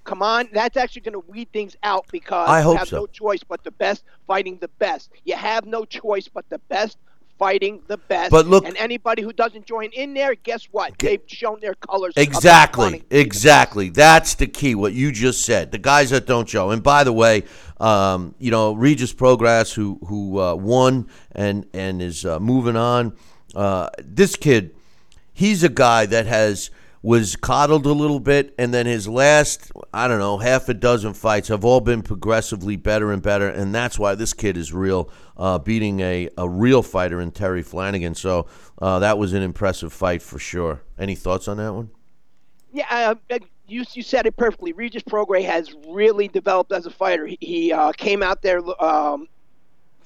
Come 0.04 0.22
on, 0.22 0.48
that's 0.52 0.76
actually 0.76 1.02
going 1.02 1.14
to 1.14 1.24
weed 1.28 1.48
things 1.52 1.76
out 1.82 2.06
because 2.12 2.48
I 2.48 2.62
you 2.62 2.76
have 2.76 2.88
so. 2.88 3.00
no 3.00 3.06
choice 3.06 3.42
but 3.42 3.64
the 3.64 3.72
best 3.72 4.04
fighting 4.26 4.58
the 4.60 4.68
best. 4.78 5.10
You 5.24 5.34
have 5.34 5.66
no 5.66 5.84
choice 5.84 6.28
but 6.28 6.48
the 6.48 6.58
best 6.68 6.98
fighting 7.38 7.80
the 7.86 7.96
best. 7.96 8.30
But 8.30 8.46
look- 8.46 8.64
and 8.64 8.76
anybody 8.76 9.22
who 9.22 9.32
doesn't 9.32 9.66
join 9.66 9.90
in 9.92 10.14
there, 10.14 10.34
guess 10.34 10.68
what? 10.70 10.98
They've 10.98 11.20
shown 11.26 11.60
their 11.60 11.74
colors. 11.74 12.14
Exactly, 12.16 12.84
wanting 12.84 13.00
to 13.00 13.06
be 13.06 13.16
the 13.16 13.20
exactly. 13.20 13.88
That's 13.90 14.34
the 14.34 14.46
key. 14.46 14.74
What 14.74 14.92
you 14.92 15.12
just 15.12 15.44
said. 15.44 15.72
The 15.72 15.78
guys 15.78 16.10
that 16.10 16.26
don't 16.26 16.48
show. 16.48 16.70
And 16.70 16.82
by 16.82 17.04
the 17.04 17.12
way, 17.12 17.44
um, 17.78 18.34
you 18.38 18.50
know 18.50 18.72
Regis 18.74 19.12
Prograis, 19.12 19.74
who 19.74 19.98
who 20.06 20.40
uh, 20.40 20.54
won 20.54 21.08
and 21.32 21.66
and 21.72 22.00
is 22.02 22.24
uh, 22.24 22.40
moving 22.40 22.76
on. 22.76 23.16
Uh, 23.54 23.88
this 23.98 24.36
kid, 24.36 24.74
he's 25.32 25.62
a 25.62 25.68
guy 25.68 26.06
that 26.06 26.26
has 26.26 26.70
was 27.06 27.36
coddled 27.36 27.86
a 27.86 27.92
little 27.92 28.18
bit, 28.18 28.52
and 28.58 28.74
then 28.74 28.84
his 28.84 29.06
last 29.06 29.70
I 29.94 30.08
don't 30.08 30.18
know 30.18 30.38
half 30.38 30.68
a 30.68 30.74
dozen 30.74 31.14
fights 31.14 31.46
have 31.46 31.64
all 31.64 31.80
been 31.80 32.02
progressively 32.02 32.74
better 32.74 33.12
and 33.12 33.22
better, 33.22 33.48
and 33.48 33.72
that's 33.72 33.96
why 33.96 34.16
this 34.16 34.32
kid 34.32 34.56
is 34.56 34.72
real, 34.72 35.08
uh, 35.36 35.56
beating 35.60 36.00
a 36.00 36.28
a 36.36 36.48
real 36.48 36.82
fighter 36.82 37.20
in 37.20 37.30
Terry 37.30 37.62
Flanagan. 37.62 38.16
So 38.16 38.48
uh, 38.82 38.98
that 38.98 39.18
was 39.18 39.34
an 39.34 39.42
impressive 39.42 39.92
fight 39.92 40.20
for 40.20 40.40
sure. 40.40 40.82
Any 40.98 41.14
thoughts 41.14 41.46
on 41.46 41.58
that 41.58 41.72
one? 41.72 41.90
Yeah, 42.72 43.14
uh, 43.30 43.38
you 43.68 43.84
you 43.92 44.02
said 44.02 44.26
it 44.26 44.36
perfectly. 44.36 44.72
Regis 44.72 45.04
Prograis 45.04 45.44
has 45.44 45.76
really 45.86 46.26
developed 46.26 46.72
as 46.72 46.86
a 46.86 46.90
fighter. 46.90 47.24
He, 47.24 47.38
he 47.40 47.72
uh, 47.72 47.92
came 47.92 48.20
out 48.20 48.42
there, 48.42 48.60
um, 48.82 49.28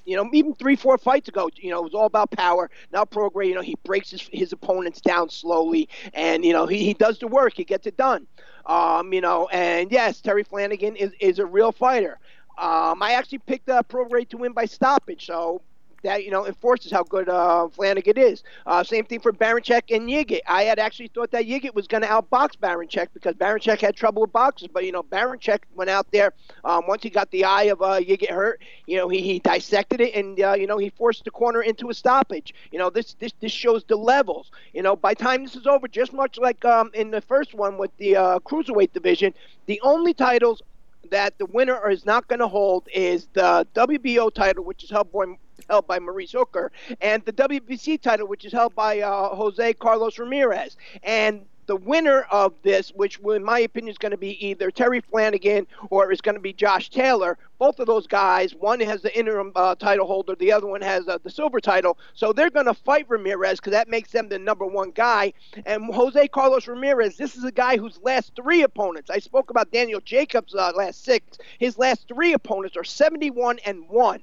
you 0.04 0.16
know, 0.16 0.28
even 0.32 0.54
three, 0.54 0.76
four 0.76 0.98
fights 0.98 1.28
ago. 1.28 1.48
You 1.56 1.70
know, 1.70 1.80
it 1.80 1.84
was 1.84 1.94
all 1.94 2.06
about 2.06 2.30
power. 2.30 2.70
Now 2.92 3.04
Prograis, 3.04 3.48
you 3.48 3.54
know, 3.54 3.60
he 3.62 3.76
breaks 3.84 4.10
his, 4.10 4.28
his 4.32 4.52
opponents 4.52 5.00
down 5.00 5.28
slowly, 5.30 5.88
and 6.14 6.44
you 6.44 6.52
know, 6.52 6.66
he, 6.66 6.84
he 6.84 6.94
does 6.94 7.18
the 7.18 7.28
work. 7.28 7.54
He 7.56 7.64
gets 7.64 7.86
it 7.86 7.96
done. 7.96 8.26
Um, 8.66 9.12
you 9.12 9.20
know, 9.20 9.48
and 9.48 9.90
yes, 9.90 10.20
Terry 10.20 10.42
Flanagan 10.44 10.96
is, 10.96 11.12
is 11.20 11.38
a 11.38 11.46
real 11.46 11.72
fighter. 11.72 12.18
Um, 12.58 13.02
I 13.02 13.12
actually 13.12 13.38
picked 13.38 13.68
uh, 13.68 13.82
Prograis 13.88 14.28
to 14.30 14.36
win 14.38 14.52
by 14.52 14.66
stoppage, 14.66 15.26
so 15.26 15.62
that 16.02 16.24
you 16.24 16.30
know 16.30 16.46
enforces 16.46 16.90
how 16.92 17.02
good 17.02 17.28
uh, 17.28 17.68
Flanagan 17.68 18.16
is. 18.18 18.42
Uh, 18.66 18.82
same 18.82 19.04
thing 19.04 19.20
for 19.20 19.32
Baranchyk 19.32 19.94
and 19.94 20.08
Yigit. 20.08 20.40
I 20.46 20.62
had 20.64 20.78
actually 20.78 21.08
thought 21.08 21.30
that 21.32 21.44
Yigit 21.44 21.74
was 21.74 21.86
going 21.86 22.02
to 22.02 22.08
outbox 22.08 22.56
Baranchyk 22.60 23.08
because 23.14 23.34
Baranchyk 23.34 23.80
had 23.80 23.96
trouble 23.96 24.22
with 24.22 24.32
boxers, 24.32 24.68
but 24.72 24.84
you 24.84 24.92
know 24.92 25.02
Baranchyk 25.02 25.60
went 25.74 25.90
out 25.90 26.06
there 26.12 26.32
um, 26.64 26.82
once 26.86 27.02
he 27.02 27.10
got 27.10 27.30
the 27.30 27.44
eye 27.44 27.64
of 27.64 27.80
uh, 27.82 28.00
Yigit 28.00 28.30
hurt. 28.30 28.60
You 28.86 28.96
know 28.98 29.08
he, 29.08 29.20
he 29.20 29.38
dissected 29.38 30.00
it 30.00 30.14
and 30.14 30.40
uh, 30.40 30.54
you 30.54 30.66
know 30.66 30.78
he 30.78 30.90
forced 30.90 31.24
the 31.24 31.30
corner 31.30 31.62
into 31.62 31.88
a 31.90 31.94
stoppage. 31.94 32.54
You 32.70 32.78
know 32.78 32.90
this 32.90 33.14
this 33.14 33.32
this 33.40 33.52
shows 33.52 33.84
the 33.84 33.96
levels. 33.96 34.50
You 34.72 34.82
know 34.82 34.96
by 34.96 35.14
time 35.14 35.42
this 35.42 35.56
is 35.56 35.66
over, 35.66 35.88
just 35.88 36.12
much 36.12 36.38
like 36.38 36.64
um, 36.64 36.90
in 36.94 37.10
the 37.10 37.20
first 37.20 37.54
one 37.54 37.78
with 37.78 37.96
the 37.98 38.16
uh, 38.16 38.38
cruiserweight 38.40 38.92
division, 38.92 39.34
the 39.66 39.80
only 39.82 40.14
titles 40.14 40.62
that 41.10 41.38
the 41.38 41.46
winner 41.46 41.90
is 41.90 42.04
not 42.04 42.28
going 42.28 42.40
to 42.40 42.48
hold 42.48 42.86
is 42.92 43.28
the 43.34 43.66
WBO 43.74 44.32
title, 44.32 44.64
which 44.64 44.84
is 44.84 44.90
held 44.90 45.12
held 45.68 45.86
by 45.86 45.98
Maurice 45.98 46.32
Hooker, 46.32 46.72
and 47.00 47.24
the 47.24 47.32
WBC 47.32 48.00
title, 48.00 48.26
which 48.26 48.44
is 48.44 48.52
held 48.52 48.74
by 48.74 49.00
uh, 49.00 49.34
Jose 49.34 49.74
Carlos 49.74 50.18
Ramirez. 50.18 50.76
And 51.02 51.44
the 51.70 51.76
winner 51.76 52.22
of 52.32 52.52
this, 52.64 52.90
which 52.96 53.20
in 53.20 53.44
my 53.44 53.60
opinion 53.60 53.92
is 53.92 53.96
going 53.96 54.10
to 54.10 54.18
be 54.18 54.44
either 54.44 54.72
Terry 54.72 55.00
Flanagan 55.00 55.68
or 55.90 56.10
it's 56.10 56.20
going 56.20 56.34
to 56.34 56.40
be 56.40 56.52
Josh 56.52 56.90
Taylor. 56.90 57.38
Both 57.60 57.78
of 57.78 57.86
those 57.86 58.08
guys, 58.08 58.56
one 58.56 58.80
has 58.80 59.02
the 59.02 59.16
interim 59.16 59.52
uh, 59.54 59.76
title 59.76 60.08
holder, 60.08 60.34
the 60.34 60.50
other 60.50 60.66
one 60.66 60.80
has 60.80 61.06
uh, 61.06 61.18
the 61.22 61.30
silver 61.30 61.60
title. 61.60 61.96
So 62.14 62.32
they're 62.32 62.50
going 62.50 62.66
to 62.66 62.74
fight 62.74 63.06
Ramirez 63.08 63.60
because 63.60 63.70
that 63.70 63.88
makes 63.88 64.10
them 64.10 64.28
the 64.28 64.36
number 64.40 64.66
one 64.66 64.90
guy. 64.90 65.32
And 65.64 65.94
Jose 65.94 66.26
Carlos 66.26 66.66
Ramirez, 66.66 67.16
this 67.16 67.36
is 67.36 67.44
a 67.44 67.52
guy 67.52 67.76
whose 67.76 68.00
last 68.02 68.32
three 68.34 68.62
opponents, 68.62 69.08
I 69.08 69.20
spoke 69.20 69.50
about 69.50 69.70
Daniel 69.70 70.00
Jacobs' 70.00 70.56
uh, 70.56 70.72
last 70.74 71.04
six, 71.04 71.38
his 71.60 71.78
last 71.78 72.08
three 72.08 72.32
opponents 72.32 72.76
are 72.76 72.82
71 72.82 73.60
and 73.64 73.88
1. 73.88 74.20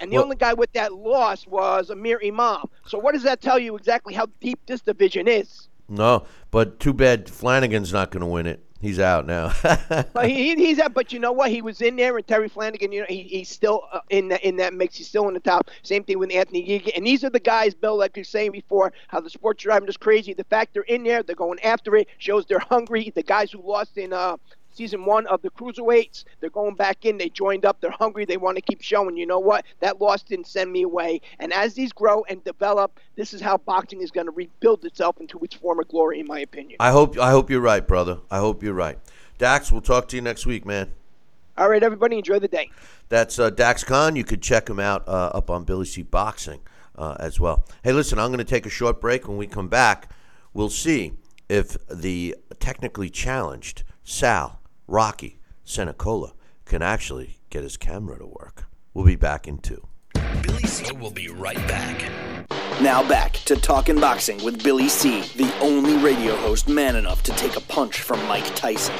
And 0.00 0.10
the 0.10 0.16
Well- 0.16 0.24
only 0.24 0.36
guy 0.36 0.54
with 0.54 0.72
that 0.72 0.92
loss 0.92 1.46
was 1.46 1.90
Amir 1.90 2.20
Imam. 2.24 2.68
So 2.86 2.98
what 2.98 3.12
does 3.14 3.22
that 3.24 3.40
tell 3.40 3.58
you 3.58 3.76
exactly 3.76 4.14
how 4.14 4.26
deep 4.40 4.58
this 4.66 4.80
division 4.80 5.28
is? 5.28 5.68
No, 5.88 6.24
but 6.50 6.78
too 6.80 6.92
bad 6.92 7.30
Flanagan's 7.30 7.92
not 7.92 8.10
going 8.10 8.20
to 8.20 8.26
win 8.26 8.46
it. 8.46 8.62
He's 8.80 9.00
out 9.00 9.26
now. 9.26 9.52
But 10.12 10.28
he, 10.28 10.54
he's 10.54 10.78
out. 10.78 10.94
But 10.94 11.12
you 11.12 11.18
know 11.18 11.32
what? 11.32 11.50
He 11.50 11.62
was 11.62 11.80
in 11.80 11.96
there, 11.96 12.16
and 12.16 12.24
Terry 12.24 12.48
Flanagan. 12.48 12.92
You 12.92 13.00
know, 13.00 13.06
he, 13.08 13.22
he's 13.24 13.48
still 13.48 13.82
uh, 13.92 14.00
in 14.08 14.28
that 14.28 14.42
in 14.44 14.56
that 14.56 14.72
mix. 14.72 14.96
He's 14.96 15.08
still 15.08 15.26
in 15.26 15.34
the 15.34 15.40
top. 15.40 15.70
Same 15.82 16.04
thing 16.04 16.18
with 16.20 16.30
Anthony 16.32 16.64
Yigit. 16.64 16.96
And 16.96 17.04
these 17.04 17.24
are 17.24 17.30
the 17.30 17.40
guys, 17.40 17.74
Bill, 17.74 17.96
like 17.98 18.16
you're 18.16 18.22
saying 18.24 18.52
before, 18.52 18.92
how 19.08 19.20
the 19.20 19.30
sports 19.30 19.64
driving 19.64 19.88
is 19.88 19.96
crazy. 19.96 20.32
The 20.32 20.44
fact 20.44 20.74
they're 20.74 20.82
in 20.82 21.02
there, 21.02 21.24
they're 21.24 21.34
going 21.34 21.58
after 21.60 21.96
it, 21.96 22.06
shows 22.18 22.46
they're 22.46 22.60
hungry. 22.60 23.10
The 23.12 23.24
guys 23.24 23.50
who 23.50 23.60
lost 23.62 23.98
in 23.98 24.12
uh, 24.12 24.36
season 24.78 25.04
one 25.04 25.26
of 25.26 25.42
the 25.42 25.50
cruiserweights. 25.50 26.24
They're 26.40 26.48
going 26.48 26.76
back 26.76 27.04
in. 27.04 27.18
They 27.18 27.28
joined 27.28 27.66
up. 27.66 27.80
They're 27.80 27.90
hungry. 27.90 28.24
They 28.24 28.36
want 28.36 28.56
to 28.56 28.62
keep 28.62 28.80
showing. 28.80 29.16
You 29.16 29.26
know 29.26 29.40
what? 29.40 29.64
That 29.80 30.00
loss 30.00 30.22
didn't 30.22 30.46
send 30.46 30.72
me 30.72 30.82
away. 30.82 31.20
And 31.40 31.52
as 31.52 31.74
these 31.74 31.92
grow 31.92 32.24
and 32.28 32.42
develop, 32.44 32.98
this 33.16 33.34
is 33.34 33.40
how 33.40 33.58
boxing 33.58 34.00
is 34.00 34.10
going 34.10 34.26
to 34.26 34.32
rebuild 34.32 34.84
itself 34.84 35.20
into 35.20 35.38
its 35.40 35.54
former 35.54 35.84
glory, 35.84 36.20
in 36.20 36.26
my 36.26 36.40
opinion. 36.40 36.76
I 36.80 36.92
hope 36.92 37.18
I 37.18 37.30
hope 37.30 37.50
you're 37.50 37.60
right, 37.60 37.86
brother. 37.86 38.20
I 38.30 38.38
hope 38.38 38.62
you're 38.62 38.72
right. 38.72 38.98
Dax, 39.36 39.70
we'll 39.70 39.82
talk 39.82 40.08
to 40.08 40.16
you 40.16 40.22
next 40.22 40.46
week, 40.46 40.64
man. 40.64 40.92
All 41.56 41.68
right, 41.68 41.82
everybody, 41.82 42.18
enjoy 42.18 42.38
the 42.38 42.48
day. 42.48 42.70
That's 43.08 43.38
uh, 43.38 43.50
Dax 43.50 43.82
Khan. 43.82 44.14
You 44.14 44.22
could 44.22 44.40
check 44.40 44.70
him 44.70 44.78
out 44.78 45.06
uh, 45.08 45.30
up 45.34 45.50
on 45.50 45.64
Billy 45.64 45.86
C 45.86 46.02
Boxing 46.02 46.60
uh, 46.96 47.16
as 47.18 47.40
well. 47.40 47.64
Hey, 47.82 47.92
listen, 47.92 48.18
I'm 48.18 48.28
going 48.28 48.38
to 48.38 48.44
take 48.44 48.64
a 48.64 48.70
short 48.70 49.00
break. 49.00 49.26
When 49.26 49.36
we 49.36 49.48
come 49.48 49.66
back, 49.66 50.12
we'll 50.54 50.70
see 50.70 51.14
if 51.48 51.76
the 51.88 52.36
technically 52.60 53.10
challenged 53.10 53.82
Sal 54.04 54.57
Rocky 54.90 55.38
Senecola 55.64 56.32
can 56.64 56.80
actually 56.80 57.36
get 57.50 57.62
his 57.62 57.76
camera 57.76 58.18
to 58.18 58.26
work. 58.26 58.64
We'll 58.94 59.04
be 59.04 59.16
back 59.16 59.46
in 59.46 59.58
two. 59.58 59.86
Billy 60.42 60.62
C 60.62 60.90
will 60.96 61.10
be 61.10 61.28
right 61.28 61.58
back. 61.68 62.10
Now 62.80 63.06
back 63.06 63.34
to 63.44 63.56
Talking 63.56 64.00
Boxing 64.00 64.42
with 64.42 64.64
Billy 64.64 64.88
C., 64.88 65.20
the 65.36 65.54
only 65.60 65.98
radio 65.98 66.34
host 66.36 66.70
man 66.70 66.96
enough 66.96 67.22
to 67.24 67.32
take 67.32 67.56
a 67.56 67.60
punch 67.60 68.00
from 68.00 68.26
Mike 68.28 68.46
Tyson. 68.54 68.94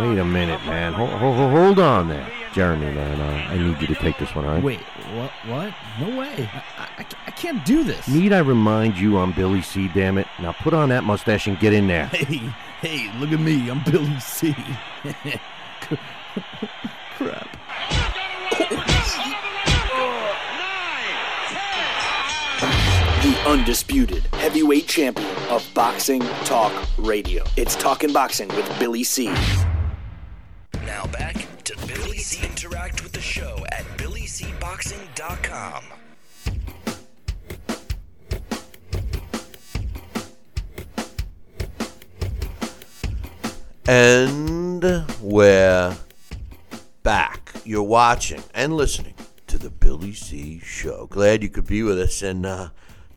Wait 0.00 0.18
a 0.18 0.24
minute, 0.24 0.64
man. 0.66 0.92
Hold, 0.92 1.10
hold, 1.10 1.50
hold 1.50 1.78
on 1.80 2.08
there. 2.08 2.30
Jeremy, 2.52 2.92
man, 2.92 3.20
uh, 3.20 3.48
I 3.50 3.58
need 3.58 3.80
you 3.80 3.88
to 3.88 3.94
take 3.96 4.18
this 4.18 4.34
one, 4.36 4.44
all 4.44 4.54
right? 4.54 4.62
Wait, 4.62 4.80
what? 5.14 5.32
What? 5.46 5.74
No 6.00 6.16
way. 6.16 6.48
I, 6.52 6.62
I, 6.98 7.06
I 7.25 7.25
can't 7.46 7.64
do 7.64 7.84
this. 7.84 8.08
Need 8.08 8.32
I 8.32 8.40
remind 8.40 8.98
you 8.98 9.18
I'm 9.18 9.30
Billy 9.30 9.62
C, 9.62 9.86
damn 9.94 10.18
it? 10.18 10.26
Now 10.40 10.50
put 10.50 10.74
on 10.74 10.88
that 10.88 11.04
mustache 11.04 11.46
and 11.46 11.56
get 11.60 11.72
in 11.72 11.86
there. 11.86 12.06
Hey, 12.06 12.52
hey, 12.80 13.18
look 13.20 13.30
at 13.30 13.38
me. 13.38 13.70
I'm 13.70 13.84
Billy 13.84 14.18
C. 14.18 14.52
Crap. 17.16 17.48
The 23.22 23.42
undisputed 23.46 24.26
heavyweight 24.34 24.88
champion 24.88 25.30
of 25.48 25.68
Boxing 25.72 26.22
Talk 26.44 26.72
Radio. 26.98 27.44
It's 27.56 27.76
Talking 27.76 28.12
Boxing 28.12 28.48
with 28.48 28.68
Billy 28.80 29.04
C. 29.04 29.26
Now 30.84 31.06
back 31.12 31.46
to 31.64 31.76
Billy 31.86 32.18
C. 32.18 32.44
Interact 32.44 33.04
with 33.04 33.12
the 33.12 33.20
show 33.20 33.64
at 33.70 33.84
BillyCBoxing.com. 33.98 35.84
And 43.88 44.82
we're 45.22 45.96
back. 47.04 47.52
You're 47.64 47.84
watching 47.84 48.42
and 48.52 48.76
listening 48.76 49.14
to 49.46 49.58
the 49.58 49.70
Billy 49.70 50.12
C 50.12 50.58
Show. 50.58 51.06
Glad 51.06 51.44
you 51.44 51.48
could 51.48 51.68
be 51.68 51.84
with 51.84 52.00
us. 52.00 52.20
And 52.20 52.44
uh, 52.44 52.70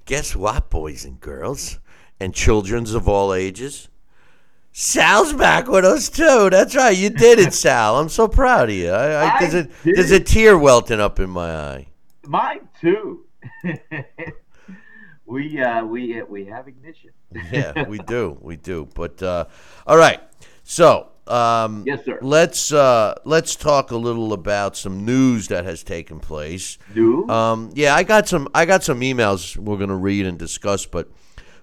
guess 0.05 0.35
what, 0.35 0.69
boys 0.69 1.05
and 1.05 1.19
girls, 1.19 1.79
and 2.19 2.35
childrens 2.35 2.93
of 2.93 3.09
all 3.09 3.33
ages? 3.33 3.89
Sal's 4.71 5.33
back 5.33 5.67
with 5.67 5.85
us 5.85 6.07
too. 6.07 6.51
That's 6.51 6.75
right, 6.75 6.95
you 6.95 7.09
did 7.09 7.39
it, 7.39 7.53
Sal. 7.55 7.97
I'm 7.97 8.09
so 8.09 8.27
proud 8.27 8.69
of 8.69 8.75
you. 8.75 8.91
I, 8.91 9.37
I, 9.37 9.39
there's, 9.39 9.55
a, 9.55 9.69
there's 9.83 10.11
a 10.11 10.19
tear 10.19 10.55
welting 10.55 10.99
up 10.99 11.19
in 11.19 11.31
my 11.31 11.51
eye. 11.51 11.87
Mine 12.27 12.69
too. 12.79 13.25
we 15.25 15.59
uh, 15.59 15.83
we 15.83 16.21
we 16.23 16.45
have 16.45 16.67
ignition. 16.67 17.09
yeah, 17.51 17.87
we 17.87 17.97
do, 17.97 18.37
we 18.39 18.55
do. 18.55 18.87
But 18.93 19.23
uh, 19.23 19.45
all 19.87 19.97
right, 19.97 20.21
so 20.69 21.09
um, 21.29 21.83
Yes, 21.85 22.05
sir. 22.05 22.17
Let's 22.21 22.73
uh, 22.73 23.13
let's 23.23 23.55
talk 23.55 23.91
a 23.91 23.97
little 23.97 24.33
about 24.33 24.75
some 24.75 25.05
news 25.05 25.47
that 25.49 25.63
has 25.65 25.83
taken 25.83 26.19
place. 26.19 26.77
Do 26.93 27.29
Um, 27.29 27.69
yeah, 27.75 27.95
I 27.95 28.03
got 28.03 28.27
some. 28.27 28.47
I 28.53 28.65
got 28.65 28.83
some 28.83 29.01
emails 29.01 29.55
we're 29.55 29.77
going 29.77 29.89
to 29.89 29.95
read 29.95 30.25
and 30.25 30.39
discuss. 30.39 30.85
But 30.87 31.09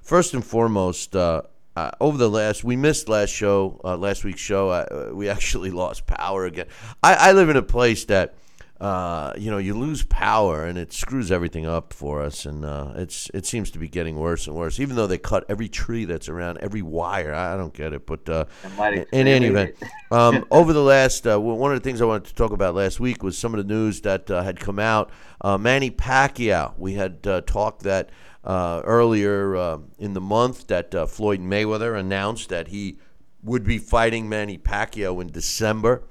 first 0.02 0.34
and 0.34 0.44
foremost, 0.44 1.16
uh, 1.16 1.42
uh, 1.74 1.90
over 2.00 2.16
the 2.16 2.30
last, 2.30 2.62
we 2.62 2.76
missed 2.76 3.08
last 3.08 3.30
show, 3.30 3.80
uh, 3.84 3.96
last 3.96 4.24
week's 4.24 4.40
show. 4.40 4.70
Uh, 4.70 5.10
we 5.12 5.28
actually 5.36 5.70
lost 5.70 6.06
power 6.06 6.46
again. 6.46 6.66
I, 7.02 7.14
I 7.14 7.32
live 7.32 7.48
in 7.48 7.56
a 7.56 7.62
place 7.62 8.04
that, 8.04 8.34
uh, 8.80 9.32
you 9.38 9.50
know, 9.50 9.58
you 9.58 9.74
lose 9.74 10.02
power 10.04 10.64
and 10.64 10.76
it 10.76 10.92
screws 10.92 11.32
everything 11.32 11.66
up 11.66 11.92
for 11.92 12.22
us, 12.22 12.44
and 12.44 12.64
uh, 12.64 12.92
it's 12.96 13.30
it 13.32 13.46
seems 13.46 13.70
to 13.70 13.78
be 13.78 13.88
getting 13.88 14.16
worse 14.16 14.46
and 14.46 14.54
worse. 14.54 14.78
Even 14.78 14.96
though 14.96 15.06
they 15.06 15.18
cut 15.18 15.44
every 15.48 15.68
tree 15.68 16.04
that's 16.04 16.28
around, 16.28 16.58
every 16.58 16.82
wire, 16.82 17.32
I 17.32 17.56
don't 17.56 17.72
get 17.72 17.92
it. 17.92 18.06
But 18.06 18.28
uh, 18.28 18.44
in, 18.78 19.06
in 19.12 19.26
any 19.28 19.46
event, 19.46 19.76
um, 20.10 20.44
over 20.50 20.72
the 20.72 20.82
last, 20.82 21.26
uh, 21.26 21.40
one 21.40 21.72
of 21.72 21.82
the 21.82 21.84
things 21.88 22.02
I 22.02 22.04
wanted 22.04 22.24
to 22.26 22.34
talk 22.34 22.52
about 22.52 22.74
last 22.74 23.00
week 23.00 23.22
was 23.22 23.38
some 23.38 23.54
of 23.54 23.66
the 23.66 23.74
news 23.74 24.02
that 24.02 24.30
uh, 24.30 24.42
had 24.42 24.60
come 24.60 24.78
out. 24.78 25.10
Uh, 25.40 25.56
Manny 25.56 25.90
Pacquiao, 25.90 26.74
we 26.78 26.94
had 26.94 27.26
uh, 27.26 27.40
talked 27.42 27.82
that 27.84 28.10
uh, 28.46 28.80
earlier 28.84 29.56
uh, 29.56 29.78
in 29.98 30.12
the 30.14 30.20
month 30.20 30.68
that 30.68 30.94
uh, 30.94 31.06
Floyd 31.06 31.40
Mayweather 31.40 31.98
announced 31.98 32.48
that 32.50 32.68
he 32.68 32.98
would 33.42 33.64
be 33.64 33.78
fighting 33.78 34.28
Manny 34.28 34.56
Pacquiao 34.56 35.20
in 35.20 35.28
December. 35.28 36.04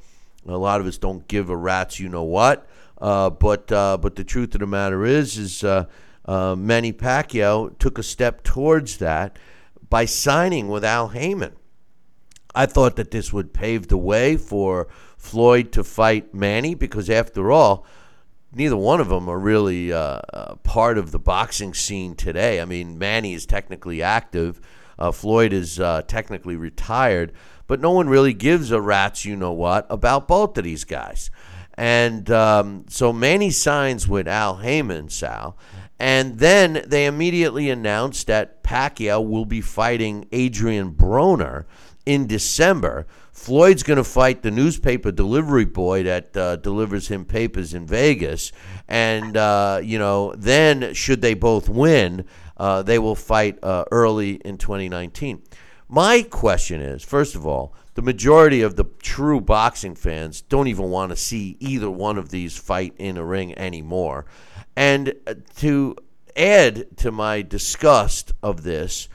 A 0.48 0.58
lot 0.58 0.80
of 0.80 0.88
us 0.88 0.98
don't 0.98 1.28
give 1.28 1.50
a 1.50 1.58
rat's 1.58 2.00
you 2.00 2.08
know 2.08 2.24
what, 2.24 2.68
uh, 3.00 3.30
but 3.32 3.72
uh, 3.72 3.98
but 3.98 4.16
the 4.16 4.24
truth 4.24 4.54
of 4.54 4.60
the 4.60 4.68
matter 4.68 5.06
is 5.06 5.38
is 5.38 5.64
uh, 5.64 5.86
uh, 6.26 6.56
Manny 6.56 6.94
Pacquiao 6.94 7.78
took 7.80 7.98
a 7.98 8.04
step 8.04 8.44
towards 8.44 8.98
that 8.98 9.38
by 9.90 10.06
signing 10.06 10.68
with 10.68 10.84
Al 10.84 11.10
Haymon. 11.10 11.54
I 12.54 12.68
thought 12.68 12.96
that 12.96 13.12
this 13.12 13.34
would 13.34 13.54
pave 13.54 13.88
the 13.88 13.98
way 13.98 14.38
for 14.38 14.88
Floyd 15.18 15.72
to 15.74 15.84
fight 15.84 16.34
Manny 16.34 16.74
because, 16.74 17.10
after 17.10 17.52
all, 17.52 17.86
neither 18.54 18.78
one 18.78 19.02
of 19.02 19.10
them 19.10 19.28
are 19.28 19.40
really 19.40 19.92
uh, 19.92 20.22
uh, 20.32 20.56
part 20.64 20.98
of 20.98 21.12
the 21.12 21.20
boxing 21.20 21.74
scene 21.74 22.16
today. 22.16 22.62
I 22.62 22.66
mean, 22.66 22.98
Manny 22.98 23.34
is 23.34 23.46
technically 23.46 24.02
active, 24.02 24.62
Floyd 25.12 25.52
is 25.52 25.76
technically 26.08 26.56
retired, 26.56 27.34
but 27.68 27.80
no 27.80 27.92
one 27.92 28.10
really 28.10 28.34
gives 28.34 28.72
a 28.72 28.82
rat's 28.82 29.26
you 29.26 29.36
know 29.36 29.54
what 29.54 29.86
about 29.90 30.28
both 30.28 30.58
of 30.58 30.64
these 30.64 30.84
guys. 30.84 31.30
And 31.78 32.30
um, 32.32 32.86
so 32.88 33.12
Manny 33.12 33.52
signs 33.52 34.08
with 34.08 34.28
Al 34.28 34.58
Haymon, 34.58 35.10
Sal. 35.10 35.58
And 36.00 36.40
then 36.40 36.84
they 36.88 37.06
immediately 37.06 37.70
announced 37.70 38.28
that 38.28 38.64
Pacquiao 38.64 39.26
will 39.26 39.46
be 39.46 39.62
fighting 39.62 40.28
Adrien 40.34 40.94
Broner 40.94 41.66
in 42.06 42.28
December. 42.28 43.08
Floyd's 43.32 43.84
going 43.84 43.98
to 43.98 44.04
fight 44.04 44.42
the 44.42 44.52
newspaper 44.52 45.12
delivery 45.12 45.66
boy 45.66 46.04
that 46.04 46.36
uh, 46.36 46.56
delivers 46.58 47.08
him 47.08 47.26
papers 47.26 47.74
in 47.74 47.86
Vegas. 47.86 48.52
And, 48.88 49.36
uh, 49.36 49.82
you 49.84 50.00
know, 50.00 50.34
then 50.36 50.94
should 50.94 51.22
they 51.22 51.34
both 51.34 51.70
win, 51.70 52.26
uh, 52.58 52.84
they 52.84 53.00
will 53.00 53.16
fight 53.16 53.60
uh, 53.64 53.86
early 53.92 54.36
in 54.36 54.58
2019. 54.58 55.44
My 55.88 56.24
question 56.24 56.82
is 56.82 57.04
first 57.04 57.36
of 57.36 57.46
all, 57.46 57.74
the 57.94 58.02
majority 58.02 58.62
of 58.62 58.76
the 58.76 58.86
true 59.02 59.40
boxing 59.40 59.96
fans 59.96 60.42
don't 60.42 60.68
even 60.68 60.90
want 60.90 61.12
to 61.12 61.16
see 61.16 61.56
either 61.60 61.90
one 61.90 62.18
of 62.18 62.30
these 62.30 62.58
fight 62.58 62.94
in 62.98 63.18
a 63.18 63.24
ring 63.24 63.58
anymore. 63.58 64.26
And 64.76 65.14
uh, 65.26 65.36
to 65.58 65.96
add 66.36 66.98
to 66.98 67.12
my 67.12 67.42
disgust 67.42 68.34
of 68.44 68.64
this 68.64 69.08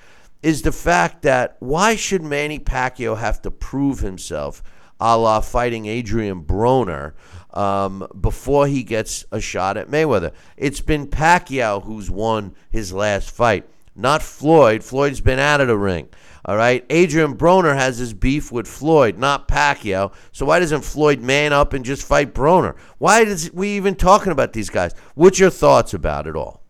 is 0.42 0.62
the 0.62 0.72
fact 0.72 1.22
that 1.22 1.56
why 1.58 1.96
should 1.96 2.22
Manny 2.22 2.58
Pacquiao 2.58 3.18
have 3.18 3.42
to 3.42 3.50
prove 3.50 4.00
himself 4.00 4.62
a 4.98 5.18
la 5.18 5.40
fighting 5.40 5.86
Adrien 5.86 6.42
Broner 6.44 7.12
um, 7.52 8.06
before 8.18 8.66
he 8.66 8.82
gets 8.82 9.24
a 9.32 9.40
shot 9.40 9.76
at 9.76 9.88
Mayweather? 9.88 10.32
It's 10.56 10.80
been 10.80 11.08
Pacquiao 11.08 11.82
who's 11.82 12.10
won 12.10 12.54
his 12.70 12.92
last 12.92 13.30
fight, 13.30 13.68
not 13.94 14.22
Floyd. 14.22 14.82
Floyd's 14.82 15.20
been 15.20 15.38
out 15.38 15.60
of 15.60 15.68
the 15.68 15.76
ring. 15.76 16.08
All 16.50 16.56
right. 16.56 16.84
Adrian 16.90 17.36
Broner 17.36 17.76
has 17.76 17.98
his 17.98 18.12
beef 18.12 18.50
with 18.50 18.66
Floyd, 18.66 19.16
not 19.16 19.46
Pacquiao. 19.46 20.12
So 20.32 20.46
why 20.46 20.58
doesn't 20.58 20.82
Floyd 20.82 21.20
man 21.20 21.52
up 21.52 21.74
and 21.74 21.84
just 21.84 22.04
fight 22.04 22.34
Broner? 22.34 22.76
Why 22.98 23.20
is 23.20 23.52
we 23.54 23.76
even 23.76 23.94
talking 23.94 24.32
about 24.32 24.52
these 24.52 24.68
guys? 24.68 24.92
What's 25.14 25.38
your 25.38 25.50
thoughts 25.50 25.94
about 25.94 26.26
it 26.26 26.34
all? 26.34 26.64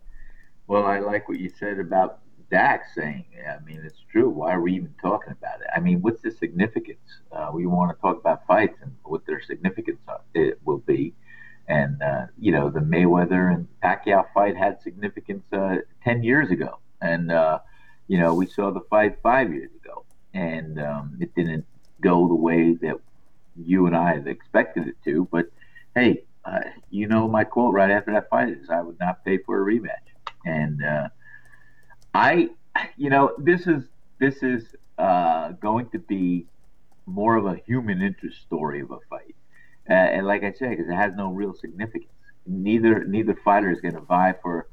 Well, 0.67 0.85
I 0.85 0.99
like 0.99 1.27
what 1.27 1.39
you 1.39 1.49
said 1.49 1.79
about 1.79 2.19
Dax 2.51 2.89
saying. 2.93 3.25
I 3.43 3.57
mean, 3.65 3.81
it's 3.83 4.03
true. 4.11 4.29
Why 4.29 4.53
are 4.53 4.61
we 4.61 4.75
even 4.75 4.93
talking 5.01 5.31
about 5.31 5.61
it? 5.61 5.67
I 5.75 5.79
mean, 5.79 5.99
what's 6.03 6.21
the 6.21 6.29
significance? 6.29 6.99
Uh, 7.31 7.49
we 7.51 7.65
want 7.65 7.97
to 7.97 7.99
talk 7.99 8.19
about 8.19 8.45
fights 8.45 8.77
and 8.83 8.95
what 9.01 9.25
their 9.25 9.41
significance 9.41 9.97
are, 10.07 10.21
it 10.35 10.59
will 10.63 10.77
be. 10.77 11.15
And 11.67 11.99
uh, 12.03 12.27
you 12.39 12.51
know, 12.51 12.69
the 12.69 12.81
Mayweather 12.81 13.51
and 13.51 13.67
Pacquiao 13.83 14.25
fight 14.31 14.55
had 14.55 14.79
significance 14.83 15.43
uh, 15.51 15.77
ten 16.03 16.21
years 16.21 16.51
ago, 16.51 16.77
and 17.01 17.31
uh, 17.31 17.61
you 18.11 18.17
know, 18.17 18.33
we 18.33 18.45
saw 18.45 18.71
the 18.71 18.81
fight 18.89 19.15
five 19.23 19.53
years 19.53 19.69
ago, 19.73 20.03
and 20.33 20.77
um, 20.81 21.17
it 21.21 21.33
didn't 21.33 21.65
go 22.01 22.27
the 22.27 22.35
way 22.35 22.73
that 22.73 22.97
you 23.55 23.85
and 23.87 23.95
I 23.95 24.15
had 24.15 24.27
expected 24.27 24.85
it 24.89 24.95
to. 25.05 25.29
But 25.31 25.45
hey, 25.95 26.23
uh, 26.43 26.59
you 26.89 27.07
know, 27.07 27.29
my 27.29 27.45
quote 27.45 27.73
right 27.73 27.89
after 27.89 28.11
that 28.11 28.29
fight 28.29 28.49
is, 28.49 28.69
"I 28.69 28.81
would 28.81 28.99
not 28.99 29.23
pay 29.23 29.37
for 29.37 29.61
a 29.61 29.65
rematch." 29.65 30.09
And 30.45 30.83
uh, 30.83 31.07
I, 32.13 32.49
you 32.97 33.09
know, 33.09 33.33
this 33.37 33.65
is 33.65 33.85
this 34.19 34.43
is 34.43 34.75
uh, 34.97 35.53
going 35.53 35.89
to 35.91 35.99
be 35.99 36.47
more 37.05 37.37
of 37.37 37.45
a 37.45 37.61
human 37.65 38.01
interest 38.01 38.41
story 38.41 38.81
of 38.81 38.91
a 38.91 38.99
fight. 39.09 39.35
Uh, 39.89 39.93
and 39.93 40.27
like 40.27 40.43
I 40.43 40.51
said, 40.51 40.71
because 40.71 40.89
it 40.89 40.95
has 40.95 41.13
no 41.15 41.31
real 41.31 41.53
significance. 41.53 42.11
Neither 42.45 43.05
neither 43.05 43.35
fighter 43.35 43.71
is 43.71 43.79
going 43.79 43.95
to 43.95 44.01
vie 44.01 44.35
for 44.41 44.67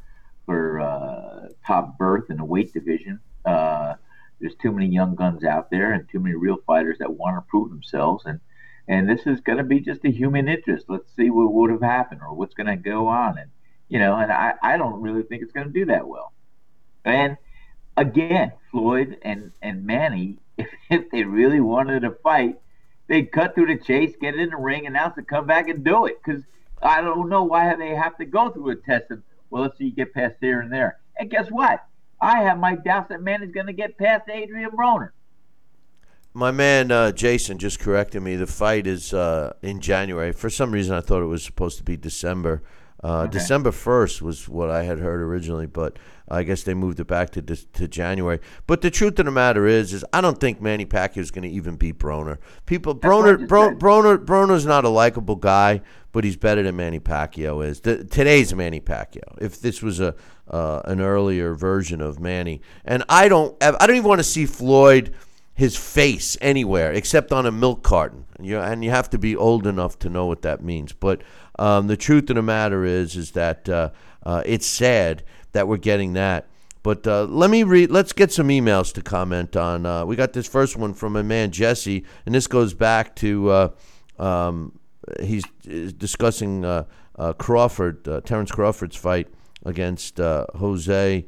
for 0.48 0.80
uh, 0.80 1.48
top 1.66 1.98
berth 1.98 2.30
in 2.30 2.38
the 2.38 2.44
weight 2.44 2.72
division. 2.72 3.20
Uh, 3.44 3.96
there's 4.40 4.54
too 4.54 4.72
many 4.72 4.86
young 4.86 5.14
guns 5.14 5.44
out 5.44 5.70
there 5.70 5.92
and 5.92 6.08
too 6.08 6.18
many 6.18 6.34
real 6.34 6.56
fighters 6.66 6.96
that 7.00 7.12
want 7.12 7.36
to 7.36 7.42
prove 7.42 7.68
themselves. 7.68 8.24
And 8.24 8.40
and 8.88 9.06
this 9.06 9.26
is 9.26 9.40
going 9.40 9.58
to 9.58 9.64
be 9.64 9.80
just 9.80 10.06
a 10.06 10.10
human 10.10 10.48
interest. 10.48 10.86
Let's 10.88 11.14
see 11.14 11.28
what 11.28 11.52
would 11.52 11.70
have 11.70 11.82
happened 11.82 12.22
or 12.22 12.32
what's 12.32 12.54
going 12.54 12.68
to 12.68 12.76
go 12.76 13.08
on. 13.08 13.36
And 13.36 13.50
you 13.90 13.98
know, 13.98 14.16
and 14.16 14.32
I, 14.32 14.54
I 14.62 14.78
don't 14.78 15.02
really 15.02 15.22
think 15.22 15.42
it's 15.42 15.52
going 15.52 15.66
to 15.66 15.72
do 15.72 15.84
that 15.84 16.08
well. 16.08 16.32
And 17.04 17.36
again, 17.98 18.52
Floyd 18.70 19.18
and 19.20 19.52
and 19.60 19.84
Manny, 19.84 20.38
if, 20.56 20.68
if 20.88 21.10
they 21.10 21.24
really 21.24 21.60
wanted 21.60 22.00
to 22.00 22.12
fight, 22.22 22.56
they'd 23.06 23.30
cut 23.30 23.54
through 23.54 23.66
the 23.66 23.84
chase, 23.84 24.14
get 24.18 24.34
in 24.34 24.48
the 24.48 24.56
ring, 24.56 24.86
announce 24.86 25.18
it, 25.18 25.28
come 25.28 25.46
back 25.46 25.68
and 25.68 25.84
do 25.84 26.06
it. 26.06 26.16
Because 26.24 26.42
I 26.82 27.02
don't 27.02 27.28
know 27.28 27.44
why 27.44 27.74
they 27.76 27.90
have 27.90 28.16
to 28.16 28.24
go 28.24 28.48
through 28.48 28.70
a 28.70 28.76
test 28.76 29.10
of 29.10 29.22
well, 29.50 29.62
let's 29.62 29.78
see 29.78 29.84
you 29.84 29.92
get 29.92 30.14
past 30.14 30.36
here 30.40 30.60
and 30.60 30.72
there. 30.72 30.98
And 31.18 31.30
guess 31.30 31.48
what? 31.50 31.84
I 32.20 32.42
have 32.42 32.58
my 32.58 32.74
doubts 32.74 33.08
that 33.10 33.22
Manny's 33.22 33.52
going 33.52 33.66
to 33.66 33.72
get 33.72 33.96
past 33.96 34.28
Adrien 34.28 34.70
Broner. 34.70 35.10
My 36.34 36.50
man 36.50 36.90
uh, 36.90 37.12
Jason 37.12 37.58
just 37.58 37.80
corrected 37.80 38.22
me. 38.22 38.36
The 38.36 38.46
fight 38.46 38.86
is 38.86 39.14
uh, 39.14 39.54
in 39.62 39.80
January. 39.80 40.32
For 40.32 40.50
some 40.50 40.72
reason, 40.72 40.94
I 40.94 41.00
thought 41.00 41.22
it 41.22 41.26
was 41.26 41.42
supposed 41.42 41.78
to 41.78 41.84
be 41.84 41.96
December. 41.96 42.62
Uh, 43.02 43.22
Okay. 43.22 43.32
December 43.32 43.70
first 43.72 44.20
was 44.22 44.48
what 44.48 44.70
I 44.70 44.82
had 44.82 44.98
heard 44.98 45.20
originally, 45.20 45.66
but 45.66 45.98
I 46.28 46.42
guess 46.42 46.62
they 46.64 46.74
moved 46.74 47.00
it 47.00 47.06
back 47.06 47.30
to 47.30 47.42
to 47.42 47.88
January. 47.88 48.40
But 48.66 48.80
the 48.80 48.90
truth 48.90 49.18
of 49.18 49.24
the 49.26 49.30
matter 49.30 49.66
is, 49.66 49.92
is 49.92 50.04
I 50.12 50.20
don't 50.20 50.38
think 50.40 50.60
Manny 50.60 50.84
Pacquiao 50.84 51.18
is 51.18 51.30
going 51.30 51.48
to 51.48 51.48
even 51.48 51.76
beat 51.76 51.98
Broner. 51.98 52.38
People, 52.66 52.92
I 52.92 53.06
Broner, 53.06 53.48
Bro. 53.48 53.76
Broner, 53.76 54.18
Broner's 54.24 54.66
not 54.66 54.84
a 54.84 54.88
likable 54.88 55.36
guy, 55.36 55.80
but 56.12 56.24
he's 56.24 56.36
better 56.36 56.62
than 56.62 56.76
Manny 56.76 57.00
Pacquiao 57.00 57.64
is. 57.64 57.80
The, 57.80 58.04
today's 58.04 58.52
Manny 58.54 58.80
Pacquiao. 58.80 59.38
If 59.40 59.60
this 59.60 59.80
was 59.82 60.00
a 60.00 60.14
uh, 60.48 60.80
an 60.86 61.00
earlier 61.00 61.54
version 61.54 62.00
of 62.00 62.18
Manny, 62.18 62.62
and 62.84 63.04
I 63.08 63.28
don't, 63.28 63.56
I 63.62 63.86
don't 63.86 63.96
even 63.96 64.08
want 64.08 64.18
to 64.20 64.24
see 64.24 64.46
Floyd 64.46 65.14
his 65.54 65.76
face 65.76 66.36
anywhere 66.40 66.92
except 66.92 67.32
on 67.32 67.44
a 67.44 67.50
milk 67.50 67.82
carton. 67.82 68.24
You, 68.40 68.58
and 68.60 68.84
you 68.84 68.90
have 68.90 69.10
to 69.10 69.18
be 69.18 69.34
old 69.34 69.66
enough 69.66 69.98
to 70.00 70.08
know 70.08 70.26
what 70.26 70.42
that 70.42 70.62
means. 70.62 70.92
But 70.92 71.22
um, 71.58 71.86
the 71.86 71.96
truth 71.96 72.30
of 72.30 72.36
the 72.36 72.42
matter 72.42 72.84
is, 72.84 73.16
is 73.16 73.32
that 73.32 73.68
uh, 73.68 73.90
uh, 74.24 74.42
it's 74.46 74.66
sad 74.66 75.24
that 75.52 75.68
we're 75.68 75.76
getting 75.76 76.12
that. 76.14 76.46
But 76.82 77.06
uh, 77.06 77.24
let 77.24 77.50
me 77.50 77.64
read. 77.64 77.90
Let's 77.90 78.12
get 78.12 78.30
some 78.32 78.48
emails 78.48 78.92
to 78.94 79.02
comment 79.02 79.56
on. 79.56 79.84
Uh, 79.84 80.04
we 80.06 80.16
got 80.16 80.32
this 80.32 80.46
first 80.46 80.76
one 80.76 80.94
from 80.94 81.16
a 81.16 81.22
man 81.22 81.50
Jesse, 81.50 82.04
and 82.24 82.34
this 82.34 82.46
goes 82.46 82.72
back 82.72 83.16
to 83.16 83.50
uh, 83.50 83.68
um, 84.18 84.78
he's 85.20 85.44
discussing 85.62 86.64
uh, 86.64 86.84
Crawford, 87.38 88.04
Terrence 88.24 88.52
Crawford's 88.52 88.96
fight 88.96 89.28
against 89.64 90.18
Jose. 90.18 91.26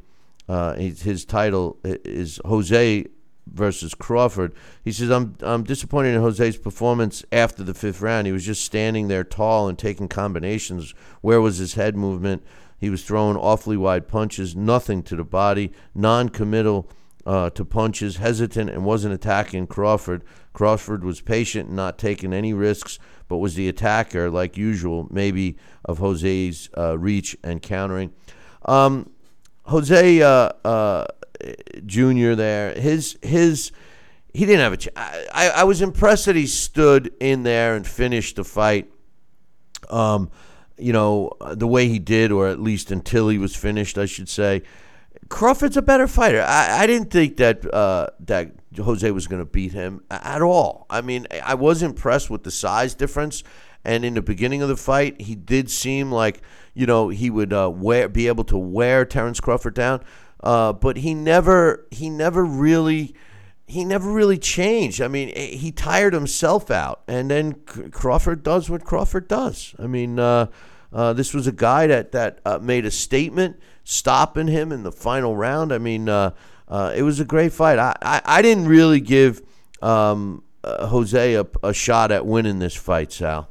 His, 0.48 1.02
his 1.02 1.24
title 1.24 1.78
is 1.84 2.40
Jose 2.44 3.06
versus 3.46 3.94
Crawford. 3.94 4.54
He 4.84 4.92
says, 4.92 5.10
I'm, 5.10 5.36
I'm 5.40 5.64
disappointed 5.64 6.14
in 6.14 6.20
Jose's 6.20 6.56
performance 6.56 7.24
after 7.32 7.62
the 7.62 7.74
fifth 7.74 8.00
round. 8.00 8.26
He 8.26 8.32
was 8.32 8.46
just 8.46 8.64
standing 8.64 9.08
there 9.08 9.24
tall 9.24 9.68
and 9.68 9.78
taking 9.78 10.08
combinations. 10.08 10.94
Where 11.20 11.40
was 11.40 11.58
his 11.58 11.74
head 11.74 11.96
movement? 11.96 12.42
He 12.78 12.90
was 12.90 13.04
throwing 13.04 13.36
awfully 13.36 13.76
wide 13.76 14.08
punches, 14.08 14.56
nothing 14.56 15.02
to 15.04 15.16
the 15.16 15.24
body, 15.24 15.72
non 15.94 16.28
committal 16.30 16.88
uh, 17.26 17.50
to 17.50 17.64
punches, 17.64 18.16
hesitant, 18.16 18.70
and 18.70 18.84
wasn't 18.84 19.14
attacking 19.14 19.66
Crawford. 19.66 20.24
Crawford 20.52 21.04
was 21.04 21.20
patient 21.20 21.68
and 21.68 21.76
not 21.76 21.98
taking 21.98 22.32
any 22.32 22.52
risks, 22.54 22.98
but 23.28 23.36
was 23.36 23.54
the 23.54 23.68
attacker, 23.68 24.30
like 24.30 24.56
usual, 24.56 25.06
maybe 25.10 25.56
of 25.84 25.98
Jose's 25.98 26.70
uh, 26.76 26.98
reach 26.98 27.36
and 27.44 27.60
countering. 27.60 28.12
Um, 28.64 29.10
Jose 29.64 30.22
uh, 30.22 30.50
uh, 30.64 31.06
Jr. 31.86 32.34
there, 32.34 32.74
his 32.74 33.18
his 33.22 33.72
he 34.32 34.46
didn't 34.46 34.60
have 34.60 34.72
a. 34.72 34.76
chance. 34.76 34.96
I, 34.96 35.50
I 35.56 35.64
was 35.64 35.82
impressed 35.82 36.26
that 36.26 36.36
he 36.36 36.46
stood 36.46 37.12
in 37.20 37.42
there 37.42 37.74
and 37.74 37.86
finished 37.86 38.36
the 38.36 38.44
fight. 38.44 38.90
Um, 39.88 40.30
you 40.78 40.92
know 40.92 41.32
the 41.52 41.66
way 41.66 41.88
he 41.88 41.98
did, 41.98 42.32
or 42.32 42.48
at 42.48 42.60
least 42.60 42.90
until 42.90 43.28
he 43.28 43.38
was 43.38 43.54
finished, 43.54 43.98
I 43.98 44.06
should 44.06 44.28
say. 44.28 44.62
Crawford's 45.28 45.76
a 45.76 45.82
better 45.82 46.08
fighter. 46.08 46.42
I, 46.42 46.82
I 46.82 46.86
didn't 46.86 47.10
think 47.10 47.36
that 47.36 47.72
uh, 47.72 48.08
that 48.20 48.52
Jose 48.76 49.08
was 49.10 49.26
going 49.26 49.40
to 49.42 49.50
beat 49.50 49.72
him 49.72 50.02
at 50.10 50.42
all. 50.42 50.86
I 50.88 51.00
mean, 51.00 51.26
I 51.42 51.54
was 51.54 51.82
impressed 51.82 52.30
with 52.30 52.44
the 52.44 52.50
size 52.50 52.94
difference. 52.94 53.42
And 53.84 54.04
in 54.04 54.14
the 54.14 54.22
beginning 54.22 54.60
of 54.60 54.68
the 54.68 54.76
fight, 54.76 55.22
he 55.22 55.34
did 55.34 55.70
seem 55.70 56.12
like 56.12 56.42
you 56.74 56.86
know 56.86 57.08
he 57.08 57.30
would 57.30 57.52
uh, 57.52 57.70
wear 57.72 58.08
be 58.08 58.28
able 58.28 58.44
to 58.44 58.58
wear 58.58 59.04
Terrence 59.04 59.40
Crawford 59.40 59.74
down. 59.74 60.02
Uh, 60.42 60.72
but 60.72 60.98
he 60.98 61.14
never 61.14 61.86
he 61.90 62.08
never 62.08 62.44
really 62.44 63.14
he 63.70 63.84
never 63.84 64.10
really 64.10 64.38
changed. 64.38 65.00
I 65.00 65.08
mean, 65.08 65.30
eh, 65.34 65.56
he 65.56 65.70
tired 65.70 66.12
himself 66.12 66.70
out, 66.70 67.02
and 67.06 67.30
then 67.30 67.52
Crawford 67.92 68.42
does 68.42 68.68
what 68.68 68.84
Crawford 68.84 69.28
does. 69.28 69.74
I 69.78 69.86
mean, 69.86 70.18
uh, 70.18 70.46
uh, 70.92 71.12
this 71.12 71.32
was 71.32 71.46
a 71.46 71.52
guy 71.52 71.86
that 71.86 72.12
that 72.12 72.40
uh, 72.44 72.58
made 72.58 72.84
a 72.84 72.90
statement, 72.90 73.60
stopping 73.84 74.48
him 74.48 74.72
in 74.72 74.82
the 74.82 74.92
final 74.92 75.36
round. 75.36 75.72
I 75.72 75.78
mean, 75.78 76.08
uh, 76.08 76.32
uh, 76.68 76.92
it 76.96 77.02
was 77.02 77.20
a 77.20 77.24
great 77.24 77.52
fight. 77.52 77.78
I 77.78 77.94
I, 78.02 78.22
I 78.24 78.42
didn't 78.42 78.66
really 78.66 79.00
give 79.00 79.42
um, 79.82 80.42
Jose 80.64 81.34
a, 81.34 81.46
a 81.62 81.72
shot 81.72 82.10
at 82.10 82.26
winning 82.26 82.58
this 82.58 82.74
fight, 82.74 83.12
Sal. 83.12 83.48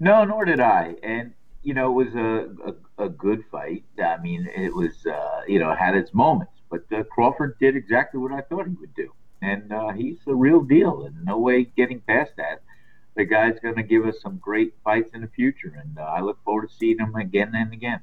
No, 0.00 0.24
nor 0.24 0.44
did 0.44 0.60
I. 0.60 0.94
And 1.02 1.34
you 1.68 1.74
know, 1.74 1.90
it 1.90 2.04
was 2.04 2.14
a 2.14 2.72
a, 2.98 3.04
a 3.04 3.08
good 3.10 3.44
fight. 3.52 3.84
I 4.02 4.16
mean, 4.22 4.48
it 4.56 4.74
was 4.74 5.04
uh, 5.04 5.42
you 5.46 5.58
know 5.58 5.74
had 5.74 5.94
its 5.94 6.14
moments, 6.14 6.54
but 6.70 6.84
uh, 6.90 7.02
Crawford 7.12 7.58
did 7.60 7.76
exactly 7.76 8.18
what 8.18 8.32
I 8.32 8.40
thought 8.40 8.66
he 8.66 8.74
would 8.80 8.94
do, 8.94 9.12
and 9.42 9.70
uh, 9.70 9.90
he's 9.90 10.16
the 10.24 10.34
real 10.34 10.62
deal. 10.62 11.04
And 11.04 11.26
no 11.26 11.36
way 11.38 11.64
getting 11.76 12.00
past 12.00 12.30
that. 12.38 12.62
The 13.16 13.26
guy's 13.26 13.58
going 13.60 13.74
to 13.74 13.82
give 13.82 14.06
us 14.06 14.16
some 14.22 14.38
great 14.38 14.72
fights 14.82 15.10
in 15.12 15.20
the 15.20 15.28
future, 15.28 15.74
and 15.78 15.98
uh, 15.98 16.04
I 16.04 16.20
look 16.20 16.42
forward 16.42 16.68
to 16.70 16.74
seeing 16.74 17.00
him 17.00 17.14
again 17.16 17.52
and 17.54 17.70
again. 17.74 18.00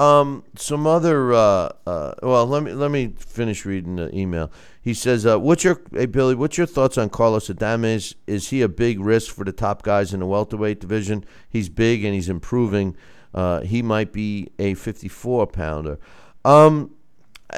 Um, 0.00 0.44
some 0.56 0.86
other. 0.86 1.34
Uh, 1.34 1.68
uh, 1.86 2.14
well, 2.22 2.46
let 2.46 2.62
me 2.62 2.72
let 2.72 2.90
me 2.90 3.12
finish 3.18 3.66
reading 3.66 3.96
the 3.96 4.16
email. 4.16 4.50
He 4.80 4.94
says, 4.94 5.26
uh, 5.26 5.38
"What's 5.38 5.62
your 5.62 5.82
hey 5.92 6.06
Billy? 6.06 6.34
What's 6.34 6.56
your 6.56 6.66
thoughts 6.66 6.96
on 6.96 7.10
Carlos 7.10 7.48
Adames? 7.48 8.14
Is 8.26 8.48
he 8.48 8.62
a 8.62 8.68
big 8.68 8.98
risk 8.98 9.34
for 9.34 9.44
the 9.44 9.52
top 9.52 9.82
guys 9.82 10.14
in 10.14 10.20
the 10.20 10.26
welterweight 10.26 10.80
division? 10.80 11.26
He's 11.50 11.68
big 11.68 12.02
and 12.02 12.14
he's 12.14 12.30
improving. 12.30 12.96
Uh, 13.34 13.60
he 13.60 13.82
might 13.82 14.10
be 14.10 14.48
a 14.58 14.72
54 14.72 15.46
pounder. 15.48 15.98
Um, 16.46 16.92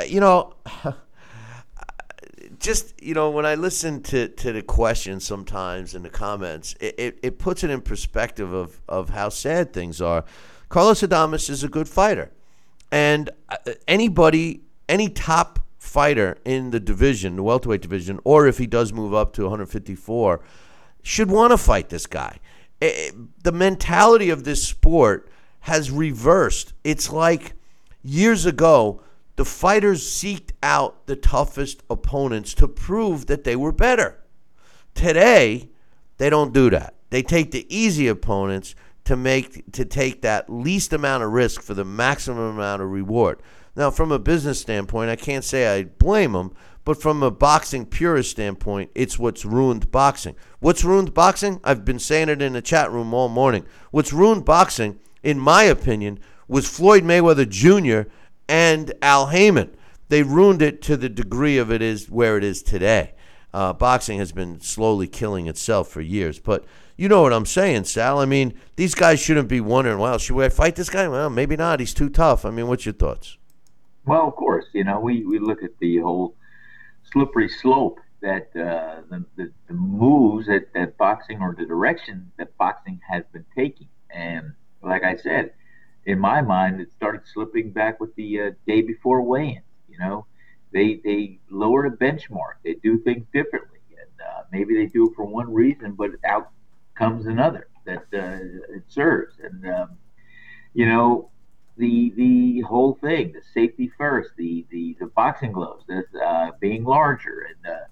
you 0.09 0.19
know." 0.19 0.55
Just 2.59 3.03
you 3.03 3.13
know, 3.13 3.29
when 3.31 3.45
I 3.45 3.57
listen 3.57 4.05
to, 4.05 4.29
to 4.29 4.53
the 4.53 4.63
questions 4.63 5.25
sometimes 5.25 5.97
in 5.97 6.05
the 6.05 6.11
comments, 6.11 6.77
it, 6.79 6.95
it, 6.97 7.19
it 7.21 7.39
puts 7.41 7.65
it 7.65 7.71
in 7.71 7.81
perspective 7.81 8.53
of, 8.53 8.81
of 8.89 9.11
how 9.11 9.31
sad 9.31 9.73
things 9.73 10.01
are. 10.01 10.25
Carlos 10.73 11.03
Adames 11.03 11.51
is 11.51 11.63
a 11.63 11.69
good 11.69 11.87
fighter. 11.87 12.33
And 12.91 13.29
uh, 13.51 13.57
anybody, 13.87 14.63
any 14.89 15.11
top 15.11 15.59
fighter 15.77 16.39
in 16.47 16.71
the 16.71 16.81
division, 16.81 17.37
the 17.37 17.43
welterweight 17.43 17.83
division, 17.83 18.19
or 18.25 18.47
if 18.47 18.57
he 18.57 18.67
does 18.67 18.91
move 18.91 19.13
up 19.13 19.35
to 19.35 19.43
154, 19.43 20.41
should 21.03 21.31
want 21.31 21.51
to 21.51 21.59
fight 21.59 21.91
this 21.91 22.07
guy. 22.07 22.39
Eh, 22.81 23.11
The 23.43 23.53
mentality 23.53 24.31
of 24.31 24.45
this 24.45 24.67
sport 24.67 25.29
has 25.61 25.91
reversed. 25.91 26.73
It's 26.85 27.13
like 27.13 27.53
years 28.03 28.47
ago, 28.47 29.03
the 29.37 29.45
fighters 29.45 30.03
seeked 30.03 30.53
out 30.63 31.07
the 31.07 31.17
toughest 31.17 31.83
opponents 31.91 32.55
to 32.55 32.67
prove 32.67 33.27
that 33.27 33.45
they 33.45 33.57
were 33.57 33.73
better. 33.73 34.25
Today, 34.95 35.69
they 36.17 36.31
don't 36.31 36.55
do 36.55 36.71
that. 36.71 36.95
They 37.11 37.23
take 37.23 37.51
the 37.51 37.67
easy 37.69 38.09
opponents 38.09 38.75
to 39.05 39.17
make 39.17 39.71
to 39.73 39.85
take 39.85 40.23
that 40.23 40.49
least 40.49 40.93
amount 40.93 41.23
of 41.23 41.33
risk 41.33 41.63
for 41.63 41.75
the 41.75 41.85
maximum 41.85 42.57
amount 42.57 42.83
of 42.83 42.91
reward. 42.91 43.41
Now, 43.75 43.91
from 43.91 44.13
a 44.13 44.19
business 44.19 44.61
standpoint, 44.61 45.11
I 45.11 45.17
can't 45.17 45.45
say 45.45 45.79
I 45.79 45.85
blame 45.85 46.33
them, 46.33 46.55
but 46.85 47.01
from 47.01 47.23
a 47.23 47.31
boxing 47.31 47.87
purist 47.87 48.31
standpoint, 48.33 48.91
it's 48.95 49.19
what's 49.19 49.45
ruined 49.45 49.91
boxing. 49.91 50.37
What's 50.61 50.85
ruined 50.85 51.15
boxing? 51.15 51.61
I've 51.65 51.85
been 51.85 51.99
saying 51.99 52.29
it 52.29 52.43
in 52.43 52.53
the 52.53 52.63
chat 52.63 52.91
room 52.91 53.15
all 53.15 53.29
morning. 53.29 53.65
What's 53.91 54.13
ruined 54.13 54.45
boxing, 54.45 54.99
in 55.23 55.39
my 55.39 55.63
opinion, 55.63 56.19
was 56.49 56.69
Floyd 56.69 57.05
Mayweather 57.05 57.49
Jr. 57.49 58.11
and 58.49 58.93
Al 59.01 59.29
Haymon. 59.29 59.75
They 60.09 60.23
ruined 60.23 60.61
it 60.61 60.83
to 60.83 60.97
the 60.97 61.09
degree 61.09 61.57
of 61.57 61.73
it 61.73 61.81
is 61.81 62.11
where 62.11 62.37
it 62.37 62.45
is 62.45 62.63
today. 62.63 63.15
Uh, 63.55 63.73
boxing 63.73 64.19
has 64.19 64.33
been 64.33 64.61
slowly 64.61 65.07
killing 65.07 65.47
itself 65.47 65.89
for 65.89 66.01
years. 66.01 66.39
But 66.39 66.65
you 66.97 67.09
know 67.09 67.23
what 67.23 67.33
I'm 67.33 67.47
saying, 67.47 67.85
Sal. 67.85 68.19
I 68.19 68.25
mean, 68.25 68.55
these 68.77 68.95
guys 68.95 69.21
shouldn't 69.21 69.49
be 69.49 69.61
wondering, 69.61 69.99
well, 69.99 70.19
should 70.19 70.41
I 70.41 70.49
fight 70.49 70.77
this 70.77 70.91
guy? 70.91 71.09
Well, 71.09 71.31
maybe 71.31 71.57
not. 71.57 71.81
He's 71.81 71.95
too 71.95 72.11
tough. 72.11 72.45
I 72.45 72.51
mean, 72.51 72.69
what's 72.69 72.87
your 72.87 72.95
thoughts? 72.95 73.39
Well, 74.05 74.27
of 74.27 74.35
course, 74.35 74.67
you 74.73 74.85
know, 74.85 75.01
we, 75.01 75.25
we 75.25 75.39
look 75.39 75.63
at 75.63 75.79
the 75.79 75.99
whole 75.99 76.35
slippery 77.13 77.49
slope 77.49 78.01
that 78.21 78.49
uh, 78.57 79.03
the, 79.11 79.25
the, 79.37 79.53
the 79.69 79.75
moves 79.75 80.47
that, 80.47 80.73
that 80.75 80.97
boxing 80.97 81.41
or 81.41 81.55
the 81.59 81.67
direction 81.67 82.31
that 82.39 82.57
boxing 82.57 83.01
has 83.09 83.25
been 83.33 83.45
taking. 83.55 83.89
And 84.11 84.53
like 84.83 85.03
I 85.05 85.17
said, 85.17 85.53
in 86.05 86.19
my 86.19 86.41
mind, 86.41 86.81
it 86.81 86.93
started 86.93 87.23
slipping 87.33 87.71
back 87.71 88.01
with 88.01 88.15
the 88.17 88.41
uh, 88.41 88.51
day 88.67 88.83
before 88.83 89.23
weigh-ins. 89.23 89.65
You 89.89 89.99
know, 89.99 90.27
they 90.73 91.01
they 91.05 91.39
lower 91.51 91.89
the 91.89 91.97
benchmark. 91.97 92.55
They 92.65 92.75
do 92.75 92.99
things 92.99 93.27
differently, 93.33 93.79
and 93.91 94.21
uh, 94.21 94.43
maybe 94.51 94.75
they 94.75 94.87
do 94.87 95.11
it 95.11 95.15
for 95.15 95.25
one 95.25 95.53
reason, 95.53 95.93
but 95.93 96.11
out 96.25 96.51
comes 97.03 97.27
another 97.27 97.67
that 97.85 98.07
uh, 98.15 98.77
it 98.77 98.85
serves. 98.89 99.35
And 99.43 99.67
um, 99.67 99.99
you 100.73 100.87
know, 100.87 101.31
the 101.77 102.13
the 102.17 102.61
whole 102.61 102.97
thing, 103.01 103.33
the 103.33 103.43
safety 103.53 103.91
first, 103.99 104.31
the 104.37 104.65
the, 104.71 104.97
the 105.01 105.07
boxing 105.07 105.53
gloves, 105.53 105.85
this 105.89 106.07
uh, 106.25 106.51
being 106.61 106.85
larger, 106.85 107.49
and 107.49 107.75
uh, 107.75 107.85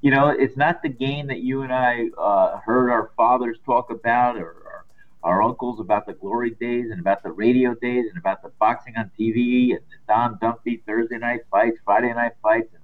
you 0.00 0.10
know, 0.10 0.28
it's 0.28 0.56
not 0.56 0.82
the 0.82 0.88
game 0.88 1.26
that 1.28 1.40
you 1.40 1.62
and 1.62 1.72
I 1.72 2.08
uh, 2.18 2.58
heard 2.60 2.90
our 2.90 3.10
fathers 3.16 3.58
talk 3.66 3.90
about, 3.90 4.36
or 4.36 4.54
our, 4.66 4.86
our 5.24 5.42
uncles 5.42 5.80
about 5.80 6.06
the 6.06 6.12
glory 6.12 6.50
days, 6.50 6.90
and 6.92 7.00
about 7.00 7.24
the 7.24 7.32
radio 7.32 7.74
days, 7.74 8.06
and 8.08 8.18
about 8.18 8.42
the 8.42 8.52
boxing 8.60 8.94
on 8.96 9.10
TV, 9.18 9.70
and 9.70 9.80
the 9.90 9.98
Don 10.06 10.38
Dunphy 10.38 10.84
Thursday 10.86 11.18
night 11.18 11.40
fights, 11.50 11.78
Friday 11.84 12.12
night 12.14 12.32
fights, 12.40 12.68
and 12.72 12.82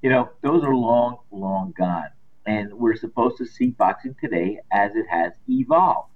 you 0.00 0.08
know, 0.08 0.30
those 0.42 0.64
are 0.64 0.74
long, 0.74 1.18
long 1.30 1.74
gone. 1.76 2.08
And 2.50 2.66
we're 2.74 2.96
supposed 2.96 3.36
to 3.38 3.46
see 3.46 3.68
boxing 3.70 4.14
today 4.20 4.60
as 4.72 4.90
it 4.94 5.06
has 5.08 5.32
evolved 5.48 6.10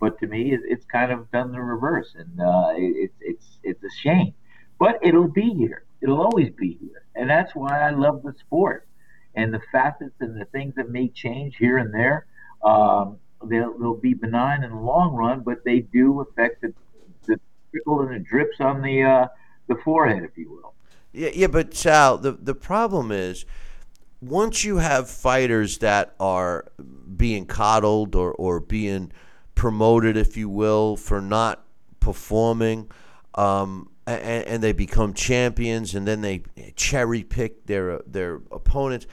but 0.00 0.18
to 0.20 0.26
me, 0.26 0.52
it, 0.52 0.60
it's 0.64 0.86
kind 0.86 1.12
of 1.12 1.30
done 1.30 1.52
the 1.52 1.60
reverse, 1.60 2.16
and 2.16 2.40
uh, 2.40 2.70
it, 2.74 3.10
it's 3.12 3.14
it's 3.20 3.58
it's 3.62 3.84
a 3.84 3.96
shame. 4.00 4.32
But 4.78 4.98
it'll 5.02 5.28
be 5.28 5.52
here. 5.52 5.84
It'll 6.00 6.22
always 6.22 6.48
be 6.50 6.78
here, 6.80 7.04
and 7.14 7.28
that's 7.28 7.54
why 7.54 7.82
I 7.82 7.90
love 7.90 8.22
the 8.22 8.34
sport. 8.40 8.86
And 9.34 9.54
the 9.54 9.60
facets 9.70 10.14
and 10.20 10.40
the 10.40 10.46
things 10.46 10.74
that 10.74 10.90
may 10.90 11.08
change 11.08 11.56
here 11.56 11.78
and 11.78 11.94
there, 11.94 12.26
um, 12.64 13.18
they'll, 13.44 13.78
they'll 13.78 13.94
be 13.94 14.14
benign 14.14 14.64
in 14.64 14.70
the 14.70 14.76
long 14.76 15.14
run, 15.14 15.42
but 15.42 15.64
they 15.64 15.80
do 15.80 16.20
affect 16.20 16.62
the, 16.62 16.74
the 17.28 17.38
trickle 17.70 18.00
and 18.00 18.12
the 18.12 18.18
drips 18.18 18.56
on 18.58 18.82
the 18.82 19.02
uh, 19.02 19.26
the 19.68 19.76
forehead, 19.84 20.24
if 20.24 20.36
you 20.36 20.50
will. 20.50 20.74
Yeah, 21.12 21.30
yeah, 21.34 21.46
but 21.46 21.74
Sal, 21.74 22.16
the 22.16 22.32
the 22.32 22.54
problem 22.54 23.12
is 23.12 23.44
once 24.20 24.64
you 24.64 24.76
have 24.78 25.08
fighters 25.08 25.78
that 25.78 26.14
are 26.20 26.66
being 27.16 27.46
coddled 27.46 28.14
or 28.14 28.32
or 28.32 28.60
being 28.60 29.12
promoted, 29.54 30.16
if 30.16 30.36
you 30.36 30.48
will, 30.48 30.96
for 30.96 31.20
not 31.20 31.64
performing, 32.00 32.90
um, 33.34 33.90
and, 34.06 34.46
and, 34.46 34.62
they 34.62 34.72
become 34.72 35.12
champions, 35.12 35.94
and 35.94 36.06
then 36.06 36.20
they 36.20 36.42
cherry 36.76 37.22
pick 37.22 37.66
their 37.66 38.00
their 38.06 38.40
opponents. 38.50 39.06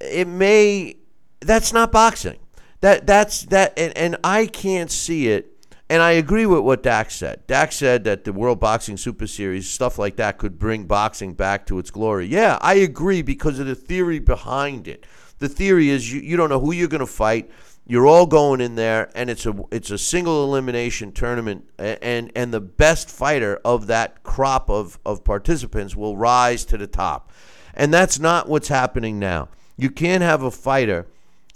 It 0.00 0.26
may 0.26 0.96
that's 1.40 1.72
not 1.72 1.92
boxing. 1.92 2.38
That 2.80 3.06
that's 3.06 3.42
that, 3.46 3.78
and, 3.78 3.96
and 3.96 4.16
I 4.24 4.46
can't 4.46 4.90
see 4.90 5.28
it. 5.28 5.51
And 5.92 6.00
I 6.00 6.12
agree 6.12 6.46
with 6.46 6.60
what 6.60 6.82
Dax 6.82 7.14
said. 7.16 7.46
Dax 7.46 7.76
said 7.76 8.04
that 8.04 8.24
the 8.24 8.32
World 8.32 8.58
Boxing 8.58 8.96
Super 8.96 9.26
Series, 9.26 9.68
stuff 9.68 9.98
like 9.98 10.16
that, 10.16 10.38
could 10.38 10.58
bring 10.58 10.84
boxing 10.84 11.34
back 11.34 11.66
to 11.66 11.78
its 11.78 11.90
glory. 11.90 12.26
Yeah, 12.26 12.56
I 12.62 12.76
agree 12.76 13.20
because 13.20 13.58
of 13.58 13.66
the 13.66 13.74
theory 13.74 14.18
behind 14.18 14.88
it. 14.88 15.04
The 15.38 15.50
theory 15.50 15.90
is 15.90 16.10
you, 16.10 16.22
you 16.22 16.38
don't 16.38 16.48
know 16.48 16.60
who 16.60 16.72
you're 16.72 16.88
going 16.88 17.00
to 17.00 17.06
fight 17.06 17.50
you're 17.84 18.06
all 18.06 18.24
going 18.26 18.62
in 18.62 18.76
there, 18.76 19.10
and 19.14 19.28
it's 19.28 19.44
a 19.44 19.54
it's 19.70 19.90
a 19.90 19.98
single 19.98 20.44
elimination 20.44 21.12
tournament, 21.12 21.68
and 21.78 22.32
and 22.34 22.54
the 22.54 22.60
best 22.60 23.10
fighter 23.10 23.60
of 23.64 23.88
that 23.88 24.22
crop 24.22 24.70
of 24.70 24.98
of 25.04 25.24
participants 25.24 25.94
will 25.94 26.16
rise 26.16 26.64
to 26.66 26.78
the 26.78 26.86
top, 26.86 27.30
and 27.74 27.92
that's 27.92 28.18
not 28.18 28.48
what's 28.48 28.68
happening 28.68 29.18
now. 29.18 29.48
You 29.76 29.90
can't 29.90 30.22
have 30.22 30.42
a 30.42 30.50
fighter 30.50 31.06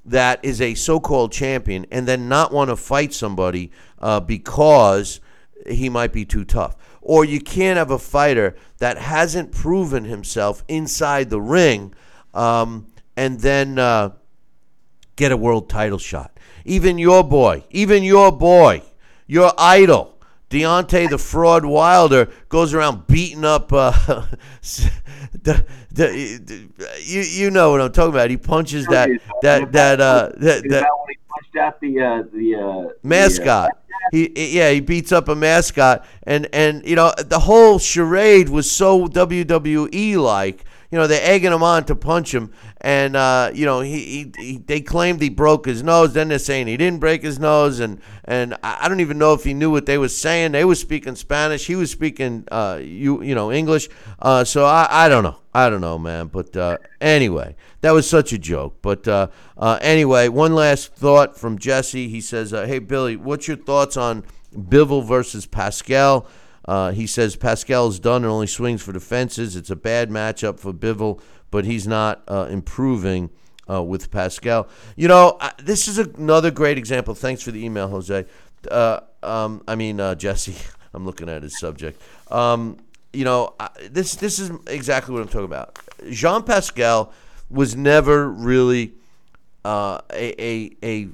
that 0.07 0.45
is 0.45 0.61
a 0.61 0.75
so-called 0.75 1.33
champion 1.33 1.87
and 1.91 2.07
then 2.07 2.29
not 2.29 2.53
want 2.53 2.71
to 2.71 2.77
fight 2.77 3.13
somebody 3.13 3.71
uh, 3.99 4.21
because 4.21 5.21
he 5.69 5.89
might 5.89 6.13
be 6.13 6.25
too 6.25 6.45
tough. 6.45 6.77
Or 7.03 7.25
you 7.25 7.41
can't 7.41 7.77
have 7.77 7.91
a 7.91 7.99
fighter 7.99 8.57
that 8.79 8.99
hasn't 8.99 9.53
proven 9.53 10.05
himself 10.05 10.65
inside 10.69 11.31
the 11.31 11.41
ring 11.41 11.95
um, 12.35 12.87
and 13.17 13.41
then 13.41 13.79
uh, 13.79 14.11
get 15.17 15.33
a 15.33 15.37
world 15.37 15.69
title 15.69 15.99
shot. 15.99 16.39
Even 16.65 16.99
your 16.99 17.23
boy, 17.23 17.65
even 17.71 18.03
your 18.03 18.33
boy, 18.33 18.83
your 19.27 19.53
idol, 19.57 20.16
Deontay 20.57 21.11
the 21.11 21.19
Fraud 21.19 21.67
Wilder, 21.67 22.31
goes 22.49 22.73
around 22.73 23.07
beating 23.07 23.45
up. 23.45 23.73
Uh, 23.73 23.93
the, 25.43 25.67
the, 25.93 26.69
you 27.05 27.21
you 27.21 27.51
know 27.51 27.73
what 27.73 27.83
I'm 27.83 27.93
talking 27.93 28.15
about. 28.15 28.31
He 28.31 28.39
punches 28.39 28.87
that 28.87 29.11
that 29.43 29.73
that 29.73 30.01
uh 30.01 30.31
that, 30.37 30.63
that 30.71 30.87
he 31.09 31.19
punched 31.29 31.57
out 31.61 31.81
the 31.81 32.01
uh, 32.01 32.23
the 32.33 32.55
uh, 32.55 32.93
mascot. 33.03 33.71
The, 34.13 34.29
uh, 34.29 34.31
he 34.35 34.57
yeah 34.57 34.71
he 34.71 34.81
beats 34.81 35.13
up 35.13 35.29
a 35.29 35.35
mascot 35.35 36.07
and 36.23 36.49
and 36.55 36.87
you 36.87 36.97
know 36.97 37.13
the 37.19 37.41
whole 37.41 37.79
charade 37.79 38.49
was 38.49 38.71
so 38.71 39.07
WWE 39.09 40.17
like 40.17 40.65
you 40.91 40.99
know, 40.99 41.07
they're 41.07 41.21
egging 41.23 41.53
him 41.53 41.63
on 41.63 41.85
to 41.85 41.97
punch 41.97 42.33
him, 42.33 42.53
and 42.87 43.17
uh, 43.17 43.51
you 43.53 43.67
know, 43.67 43.81
he, 43.81 43.99
he, 44.05 44.33
he, 44.39 44.59
they 44.59 44.81
claimed 44.81 45.21
he 45.21 45.29
broke 45.29 45.67
his 45.67 45.83
nose. 45.83 46.13
Then 46.13 46.29
they're 46.29 46.39
saying 46.39 46.69
he 46.69 46.77
didn't 46.77 47.01
break 47.01 47.21
his 47.21 47.37
nose, 47.37 47.81
and 47.81 48.01
and 48.23 48.57
I 48.63 48.89
don't 48.89 49.01
even 49.01 49.19
know 49.19 49.33
if 49.33 49.43
he 49.43 49.55
knew 49.55 49.73
what 49.73 49.87
they 49.87 49.99
were 49.99 50.09
saying. 50.09 50.53
They 50.53 50.65
were 50.65 50.77
speaking 50.77 51.17
Spanish. 51.17 51.67
He 51.67 51.75
was 51.75 51.91
speaking, 51.91 52.47
uh, 52.53 52.79
you 52.81 53.25
you 53.25 53.35
know, 53.35 53.51
English. 53.51 53.89
Uh, 54.21 54.45
so 54.45 54.65
I 54.65 54.87
I 54.89 55.09
don't 55.09 55.25
know. 55.25 55.37
I 55.53 55.69
don't 55.69 55.81
know, 55.81 55.99
man. 55.99 56.29
But 56.29 56.57
uh, 56.57 56.79
anyway, 57.01 57.57
that 57.81 57.91
was 57.91 58.09
such 58.09 58.33
a 58.33 58.39
joke. 58.39 58.77
But 58.83 59.09
uh, 59.09 59.31
uh, 59.59 59.81
anyway, 59.83 60.29
one 60.29 60.55
last 60.55 60.95
thought 60.95 61.37
from 61.37 61.59
Jesse. 61.59 62.07
He 62.07 62.21
says, 62.21 62.53
"Hey 62.53 62.79
Billy, 62.79 63.17
what's 63.17 63.49
your 63.49 63.57
thoughts 63.57 63.97
on 63.97 64.23
Bivol 64.55 65.05
versus 65.05 65.45
Pascal?" 65.45 66.29
Uh, 66.67 66.91
he 66.91 67.07
says 67.07 67.37
Pascal 67.37 67.89
is 67.89 68.01
done 68.01 68.25
and 68.25 68.33
only 68.33 68.47
swings 68.47 68.83
for 68.83 68.93
defenses. 68.93 69.55
It's 69.55 69.71
a 69.71 69.77
bad 69.77 70.11
matchup 70.11 70.59
for 70.59 70.73
Bivol, 70.73 71.21
but 71.51 71.65
he's 71.65 71.87
not 71.87 72.23
uh, 72.29 72.49
improving 72.51 73.31
uh, 73.71 73.83
with 73.83 74.11
Pascal. 74.11 74.69
You 74.97 75.09
know, 75.09 75.39
this 75.59 75.87
is 75.87 75.99
another 75.99 76.51
great 76.51 76.79
example. 76.79 77.15
Thanks 77.15 77.43
for 77.43 77.53
the 77.53 77.65
email, 77.65 77.89
Jose. 77.89 78.27
Uh, 78.71 79.01
um, 79.23 79.63
I 79.69 79.75
mean, 79.77 80.01
uh, 80.01 80.15
Jesse. 80.15 80.57
I'm 80.95 81.05
looking 81.05 81.29
at 81.29 81.43
his 81.43 81.59
subject. 81.59 82.01
Um, 82.31 82.79
you 83.13 83.25
know, 83.25 83.55
this 83.91 84.15
this 84.15 84.39
is 84.39 84.51
exactly 84.67 85.13
what 85.13 85.21
I'm 85.23 85.29
talking 85.29 85.45
about. 85.45 85.79
Jean 86.11 86.43
Pascal 86.43 87.13
was 87.51 87.77
never 87.77 88.31
really 88.31 88.95
uh, 89.65 90.01
a, 90.11 90.43
a, 90.43 90.71
a 90.83 91.09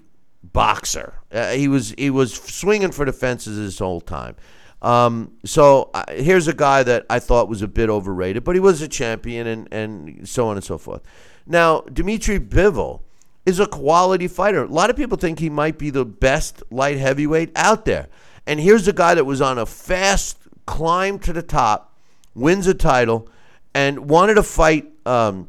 boxer. 0.45 1.15
he 1.53 1.67
was 1.67 1.95
he 1.99 2.11
was 2.11 2.33
swinging 2.33 2.93
for 2.93 3.05
defenses 3.05 3.57
his 3.57 3.79
whole 3.79 4.01
time. 4.01 4.37
Um, 4.83 5.39
so 5.45 5.91
here's 6.11 6.49
a 6.49 6.53
guy 6.53 6.83
that 6.83 7.07
I 7.09 7.21
thought 7.21 7.49
was 7.49 7.63
a 7.63 7.69
bit 7.69 7.89
overrated, 7.89 8.43
but 8.43 8.57
he 8.57 8.61
was 8.61 8.83
a 8.83 8.89
champion 8.89 9.47
and, 9.47 9.69
and 9.73 10.29
so 10.29 10.49
on 10.49 10.57
and 10.57 10.65
so 10.65 10.77
forth. 10.77 11.03
Now, 11.47 11.83
Dimitri 11.83 12.41
Bivol 12.41 13.01
is 13.47 13.61
a 13.61 13.67
quality 13.67 14.27
fighter. 14.27 14.65
A 14.65 14.67
lot 14.67 14.91
of 14.91 14.97
people 14.97 15.17
think 15.17 15.39
he 15.39 15.49
might 15.49 15.79
be 15.79 15.91
the 15.91 16.05
best 16.05 16.63
light 16.71 16.99
heavyweight 16.99 17.53
out 17.55 17.85
there. 17.85 18.09
And 18.47 18.59
here's 18.59 18.89
a 18.89 18.93
guy 18.93 19.15
that 19.15 19.25
was 19.25 19.41
on 19.41 19.57
a 19.59 19.67
fast 19.67 20.39
climb 20.67 21.21
to 21.21 21.33
the 21.33 21.43
top, 21.43 21.97
wins 22.35 22.67
a 22.67 22.75
title, 22.75 23.29
and 23.75 24.11
wanted 24.11 24.35
to 24.35 24.43
fight 24.43 24.91
um, 25.07 25.49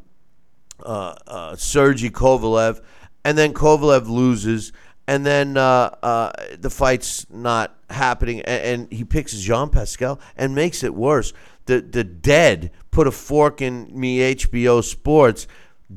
uh, 0.84 1.14
uh, 1.26 1.56
Sergey 1.56 2.10
Kovalev, 2.10 2.80
and 3.24 3.36
then 3.36 3.52
Kovalev 3.52 4.08
loses 4.08 4.72
and 5.06 5.24
then 5.24 5.56
uh, 5.56 5.94
uh, 6.02 6.32
the 6.58 6.70
fight's 6.70 7.28
not 7.30 7.76
happening, 7.94 8.40
and, 8.42 8.62
and, 8.62 8.92
he 8.92 9.04
picks 9.04 9.32
Jean 9.32 9.70
Pascal 9.70 10.20
and 10.36 10.54
makes 10.54 10.82
it 10.82 10.94
worse. 10.94 11.32
The 11.66 11.80
the 11.80 12.04
dead 12.04 12.70
put 12.90 13.06
a 13.06 13.10
fork 13.10 13.62
in 13.62 13.88
me 13.98 14.18
HBO 14.34 14.84
Sports. 14.84 15.46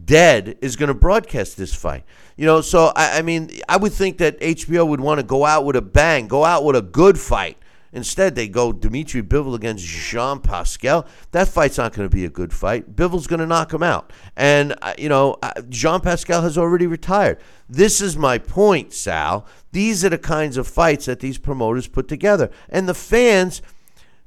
Dead 0.05 0.57
is 0.61 0.75
going 0.75 0.87
to 0.87 0.93
broadcast 0.93 1.57
this 1.57 1.73
fight. 1.73 2.03
You 2.35 2.45
know, 2.45 2.61
so 2.61 2.91
I, 2.95 3.19
I 3.19 3.21
mean, 3.21 3.49
I 3.67 3.77
would 3.77 3.93
think 3.93 4.19
that 4.19 4.39
HBO 4.39 4.87
would 4.87 5.01
want 5.01 5.19
to 5.19 5.25
go 5.25 5.45
out 5.45 5.65
with 5.65 5.75
a 5.75 5.81
bang, 5.81 6.27
go 6.27 6.45
out 6.45 6.63
with 6.63 6.75
a 6.75 6.81
good 6.81 7.19
fight. 7.19 7.57
Instead, 7.93 8.35
they 8.35 8.47
go 8.47 8.73
Dimitri 8.73 9.23
Bivol 9.23 9.55
against 9.55 9.85
Jean 9.85 10.39
Pascal. 10.39 11.07
That 11.31 11.47
fight's 11.47 11.77
not 11.77 11.93
going 11.93 12.07
to 12.07 12.15
be 12.15 12.25
a 12.25 12.29
good 12.29 12.53
fight. 12.53 12.95
Bivol's 12.95 13.27
going 13.27 13.39
to 13.39 13.47
knock 13.47 13.73
him 13.73 13.81
out. 13.81 14.11
And, 14.35 14.75
uh, 14.81 14.93
you 14.97 15.09
know, 15.09 15.37
uh, 15.41 15.53
Jean 15.69 16.01
Pascal 16.01 16.41
has 16.41 16.57
already 16.57 16.85
retired. 16.85 17.39
This 17.69 18.01
is 18.01 18.17
my 18.17 18.37
point, 18.37 18.93
Sal. 18.93 19.45
These 19.77 20.03
are 20.03 20.09
the 20.09 20.17
kinds 20.17 20.57
of 20.57 20.67
fights 20.67 21.05
that 21.05 21.19
these 21.19 21.37
promoters 21.37 21.85
put 21.85 22.07
together. 22.07 22.49
And 22.67 22.89
the 22.89 22.95
fans, 22.95 23.61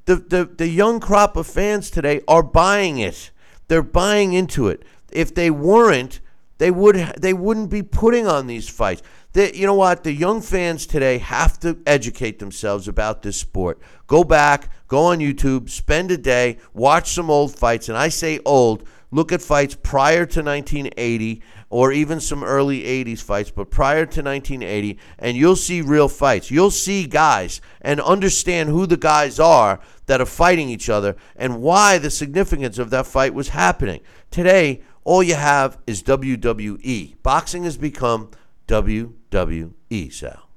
the, 0.04 0.14
the, 0.14 0.44
the 0.44 0.68
young 0.68 1.00
crop 1.00 1.36
of 1.36 1.44
fans 1.44 1.90
today 1.90 2.20
are 2.28 2.44
buying 2.44 3.00
it. 3.00 3.32
They're 3.66 3.82
buying 3.82 4.32
into 4.32 4.68
it. 4.68 4.84
If 5.10 5.34
they 5.34 5.50
weren't, 5.50 6.20
they 6.58 6.70
would 6.70 6.94
they 7.18 7.32
wouldn't 7.32 7.68
be 7.68 7.82
putting 7.82 8.28
on 8.28 8.46
these 8.46 8.68
fights 8.68 9.02
the, 9.32 9.56
you 9.56 9.66
know 9.66 9.74
what? 9.74 10.02
The 10.02 10.12
young 10.12 10.40
fans 10.40 10.86
today 10.86 11.18
have 11.18 11.58
to 11.60 11.78
educate 11.86 12.38
themselves 12.38 12.88
about 12.88 13.22
this 13.22 13.38
sport. 13.38 13.80
Go 14.06 14.24
back, 14.24 14.70
go 14.88 15.04
on 15.04 15.18
YouTube, 15.18 15.70
spend 15.70 16.10
a 16.10 16.18
day, 16.18 16.58
watch 16.74 17.12
some 17.12 17.30
old 17.30 17.54
fights. 17.56 17.88
And 17.88 17.96
I 17.96 18.08
say 18.08 18.40
old 18.44 18.88
look 19.12 19.30
at 19.32 19.40
fights 19.42 19.76
prior 19.80 20.26
to 20.26 20.42
1980 20.42 21.42
or 21.70 21.92
even 21.92 22.20
some 22.20 22.42
early 22.42 22.82
80s 22.82 23.22
fights, 23.22 23.50
but 23.50 23.70
prior 23.70 24.04
to 24.04 24.22
1980, 24.22 24.98
and 25.18 25.36
you'll 25.36 25.56
see 25.56 25.80
real 25.80 26.08
fights. 26.08 26.50
You'll 26.50 26.72
see 26.72 27.06
guys 27.06 27.60
and 27.80 28.00
understand 28.00 28.68
who 28.68 28.86
the 28.86 28.96
guys 28.96 29.38
are 29.38 29.80
that 30.06 30.20
are 30.20 30.26
fighting 30.26 30.68
each 30.68 30.90
other 30.90 31.16
and 31.36 31.62
why 31.62 31.98
the 31.98 32.10
significance 32.10 32.78
of 32.78 32.90
that 32.90 33.06
fight 33.06 33.32
was 33.32 33.50
happening. 33.50 34.00
Today, 34.32 34.82
all 35.04 35.22
you 35.22 35.36
have 35.36 35.78
is 35.86 36.02
WWE. 36.02 37.22
Boxing 37.22 37.62
has 37.62 37.76
become 37.76 38.30
WWE, 38.66 40.12
Sal. 40.12 40.48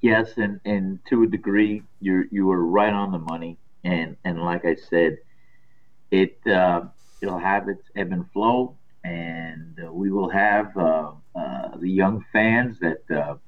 Yes, 0.00 0.32
and, 0.36 0.60
and 0.64 0.98
to 1.10 1.22
a 1.22 1.26
degree, 1.28 1.82
you 2.00 2.24
you 2.32 2.46
were 2.46 2.64
right 2.64 2.92
on 2.92 3.12
the 3.12 3.20
money, 3.20 3.56
and 3.84 4.16
and 4.24 4.42
like 4.42 4.64
I 4.64 4.74
said, 4.74 5.18
it 6.10 6.44
uh, 6.44 6.82
it'll 7.20 7.38
have 7.38 7.68
its 7.68 7.84
ebb 7.94 8.10
and 8.10 8.28
flow, 8.32 8.76
and 9.04 9.78
uh, 9.84 9.92
we 9.92 10.10
will 10.10 10.30
have 10.30 10.76
uh, 10.76 11.12
uh 11.34 11.76
the 11.78 11.90
young 11.90 12.24
fans 12.32 12.78
that 12.80 13.38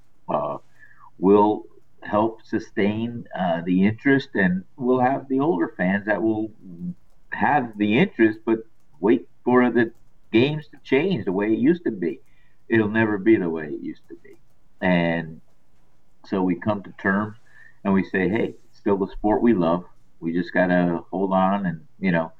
will 1.18 1.64
help 2.02 2.40
sustain 2.44 3.24
the 3.64 3.84
interest, 3.84 4.30
and 4.34 4.64
we'll 4.76 5.00
have 5.00 5.28
the 5.28 5.40
older 5.40 5.72
fans 5.76 6.06
that 6.06 6.22
will 6.22 6.50
have 7.30 7.76
the 7.78 7.98
interest, 7.98 8.38
but 8.44 8.60
wait 9.00 9.28
for 9.44 9.70
the 9.70 9.92
games 10.32 10.66
to 10.68 10.78
change 10.82 11.24
the 11.24 11.32
way 11.32 11.52
it 11.52 11.58
used 11.58 11.84
to 11.84 11.90
be. 11.90 12.20
It'll 12.68 12.88
never 12.88 13.18
be 13.18 13.36
the 13.36 13.50
way 13.50 13.66
it 13.66 13.80
used 13.80 14.06
to 14.08 14.16
be, 14.16 14.36
and 14.80 15.40
so 16.26 16.42
we 16.42 16.54
come 16.56 16.82
to 16.82 16.92
terms 17.00 17.36
and 17.84 17.92
we 17.92 18.04
say, 18.04 18.28
hey, 18.28 18.54
it's 18.68 18.78
still 18.78 18.96
the 18.96 19.10
sport 19.12 19.42
we 19.42 19.54
love. 19.54 19.84
We 20.20 20.32
just 20.32 20.52
got 20.52 20.68
to 20.68 21.04
hold 21.10 21.32
on 21.32 21.66
and, 21.66 21.86
you 22.00 22.12
know, 22.12 22.32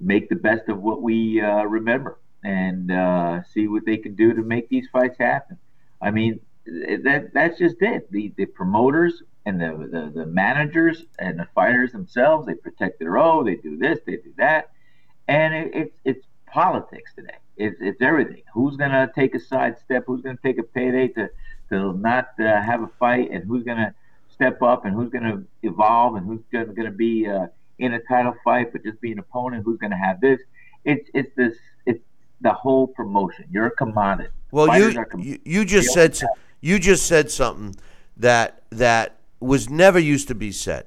make 0.00 0.28
the 0.28 0.36
best 0.36 0.68
of 0.68 0.82
what 0.82 1.00
we 1.00 1.40
uh, 1.40 1.62
remember 1.62 2.18
and 2.44 2.90
uh, 2.90 3.42
see 3.52 3.66
what 3.68 3.84
they 3.84 3.96
can 3.96 4.14
do 4.14 4.34
to 4.34 4.42
make 4.42 4.68
these 4.68 4.88
fights 4.92 5.18
happen. 5.18 5.58
I 6.00 6.10
mean, 6.10 6.40
that 6.66 7.30
that's 7.32 7.58
just 7.58 7.76
it. 7.80 8.10
The 8.12 8.32
the 8.36 8.46
promoters 8.46 9.22
and 9.46 9.60
the, 9.60 9.88
the, 9.90 10.12
the 10.20 10.26
managers 10.26 11.04
and 11.18 11.38
the 11.38 11.48
fighters 11.54 11.92
themselves, 11.92 12.46
they 12.46 12.54
protect 12.54 12.98
their 12.98 13.18
own, 13.18 13.44
they 13.46 13.56
do 13.56 13.76
this, 13.76 13.98
they 14.06 14.16
do 14.16 14.32
that. 14.36 14.70
And 15.28 15.54
it, 15.54 15.70
it's 15.74 15.96
it's 16.04 16.26
politics 16.46 17.12
today. 17.14 17.38
It's, 17.56 17.76
it's 17.80 18.00
everything. 18.00 18.42
Who's 18.52 18.76
going 18.76 18.90
to 18.90 19.10
take 19.14 19.34
a 19.34 19.40
side 19.40 19.78
step? 19.78 20.04
Who's 20.06 20.22
going 20.22 20.36
to 20.36 20.42
take 20.42 20.58
a 20.58 20.62
payday 20.62 21.08
to– 21.08 21.30
to 21.70 21.92
not 21.94 22.28
uh, 22.38 22.60
have 22.62 22.82
a 22.82 22.90
fight 22.98 23.30
and 23.30 23.44
who's 23.44 23.64
going 23.64 23.78
to 23.78 23.94
step 24.28 24.60
up 24.62 24.84
and 24.84 24.94
who's 24.94 25.10
going 25.10 25.24
to 25.24 25.44
evolve 25.62 26.14
and 26.16 26.26
who's 26.26 26.42
going 26.52 26.74
to 26.76 26.90
be 26.90 27.26
uh, 27.26 27.46
in 27.78 27.94
a 27.94 28.00
title 28.00 28.34
fight, 28.44 28.72
but 28.72 28.84
just 28.84 29.00
be 29.00 29.12
an 29.12 29.18
opponent. 29.18 29.64
Who's 29.64 29.78
going 29.78 29.90
to 29.90 29.96
have 29.96 30.20
this? 30.20 30.40
It's 30.84 31.08
it's 31.14 31.34
this 31.36 31.56
the 32.40 32.52
whole 32.52 32.86
promotion. 32.86 33.46
You're 33.50 33.66
a 33.66 33.70
mm-hmm. 33.70 33.84
commodity. 33.90 34.30
Well, 34.50 34.78
you, 34.78 35.04
com- 35.04 35.20
you 35.20 35.38
you 35.44 35.64
just 35.64 35.92
said 35.92 36.16
you 36.60 36.78
just 36.78 37.06
said 37.06 37.30
something 37.30 37.74
that 38.16 38.62
that 38.70 39.16
was 39.40 39.68
never 39.68 39.98
used 39.98 40.28
to 40.28 40.34
be 40.34 40.52
said. 40.52 40.86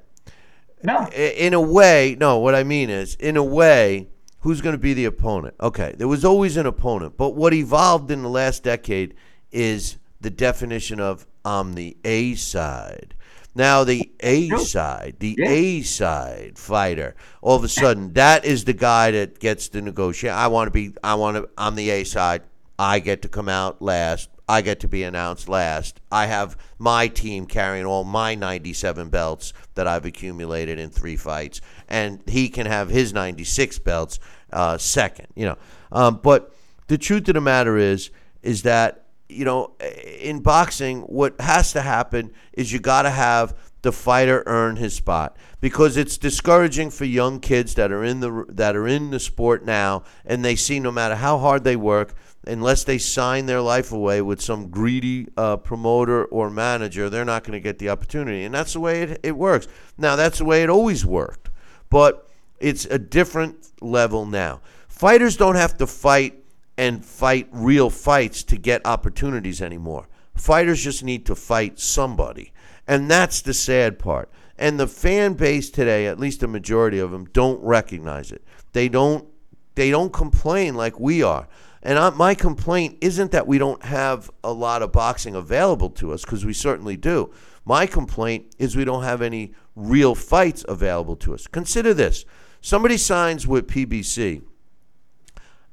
No. 0.82 1.06
In 1.08 1.54
a 1.54 1.60
way, 1.60 2.16
no. 2.18 2.38
What 2.38 2.54
I 2.54 2.64
mean 2.64 2.88
is, 2.88 3.14
in 3.16 3.36
a 3.36 3.42
way, 3.42 4.08
who's 4.40 4.60
going 4.60 4.74
to 4.74 4.80
be 4.80 4.94
the 4.94 5.04
opponent? 5.04 5.54
Okay, 5.60 5.94
there 5.96 6.08
was 6.08 6.24
always 6.24 6.56
an 6.56 6.66
opponent, 6.66 7.16
but 7.16 7.30
what 7.34 7.52
evolved 7.52 8.10
in 8.10 8.22
the 8.22 8.28
last 8.28 8.62
decade 8.62 9.14
is 9.50 9.96
the 10.20 10.30
definition 10.30 11.00
of 11.00 11.26
on 11.44 11.72
the 11.72 11.96
A 12.04 12.34
side. 12.34 13.14
Now 13.58 13.82
the 13.82 14.08
A 14.20 14.50
side, 14.50 15.16
the 15.18 15.34
yeah. 15.36 15.48
A 15.50 15.82
side 15.82 16.56
fighter, 16.56 17.16
all 17.42 17.56
of 17.56 17.64
a 17.64 17.68
sudden 17.68 18.12
that 18.12 18.44
is 18.44 18.64
the 18.64 18.72
guy 18.72 19.10
that 19.10 19.40
gets 19.40 19.68
to 19.70 19.82
negotiate. 19.82 20.32
I 20.32 20.46
want 20.46 20.68
to 20.68 20.70
be. 20.70 20.94
I 21.02 21.16
want 21.16 21.38
to. 21.38 21.48
I'm 21.58 21.74
the 21.74 21.90
A 21.90 22.04
side. 22.04 22.42
I 22.78 23.00
get 23.00 23.20
to 23.22 23.28
come 23.28 23.48
out 23.48 23.82
last. 23.82 24.30
I 24.48 24.62
get 24.62 24.78
to 24.80 24.88
be 24.88 25.02
announced 25.02 25.48
last. 25.48 26.00
I 26.12 26.26
have 26.26 26.56
my 26.78 27.08
team 27.08 27.46
carrying 27.46 27.84
all 27.84 28.04
my 28.04 28.36
97 28.36 29.08
belts 29.08 29.52
that 29.74 29.88
I've 29.88 30.06
accumulated 30.06 30.78
in 30.78 30.90
three 30.90 31.16
fights, 31.16 31.60
and 31.88 32.22
he 32.28 32.48
can 32.48 32.66
have 32.66 32.88
his 32.88 33.12
96 33.12 33.80
belts 33.80 34.20
uh, 34.52 34.78
second. 34.78 35.26
You 35.34 35.46
know, 35.46 35.58
um, 35.90 36.20
but 36.22 36.54
the 36.86 36.96
truth 36.96 37.26
of 37.26 37.34
the 37.34 37.40
matter 37.40 37.76
is, 37.76 38.10
is 38.40 38.62
that 38.62 39.07
you 39.28 39.44
know, 39.44 39.74
in 40.20 40.40
boxing, 40.40 41.02
what 41.02 41.40
has 41.40 41.72
to 41.72 41.82
happen 41.82 42.32
is 42.52 42.72
you 42.72 42.78
got 42.78 43.02
to 43.02 43.10
have 43.10 43.54
the 43.82 43.92
fighter 43.92 44.42
earn 44.46 44.76
his 44.76 44.94
spot. 44.94 45.36
Because 45.60 45.96
it's 45.96 46.18
discouraging 46.18 46.90
for 46.90 47.04
young 47.04 47.40
kids 47.40 47.74
that 47.74 47.92
are 47.92 48.04
in 48.04 48.20
the 48.20 48.44
that 48.48 48.76
are 48.76 48.86
in 48.86 49.10
the 49.10 49.20
sport 49.20 49.64
now 49.64 50.04
and 50.24 50.44
they 50.44 50.56
see 50.56 50.80
no 50.80 50.90
matter 50.90 51.16
how 51.16 51.38
hard 51.38 51.64
they 51.64 51.76
work 51.76 52.14
unless 52.46 52.84
they 52.84 52.98
sign 52.98 53.46
their 53.46 53.60
life 53.60 53.92
away 53.92 54.22
with 54.22 54.40
some 54.40 54.68
greedy 54.68 55.26
uh, 55.36 55.56
promoter 55.56 56.24
or 56.26 56.48
manager 56.48 57.10
they're 57.10 57.24
not 57.24 57.44
going 57.44 57.52
to 57.52 57.60
get 57.60 57.78
the 57.78 57.88
opportunity. 57.88 58.44
And 58.44 58.54
that's 58.54 58.72
the 58.72 58.80
way 58.80 59.02
it, 59.02 59.20
it 59.22 59.36
works. 59.36 59.68
Now 59.96 60.16
that's 60.16 60.38
the 60.38 60.44
way 60.44 60.62
it 60.62 60.70
always 60.70 61.04
worked. 61.04 61.50
But 61.90 62.28
it's 62.60 62.84
a 62.86 62.98
different 62.98 63.68
level 63.80 64.26
now. 64.26 64.60
Fighters 64.88 65.36
don't 65.36 65.54
have 65.54 65.78
to 65.78 65.86
fight 65.86 66.37
and 66.78 67.04
fight 67.04 67.48
real 67.50 67.90
fights 67.90 68.44
to 68.44 68.56
get 68.56 68.86
opportunities 68.86 69.60
anymore. 69.60 70.06
Fighters 70.34 70.82
just 70.82 71.02
need 71.02 71.26
to 71.26 71.34
fight 71.34 71.80
somebody. 71.80 72.52
And 72.86 73.10
that's 73.10 73.42
the 73.42 73.52
sad 73.52 73.98
part. 73.98 74.30
And 74.56 74.78
the 74.78 74.86
fan 74.86 75.34
base 75.34 75.70
today, 75.70 76.06
at 76.06 76.20
least 76.20 76.42
a 76.44 76.48
majority 76.48 77.00
of 77.00 77.10
them, 77.10 77.26
don't 77.32 77.62
recognize 77.62 78.32
it. 78.32 78.42
They 78.72 78.88
don't 78.88 79.26
they 79.74 79.90
don't 79.90 80.12
complain 80.12 80.74
like 80.74 80.98
we 80.98 81.22
are. 81.22 81.48
And 81.82 81.98
I, 81.98 82.10
my 82.10 82.34
complaint 82.34 82.98
isn't 83.00 83.30
that 83.30 83.46
we 83.46 83.58
don't 83.58 83.82
have 83.84 84.28
a 84.42 84.52
lot 84.52 84.82
of 84.82 84.90
boxing 84.90 85.36
available 85.36 85.90
to 85.90 86.12
us 86.12 86.22
because 86.22 86.44
we 86.44 86.52
certainly 86.52 86.96
do. 86.96 87.32
My 87.64 87.86
complaint 87.86 88.54
is 88.58 88.74
we 88.74 88.84
don't 88.84 89.04
have 89.04 89.22
any 89.22 89.52
real 89.76 90.16
fights 90.16 90.64
available 90.68 91.14
to 91.16 91.34
us. 91.34 91.46
Consider 91.46 91.94
this. 91.94 92.24
Somebody 92.60 92.96
signs 92.96 93.46
with 93.46 93.68
PBC 93.68 94.42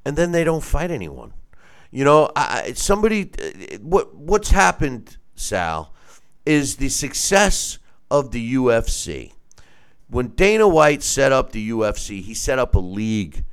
and 0.06 0.16
then 0.16 0.32
they 0.32 0.44
don't 0.44 0.64
fight 0.64 0.92
anyone. 0.92 1.34
You 1.92 2.04
know, 2.04 2.30
I, 2.36 2.74
somebody, 2.74 3.32
uh, 3.42 3.78
what 3.80 4.16
what's 4.16 4.52
happened, 4.52 5.18
Sal, 5.36 5.94
is 6.46 6.76
the 6.76 6.90
success 6.90 7.80
of 8.12 8.32
the 8.32 8.56
UFC. 8.56 9.34
When 10.08 10.28
Dana 10.30 10.68
White 10.68 11.02
set 11.02 11.32
up 11.32 11.52
the 11.52 11.70
UFC, 11.72 12.22
he 12.22 12.34
set 12.34 12.60
up 12.60 12.76
a 12.76 12.80
league. 12.80 13.44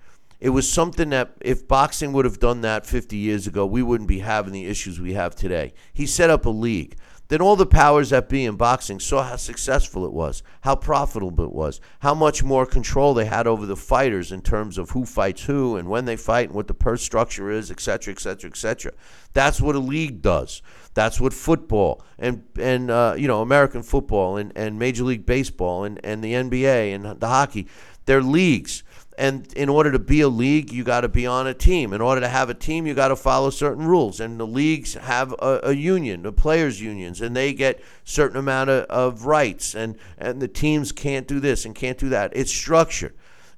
It 0.40 0.50
was 0.50 0.70
something 0.70 1.10
that 1.10 1.34
if 1.40 1.68
boxing 1.68 2.12
would 2.12 2.24
have 2.24 2.40
done 2.40 2.62
that 2.62 2.84
50 2.84 3.16
years 3.16 3.46
ago, 3.46 3.64
we 3.64 3.82
wouldn't 3.82 4.08
be 4.08 4.18
having 4.18 4.52
the 4.52 4.66
issues 4.66 5.00
we 5.00 5.14
have 5.14 5.36
today. 5.36 5.72
He 5.92 6.04
set 6.04 6.30
up 6.30 6.44
a 6.44 6.50
league. 6.50 6.96
Then 7.32 7.40
all 7.40 7.56
the 7.56 7.64
powers 7.64 8.10
that 8.10 8.28
be 8.28 8.44
in 8.44 8.56
boxing 8.56 9.00
saw 9.00 9.22
how 9.22 9.36
successful 9.36 10.04
it 10.04 10.12
was, 10.12 10.42
how 10.60 10.76
profitable 10.76 11.44
it 11.44 11.52
was, 11.52 11.80
how 12.00 12.12
much 12.12 12.42
more 12.42 12.66
control 12.66 13.14
they 13.14 13.24
had 13.24 13.46
over 13.46 13.64
the 13.64 13.74
fighters 13.74 14.32
in 14.32 14.42
terms 14.42 14.76
of 14.76 14.90
who 14.90 15.06
fights 15.06 15.44
who 15.44 15.76
and 15.76 15.88
when 15.88 16.04
they 16.04 16.14
fight 16.14 16.48
and 16.48 16.54
what 16.54 16.68
the 16.68 16.74
purse 16.74 17.02
structure 17.02 17.50
is, 17.50 17.70
et 17.70 17.80
cetera, 17.80 18.12
et 18.12 18.20
cetera, 18.20 18.50
et 18.50 18.56
cetera. 18.58 18.92
That's 19.32 19.62
what 19.62 19.74
a 19.74 19.78
league 19.78 20.20
does. 20.20 20.60
That's 20.92 21.22
what 21.22 21.32
football 21.32 22.04
and 22.18 22.44
and 22.60 22.90
uh, 22.90 23.14
you 23.16 23.28
know 23.28 23.40
American 23.40 23.82
football 23.82 24.36
and, 24.36 24.52
and 24.54 24.78
Major 24.78 25.04
League 25.04 25.24
Baseball 25.24 25.84
and, 25.84 25.98
and 26.04 26.22
the 26.22 26.34
NBA 26.34 26.94
and 26.94 27.18
the 27.18 27.28
hockey. 27.28 27.66
They're 28.04 28.20
leagues. 28.20 28.82
And 29.18 29.52
in 29.52 29.68
order 29.68 29.92
to 29.92 29.98
be 29.98 30.22
a 30.22 30.28
league, 30.28 30.72
you 30.72 30.84
got 30.84 31.02
to 31.02 31.08
be 31.08 31.26
on 31.26 31.46
a 31.46 31.54
team. 31.54 31.92
In 31.92 32.00
order 32.00 32.20
to 32.22 32.28
have 32.28 32.48
a 32.48 32.54
team, 32.54 32.86
you 32.86 32.94
got 32.94 33.08
to 33.08 33.16
follow 33.16 33.50
certain 33.50 33.86
rules. 33.86 34.20
And 34.20 34.40
the 34.40 34.46
leagues 34.46 34.94
have 34.94 35.32
a, 35.32 35.60
a 35.64 35.72
union, 35.72 36.22
the 36.22 36.32
players' 36.32 36.80
unions, 36.80 37.20
and 37.20 37.36
they 37.36 37.52
get 37.52 37.82
certain 38.04 38.38
amount 38.38 38.70
of, 38.70 38.84
of 38.84 39.26
rights. 39.26 39.74
And, 39.74 39.98
and 40.16 40.40
the 40.40 40.48
teams 40.48 40.92
can't 40.92 41.28
do 41.28 41.40
this 41.40 41.66
and 41.66 41.74
can't 41.74 41.98
do 41.98 42.08
that. 42.08 42.32
It's 42.34 42.50
structured. 42.50 43.14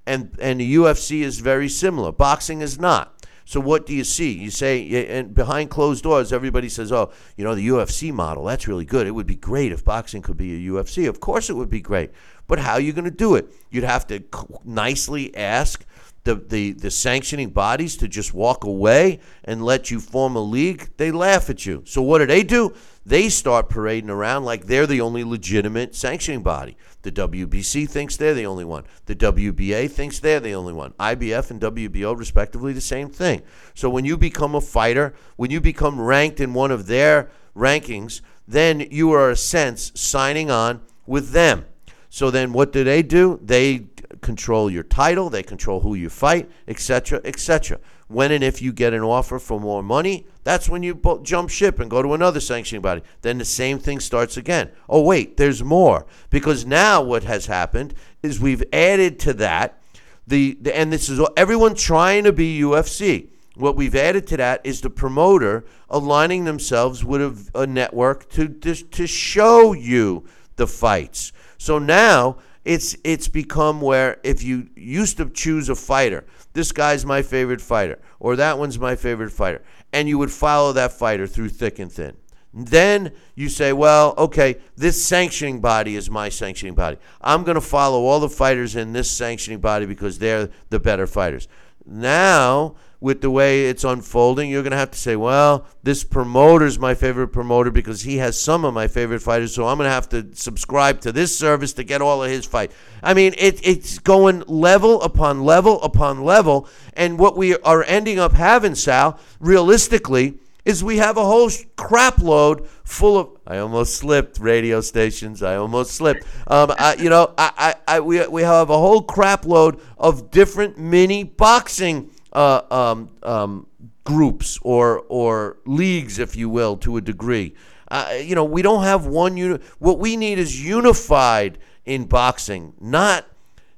And, 0.07 0.37
and 0.41 0.61
the 0.61 0.75
UFC 0.75 1.21
is 1.21 1.39
very 1.39 1.69
similar. 1.69 2.11
Boxing 2.11 2.61
is 2.61 2.79
not. 2.79 3.15
So 3.47 3.61
what 3.61 3.85
do 3.85 3.95
you 3.95 4.05
see? 4.05 4.33
You 4.33 4.51
say, 4.51 5.07
and 5.07 5.35
behind 5.35 5.69
closed 5.69 6.03
doors, 6.03 6.33
everybody 6.33 6.71
says, 6.71 6.91
"Oh, 6.91 7.13
you 7.37 7.45
know, 7.45 7.55
the 7.55 7.69
UFC 7.69 8.11
model. 8.11 8.45
That's 8.45 8.67
really 8.67 8.87
good. 8.87 9.07
It 9.07 9.11
would 9.11 9.27
be 9.27 9.37
great 9.37 9.71
if 9.71 9.85
boxing 9.85 10.23
could 10.23 10.39
be 10.39 10.55
a 10.55 10.71
UFC. 10.71 11.07
Of 11.09 11.21
course, 11.21 11.51
it 11.51 11.53
would 11.53 11.69
be 11.69 11.81
great. 11.81 12.11
But 12.47 12.59
how 12.59 12.75
are 12.75 12.81
you 12.81 12.93
going 12.93 13.05
to 13.05 13.11
do 13.11 13.35
it? 13.35 13.51
You'd 13.71 13.85
have 13.85 14.07
to 14.09 14.23
nicely 14.65 15.35
ask 15.37 15.85
the, 16.25 16.37
the, 16.37 16.73
the 16.73 16.91
sanctioning 16.91 17.51
bodies 17.51 17.97
to 17.99 18.09
just 18.09 18.33
walk 18.35 18.65
away 18.65 19.21
and 19.45 19.65
let 19.65 19.91
you 19.91 20.01
form 20.01 20.37
a 20.37 20.41
league. 20.41 20.91
They 20.97 21.11
laugh 21.11 21.51
at 21.51 21.67
you. 21.67 21.83
So 21.87 22.03
what 22.03 22.19
do 22.19 22.27
they 22.27 22.43
do? 22.43 22.75
They 23.07 23.29
start 23.29 23.69
parading 23.69 24.09
around 24.09 24.45
like 24.45 24.65
they're 24.65 24.87
the 24.87 25.03
only 25.03 25.23
legitimate 25.23 25.95
sanctioning 25.95 26.43
body. 26.43 26.79
The 27.03 27.13
WBC 27.13 27.89
thinks 27.89 28.17
they're 28.17 28.33
the 28.33 28.47
only 28.47 28.65
one. 28.65 28.85
The 29.05 29.15
WBA 29.15 29.91
thinks 29.91 30.19
they're 30.19 30.41
the 30.41 30.55
only 30.55 30.73
one. 30.73 30.93
IBF 30.93 31.51
and 31.51 31.61
WBO, 31.61 32.19
respectively, 32.19 32.73
the 32.73 32.81
same 32.81 33.11
thing. 33.11 33.43
So 33.75 33.91
when 33.91 34.07
you 34.07 34.17
become 34.17 34.55
a 34.55 34.63
fighter, 34.63 35.15
when 35.37 35.51
you 35.51 35.61
become 35.61 36.01
ranked 36.01 36.41
in 36.41 36.55
one 36.55 36.71
of 36.71 36.87
their 36.87 37.31
rankings, 37.55 38.23
then 38.49 38.81
you 38.91 39.13
are, 39.13 39.31
a 39.31 39.37
sense, 39.37 39.93
signing 39.95 40.51
on 40.51 40.81
with 41.07 41.33
them. 41.33 41.67
So 42.15 42.31
then 42.31 42.53
what 42.53 42.71
do 42.71 42.85
they 42.85 43.03
do? 43.03 43.41
They 43.43 43.87
control 44.21 44.71
your 44.71 44.85
title, 44.85 45.31
they 45.31 45.43
control 45.43 45.81
who 45.81 45.97
you 45.97 46.09
fight, 46.09 46.49
etc., 46.69 47.21
etc. 47.25 47.81
When 48.07 48.31
and 48.31 48.45
if 48.45 48.63
you 48.63 48.73
get 48.73 48.95
an 48.95 49.01
offer 49.01 49.41
for 49.41 49.59
more 49.59 49.83
money, 49.83 50.25
that's 50.45 50.69
when 50.69 50.85
you 50.85 51.01
jump 51.25 51.51
ship 51.51 51.81
and 51.81 51.91
go 51.91 52.03
to 52.03 52.15
another 52.15 52.39
sanctioning 52.39 52.83
body. 52.83 53.03
Then 53.23 53.39
the 53.39 53.45
same 53.45 53.81
thing 53.81 53.99
starts 53.99 54.37
again. 54.37 54.71
Oh, 54.89 55.03
wait, 55.03 55.39
there's 55.39 55.65
more. 55.65 56.07
Because 56.31 56.65
now 56.65 57.03
what 57.03 57.25
has 57.25 57.47
happened 57.47 57.95
is 58.23 58.39
we've 58.39 58.63
added 58.73 59.19
to 59.19 59.33
that 59.33 59.83
the, 60.25 60.57
the 60.61 60.77
and 60.77 60.93
this 60.93 61.09
is 61.09 61.21
everyone 61.37 61.75
trying 61.75 62.23
to 62.23 62.33
be 62.33 62.61
UFC. 62.61 63.31
What 63.57 63.75
we've 63.75 63.97
added 63.97 64.29
to 64.29 64.37
that 64.37 64.61
is 64.63 64.83
the 64.83 64.89
promoter 64.89 65.65
aligning 65.91 66.45
themselves 66.45 67.05
with 67.05 67.51
a, 67.55 67.63
a 67.63 67.67
network 67.67 68.31
to, 68.31 68.47
to 68.47 68.77
to 68.77 69.09
show 69.09 69.73
you 69.73 70.27
the 70.55 70.69
fights. 70.69 71.33
So 71.65 71.79
now 71.79 72.37
it's 72.67 72.95
it's 73.05 73.27
become 73.27 73.81
where 73.81 74.21
if 74.23 74.43
you 74.43 74.69
used 74.77 75.17
to 75.17 75.31
choose 75.31 75.71
a 75.71 75.75
fighter, 75.75 76.27
this 76.53 76.73
guy's 76.73 77.07
my 77.07 77.23
favorite 77.23 77.63
fighter, 77.63 77.99
or 78.21 78.37
that 78.37 78.59
one's 78.59 78.79
my 78.79 78.97
favorite 78.97 79.31
fighter, 79.31 79.63
and 79.91 80.07
you 80.07 80.19
would 80.19 80.31
follow 80.31 80.75
that 80.75 80.93
fighter 80.93 81.27
through 81.27 81.49
thick 81.49 81.79
and 81.79 81.91
thin. 81.91 82.19
Then 82.53 83.13
you 83.35 83.49
say, 83.49 83.73
well, 83.73 84.13
okay, 84.19 84.59
this 84.77 85.03
sanctioning 85.03 85.63
body 85.63 85.97
is 85.97 86.11
my 86.11 86.29
sanctioning 86.29 86.75
body. 86.75 86.99
I'm 87.23 87.45
going 87.45 87.55
to 87.55 87.63
follow 87.63 88.05
all 88.05 88.21
the 88.21 88.29
fighters 88.29 88.77
in 88.77 88.93
this 88.93 89.11
sanctioning 89.11 89.61
body 89.61 89.87
because 89.87 90.19
they're 90.19 90.51
the 90.69 90.79
better 90.79 91.07
fighters. 91.07 91.49
Now, 91.87 92.75
with 93.05 93.21
the 93.21 93.31
way 93.31 93.67
it's 93.67 93.85
unfolding, 93.85 94.49
you're 94.49 94.63
going 94.63 94.71
to 94.71 94.79
have 94.79 94.91
to 94.91 94.99
say, 94.99 95.15
well, 95.15 95.67
this 95.83 96.03
promoter's 96.03 96.79
my 96.79 96.95
favorite 96.95 97.29
promoter 97.29 97.71
because 97.71 98.01
he 98.01 98.17
has 98.17 98.41
some 98.41 98.65
of 98.65 98.73
my 98.73 98.89
favorite 98.89 99.21
fighters, 99.21 99.55
so 99.55 99.69
I'm 99.69 99.77
going 99.77 99.87
to 99.87 99.93
have 99.93 100.09
to 100.09 100.35
subscribe 100.35 101.03
to 101.03 101.13
this 101.13 101.39
service 101.39 101.75
to 101.75 101.85
get 101.85 102.01
all 102.01 102.25
of 102.25 102.31
his 102.31 102.47
fight. 102.47 102.73
I 103.03 103.13
mean, 103.13 103.35
it, 103.37 103.61
it's 103.63 103.99
going 103.99 104.43
level 104.47 105.03
upon 105.03 105.45
level 105.45 105.83
upon 105.83 106.25
level, 106.25 106.67
and 106.95 107.19
what 107.19 107.37
we 107.37 107.59
are 107.59 107.85
ending 107.85 108.19
up 108.19 108.33
having, 108.33 108.75
Sal, 108.75 109.21
realistically, 109.39 110.39
is 110.65 110.83
we 110.83 110.97
have 110.97 111.19
a 111.19 111.25
whole 111.27 111.51
crap 111.77 112.21
load 112.21 112.67
full 112.85 113.19
of. 113.19 113.39
I 113.47 113.59
almost 113.59 113.97
slipped 113.97 114.39
radio 114.39 114.81
stations. 114.81 115.43
I 115.43 115.57
almost 115.57 115.91
slipped. 115.91 116.25
Um, 116.47 116.73
I, 116.79 116.95
you 116.95 117.11
know, 117.11 117.35
I, 117.37 117.75
I, 117.87 117.97
I, 117.97 118.01
we, 118.01 118.27
we 118.29 118.41
have 118.41 118.71
a 118.71 118.79
whole 118.79 119.03
crap 119.03 119.45
load 119.45 119.79
of 119.99 120.31
different 120.31 120.79
mini 120.79 121.23
boxing 121.23 122.11
uh, 122.35 122.63
um, 122.71 123.11
um, 123.23 123.67
groups 124.05 124.59
or 124.63 125.05
or 125.09 125.59
leagues, 125.67 126.19
if 126.19 126.37
you 126.37 126.49
will, 126.49 126.77
to 126.79 126.97
a 126.97 127.01
degree. 127.01 127.55
Uh, 127.89 128.15
you 128.21 128.35
know, 128.35 128.45
we 128.45 128.63
don't 128.63 128.85
have 128.85 129.07
one 129.07 129.37
unit. 129.37 129.63
What 129.79 129.99
we 129.99 130.17
need 130.17 130.39
is 130.39 130.65
unified 130.65 131.59
in 131.85 132.07
boxing, 132.07 132.75
not 132.81 133.27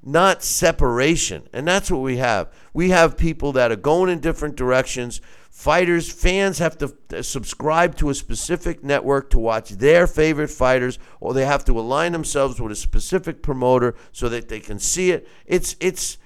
not 0.03 0.43
separation. 0.43 1.49
And 1.53 1.67
that's 1.67 1.91
what 1.91 2.01
we 2.01 2.19
have. 2.19 2.53
We 2.73 2.91
have 2.91 3.19
people 3.19 3.53
that 3.53 3.73
are 3.73 3.77
going 3.77 4.09
in 4.09 4.21
different 4.21 4.55
directions. 4.55 5.21
Fighters, 5.51 6.13
fans 6.13 6.59
have 6.59 6.79
to 6.79 6.95
uh, 7.13 7.23
subscribe 7.23 7.97
to 7.97 8.11
a 8.11 8.15
specific 8.15 8.85
network 8.85 9.31
to 9.31 9.39
watch 9.39 9.71
their 9.71 10.07
favorite 10.07 10.51
fighters, 10.51 10.99
or 11.19 11.35
they 11.35 11.45
have 11.45 11.65
to 11.65 11.79
align 11.79 12.13
themselves 12.13 12.61
with 12.61 12.71
a 12.71 12.77
specific 12.77 13.43
promoter 13.43 13.95
so 14.13 14.29
that 14.29 14.49
they 14.49 14.61
can 14.61 14.79
see 14.79 15.11
it. 15.11 15.27
It's 15.45 15.75
it's 15.81 16.19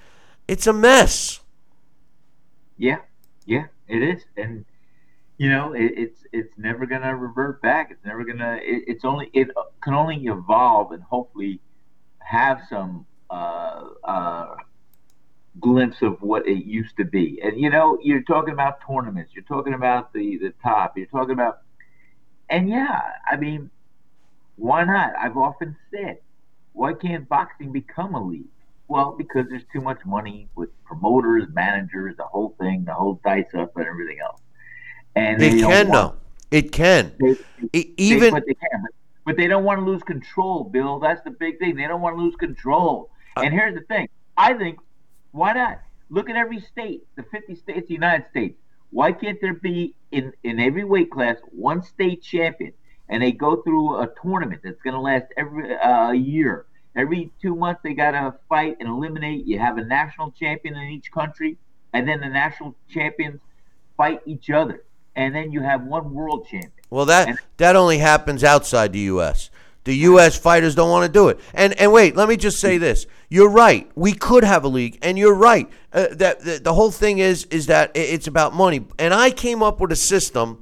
it's 0.47 0.67
a 0.67 0.73
mess. 0.73 1.40
Yeah, 2.77 2.99
yeah, 3.45 3.67
it 3.87 4.01
is, 4.01 4.23
and 4.37 4.65
you 5.37 5.49
know, 5.49 5.73
it, 5.73 5.93
it's 5.97 6.23
it's 6.33 6.53
never 6.57 6.85
gonna 6.85 7.15
revert 7.15 7.61
back. 7.61 7.91
It's 7.91 8.05
never 8.05 8.23
gonna. 8.25 8.59
It, 8.61 8.85
it's 8.87 9.05
only 9.05 9.29
it 9.33 9.49
can 9.83 9.93
only 9.93 10.17
evolve 10.25 10.91
and 10.91 11.03
hopefully 11.03 11.61
have 12.19 12.61
some 12.69 13.05
uh, 13.29 13.83
uh, 14.03 14.55
glimpse 15.59 16.01
of 16.01 16.21
what 16.21 16.47
it 16.47 16.65
used 16.65 16.97
to 16.97 17.05
be. 17.05 17.39
And 17.43 17.59
you 17.59 17.69
know, 17.69 17.97
you're 18.01 18.23
talking 18.23 18.53
about 18.53 18.79
tournaments, 18.87 19.31
you're 19.33 19.43
talking 19.43 19.73
about 19.73 20.13
the 20.13 20.37
the 20.37 20.53
top, 20.63 20.97
you're 20.97 21.07
talking 21.07 21.33
about, 21.33 21.59
and 22.49 22.69
yeah, 22.69 23.01
I 23.29 23.37
mean, 23.37 23.69
why 24.55 24.83
not? 24.85 25.13
I've 25.19 25.37
often 25.37 25.77
said, 25.91 26.19
why 26.73 26.93
can't 26.93 27.27
boxing 27.29 27.71
become 27.71 28.15
a 28.15 28.23
league? 28.23 28.49
Well, 28.91 29.15
because 29.17 29.45
there's 29.47 29.63
too 29.71 29.79
much 29.79 29.99
money 30.05 30.49
with 30.53 30.69
promoters, 30.83 31.47
managers, 31.53 32.17
the 32.17 32.25
whole 32.25 32.57
thing, 32.59 32.83
the 32.83 32.93
whole 32.93 33.21
dice 33.23 33.45
up, 33.57 33.77
and 33.77 33.87
everything 33.87 34.19
else. 34.19 34.41
And 35.15 35.41
it 35.41 35.61
can, 35.61 35.91
though. 35.91 36.15
It 36.51 36.73
can. 36.73 37.13
They, 37.17 37.37
it, 37.71 37.87
even, 37.95 38.19
they, 38.19 38.29
but 38.31 38.43
they 38.45 38.53
can. 38.53 38.81
But, 38.81 38.91
but 39.23 39.37
they 39.37 39.47
don't 39.47 39.63
want 39.63 39.79
to 39.79 39.85
lose 39.85 40.03
control, 40.03 40.65
Bill. 40.65 40.99
That's 40.99 41.23
the 41.23 41.31
big 41.31 41.57
thing. 41.57 41.77
They 41.77 41.87
don't 41.87 42.01
want 42.01 42.17
to 42.17 42.21
lose 42.21 42.35
control. 42.35 43.09
Uh, 43.37 43.43
and 43.45 43.53
here's 43.53 43.75
the 43.75 43.85
thing. 43.85 44.09
I 44.35 44.55
think 44.55 44.77
why 45.31 45.53
not? 45.53 45.79
Look 46.09 46.29
at 46.29 46.35
every 46.35 46.59
state, 46.59 47.07
the 47.15 47.23
50 47.23 47.55
states 47.55 47.87
the 47.87 47.93
United 47.93 48.25
States. 48.31 48.59
Why 48.89 49.13
can't 49.13 49.39
there 49.39 49.53
be 49.53 49.95
in, 50.11 50.33
in 50.43 50.59
every 50.59 50.83
weight 50.83 51.11
class 51.11 51.37
one 51.51 51.81
state 51.81 52.23
champion? 52.23 52.73
And 53.07 53.23
they 53.23 53.31
go 53.31 53.61
through 53.61 54.01
a 54.01 54.09
tournament 54.21 54.61
that's 54.65 54.81
going 54.81 54.95
to 54.95 54.99
last 54.99 55.27
every 55.37 55.77
uh, 55.77 56.11
year. 56.11 56.65
Every 56.95 57.31
two 57.41 57.55
months, 57.55 57.81
they 57.83 57.93
got 57.93 58.11
to 58.11 58.35
fight 58.49 58.77
and 58.79 58.89
eliminate. 58.89 59.45
You 59.45 59.59
have 59.59 59.77
a 59.77 59.83
national 59.83 60.31
champion 60.31 60.75
in 60.75 60.89
each 60.89 61.11
country, 61.11 61.57
and 61.93 62.07
then 62.07 62.19
the 62.19 62.27
national 62.29 62.75
champions 62.89 63.39
fight 63.95 64.21
each 64.25 64.49
other. 64.49 64.83
And 65.15 65.33
then 65.35 65.51
you 65.51 65.61
have 65.61 65.83
one 65.83 66.13
world 66.13 66.45
champion. 66.47 66.71
Well, 66.89 67.05
that 67.05 67.27
And- 67.29 67.39
that 67.57 67.75
only 67.75 67.99
happens 67.99 68.43
outside 68.43 68.91
the 68.93 68.99
U.S. 68.99 69.49
The 69.83 69.95
U.S. 69.97 70.37
fighters 70.37 70.75
don't 70.75 70.91
want 70.91 71.05
to 71.07 71.11
do 71.11 71.29
it. 71.29 71.39
And 71.53 71.73
and 71.79 71.91
wait, 71.91 72.15
let 72.15 72.29
me 72.29 72.37
just 72.37 72.59
say 72.59 72.77
this: 72.77 73.07
you're 73.29 73.49
right. 73.49 73.89
We 73.95 74.13
could 74.13 74.43
have 74.43 74.63
a 74.63 74.67
league, 74.67 74.99
and 75.01 75.17
you're 75.17 75.33
right. 75.33 75.67
Uh, 75.91 76.07
that 76.11 76.41
the, 76.41 76.59
the 76.59 76.73
whole 76.73 76.91
thing 76.91 77.17
is 77.17 77.45
is 77.45 77.65
that 77.67 77.91
it's 77.95 78.27
about 78.27 78.53
money. 78.53 78.85
And 78.99 79.13
I 79.13 79.31
came 79.31 79.63
up 79.63 79.79
with 79.79 79.91
a 79.91 79.95
system 79.95 80.61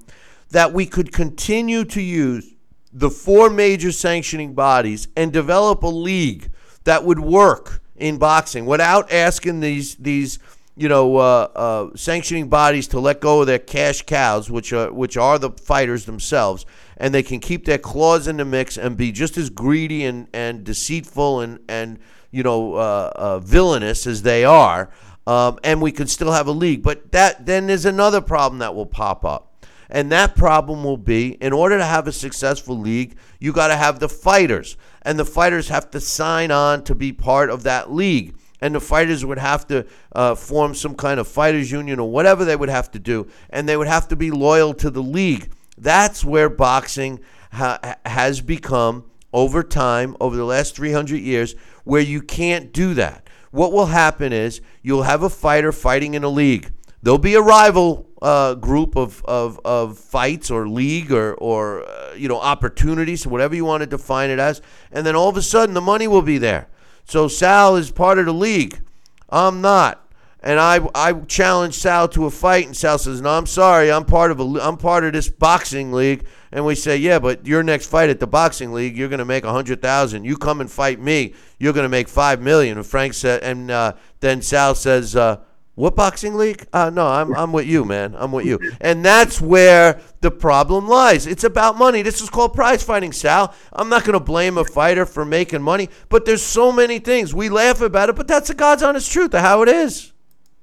that 0.52 0.72
we 0.74 0.86
could 0.86 1.12
continue 1.12 1.84
to 1.86 2.02
use 2.02 2.54
the 2.91 3.10
four 3.10 3.49
major 3.49 3.91
sanctioning 3.91 4.53
bodies 4.53 5.07
and 5.16 5.32
develop 5.32 5.84
a 5.84 5.88
league 5.88 6.52
that 6.86 7.03
would 7.03 7.20
work 7.20 7.82
in 7.95 8.18
boxing 8.18 8.66
without 8.66 9.11
asking 9.11 9.60
these 9.60 9.95
these 9.95 10.40
you 10.76 10.88
know 10.88 11.18
uh, 11.18 11.48
uh, 11.56 11.90
sanctioning 11.95 12.48
bodies 12.48 12.88
to 12.88 12.99
let 12.99 13.20
go 13.20 13.41
of 13.41 13.48
their 13.48 13.60
cash 13.60 14.02
cows, 14.03 14.49
which 14.49 14.72
are 14.74 14.91
which 14.91 15.18
are 15.18 15.38
the 15.38 15.52
fighters 15.52 16.06
themselves, 16.06 16.66
and 16.98 17.14
they 17.14 17.22
can 17.22 17.40
keep 17.40 17.66
their 17.66 17.78
claws 17.78 18.28
in 18.28 18.38
the 18.38 18.45
mix 18.45 18.78
and 18.78 18.95
be 18.95 19.11
just 19.11 19.38
as 19.38 19.49
greedy 19.49 20.06
and, 20.06 20.28
and 20.34 20.64
deceitful 20.64 21.41
and 21.41 21.60
and 21.68 21.99
you 22.32 22.44
know 22.44 22.76
uh, 22.76 23.11
uh, 23.16 23.40
villainous 23.40 24.07
as 24.07 24.22
they 24.22 24.45
are, 24.45 24.90
um, 25.28 25.60
and 25.64 25.82
we 25.82 25.91
could 25.91 26.10
still 26.10 26.32
have 26.32 26.48
a 26.48 26.52
league. 26.52 26.82
But 26.82 27.11
that 27.11 27.45
then 27.45 27.68
there's 27.68 27.86
another 27.86 28.22
problem 28.22 28.60
that 28.60 28.74
will 28.74 28.86
pop 28.86 29.26
up. 29.26 29.49
And 29.90 30.11
that 30.11 30.36
problem 30.36 30.84
will 30.84 30.98
be 30.98 31.30
in 31.41 31.52
order 31.52 31.78
to 31.78 31.86
have 31.86 32.07
a 32.07 32.11
successful 32.11 32.78
league, 32.78 33.16
you 33.40 33.52
got 33.52 33.68
to 33.68 33.76
have 33.76 33.99
the 33.99 34.10
fighters. 34.10 34.78
And 35.02 35.18
the 35.18 35.26
fighters 35.26 35.70
have 35.70 35.90
to 35.91 35.99
sign 35.99 36.52
on 36.52 36.84
to 36.84 36.94
be 36.94 37.11
part 37.11 37.49
of 37.49 37.64
that 37.64 37.91
league. 37.91 38.36
And 38.61 38.76
the 38.76 38.82
fighters 38.82 39.26
would 39.26 39.38
have 39.38 39.66
to 39.68 39.86
uh, 40.11 40.36
form 40.36 40.76
some 40.76 40.94
kind 40.94 41.20
of 41.20 41.28
fighters 41.28 41.72
union 41.72 41.99
or 41.99 42.11
whatever 42.11 42.45
they 42.45 42.56
would 42.56 42.70
have 42.70 42.91
to 42.91 42.99
do. 42.99 43.28
And 43.49 43.68
they 43.68 43.78
would 43.78 43.88
have 43.88 44.07
to 44.10 44.16
be 44.16 44.32
loyal 44.32 44.74
to 44.76 44.90
the 44.90 45.02
league. 45.02 45.52
That's 45.78 46.26
where 46.26 46.49
boxing 46.49 47.22
ha- 47.53 47.95
has 48.06 48.41
become, 48.41 49.10
over 49.32 49.64
time, 49.64 50.18
over 50.20 50.36
the 50.36 50.44
last 50.44 50.76
300 50.76 51.18
years, 51.18 51.56
where 51.84 52.02
you 52.02 52.22
can't 52.22 52.74
do 52.74 52.94
that. 52.95 53.28
What 53.52 53.72
will 53.72 53.88
happen 53.88 54.34
is 54.34 54.61
you'll 54.82 55.03
have 55.03 55.24
a 55.24 55.30
fighter 55.30 55.72
fighting 55.72 56.14
in 56.14 56.24
a 56.24 56.30
league. 56.30 56.72
There'll 57.02 57.18
be 57.18 57.36
a 57.36 57.41
rival 57.41 58.09
uh, 58.22 58.56
group 58.56 58.96
of, 58.96 59.24
of, 59.26 59.60
of 59.64 59.98
fights 59.98 60.52
or 60.52 60.68
league 60.68 61.12
or, 61.12 61.34
or 61.36 61.88
uh, 61.88 62.14
you 62.14 62.28
know 62.28 62.40
opportunities, 62.40 63.26
whatever 63.26 63.56
you 63.56 63.66
want 63.66 63.82
to 63.82 63.88
define 63.88 64.30
it 64.30 64.40
as, 64.40 64.62
and 64.91 65.06
then 65.06 65.16
all 65.16 65.30
of 65.30 65.38
a 65.38 65.41
sudden 65.41 65.74
the 65.74 65.82
money 65.82 66.08
will 66.08 66.22
be 66.22 66.38
there. 66.38 66.68
So 67.06 67.28
Sal 67.28 67.76
is 67.76 67.91
part 67.91 68.20
of 68.20 68.26
the 68.26 68.34
league. 68.34 68.82
I'm 69.30 69.62
not, 69.62 70.06
and 70.41 70.60
I 70.60 70.80
I 70.94 71.14
challenge 71.14 71.76
Sal 71.76 72.08
to 72.10 72.26
a 72.26 72.32
fight, 72.32 72.66
and 72.66 72.76
Sal 72.76 72.98
says, 72.98 73.22
"No, 73.22 73.30
I'm 73.30 73.46
sorry, 73.46 73.91
I'm 73.91 74.06
part 74.06 74.32
of 74.32 74.40
a 74.40 74.44
I'm 74.62 74.78
part 74.78 75.04
of 75.04 75.14
this 75.14 75.30
boxing 75.30 75.94
league." 75.94 76.26
And 76.52 76.66
we 76.66 76.76
say, 76.76 76.98
"Yeah, 76.98 77.20
but 77.20 77.46
your 77.46 77.64
next 77.64 77.88
fight 77.88 78.10
at 78.10 78.20
the 78.20 78.28
boxing 78.28 78.74
league, 78.74 78.98
you're 78.98 79.08
going 79.08 79.20
to 79.20 79.26
make 79.26 79.44
a 79.44 79.52
hundred 79.52 79.82
thousand. 79.82 80.26
You 80.26 80.36
come 80.36 80.62
and 80.62 80.70
fight 80.70 81.00
me, 81.00 81.36
you're 81.58 81.74
going 81.74 81.84
to 81.84 81.90
make 81.90 82.10
five 82.10 82.41
million. 82.41 82.78
And 82.78 82.86
Frank 82.86 83.14
said, 83.14 83.44
and 83.44 83.72
uh, 83.72 83.94
then 84.20 84.41
Sal 84.41 84.76
says. 84.76 85.16
Uh, 85.16 85.40
what 85.80 85.96
boxing 85.96 86.36
league? 86.36 86.68
Uh, 86.74 86.90
no, 86.90 87.08
I'm, 87.08 87.34
I'm 87.34 87.54
with 87.54 87.66
you, 87.66 87.86
man. 87.86 88.14
I'm 88.18 88.34
with 88.34 88.46
you. 88.46 88.60
And 88.82 89.04
that's 89.04 89.40
where 89.40 90.02
the 90.20 90.30
problem 90.30 90.90
lies. 90.90 91.26
It's 91.26 91.46
about 91.46 91.78
money. 91.78 92.02
This 92.02 92.20
is 92.20 92.30
called 92.30 92.54
prize 92.54 92.84
fighting, 92.84 93.14
Sal. 93.14 93.54
I'm 93.72 93.88
not 93.88 94.04
going 94.04 94.14
to 94.14 94.20
blame 94.20 94.58
a 94.58 94.66
fighter 94.66 95.06
for 95.06 95.24
making 95.24 95.62
money, 95.62 95.90
but 96.10 96.26
there's 96.26 96.44
so 96.44 96.74
many 96.74 97.00
things. 97.00 97.34
We 97.34 97.48
laugh 97.48 97.80
about 97.80 98.10
it, 98.10 98.18
but 98.18 98.28
that's 98.28 98.50
the 98.50 98.56
God's 98.56 98.84
honest 98.84 99.10
truth 99.10 99.34
of 99.34 99.40
how 99.40 99.62
it 99.62 99.70
is. 99.70 100.12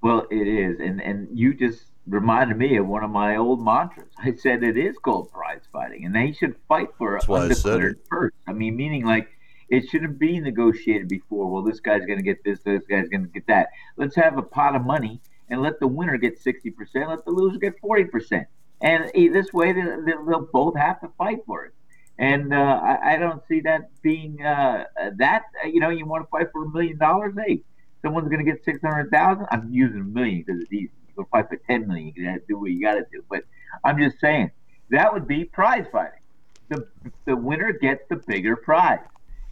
Well, 0.03 0.27
it 0.31 0.47
is, 0.47 0.79
and 0.81 1.01
and 1.01 1.27
you 1.33 1.55
just 1.55 1.85
reminded 2.07 2.59
me 2.59 2.77
of 2.77 2.87
one 2.87 3.03
of 3.03 3.11
my 3.11 3.37
old 3.37 3.65
mantras. 3.65 4.13
I 4.19 4.35
said 4.35 4.63
it 4.63 4.77
is 4.77 4.97
called 4.99 5.33
prize 5.33 5.63
fighting, 5.73 6.05
and 6.05 6.15
they 6.15 6.33
should 6.33 6.57
fight 6.69 6.89
for 6.99 7.15
That's 7.15 7.27
why 7.27 7.39
I 7.39 7.43
undeclared 7.45 8.01
first. 8.11 8.37
I 8.47 8.53
mean, 8.53 8.77
meaning 8.77 9.07
like 9.07 9.31
It 9.69 9.89
shouldn't 9.89 10.19
be 10.19 10.39
negotiated 10.41 11.09
before. 11.09 11.49
Well, 11.51 11.63
this 11.63 11.81
guy's 11.81 12.05
going 12.07 12.19
to 12.19 12.25
get 12.25 12.45
this, 12.45 12.61
this 12.65 12.85
guy's 12.89 13.09
going 13.09 13.23
to 13.25 13.31
get 13.33 13.47
that. 13.49 13.69
Let's 13.97 14.15
have 14.17 14.39
a 14.39 14.43
pot 14.43 14.77
of 14.77 14.85
money 14.85 15.21
and 15.49 15.63
let 15.63 15.81
the 15.81 15.87
winner 15.89 16.17
get 16.19 16.43
60%, 16.43 16.73
let 17.09 17.25
the 17.25 17.31
loser 17.31 17.59
get 17.59 17.81
40%. 17.81 18.47
And 18.81 19.11
this 19.15 19.53
way, 19.53 19.73
they- 19.73 19.83
they'll 20.05 20.49
both 20.53 20.77
have 20.77 21.01
to 21.01 21.09
fight 21.19 21.39
for 21.47 21.65
it. 21.67 21.73
And 22.19 22.55
uh, 22.55 22.81
I, 23.05 23.19
don't 23.19 23.43
see 23.47 23.61
that 23.61 23.91
being 24.03 24.43
uh, 24.43 24.85
that. 25.19 25.43
uh, 25.63 25.69
You 25.69 25.81
know, 25.81 25.91
you 25.91 26.07
want 26.07 26.25
to 26.25 26.29
fight 26.31 26.49
for 26.51 26.65
a 26.65 26.69
million 26.71 26.97
dollars? 26.97 27.35
Hey, 27.37 27.63
someone's 28.03 28.29
going 28.29 28.45
to 28.45 28.51
get 28.51 28.65
600,000. 28.65 29.47
I'm 29.51 29.71
using 29.71 30.01
a 30.01 30.05
million 30.05 30.43
because 30.47 30.63
it's 30.63 30.73
easy. 30.73 30.91
You 31.09 31.15
go 31.17 31.29
fight 31.31 31.49
for 31.49 31.57
10 31.57 31.87
million. 31.87 32.13
You 32.17 32.25
got 32.25 32.35
to 32.35 32.43
do 32.49 32.59
what 32.59 32.71
you 32.71 32.81
got 32.81 32.95
to 32.95 33.05
do. 33.13 33.23
But 33.29 33.43
I'm 33.85 33.99
just 33.99 34.19
saying 34.19 34.51
that 34.91 35.13
would 35.13 35.27
be 35.29 35.45
prize 35.45 35.85
fighting. 35.93 36.21
The 36.69 36.89
the 37.27 37.37
winner 37.37 37.73
gets 37.73 38.03
the 38.09 38.17
bigger 38.17 38.57
prize, 38.57 38.99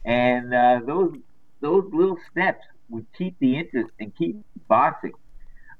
and 0.05 0.55
uh, 0.55 0.81
those 0.86 1.14
those 1.60 1.85
little 1.93 2.18
steps 2.31 2.64
would 2.90 3.06
keep 3.16 3.39
the 3.39 3.56
interest 3.56 3.90
and 3.98 4.14
keep 4.16 4.36
boxing 4.68 5.14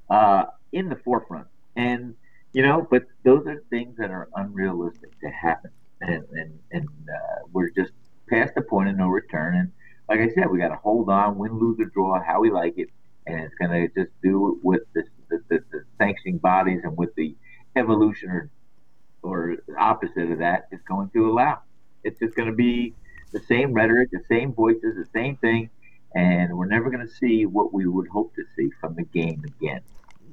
uh, 0.09 0.45
in 0.71 0.89
the 0.89 0.95
forefront. 0.95 1.47
And 1.75 2.15
you 2.53 2.63
know, 2.63 2.87
but 2.89 3.03
those 3.23 3.45
are 3.47 3.61
things 3.69 3.97
that 3.97 4.11
are 4.11 4.29
unrealistic 4.35 5.19
to 5.21 5.29
happen, 5.29 5.71
and 6.01 6.25
and 6.31 6.59
and 6.71 6.87
uh, 7.09 7.47
we're 7.51 7.69
just 7.69 7.91
past 8.29 8.55
the 8.55 8.61
point 8.61 8.89
of 8.89 8.95
no 8.95 9.07
return. 9.07 9.55
And 9.55 9.71
like 10.09 10.19
I 10.19 10.33
said, 10.33 10.49
we 10.49 10.59
got 10.59 10.69
to 10.69 10.75
hold 10.75 11.09
on, 11.09 11.37
win, 11.37 11.59
lose, 11.59 11.79
or 11.79 11.85
draw, 11.85 12.21
how 12.23 12.39
we 12.39 12.51
like 12.51 12.77
it, 12.77 12.89
and 13.27 13.41
it's 13.41 13.55
going 13.55 13.71
to 13.71 13.87
just 13.93 14.11
do 14.23 14.51
it 14.53 14.57
with 14.63 14.81
the, 14.93 15.03
the, 15.29 15.43
the, 15.49 15.59
the 15.71 15.83
sanctioning 15.97 16.37
bodies 16.37 16.81
and 16.83 16.97
with 16.97 17.13
the 17.15 17.35
evolution 17.75 18.29
or 18.29 18.49
or 19.21 19.57
opposite 19.77 20.31
of 20.31 20.39
that 20.39 20.67
is 20.71 20.79
going 20.87 21.09
to 21.09 21.29
allow. 21.29 21.59
It's 22.03 22.19
just 22.19 22.35
going 22.35 22.49
to 22.49 22.55
be 22.55 22.93
the 23.35 23.45
same 23.47 23.73
rhetoric, 23.73 24.09
the 24.11 24.23
same 24.29 24.53
voices, 24.53 24.95
the 24.95 25.07
same 25.13 25.35
thing, 25.37 25.69
and 26.15 26.57
we're 26.57 26.65
never 26.65 26.89
going 26.89 27.05
to 27.05 27.13
see 27.13 27.45
what 27.45 27.73
we 27.73 27.85
would 27.85 28.07
hope 28.07 28.33
to 28.35 28.43
see 28.55 28.69
from 28.79 28.95
the 28.95 29.03
game 29.03 29.43
again. 29.45 29.81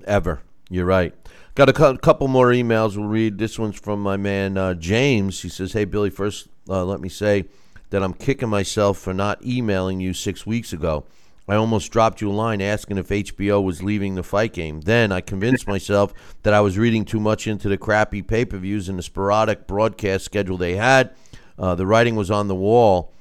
ever. 0.07 0.41
You're 0.71 0.87
right. 0.87 1.13
Got 1.55 1.69
a 1.69 1.73
cou- 1.75 1.99
couple 1.99 2.29
more 2.29 2.47
emails. 2.47 2.97
We'll 2.97 3.09
read. 3.09 3.37
This 3.37 3.59
one's 3.59 3.79
from 3.79 4.01
my 4.01 4.17
man 4.17 4.57
uh, 4.57 4.73
James. 4.73 5.43
He 5.43 5.51
says, 5.51 5.75
"Hey 5.75 5.85
Billy, 5.85 6.09
first 6.09 6.49
uh, 6.67 6.85
let 6.85 7.01
me 7.01 7.11
say 7.11 7.45
that 7.91 8.03
I'm 8.03 8.15
kicking 8.15 8.49
myself 8.49 8.97
for 8.97 9.13
not 9.13 9.45
emailing 9.45 10.01
you 10.01 10.15
six 10.15 10.47
weeks 10.47 10.73
ago. 10.73 11.05
I 11.47 11.57
almost 11.57 11.93
dropped 11.93 12.23
you 12.23 12.31
a 12.31 12.33
line 12.33 12.63
asking 12.63 12.97
if 12.97 13.09
HBO 13.09 13.63
was 13.63 13.83
leaving 13.83 14.15
the 14.15 14.23
fight 14.23 14.55
game. 14.55 14.81
Then 14.81 15.13
I 15.13 15.21
convinced 15.21 15.67
myself 15.75 16.15
that 16.43 16.55
I 16.55 16.63
was 16.63 16.79
reading 16.79 17.05
too 17.05 17.21
much 17.21 17.47
into 17.47 17.69
the 17.69 17.77
crappy 17.77 18.23
pay-per-views 18.23 18.89
and 18.89 18.99
the 18.99 19.03
sporadic 19.03 19.67
broadcast 19.67 20.25
schedule 20.25 20.57
they 20.57 20.77
had. 20.77 21.15
Uh, 21.59 21.75
the 21.75 21.87
writing 21.87 22.17
was 22.17 22.31
on 22.31 22.49
the 22.49 22.55
wall." 22.55 23.13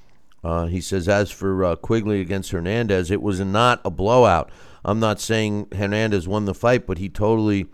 Uh, 0.44 0.66
he 0.66 0.82
says, 0.82 1.08
as 1.08 1.30
for 1.30 1.64
uh, 1.64 1.76
Quigley 1.76 2.20
against 2.20 2.52
Hernandez, 2.52 3.12
it 3.12 3.22
was 3.22 3.40
not 3.40 3.80
a 3.86 3.91
blowout. 3.91 4.49
I'm 4.84 4.99
not 4.99 5.22
saying 5.22 5.68
Hernandez 5.72 6.28
won 6.28 6.45
the 6.45 6.56
fight, 6.56 6.88
but 6.88 6.98
he 6.98 7.10
totally 7.10 7.68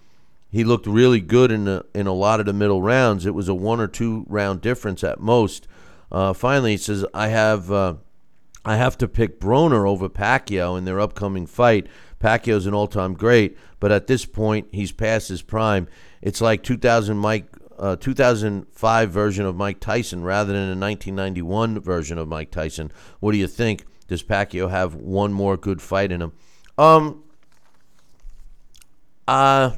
he 0.50 0.64
looked 0.64 0.88
really 0.88 1.22
good 1.22 1.52
in 1.52 1.66
the, 1.66 1.86
in 1.94 2.08
a 2.08 2.14
lot 2.14 2.40
of 2.40 2.46
the 2.46 2.54
middle 2.54 2.82
rounds. 2.82 3.26
It 3.26 3.36
was 3.36 3.48
a 3.48 3.54
one 3.54 3.80
or 3.80 3.88
two 3.88 4.26
round 4.28 4.62
difference 4.62 5.04
at 5.04 5.20
most. 5.20 5.68
Uh, 6.12 6.34
finally, 6.34 6.72
he 6.72 6.78
says, 6.78 7.06
I 7.14 7.30
have 7.30 7.72
uh, 7.72 7.96
I 8.66 8.76
have 8.76 8.98
to 9.00 9.08
pick 9.08 9.40
Broner 9.40 9.88
over 9.90 10.10
Pacquiao 10.10 10.78
in 10.78 10.86
their 10.86 11.00
upcoming 11.00 11.46
fight. 11.48 11.88
Pacquiao's 12.20 12.66
an 12.66 12.74
all-time 12.74 13.14
great, 13.14 13.58
but 13.80 13.92
at 13.92 14.08
this 14.08 14.26
point, 14.26 14.68
he's 14.72 14.92
past 14.92 15.30
his 15.30 15.42
prime. 15.42 15.88
It's 16.22 16.42
like 16.42 16.64
2000 16.64 17.18
Mike, 17.18 17.46
uh, 17.78 17.95
2005 17.95 19.12
version 19.12 19.45
of 19.45 19.56
Mike 19.56 19.80
Tyson 19.80 20.24
rather 20.24 20.54
than 20.54 20.64
a 20.64 20.80
1991 20.80 21.80
version 21.80 22.18
of 22.18 22.28
Mike 22.28 22.52
Tyson. 22.52 22.91
What 23.20 23.32
do 23.32 23.38
you 23.38 23.48
think? 23.48 23.86
Does 24.08 24.24
Pacquiao 24.24 24.70
have 24.70 24.95
one 24.95 25.34
more 25.34 25.58
good 25.58 25.82
fight 25.82 26.12
in 26.12 26.22
him? 26.22 26.34
Um, 26.78 27.24
uh, 29.28 29.72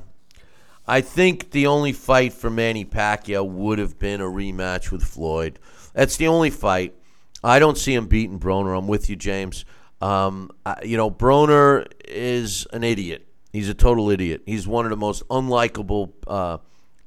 I 0.87 1.01
think 1.01 1.51
the 1.51 1.67
only 1.67 1.93
fight 1.93 2.33
for 2.33 2.49
Manny 2.49 2.85
Pacquiao 2.85 3.47
would 3.47 3.79
have 3.79 3.97
been 3.97 4.21
a 4.21 4.25
rematch 4.25 4.91
with 4.91 5.03
Floyd. 5.03 5.59
That's 5.93 6.17
the 6.17 6.27
only 6.27 6.49
fight. 6.49 6.95
I 7.43 7.59
don't 7.59 7.77
see 7.77 7.93
him 7.93 8.07
beating 8.07 8.39
Broner. 8.39 8.77
I'm 8.77 8.87
with 8.87 9.09
you, 9.09 9.15
James. 9.15 9.65
Um, 10.01 10.51
I, 10.65 10.81
you 10.83 10.97
know, 10.97 11.09
Broner 11.09 11.85
is 12.07 12.67
an 12.73 12.83
idiot. 12.83 13.27
He's 13.51 13.69
a 13.69 13.73
total 13.73 14.09
idiot. 14.09 14.43
He's 14.45 14.67
one 14.67 14.85
of 14.85 14.91
the 14.91 14.97
most 14.97 15.27
unlikable 15.29 16.11
uh, 16.27 16.57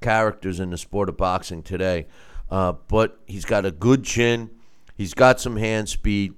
characters 0.02 0.60
in 0.60 0.70
the 0.70 0.78
sport 0.78 1.08
of 1.08 1.16
boxing 1.16 1.62
today. 1.62 2.06
Uh, 2.50 2.74
but 2.88 3.18
he's 3.26 3.44
got 3.44 3.64
a 3.64 3.70
good 3.70 4.04
chin. 4.04 4.50
He's 4.94 5.14
got 5.14 5.40
some 5.40 5.56
hand 5.56 5.88
speed. 5.88 6.34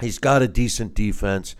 He's 0.00 0.18
got 0.18 0.42
a 0.42 0.48
decent 0.48 0.94
defense. 0.94 1.54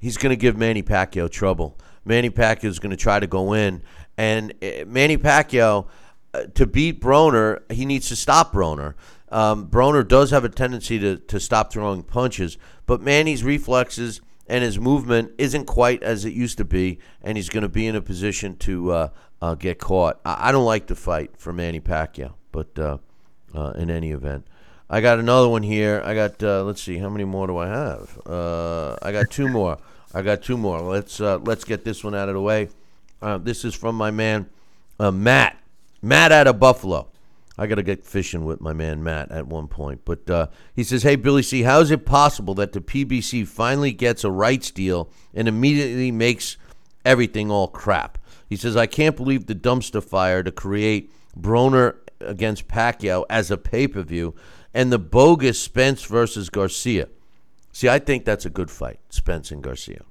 He's 0.00 0.16
going 0.16 0.30
to 0.30 0.36
give 0.36 0.56
Manny 0.56 0.82
Pacquiao 0.82 1.30
trouble. 1.30 1.78
Manny 2.04 2.30
Pacquiao 2.30 2.64
is 2.64 2.78
going 2.78 2.90
to 2.90 2.96
try 2.96 3.20
to 3.20 3.26
go 3.26 3.52
in, 3.52 3.82
and 4.16 4.54
uh, 4.62 4.84
Manny 4.86 5.18
Pacquiao 5.18 5.86
uh, 6.32 6.44
to 6.54 6.66
beat 6.66 7.00
Broner, 7.00 7.60
he 7.70 7.84
needs 7.84 8.08
to 8.08 8.16
stop 8.16 8.52
Broner. 8.52 8.94
Um, 9.30 9.68
Broner 9.68 10.06
does 10.06 10.30
have 10.30 10.44
a 10.44 10.48
tendency 10.48 10.98
to, 10.98 11.16
to 11.16 11.40
stop 11.40 11.72
throwing 11.72 12.02
punches, 12.02 12.58
but 12.86 13.00
Manny's 13.00 13.42
reflexes 13.42 14.20
and 14.48 14.62
his 14.62 14.78
movement 14.78 15.32
isn't 15.38 15.64
quite 15.66 16.02
as 16.02 16.24
it 16.24 16.32
used 16.32 16.58
to 16.58 16.64
be, 16.64 16.98
and 17.22 17.36
he's 17.36 17.48
going 17.48 17.62
to 17.62 17.68
be 17.68 17.86
in 17.86 17.96
a 17.96 18.02
position 18.02 18.56
to 18.58 18.92
uh, 18.92 19.08
uh, 19.42 19.54
get 19.54 19.78
caught. 19.78 20.20
I, 20.24 20.48
I 20.48 20.52
don't 20.52 20.64
like 20.64 20.86
the 20.86 20.94
fight 20.94 21.32
for 21.36 21.52
Manny 21.52 21.80
Pacquiao, 21.80 22.34
but 22.52 22.78
uh, 22.78 22.98
uh, 23.54 23.70
in 23.72 23.90
any 23.90 24.12
event. 24.12 24.46
I 24.88 25.00
got 25.00 25.18
another 25.18 25.48
one 25.48 25.64
here. 25.64 26.00
I 26.04 26.14
got, 26.14 26.40
uh, 26.42 26.62
let's 26.62 26.80
see, 26.80 26.98
how 26.98 27.08
many 27.08 27.24
more 27.24 27.48
do 27.48 27.56
I 27.58 27.66
have? 27.66 28.20
Uh, 28.24 28.96
I 29.02 29.10
got 29.10 29.30
two 29.30 29.48
more. 29.48 29.78
I 30.14 30.22
got 30.22 30.42
two 30.42 30.56
more. 30.56 30.80
Let's 30.80 31.18
let's 31.20 31.64
get 31.64 31.84
this 31.84 32.02
one 32.04 32.14
out 32.14 32.28
of 32.28 32.34
the 32.34 32.40
way. 32.40 32.68
This 33.40 33.64
is 33.64 33.74
from 33.74 33.96
my 33.96 34.10
man 34.10 34.48
Matt. 34.98 35.58
Matt 36.00 36.32
out 36.32 36.46
of 36.46 36.60
Buffalo. 36.60 37.08
I 37.58 37.66
got 37.66 37.76
to 37.76 37.82
get 37.82 38.04
fishing 38.04 38.44
with 38.44 38.60
my 38.60 38.72
man 38.72 39.02
Matt 39.02 39.30
at 39.30 39.46
one 39.46 39.68
point. 39.68 40.02
But 40.04 40.28
uh, 40.28 40.48
he 40.74 40.84
says, 40.84 41.02
Hey, 41.02 41.16
Billy 41.16 41.42
C., 41.42 41.62
how 41.62 41.80
is 41.80 41.90
it 41.90 42.04
possible 42.04 42.54
that 42.54 42.72
the 42.72 42.80
PBC 42.80 43.46
finally 43.46 43.92
gets 43.92 44.24
a 44.24 44.30
rights 44.30 44.70
deal 44.70 45.10
and 45.34 45.48
immediately 45.48 46.10
makes 46.10 46.56
everything 47.04 47.50
all 47.50 47.68
crap? 47.68 48.18
He 48.48 48.56
says, 48.56 48.76
I 48.76 48.86
can't 48.86 49.16
believe 49.16 49.46
the 49.46 49.54
dumpster 49.54 50.02
fire 50.02 50.42
to 50.42 50.52
create 50.52 51.10
Broner 51.38 51.96
against 52.20 52.68
Pacquiao 52.68 53.24
as 53.28 53.50
a 53.50 53.56
pay 53.56 53.88
per 53.88 54.02
view 54.02 54.34
and 54.74 54.92
the 54.92 54.98
bogus 54.98 55.58
Spence 55.58 56.04
versus 56.04 56.50
Garcia. 56.50 57.08
See, 57.72 57.88
I 57.88 57.98
think 57.98 58.24
that's 58.24 58.44
a 58.44 58.50
good 58.50 58.70
fight, 58.70 59.00
Spence 59.08 59.50
and 59.50 59.62
Garcia. 59.62 60.02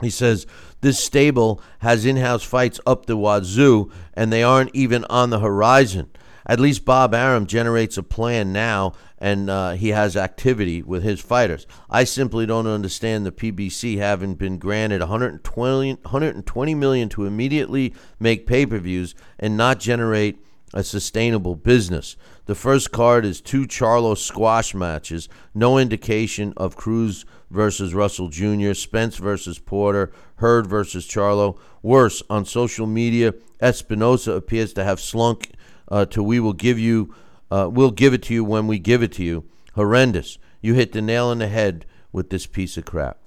He 0.00 0.10
says 0.10 0.46
this 0.80 1.02
stable 1.02 1.60
has 1.80 2.06
in 2.06 2.16
house 2.16 2.44
fights 2.44 2.78
up 2.86 3.06
the 3.06 3.16
wazoo, 3.16 3.90
and 4.14 4.32
they 4.32 4.42
aren't 4.42 4.74
even 4.74 5.04
on 5.06 5.30
the 5.30 5.40
horizon. 5.40 6.10
At 6.48 6.60
least 6.60 6.86
Bob 6.86 7.14
Arum 7.14 7.46
generates 7.46 7.98
a 7.98 8.02
plan 8.02 8.52
now, 8.52 8.94
and 9.18 9.50
uh, 9.50 9.72
he 9.72 9.88
has 9.88 10.16
activity 10.16 10.82
with 10.82 11.02
his 11.02 11.20
fighters. 11.20 11.66
I 11.90 12.04
simply 12.04 12.46
don't 12.46 12.66
understand 12.66 13.26
the 13.26 13.32
PBC 13.32 13.98
having 13.98 14.34
been 14.34 14.58
granted 14.58 15.00
120, 15.00 15.94
120 15.94 16.74
million 16.74 17.08
to 17.10 17.26
immediately 17.26 17.94
make 18.18 18.46
pay 18.46 18.64
per 18.64 18.78
views 18.78 19.14
and 19.38 19.56
not 19.56 19.78
generate 19.78 20.42
a 20.74 20.82
sustainable 20.82 21.54
business. 21.54 22.16
The 22.46 22.54
first 22.54 22.92
card 22.92 23.24
is 23.24 23.40
two 23.40 23.66
Charlo 23.66 24.16
squash 24.16 24.74
matches, 24.74 25.28
no 25.54 25.78
indication 25.78 26.54
of 26.56 26.76
Cruz 26.76 27.24
versus 27.50 27.94
Russell 27.94 28.28
Jr., 28.28 28.74
Spence 28.74 29.16
versus 29.16 29.58
Porter, 29.58 30.12
Hurd 30.36 30.66
versus 30.66 31.06
Charlo. 31.06 31.58
Worse, 31.82 32.22
on 32.28 32.44
social 32.44 32.86
media, 32.86 33.34
Espinoza 33.62 34.36
appears 34.36 34.72
to 34.74 34.84
have 34.84 35.00
slunk 35.00 35.50
uh, 35.90 36.06
to 36.06 36.22
"We 36.22 36.40
will 36.40 36.52
give 36.52 36.78
you, 36.78 37.14
uh, 37.50 37.68
we'll 37.70 37.90
give 37.90 38.14
it 38.14 38.22
to 38.24 38.34
you 38.34 38.44
when 38.44 38.66
we 38.66 38.78
give 38.78 39.02
it 39.02 39.12
to 39.12 39.24
you." 39.24 39.44
Horrendous. 39.74 40.38
You 40.60 40.74
hit 40.74 40.92
the 40.92 41.02
nail 41.02 41.26
on 41.26 41.38
the 41.38 41.48
head 41.48 41.86
with 42.12 42.30
this 42.30 42.46
piece 42.46 42.76
of 42.76 42.84
crap. 42.84 43.18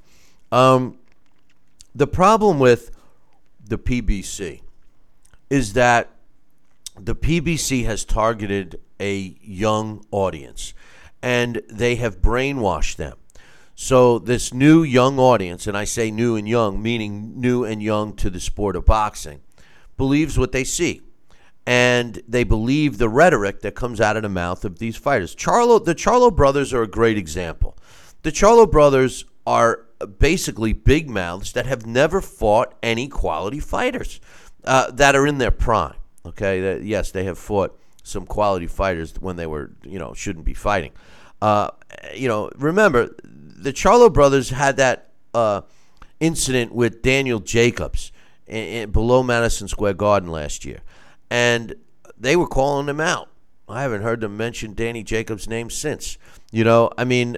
Um, 0.52 0.98
the 1.96 2.08
problem 2.08 2.60
with 2.60 2.92
the 3.64 3.78
PBC 3.78 4.62
is 5.50 5.74
that 5.74 6.10
the 7.00 7.16
PBC 7.16 7.86
has 7.86 8.04
targeted 8.06 8.80
a 9.00 9.36
young 9.42 10.06
audience 10.12 10.74
and 11.22 11.62
they 11.70 11.96
have 11.96 12.22
brainwashed 12.22 12.96
them. 12.96 13.18
So, 13.76 14.20
this 14.20 14.54
new 14.54 14.84
young 14.84 15.18
audience, 15.18 15.66
and 15.66 15.76
I 15.76 15.86
say 15.86 16.12
new 16.12 16.36
and 16.36 16.48
young, 16.48 16.82
meaning 16.82 17.40
new 17.40 17.64
and 17.64 17.82
young 17.82 18.14
to 18.18 18.30
the 18.30 18.40
sport 18.40 18.76
of 18.76 18.86
boxing, 18.86 19.42
believes 19.98 20.38
what 20.38 20.52
they 20.52 20.64
see. 20.64 21.02
And 21.66 22.22
they 22.28 22.44
believe 22.44 22.98
the 22.98 23.10
rhetoric 23.10 23.62
that 23.62 23.76
comes 23.76 24.02
out 24.02 24.18
of 24.18 24.24
the 24.24 24.30
mouth 24.30 24.66
of 24.66 24.80
these 24.80 24.96
fighters. 24.96 25.36
Charlo, 25.36 25.84
the 25.84 25.96
Charlo 25.96 26.36
brothers 26.36 26.74
are 26.74 26.82
a 26.82 26.88
great 26.88 27.18
example. 27.18 27.78
The 28.24 28.32
Charlo 28.32 28.70
brothers 28.70 29.26
are 29.46 29.86
basically 30.20 30.74
big 30.74 31.10
mouths 31.10 31.54
that 31.54 31.66
have 31.66 31.86
never 31.86 32.22
fought 32.22 32.74
any 32.82 33.08
quality 33.08 33.60
fighters 33.60 34.20
uh, 34.64 34.92
that 34.92 35.16
are 35.16 35.28
in 35.28 35.38
their 35.38 35.52
prime. 35.52 35.96
Okay, 36.26 36.82
yes, 36.82 37.12
they 37.12 37.24
have 37.24 37.38
fought 37.38 37.78
some 38.04 38.26
quality 38.26 38.68
fighters 38.68 39.14
when 39.20 39.36
they 39.36 39.48
were, 39.48 39.72
you 39.84 40.00
know, 40.00 40.14
shouldn't 40.14 40.46
be 40.46 40.54
fighting. 40.54 40.92
Uh, 41.42 41.70
you 42.14 42.28
know, 42.28 42.50
remember 42.56 43.16
the 43.24 43.74
Charlo 43.74 44.12
brothers 44.12 44.50
had 44.50 44.78
that 44.78 45.12
uh, 45.34 45.62
incident 46.20 46.74
with 46.74 47.02
Daniel 47.02 47.40
Jacobs 47.40 48.12
in, 48.46 48.64
in, 48.64 48.92
below 48.92 49.24
Madison 49.24 49.68
Square 49.68 49.96
Garden 49.96 50.30
last 50.30 50.66
year, 50.66 50.82
and 51.32 51.74
they 52.20 52.36
were 52.36 52.46
calling 52.46 52.90
him 52.90 53.00
out. 53.00 53.30
I 53.68 53.84
haven't 53.84 54.02
heard 54.02 54.20
them 54.20 54.36
mention 54.36 54.74
Danny 54.74 55.02
Jacobs' 55.02 55.48
name 55.48 55.70
since. 55.70 56.18
You 56.52 56.66
know, 56.66 56.92
I 56.98 57.06
mean, 57.06 57.38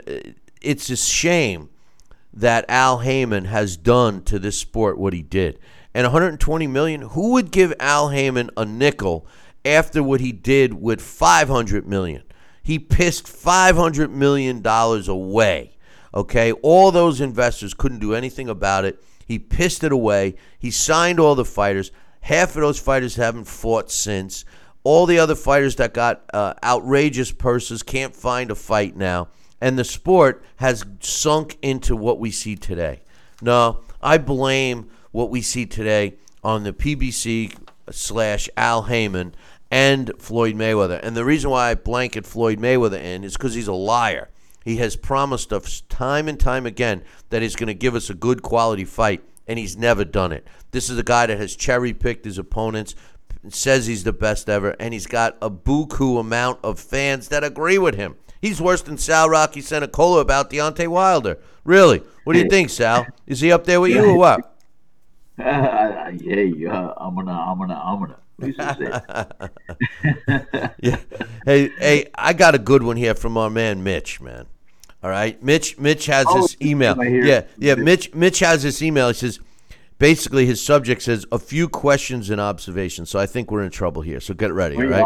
it's 0.61 0.89
a 0.89 0.97
shame 0.97 1.69
that 2.33 2.65
Al 2.67 2.99
Haymon 2.99 3.45
has 3.45 3.77
done 3.77 4.23
to 4.23 4.39
this 4.39 4.57
sport 4.57 4.97
what 4.97 5.13
he 5.13 5.21
did. 5.21 5.59
And 5.93 6.05
120 6.05 6.65
million, 6.65 7.01
who 7.01 7.33
would 7.33 7.51
give 7.51 7.71
Al 7.79 8.09
Haymon 8.09 8.49
a 8.57 8.65
nickel 8.65 9.27
after 9.63 10.01
what 10.01 10.21
he 10.21 10.31
did 10.31 10.73
with 10.73 10.99
500 10.99 11.87
million? 11.87 12.23
He 12.63 12.79
pissed 12.79 13.27
500 13.27 14.09
million 14.09 14.63
dollars 14.63 15.07
away. 15.07 15.77
Okay? 16.15 16.51
All 16.51 16.91
those 16.91 17.21
investors 17.21 17.75
couldn't 17.75 17.99
do 17.99 18.15
anything 18.15 18.49
about 18.49 18.85
it. 18.85 19.03
He 19.27 19.37
pissed 19.37 19.83
it 19.83 19.91
away. 19.91 20.33
He 20.57 20.71
signed 20.71 21.19
all 21.19 21.35
the 21.35 21.45
fighters. 21.45 21.91
Half 22.23 22.55
of 22.55 22.61
those 22.61 22.79
fighters 22.79 23.15
haven't 23.15 23.45
fought 23.45 23.89
since. 23.89 24.43
All 24.83 25.05
the 25.05 25.19
other 25.19 25.35
fighters 25.35 25.77
that 25.77 25.93
got 25.93 26.23
uh, 26.33 26.55
outrageous 26.63 27.31
purses 27.31 27.83
can't 27.83 28.13
find 28.15 28.51
a 28.51 28.55
fight 28.55 28.97
now 28.97 29.29
and 29.63 29.79
the 29.79 29.85
sport 29.85 30.43
has 30.57 30.83
sunk 30.99 31.57
into 31.61 31.95
what 31.95 32.19
we 32.19 32.31
see 32.31 32.57
today. 32.57 32.99
No, 33.41 33.79
I 34.01 34.17
blame 34.17 34.89
what 35.11 35.29
we 35.29 35.41
see 35.41 35.65
today 35.65 36.15
on 36.43 36.63
the 36.63 36.73
PBC 36.73 37.55
slash 37.89 38.49
Al 38.57 38.83
Haymon 38.83 39.33
and 39.71 40.11
Floyd 40.19 40.55
Mayweather. 40.55 40.99
And 41.01 41.15
the 41.15 41.23
reason 41.23 41.49
why 41.49 41.69
I 41.69 41.75
blanket 41.75 42.25
Floyd 42.25 42.59
Mayweather 42.59 43.01
in 43.01 43.23
is 43.23 43.37
because 43.37 43.53
he's 43.53 43.69
a 43.69 43.73
liar. 43.73 44.29
He 44.65 44.77
has 44.77 44.97
promised 44.97 45.53
us 45.53 45.79
time 45.87 46.27
and 46.27 46.37
time 46.37 46.65
again 46.65 47.01
that 47.29 47.41
he's 47.41 47.55
going 47.55 47.67
to 47.67 47.73
give 47.73 47.95
us 47.95 48.09
a 48.09 48.13
good 48.13 48.41
quality 48.41 48.83
fight, 48.83 49.23
and 49.47 49.59
he's 49.59 49.77
never 49.77 50.05
done 50.05 50.31
it. 50.31 50.47
This 50.71 50.89
is 50.89 50.97
a 50.97 51.03
guy 51.03 51.25
that 51.25 51.37
has 51.37 51.55
cherry 51.55 51.93
picked 51.93 52.25
his 52.25 52.37
opponents, 52.37 52.95
says 53.49 53.87
he's 53.87 54.03
the 54.03 54.13
best 54.13 54.49
ever, 54.49 54.75
and 54.79 54.93
he's 54.93 55.07
got 55.07 55.37
a 55.41 55.49
buku 55.49 56.19
amount 56.19 56.59
of 56.63 56.79
fans 56.79 57.29
that 57.29 57.43
agree 57.43 57.77
with 57.77 57.95
him. 57.95 58.15
He's 58.41 58.61
worse 58.61 58.81
than 58.81 58.97
Sal 58.97 59.29
Rocky 59.29 59.61
Senacola 59.61 60.19
about 60.19 60.49
Deontay 60.49 60.87
Wilder. 60.87 61.37
Really? 61.63 62.03
What 62.25 62.33
do 62.33 62.39
you 62.39 62.49
think, 62.49 62.69
Sal? 62.69 63.05
Is 63.25 63.39
he 63.39 63.51
up 63.51 63.65
there 63.65 63.79
with 63.79 63.91
you 63.91 64.03
or 64.03 64.17
what? 64.17 64.49
Uh, 65.35 66.11
yeah, 66.17 66.71
uh, 66.71 66.93
I'm 66.97 67.15
gonna, 67.15 67.31
I'm 67.31 67.57
gonna, 67.57 67.81
I'm 67.83 67.99
gonna. 67.99 68.19
yeah. 70.79 70.97
Hey, 71.43 71.69
hey, 71.79 72.05
I 72.13 72.33
got 72.33 72.53
a 72.53 72.59
good 72.59 72.83
one 72.83 72.97
here 72.97 73.15
from 73.15 73.35
our 73.35 73.49
man 73.49 73.83
Mitch, 73.83 74.21
man. 74.21 74.45
All 75.03 75.09
right, 75.09 75.41
Mitch. 75.43 75.77
Mitch 75.77 76.05
has 76.05 76.25
oh, 76.29 76.41
his 76.41 76.55
email. 76.61 77.01
Yeah, 77.03 77.43
yeah. 77.57 77.75
Mitch. 77.75 78.13
Mitch 78.13 78.39
has 78.39 78.63
this 78.63 78.81
email. 78.81 79.09
He 79.09 79.13
says, 79.15 79.39
basically, 79.97 80.45
his 80.45 80.63
subject 80.63 81.01
says 81.01 81.25
a 81.31 81.39
few 81.39 81.67
questions 81.67 82.29
and 82.29 82.39
observations. 82.39 83.09
So 83.09 83.19
I 83.19 83.25
think 83.25 83.51
we're 83.51 83.63
in 83.63 83.71
trouble 83.71 84.01
here. 84.01 84.19
So 84.19 84.33
get 84.33 84.53
ready. 84.53 84.77
All 84.77 84.85
right. 84.85 85.05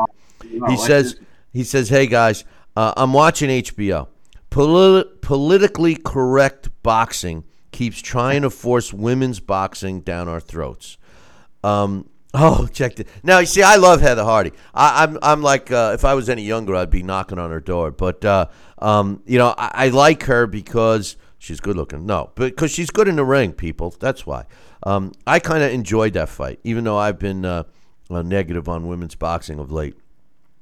He 0.69 0.77
says. 0.77 1.19
He 1.53 1.63
says, 1.63 1.89
"Hey 1.89 2.05
guys, 2.05 2.43
uh, 2.75 2.93
I'm 2.95 3.13
watching 3.13 3.49
HBO. 3.49 4.09
Polit- 4.51 5.21
politically 5.21 5.95
correct 5.95 6.69
boxing 6.83 7.45
keeps 7.71 8.01
trying 8.01 8.43
to 8.43 8.49
force 8.49 8.93
women's 8.93 9.39
boxing 9.39 10.01
down 10.01 10.27
our 10.27 10.39
throats. 10.39 10.97
Um, 11.63 12.07
oh, 12.37 12.67
check 12.67 12.99
it. 12.99 13.07
Now, 13.23 13.39
you 13.39 13.45
see, 13.45 13.63
I 13.63 13.75
love 13.75 14.01
Heather 14.01 14.23
Hardy. 14.23 14.51
I, 14.73 15.03
am 15.03 15.11
I'm, 15.11 15.19
I'm 15.23 15.41
like, 15.41 15.71
uh, 15.71 15.91
if 15.93 16.05
I 16.05 16.13
was 16.13 16.29
any 16.29 16.43
younger, 16.43 16.75
I'd 16.75 16.89
be 16.89 17.03
knocking 17.03 17.39
on 17.39 17.49
her 17.49 17.59
door. 17.59 17.91
But, 17.91 18.23
uh, 18.23 18.47
um, 18.79 19.21
you 19.25 19.37
know, 19.37 19.53
I, 19.57 19.71
I, 19.73 19.89
like 19.89 20.23
her 20.23 20.47
because 20.47 21.17
she's 21.37 21.59
good 21.59 21.75
looking. 21.75 22.05
No, 22.05 22.31
because 22.35 22.71
she's 22.71 22.89
good 22.89 23.07
in 23.07 23.15
the 23.15 23.25
ring, 23.25 23.53
people. 23.53 23.95
That's 23.99 24.25
why. 24.25 24.45
Um, 24.83 25.13
I 25.25 25.39
kind 25.39 25.63
of 25.63 25.71
enjoyed 25.71 26.13
that 26.13 26.29
fight, 26.29 26.59
even 26.63 26.83
though 26.83 26.97
I've 26.97 27.19
been 27.19 27.43
uh, 27.45 27.63
uh, 28.09 28.21
negative 28.21 28.69
on 28.69 28.87
women's 28.87 29.15
boxing 29.15 29.59
of 29.59 29.71
late. 29.71 29.95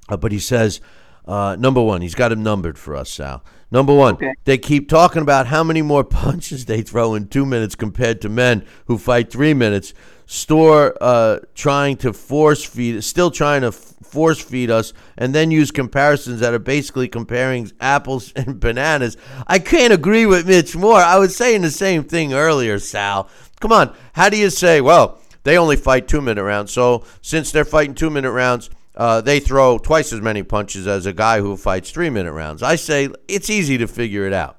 Uh, 0.08 0.18
but 0.18 0.32
he 0.32 0.40
says, 0.40 0.82
uh, 1.28 1.56
number 1.60 1.82
one, 1.82 2.02
he's 2.02 2.16
got 2.16 2.32
him 2.32 2.44
numbered 2.44 2.78
for 2.78 2.96
us, 2.96 3.10
Sal. 3.10 3.44
Number 3.72 3.94
one, 3.94 4.16
okay. 4.16 4.34
they 4.46 4.58
keep 4.58 4.88
talking 4.88 5.22
about 5.22 5.48
how 5.48 5.64
many 5.64 5.82
more 5.82 6.04
punches 6.04 6.66
they 6.66 6.82
throw 6.82 7.16
in 7.16 7.28
two 7.28 7.46
minutes 7.46 7.76
compared 7.76 8.22
to 8.22 8.30
men 8.30 8.66
who 8.86 8.98
fight 8.98 9.32
three 9.32 9.54
minutes. 9.54 9.94
Store 10.26 10.96
uh, 11.02 11.40
trying 11.54 11.98
to 11.98 12.14
force 12.14 12.64
feed, 12.64 13.04
still 13.04 13.32
trying 13.32 13.62
to 13.62 13.68
f- 13.68 13.94
force 14.04 14.42
feed 14.42 14.72
us, 14.72 14.94
and 15.18 15.36
then 15.36 15.52
use 15.52 15.72
comparisons 15.72 16.40
that 16.40 16.54
are 16.54 16.60
basically 16.60 17.08
comparing 17.08 17.72
apples 17.80 18.32
and 18.36 18.60
bananas. 18.60 19.18
I 19.48 19.60
can't 19.60 19.94
agree 19.94 20.26
with 20.26 20.48
Mitch 20.48 20.76
more. 20.76 20.98
I 20.98 21.18
was 21.18 21.36
saying 21.36 21.62
the 21.62 21.72
same 21.72 22.04
thing 22.04 22.34
earlier, 22.34 22.80
Sal. 22.80 23.30
Come 23.60 23.72
on, 23.72 23.96
how 24.14 24.30
do 24.30 24.38
you 24.38 24.50
say? 24.50 24.82
Well, 24.82 25.20
they 25.44 25.58
only 25.58 25.76
fight 25.76 26.08
two 26.08 26.22
minute 26.22 26.44
rounds, 26.44 26.72
so 26.72 27.06
since 27.22 27.52
they're 27.52 27.66
fighting 27.66 27.96
two 27.96 28.10
minute 28.10 28.32
rounds 28.32 28.70
uh, 28.96 29.22
they 29.22 29.40
throw 29.40 29.78
twice 29.78 30.14
as 30.14 30.22
many 30.22 30.44
punches 30.44 30.88
as 30.88 31.06
a 31.06 31.14
guy 31.14 31.42
who 31.42 31.58
fights 31.58 31.92
three 31.92 32.10
minute 32.10 32.32
rounds. 32.32 32.64
I 32.64 32.76
say 32.76 33.10
it's 33.28 33.50
easy 33.50 33.78
to 33.78 33.88
figure 33.88 34.26
it 34.26 34.34
out. 34.34 34.58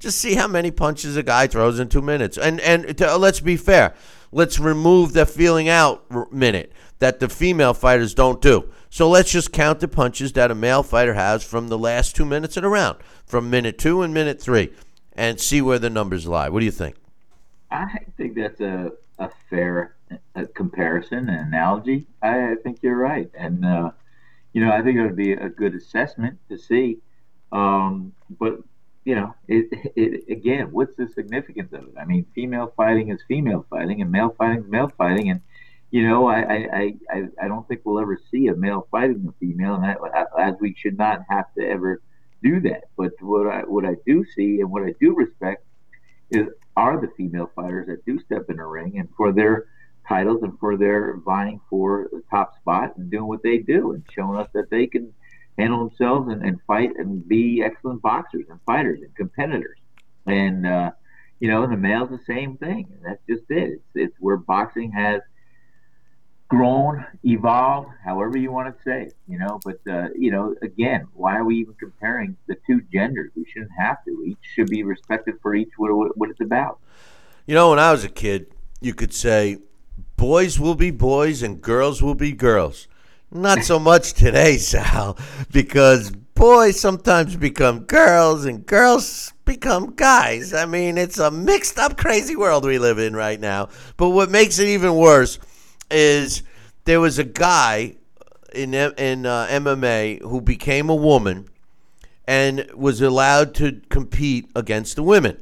Just 0.00 0.18
see 0.18 0.34
how 0.34 0.48
many 0.48 0.70
punches 0.70 1.16
a 1.16 1.22
guy 1.22 1.46
throws 1.46 1.78
in 1.78 1.88
two 1.88 2.02
minutes. 2.02 2.38
And 2.38 2.60
and 2.60 2.96
to, 2.98 3.14
uh, 3.14 3.18
let's 3.18 3.40
be 3.40 3.56
fair. 3.56 3.94
Let's 4.30 4.58
remove 4.58 5.12
the 5.12 5.26
feeling 5.26 5.68
out 5.68 6.32
minute 6.32 6.72
that 6.98 7.20
the 7.20 7.28
female 7.28 7.74
fighters 7.74 8.14
don't 8.14 8.42
do. 8.42 8.70
So 8.90 9.08
let's 9.08 9.30
just 9.30 9.52
count 9.52 9.80
the 9.80 9.88
punches 9.88 10.32
that 10.32 10.50
a 10.50 10.54
male 10.54 10.82
fighter 10.82 11.14
has 11.14 11.44
from 11.44 11.68
the 11.68 11.78
last 11.78 12.16
two 12.16 12.24
minutes 12.24 12.56
of 12.56 12.62
the 12.62 12.68
round, 12.68 12.98
from 13.26 13.50
minute 13.50 13.78
two 13.78 14.02
and 14.02 14.12
minute 14.12 14.40
three, 14.40 14.72
and 15.12 15.38
see 15.40 15.60
where 15.62 15.78
the 15.78 15.90
numbers 15.90 16.26
lie. 16.26 16.48
What 16.48 16.60
do 16.60 16.64
you 16.64 16.72
think? 16.72 16.96
I 17.70 17.98
think 18.16 18.34
that's 18.34 18.60
a, 18.60 18.92
a 19.18 19.30
fair 19.50 19.94
a 20.34 20.46
comparison, 20.46 21.28
and 21.28 21.48
analogy, 21.48 22.06
I, 22.22 22.52
I 22.52 22.54
think 22.62 22.82
you're 22.82 22.96
right. 22.96 23.30
And, 23.34 23.64
uh, 23.64 23.90
you 24.52 24.64
know, 24.64 24.72
I 24.72 24.82
think 24.82 24.98
it 24.98 25.02
would 25.02 25.16
be 25.16 25.32
a 25.32 25.48
good 25.48 25.74
assessment 25.74 26.38
to 26.48 26.58
see. 26.58 26.98
Um, 27.52 28.12
but, 28.38 28.60
you 29.08 29.14
know, 29.14 29.34
it, 29.48 29.68
it, 29.96 30.30
again, 30.30 30.70
what's 30.70 30.94
the 30.96 31.08
significance 31.14 31.72
of 31.72 31.84
it? 31.84 31.94
I 31.98 32.04
mean, 32.04 32.26
female 32.34 32.74
fighting 32.76 33.08
is 33.08 33.18
female 33.26 33.64
fighting, 33.70 34.02
and 34.02 34.12
male 34.12 34.34
fighting 34.36 34.64
is 34.64 34.70
male 34.70 34.92
fighting. 34.98 35.30
And, 35.30 35.40
you 35.90 36.06
know, 36.06 36.26
I, 36.26 36.40
I, 36.40 36.94
I, 37.10 37.22
I 37.42 37.48
don't 37.48 37.66
think 37.66 37.80
we'll 37.84 38.00
ever 38.00 38.20
see 38.30 38.48
a 38.48 38.54
male 38.54 38.86
fighting 38.90 39.26
a 39.26 39.32
female, 39.40 39.76
and 39.76 39.86
I, 39.86 39.96
as 40.38 40.56
we 40.60 40.74
should 40.76 40.98
not 40.98 41.22
have 41.30 41.46
to 41.56 41.66
ever 41.66 42.02
do 42.42 42.60
that. 42.60 42.90
But 42.98 43.12
what 43.20 43.46
I, 43.46 43.60
what 43.60 43.86
I 43.86 43.96
do 44.04 44.26
see 44.36 44.60
and 44.60 44.70
what 44.70 44.82
I 44.82 44.92
do 45.00 45.14
respect 45.14 45.64
is 46.30 46.46
are 46.76 47.00
the 47.00 47.10
female 47.16 47.50
fighters 47.56 47.86
that 47.86 48.04
do 48.04 48.20
step 48.20 48.50
in 48.50 48.58
a 48.58 48.66
ring 48.66 48.98
and 48.98 49.08
for 49.16 49.32
their 49.32 49.68
titles 50.06 50.42
and 50.42 50.58
for 50.60 50.76
their 50.76 51.16
vying 51.24 51.62
for 51.70 52.10
the 52.12 52.22
top 52.30 52.56
spot 52.56 52.94
and 52.98 53.10
doing 53.10 53.26
what 53.26 53.42
they 53.42 53.56
do 53.56 53.92
and 53.92 54.04
showing 54.14 54.38
us 54.38 54.50
that 54.52 54.68
they 54.68 54.86
can 54.86 55.14
handle 55.58 55.88
themselves 55.88 56.30
and, 56.30 56.42
and 56.42 56.60
fight 56.66 56.90
and 56.96 57.26
be 57.26 57.62
excellent 57.62 58.00
boxers 58.00 58.44
and 58.48 58.60
fighters 58.64 59.00
and 59.02 59.14
competitors. 59.16 59.78
And 60.26 60.66
uh, 60.66 60.92
you 61.40 61.48
know, 61.50 61.66
the 61.66 61.76
male's 61.76 62.10
the 62.10 62.20
same 62.26 62.56
thing. 62.56 62.88
And 62.92 63.04
that's 63.04 63.22
just 63.28 63.50
it. 63.50 63.72
It's, 63.72 63.82
it's 63.94 64.16
where 64.20 64.36
boxing 64.36 64.92
has 64.92 65.20
grown, 66.48 67.04
evolved, 67.24 67.90
however 68.04 68.38
you 68.38 68.50
want 68.50 68.74
to 68.74 68.82
say, 68.82 69.10
you 69.28 69.38
know. 69.38 69.60
But 69.64 69.80
uh, 69.90 70.08
you 70.16 70.30
know, 70.30 70.54
again, 70.62 71.06
why 71.14 71.36
are 71.36 71.44
we 71.44 71.56
even 71.56 71.74
comparing 71.74 72.36
the 72.46 72.56
two 72.66 72.80
genders? 72.92 73.30
We 73.36 73.44
shouldn't 73.52 73.72
have 73.78 74.04
to. 74.04 74.24
Each 74.26 74.38
should 74.54 74.68
be 74.68 74.82
respected 74.82 75.34
for 75.42 75.54
each 75.54 75.70
what, 75.76 76.16
what 76.16 76.30
it's 76.30 76.40
about. 76.40 76.80
You 77.46 77.54
know, 77.54 77.70
when 77.70 77.78
I 77.78 77.92
was 77.92 78.04
a 78.04 78.08
kid, 78.08 78.52
you 78.80 78.94
could 78.94 79.14
say 79.14 79.58
boys 80.16 80.58
will 80.58 80.74
be 80.74 80.90
boys 80.90 81.42
and 81.42 81.60
girls 81.60 82.02
will 82.02 82.14
be 82.14 82.32
girls. 82.32 82.88
Not 83.30 83.62
so 83.64 83.78
much 83.78 84.14
today, 84.14 84.56
Sal, 84.56 85.18
because 85.52 86.10
boys 86.10 86.80
sometimes 86.80 87.36
become 87.36 87.80
girls 87.80 88.44
and 88.46 88.64
girls 88.64 89.32
become 89.44 89.94
guys. 89.94 90.54
I 90.54 90.64
mean, 90.64 90.96
it's 90.96 91.18
a 91.18 91.30
mixed 91.30 91.78
up, 91.78 91.98
crazy 91.98 92.36
world 92.36 92.64
we 92.64 92.78
live 92.78 92.98
in 92.98 93.14
right 93.14 93.38
now. 93.38 93.68
But 93.96 94.10
what 94.10 94.30
makes 94.30 94.58
it 94.58 94.68
even 94.68 94.94
worse 94.94 95.38
is 95.90 96.42
there 96.84 97.00
was 97.00 97.18
a 97.18 97.24
guy 97.24 97.96
in 98.54 98.72
in 98.72 99.26
uh, 99.26 99.46
MMA 99.48 100.22
who 100.22 100.40
became 100.40 100.88
a 100.88 100.94
woman 100.94 101.48
and 102.26 102.66
was 102.74 103.02
allowed 103.02 103.54
to 103.56 103.80
compete 103.90 104.50
against 104.54 104.96
the 104.96 105.02
women 105.02 105.38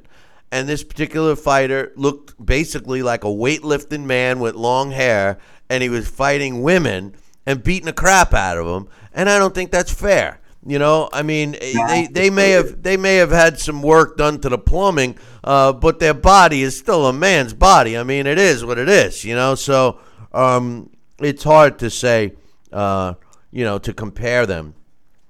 and 0.53 0.69
this 0.69 0.85
particular 0.85 1.37
fighter 1.37 1.93
looked 1.97 2.35
basically 2.45 3.03
like 3.03 3.25
a 3.25 3.29
weightlifting 3.29 4.05
man 4.05 4.39
with 4.39 4.55
long 4.55 4.91
hair, 4.91 5.39
and 5.69 5.83
he 5.83 5.89
was 5.89 6.09
fighting 6.09 6.63
women 6.63 7.15
and 7.47 7.63
beating 7.63 7.87
the 7.87 7.93
crap 7.93 8.35
out 8.35 8.59
of 8.59 8.67
them. 8.67 8.89
And 9.13 9.31
I 9.31 9.39
don't 9.39 9.55
think 9.55 9.71
that's 9.71 9.93
fair. 9.93 10.41
You 10.69 10.81
know, 10.81 11.09
I 11.13 11.23
mean, 11.23 11.53
they, 11.53 12.09
they 12.11 12.29
may 12.29 12.51
have 12.51 12.83
they 12.83 12.97
may 12.97 13.17
have 13.17 13.31
had 13.31 13.61
some 13.61 13.83
work 13.83 14.17
done 14.17 14.41
to 14.41 14.49
the 14.49 14.59
plumbing, 14.59 15.17
uh, 15.45 15.73
but 15.73 16.01
their 16.01 16.13
body 16.13 16.63
is 16.63 16.77
still 16.77 17.07
a 17.07 17.13
man's 17.13 17.55
body. 17.55 17.97
I 17.97 18.03
mean, 18.03 18.27
it 18.27 18.37
is 18.37 18.65
what 18.65 18.77
it 18.77 18.89
is. 18.89 19.25
You 19.25 19.37
know, 19.37 19.55
so 19.55 20.01
um, 20.33 20.91
it's 21.21 21.45
hard 21.45 21.79
to 21.79 21.89
say, 21.89 22.33
uh, 22.73 23.15
you 23.53 23.65
know, 23.65 23.79
to 23.79 23.93
compare 23.95 24.45
them. 24.45 24.75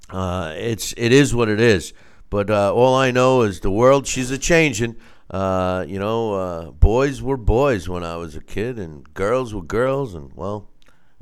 Uh, 0.09 0.55
it's 0.57 0.95
it 0.97 1.13
is 1.13 1.35
what 1.35 1.51
it 1.51 1.61
is. 1.61 1.93
But 2.31 2.49
uh, 2.49 2.73
all 2.73 2.95
I 2.95 3.11
know 3.11 3.43
is 3.43 3.61
the 3.61 3.71
world 3.71 4.07
she's 4.07 4.31
a 4.31 4.39
changing. 4.39 4.97
Uh, 5.31 5.85
you 5.87 5.99
know, 5.99 6.35
uh, 6.35 6.71
boys 6.71 7.21
were 7.21 7.37
boys 7.37 7.91
when 7.91 8.05
I 8.05 8.17
was 8.17 8.37
a 8.37 8.41
kid, 8.41 8.79
and 8.79 9.13
girls 9.13 9.53
were 9.53 9.63
girls, 9.63 10.15
and 10.15 10.33
well, 10.35 10.71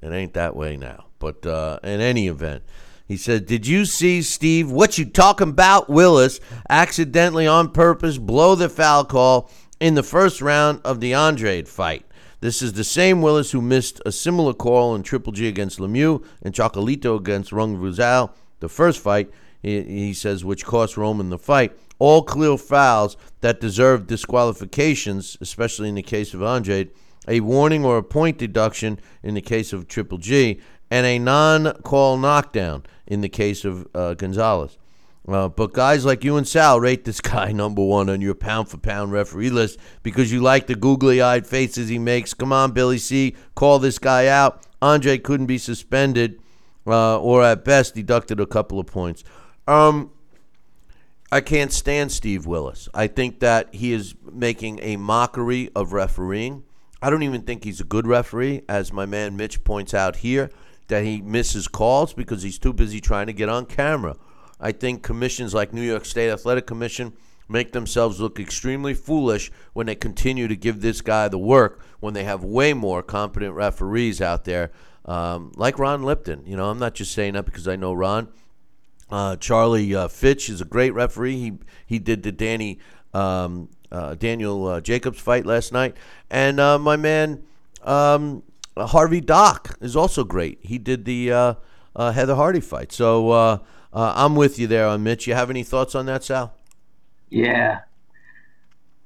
it 0.05 0.13
ain't 0.13 0.35
that 0.35 0.55
way 0.55 0.77
now. 0.77 1.07
But 1.19 1.47
uh, 1.47 1.79
in 1.83 2.01
any 2.01 2.29
event, 2.29 2.63
he 3.07 3.17
said, 3.17 3.47
"Did 3.47 3.67
you 3.67 3.85
see 3.85 4.23
Steve? 4.23 4.71
What 4.71 4.99
you 4.99 5.05
talking 5.05 5.51
about? 5.51 5.89
Willis 5.89 6.41
accidentally 6.69 7.47
on 7.47 7.71
purpose 7.71 8.19
blow 8.19 8.55
the 8.55 8.69
foul 8.69 9.05
call 9.05 9.51
in 9.81 9.95
the 9.95 10.03
first 10.03 10.41
round 10.41 10.81
of 10.85 11.01
the 11.01 11.15
Andrade 11.15 11.69
fight." 11.69 12.05
This 12.41 12.61
is 12.61 12.75
the 12.75 12.85
same 12.85 13.23
Willis 13.23 13.53
who 13.53 13.63
missed 13.63 14.03
a 14.05 14.13
similar 14.13 14.53
call 14.53 14.95
in 14.95 15.03
Triple 15.03 15.33
G 15.33 15.49
against 15.49 15.79
Lemieux 15.79 16.23
and 16.43 16.53
Chocolito 16.53 17.19
against 17.19 17.53
Rungvisai, 17.53 18.31
the 18.61 18.69
first 18.69 19.01
fight. 19.01 19.31
He, 19.63 19.83
he 19.83 20.13
says, 20.13 20.45
which 20.45 20.67
cost 20.67 20.99
Roman 20.99 21.31
the 21.31 21.39
fight. 21.39 21.75
All 21.99 22.23
clear 22.23 22.59
fouls 22.59 23.17
that 23.41 23.61
deserve 23.63 24.07
disqualifications, 24.07 25.39
especially 25.41 25.89
in 25.89 25.95
the 25.95 26.03
case 26.03 26.35
of 26.35 26.43
Andrade, 26.43 26.91
a 27.29 27.41
warning 27.41 27.85
or 27.85 27.99
a 27.99 28.03
point 28.03 28.39
deduction 28.39 28.99
in 29.23 29.35
the 29.35 29.41
case 29.41 29.73
of 29.73 29.89
Triple 29.89 30.19
G, 30.19 30.61
and 30.91 31.07
a 31.07 31.19
non 31.19 31.73
call 31.83 32.17
knockdown 32.17 32.85
in 33.07 33.21
the 33.21 33.29
case 33.29 33.65
of 33.65 33.87
uh, 33.95 34.15
Gonzalez. 34.15 34.79
Uh, 35.27 35.49
but 35.49 35.73
guys 35.73 36.05
like 36.05 36.23
you 36.23 36.37
and 36.37 36.47
Sal 36.47 36.79
rate 36.79 37.05
this 37.05 37.21
guy 37.21 37.51
number 37.53 37.83
one 37.83 38.11
on 38.11 38.21
your 38.21 38.35
pound 38.35 38.69
for 38.69 38.77
pound 38.77 39.11
referee 39.11 39.51
list 39.51 39.79
because 40.03 40.31
you 40.31 40.41
like 40.41 40.67
the 40.67 40.75
googly 40.75 41.23
eyed 41.23 41.47
faces 41.47 41.89
he 41.89 41.99
makes. 41.99 42.35
Come 42.35 42.53
on, 42.53 42.73
Billy 42.73 42.99
C. 42.99 43.35
Call 43.55 43.79
this 43.79 43.99
guy 43.99 44.27
out. 44.27 44.67
Andre 44.83 45.17
couldn't 45.17 45.47
be 45.47 45.57
suspended 45.57 46.41
uh, 46.87 47.19
or 47.19 47.43
at 47.43 47.65
best 47.65 47.95
deducted 47.95 48.39
a 48.39 48.47
couple 48.47 48.79
of 48.79 48.87
points. 48.87 49.25
Um, 49.67 50.11
I 51.33 51.41
can't 51.41 51.73
stand 51.73 52.13
Steve 52.13 52.47
Willis. 52.47 52.89
I 52.93 53.07
think 53.07 53.41
that 53.41 53.75
he 53.75 53.93
is 53.93 54.15
making 54.31 54.81
a 54.83 54.97
mockery 54.97 55.71
of 55.75 55.93
refereeing. 55.93 56.65
I 57.05 57.11
don't 57.11 57.23
even 57.23 57.43
think 57.43 57.65
he's 57.65 57.83
a 57.83 57.85
good 57.85 58.07
referee, 58.07 58.63
as 58.67 58.91
my 58.91 59.05
man 59.05 59.37
Mitch 59.37 59.63
points 59.63 59.93
out 59.93 60.17
here, 60.17 60.49
that 60.89 61.05
he 61.05 61.21
misses 61.21 61.69
calls 61.69 62.15
because 62.15 62.43
he's 62.43 62.59
too 62.59 62.73
busy 62.73 62.99
trying 62.99 63.27
to 63.27 63.35
get 63.35 63.51
on 63.51 63.67
camera. 63.67 64.17
I 64.59 64.73
think 64.73 65.03
commissions 65.03 65.53
like 65.53 65.75
New 65.75 65.83
York 65.83 66.07
State 66.07 66.31
Athletic 66.31 66.67
Commission 66.67 67.13
make 67.47 67.73
themselves 67.73 68.23
look 68.23 68.41
extremely 68.41 68.95
foolish 68.95 69.53
when 69.75 69.85
they 69.85 69.95
continue 69.95 70.49
to 70.49 70.57
give 70.57 70.81
this 70.81 71.03
guy 71.03 71.29
the 71.29 71.37
work 71.37 71.85
when 72.01 72.15
they 72.15 72.25
have 72.25 72.43
way 72.43 72.73
more 72.73 73.03
competent 73.03 73.53
referees 73.53 74.23
out 74.23 74.47
there, 74.47 74.71
um, 75.05 75.53
like 75.57 75.79
Ron 75.79 76.05
Lipton. 76.05 76.47
You 76.47 76.57
know, 76.57 76.71
I'm 76.71 76.79
not 76.79 76.95
just 76.95 77.13
saying 77.13 77.35
that 77.35 77.45
because 77.45 77.69
I 77.69 77.77
know 77.77 77.93
Ron. 77.93 78.29
Uh, 79.11 79.37
Charlie 79.37 79.95
uh, 79.95 80.09
Fitch 80.09 80.49
is 80.49 80.63
a 80.63 80.65
great 80.65 80.95
referee. 80.95 81.37
He 81.37 81.53
he 81.85 81.99
did 81.99 82.23
the 82.23 82.33
Danny 82.33 82.79
um, 83.13 83.69
uh, 83.91 84.15
Daniel 84.15 84.67
uh, 84.67 84.81
Jacobs 84.81 85.21
fight 85.21 85.47
last 85.47 85.73
night, 85.73 85.97
and 86.31 86.59
uh, 86.59 86.79
my 86.79 86.97
man 86.97 87.43
um, 87.83 88.43
Harvey 88.77 89.21
Dock 89.21 89.77
is 89.81 89.97
also 89.97 90.25
great. 90.25 90.59
He 90.63 90.79
did 90.79 91.05
the 91.05 91.33
uh, 91.33 91.55
Heather 91.97 92.35
Hardy 92.35 92.61
fight. 92.61 92.93
So 92.93 93.63
I'm 93.93 94.35
with 94.35 94.59
you 94.59 94.67
there 94.67 94.87
on 94.87 95.03
Mitch. 95.03 95.27
You 95.27 95.35
have 95.35 95.51
any 95.51 95.63
thoughts 95.63 95.95
on 95.95 96.07
that, 96.07 96.25
Sal? 96.25 96.55
Yeah. 97.31 97.81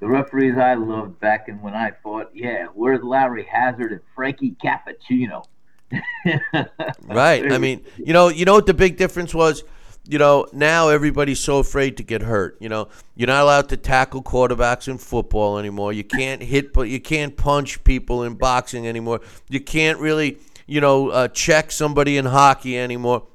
The 0.00 0.06
referees 0.06 0.56
I 0.56 0.74
loved 0.74 1.18
back 1.18 1.48
in 1.48 1.60
when 1.60 1.74
I 1.74 1.90
fought, 2.02 2.30
yeah, 2.32 2.66
where's 2.72 3.02
Larry 3.02 3.44
Hazzard 3.44 3.90
and 3.90 4.00
Frankie 4.14 4.54
Cappuccino? 4.62 5.44
right. 7.04 7.50
I 7.50 7.58
mean, 7.58 7.84
you 7.96 8.12
know, 8.12 8.28
you 8.28 8.44
know 8.44 8.54
what 8.54 8.66
the 8.66 8.74
big 8.74 8.96
difference 8.96 9.34
was? 9.34 9.64
You 10.08 10.18
know, 10.18 10.46
now 10.54 10.88
everybody's 10.88 11.38
so 11.38 11.58
afraid 11.58 11.98
to 11.98 12.02
get 12.02 12.22
hurt. 12.22 12.56
You 12.60 12.70
know, 12.70 12.88
you're 13.14 13.26
not 13.26 13.42
allowed 13.42 13.68
to 13.68 13.76
tackle 13.76 14.22
quarterbacks 14.22 14.88
in 14.88 14.96
football 14.96 15.58
anymore. 15.58 15.92
You 15.92 16.02
can't 16.02 16.42
hit, 16.42 16.72
but 16.72 16.88
you 16.88 16.98
can't 16.98 17.36
punch 17.36 17.84
people 17.84 18.22
in 18.22 18.34
boxing 18.34 18.88
anymore. 18.88 19.20
You 19.50 19.60
can't 19.60 19.98
really, 19.98 20.38
you 20.66 20.80
know, 20.80 21.10
uh, 21.10 21.28
check 21.28 21.70
somebody 21.70 22.16
in 22.16 22.24
hockey 22.24 22.78
anymore. 22.78 23.26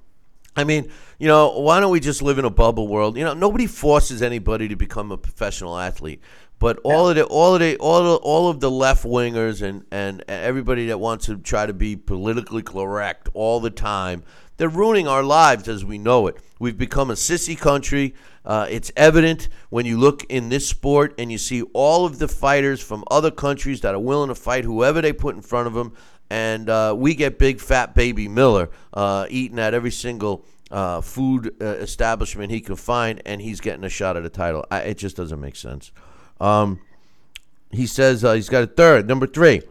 I 0.55 0.63
mean, 0.63 0.91
you 1.19 1.27
know, 1.27 1.59
why 1.59 1.79
don't 1.79 1.91
we 1.91 1.99
just 1.99 2.23
live 2.23 2.39
in 2.39 2.45
a 2.45 2.49
bubble 2.49 2.87
world? 2.87 3.17
You 3.17 3.23
know, 3.23 3.35
nobody 3.35 3.67
forces 3.67 4.23
anybody 4.23 4.67
to 4.67 4.75
become 4.75 5.11
a 5.11 5.17
professional 5.17 5.77
athlete. 5.77 6.21
But 6.57 6.79
all 6.83 7.09
of 7.09 7.15
the 7.15 7.25
all 7.25 7.53
of 7.53 7.59
the 7.59 7.77
all 7.77 8.15
of, 8.15 8.21
all 8.23 8.49
of 8.49 8.61
the 8.61 8.71
left 8.71 9.03
wingers 9.03 9.61
and 9.61 9.85
and 9.91 10.23
everybody 10.27 10.87
that 10.87 10.99
wants 10.99 11.25
to 11.27 11.37
try 11.37 11.65
to 11.65 11.73
be 11.73 11.95
politically 11.95 12.63
correct 12.63 13.29
all 13.33 13.59
the 13.59 13.69
time 13.69 14.23
they're 14.57 14.69
ruining 14.69 15.07
our 15.07 15.23
lives 15.23 15.67
as 15.67 15.83
we 15.83 15.97
know 15.97 16.27
it. 16.27 16.37
We've 16.59 16.77
become 16.77 17.09
a 17.09 17.15
sissy 17.15 17.57
country. 17.57 18.13
Uh, 18.45 18.67
it's 18.69 18.91
evident 18.95 19.49
when 19.69 19.85
you 19.85 19.97
look 19.97 20.23
in 20.25 20.49
this 20.49 20.67
sport 20.67 21.13
and 21.17 21.31
you 21.31 21.37
see 21.37 21.63
all 21.73 22.05
of 22.05 22.19
the 22.19 22.27
fighters 22.27 22.81
from 22.81 23.03
other 23.09 23.31
countries 23.31 23.81
that 23.81 23.95
are 23.95 23.99
willing 23.99 24.29
to 24.29 24.35
fight 24.35 24.63
whoever 24.63 25.01
they 25.01 25.13
put 25.13 25.35
in 25.35 25.41
front 25.41 25.67
of 25.67 25.73
them. 25.73 25.93
And 26.29 26.69
uh, 26.69 26.95
we 26.97 27.15
get 27.15 27.37
big 27.37 27.59
fat 27.59 27.93
baby 27.93 28.27
Miller 28.27 28.69
uh, 28.93 29.27
eating 29.29 29.59
at 29.59 29.73
every 29.73 29.91
single 29.91 30.45
uh, 30.71 31.01
food 31.01 31.55
uh, 31.61 31.65
establishment 31.65 32.51
he 32.51 32.59
can 32.59 32.75
find, 32.75 33.21
and 33.25 33.41
he's 33.41 33.61
getting 33.61 33.83
a 33.83 33.89
shot 33.89 34.17
at 34.17 34.25
a 34.25 34.29
title. 34.29 34.65
I, 34.71 34.79
it 34.79 34.97
just 34.97 35.15
doesn't 35.15 35.39
make 35.39 35.55
sense. 35.55 35.91
Um, 36.39 36.79
he 37.71 37.85
says 37.85 38.23
uh, 38.23 38.33
he's 38.33 38.49
got 38.49 38.63
a 38.63 38.67
third. 38.67 39.07
Number 39.07 39.27
three. 39.27 39.61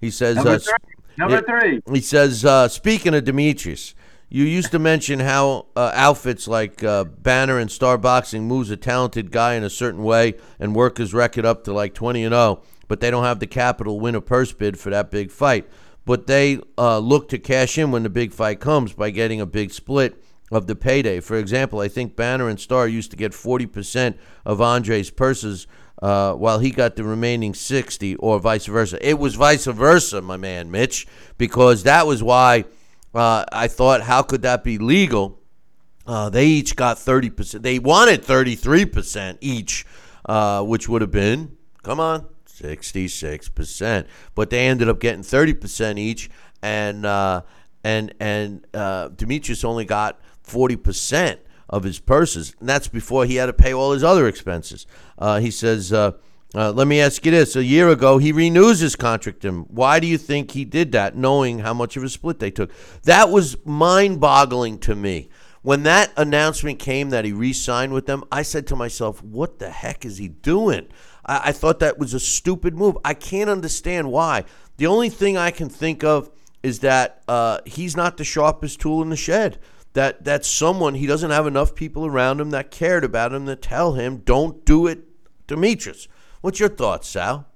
He 0.00 0.10
says. 0.10 0.36
Number 0.36 0.58
three. 0.58 0.72
Number 1.16 1.42
three. 1.42 1.82
He 1.90 2.00
says, 2.00 2.44
speaking 2.72 3.14
of 3.14 3.24
Demetrius, 3.24 3.94
you 4.32 4.44
used 4.44 4.70
to 4.70 4.78
mention 4.78 5.18
how 5.18 5.66
uh, 5.74 5.90
outfits 5.92 6.46
like 6.46 6.84
uh, 6.84 7.02
Banner 7.02 7.58
and 7.58 7.68
Star 7.68 7.98
Boxing 7.98 8.46
moves 8.46 8.70
a 8.70 8.76
talented 8.76 9.32
guy 9.32 9.54
in 9.54 9.64
a 9.64 9.70
certain 9.70 10.04
way 10.04 10.34
and 10.60 10.74
work 10.74 10.98
his 10.98 11.12
record 11.12 11.44
up 11.44 11.64
to 11.64 11.72
like 11.72 11.94
20 11.94 12.22
and 12.22 12.32
0, 12.32 12.62
but 12.86 13.00
they 13.00 13.10
don't 13.10 13.24
have 13.24 13.40
the 13.40 13.48
capital 13.48 13.98
win 13.98 14.14
a 14.14 14.20
purse 14.20 14.52
bid 14.52 14.78
for 14.78 14.90
that 14.90 15.10
big 15.10 15.32
fight. 15.32 15.68
But 16.04 16.28
they 16.28 16.60
uh, 16.78 16.98
look 17.00 17.28
to 17.30 17.38
cash 17.38 17.76
in 17.76 17.90
when 17.90 18.04
the 18.04 18.08
big 18.08 18.32
fight 18.32 18.60
comes 18.60 18.92
by 18.92 19.10
getting 19.10 19.40
a 19.40 19.46
big 19.46 19.72
split 19.72 20.22
of 20.52 20.68
the 20.68 20.76
payday. 20.76 21.18
For 21.18 21.36
example, 21.36 21.80
I 21.80 21.88
think 21.88 22.14
Banner 22.14 22.48
and 22.48 22.58
Star 22.58 22.86
used 22.86 23.10
to 23.10 23.16
get 23.16 23.32
40% 23.32 24.16
of 24.46 24.60
Andre's 24.60 25.10
purses 25.10 25.66
uh, 26.00 26.34
while 26.34 26.60
he 26.60 26.70
got 26.70 26.94
the 26.94 27.04
remaining 27.04 27.52
60 27.52 28.14
or 28.16 28.38
vice 28.38 28.66
versa. 28.66 28.96
It 29.06 29.18
was 29.18 29.34
vice 29.34 29.66
versa, 29.66 30.22
my 30.22 30.36
man 30.36 30.70
Mitch, 30.70 31.06
because 31.36 31.82
that 31.82 32.06
was 32.06 32.22
why– 32.22 32.64
uh, 33.14 33.44
I 33.52 33.68
thought, 33.68 34.02
how 34.02 34.22
could 34.22 34.42
that 34.42 34.64
be 34.64 34.78
legal? 34.78 35.40
Uh, 36.06 36.28
they 36.28 36.46
each 36.46 36.76
got 36.76 36.96
30%. 36.96 37.62
They 37.62 37.78
wanted 37.78 38.22
33% 38.22 39.38
each, 39.40 39.86
uh, 40.26 40.62
which 40.62 40.88
would 40.88 41.02
have 41.02 41.10
been, 41.10 41.56
come 41.82 42.00
on, 42.00 42.26
66%. 42.48 44.06
But 44.34 44.50
they 44.50 44.66
ended 44.66 44.88
up 44.88 45.00
getting 45.00 45.22
30% 45.22 45.98
each, 45.98 46.30
and 46.62 47.06
uh, 47.06 47.42
and 47.82 48.12
and 48.20 48.66
uh, 48.74 49.08
Demetrius 49.08 49.64
only 49.64 49.84
got 49.84 50.20
40% 50.46 51.38
of 51.68 51.84
his 51.84 51.98
purses. 51.98 52.54
And 52.60 52.68
that's 52.68 52.88
before 52.88 53.24
he 53.24 53.36
had 53.36 53.46
to 53.46 53.52
pay 53.52 53.72
all 53.72 53.92
his 53.92 54.04
other 54.04 54.26
expenses. 54.28 54.86
Uh, 55.18 55.38
he 55.40 55.50
says, 55.50 55.92
uh, 56.54 56.72
let 56.72 56.86
me 56.86 57.00
ask 57.00 57.24
you 57.24 57.30
this: 57.30 57.54
A 57.54 57.64
year 57.64 57.88
ago, 57.88 58.18
he 58.18 58.32
renews 58.32 58.80
his 58.80 58.96
contract. 58.96 59.44
Him. 59.44 59.64
Why 59.64 60.00
do 60.00 60.06
you 60.06 60.18
think 60.18 60.50
he 60.50 60.64
did 60.64 60.92
that, 60.92 61.16
knowing 61.16 61.60
how 61.60 61.74
much 61.74 61.96
of 61.96 62.02
a 62.02 62.08
split 62.08 62.38
they 62.38 62.50
took? 62.50 62.70
That 63.04 63.30
was 63.30 63.56
mind-boggling 63.64 64.78
to 64.80 64.94
me. 64.96 65.28
When 65.62 65.82
that 65.82 66.10
announcement 66.16 66.78
came 66.78 67.10
that 67.10 67.24
he 67.26 67.32
re-signed 67.32 67.92
with 67.92 68.06
them, 68.06 68.24
I 68.32 68.42
said 68.42 68.66
to 68.68 68.76
myself, 68.76 69.22
"What 69.22 69.58
the 69.58 69.70
heck 69.70 70.04
is 70.04 70.18
he 70.18 70.28
doing?" 70.28 70.88
I, 71.24 71.40
I 71.46 71.52
thought 71.52 71.78
that 71.80 71.98
was 71.98 72.14
a 72.14 72.20
stupid 72.20 72.74
move. 72.74 72.96
I 73.04 73.14
can't 73.14 73.50
understand 73.50 74.10
why. 74.10 74.44
The 74.78 74.86
only 74.86 75.10
thing 75.10 75.36
I 75.36 75.50
can 75.50 75.68
think 75.68 76.02
of 76.02 76.30
is 76.62 76.80
that 76.80 77.22
uh, 77.28 77.58
he's 77.64 77.96
not 77.96 78.16
the 78.16 78.24
sharpest 78.24 78.80
tool 78.80 79.02
in 79.02 79.10
the 79.10 79.16
shed. 79.16 79.58
That 79.92 80.24
that 80.24 80.44
someone 80.44 80.94
he 80.94 81.06
doesn't 81.06 81.30
have 81.30 81.46
enough 81.46 81.74
people 81.74 82.06
around 82.06 82.40
him 82.40 82.50
that 82.50 82.70
cared 82.70 83.04
about 83.04 83.32
him 83.32 83.44
that 83.46 83.62
tell 83.62 83.94
him, 83.94 84.18
"Don't 84.18 84.64
do 84.64 84.86
it, 84.86 85.04
Demetrius." 85.46 86.08
What's 86.40 86.58
your 86.58 86.68
thoughts, 86.68 87.08
Sal? 87.08 87.46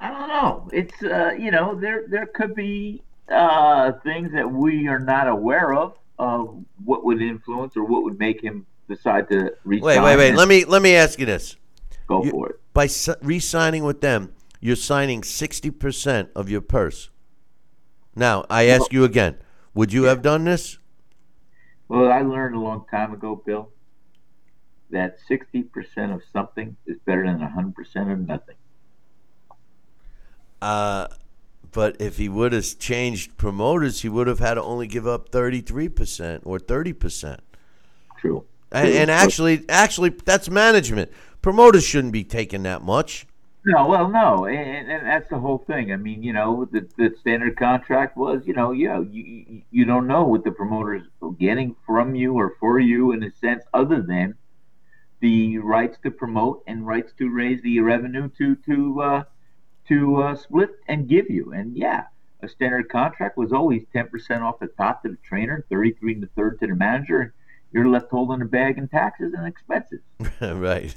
I 0.00 0.10
don't 0.10 0.28
know. 0.28 0.68
It's 0.72 1.02
uh, 1.02 1.32
you 1.38 1.50
know 1.50 1.74
there 1.74 2.04
there 2.08 2.26
could 2.26 2.54
be 2.54 3.02
uh, 3.28 3.92
things 4.04 4.32
that 4.32 4.50
we 4.50 4.86
are 4.88 4.98
not 4.98 5.28
aware 5.28 5.72
of 5.72 5.96
of 6.18 6.64
what 6.84 7.04
would 7.04 7.20
influence 7.20 7.76
or 7.76 7.84
what 7.84 8.04
would 8.04 8.18
make 8.18 8.40
him 8.40 8.66
decide 8.88 9.28
to 9.30 9.54
resign. 9.64 9.86
Wait, 9.86 10.00
wait, 10.00 10.16
wait. 10.16 10.34
Let 10.34 10.48
me 10.48 10.64
let 10.64 10.82
me 10.82 10.94
ask 10.94 11.18
you 11.18 11.26
this. 11.26 11.56
Go 12.06 12.22
you, 12.22 12.30
for 12.30 12.50
it. 12.50 12.60
By 12.74 12.88
re-signing 13.22 13.84
with 13.84 14.00
them, 14.00 14.34
you're 14.60 14.76
signing 14.76 15.22
sixty 15.22 15.70
percent 15.70 16.30
of 16.36 16.48
your 16.48 16.60
purse. 16.60 17.10
Now, 18.14 18.44
I 18.50 18.66
ask 18.66 18.92
you 18.92 19.04
again: 19.04 19.38
Would 19.74 19.92
you 19.92 20.04
yeah. 20.04 20.10
have 20.10 20.22
done 20.22 20.44
this? 20.44 20.78
Well, 21.88 22.10
I 22.10 22.22
learned 22.22 22.54
a 22.54 22.60
long 22.60 22.86
time 22.90 23.12
ago, 23.12 23.42
Bill 23.44 23.70
that 24.94 25.18
60% 25.28 26.14
of 26.14 26.22
something 26.32 26.76
is 26.86 26.96
better 27.04 27.26
than 27.26 27.40
100% 27.40 28.12
of 28.12 28.20
nothing. 28.20 28.54
Uh, 30.62 31.08
but 31.72 32.00
if 32.00 32.16
he 32.16 32.28
would 32.28 32.52
have 32.52 32.78
changed 32.78 33.36
promoters, 33.36 34.02
he 34.02 34.08
would 34.08 34.28
have 34.28 34.38
had 34.38 34.54
to 34.54 34.62
only 34.62 34.86
give 34.86 35.06
up 35.06 35.30
33% 35.30 36.40
or 36.44 36.58
30%. 36.58 37.38
True. 38.18 38.44
and, 38.72 38.88
and 38.88 39.10
actually, 39.10 39.64
actually, 39.68 40.10
that's 40.10 40.48
management. 40.48 41.10
Promoters 41.42 41.84
shouldn't 41.84 42.12
be 42.12 42.24
taking 42.24 42.62
that 42.62 42.82
much. 42.82 43.26
No, 43.66 43.88
well, 43.88 44.08
no, 44.08 44.44
and, 44.44 44.90
and 44.90 45.06
that's 45.06 45.28
the 45.28 45.38
whole 45.38 45.58
thing. 45.58 45.90
I 45.90 45.96
mean, 45.96 46.22
you 46.22 46.34
know, 46.34 46.66
the, 46.70 46.86
the 46.98 47.14
standard 47.20 47.56
contract 47.56 48.16
was, 48.16 48.42
you 48.46 48.52
know, 48.52 48.72
yeah, 48.72 49.00
you 49.00 49.62
you 49.70 49.86
don't 49.86 50.06
know 50.06 50.24
what 50.24 50.44
the 50.44 50.50
promoters 50.50 51.02
are 51.22 51.30
getting 51.30 51.74
from 51.86 52.14
you 52.14 52.34
or 52.34 52.56
for 52.60 52.78
you 52.78 53.12
in 53.12 53.22
a 53.22 53.32
sense, 53.40 53.64
other 53.72 54.02
than 54.02 54.34
the 55.20 55.58
rights 55.58 55.98
to 56.02 56.10
promote 56.10 56.62
and 56.66 56.86
rights 56.86 57.12
to 57.18 57.30
raise 57.30 57.62
the 57.62 57.80
revenue 57.80 58.28
to 58.38 58.56
to 58.56 59.00
uh, 59.00 59.22
to 59.88 60.22
uh, 60.22 60.34
split 60.36 60.70
and 60.88 61.08
give 61.08 61.30
you. 61.30 61.52
And 61.52 61.76
yeah, 61.76 62.04
a 62.42 62.48
standard 62.48 62.88
contract 62.88 63.36
was 63.36 63.52
always 63.52 63.84
ten 63.92 64.08
percent 64.08 64.42
off 64.42 64.58
the 64.58 64.66
top 64.66 65.02
to 65.02 65.08
the 65.08 65.18
trainer, 65.22 65.64
thirty 65.70 65.92
three 65.92 66.14
and 66.14 66.22
the 66.22 66.28
third 66.36 66.58
to 66.60 66.66
the 66.66 66.74
manager, 66.74 67.34
you're 67.74 67.88
left 67.88 68.08
holding 68.08 68.40
a 68.40 68.44
bag 68.44 68.78
in 68.78 68.86
taxes 68.86 69.34
and 69.36 69.48
expenses. 69.48 69.98
right. 70.40 70.94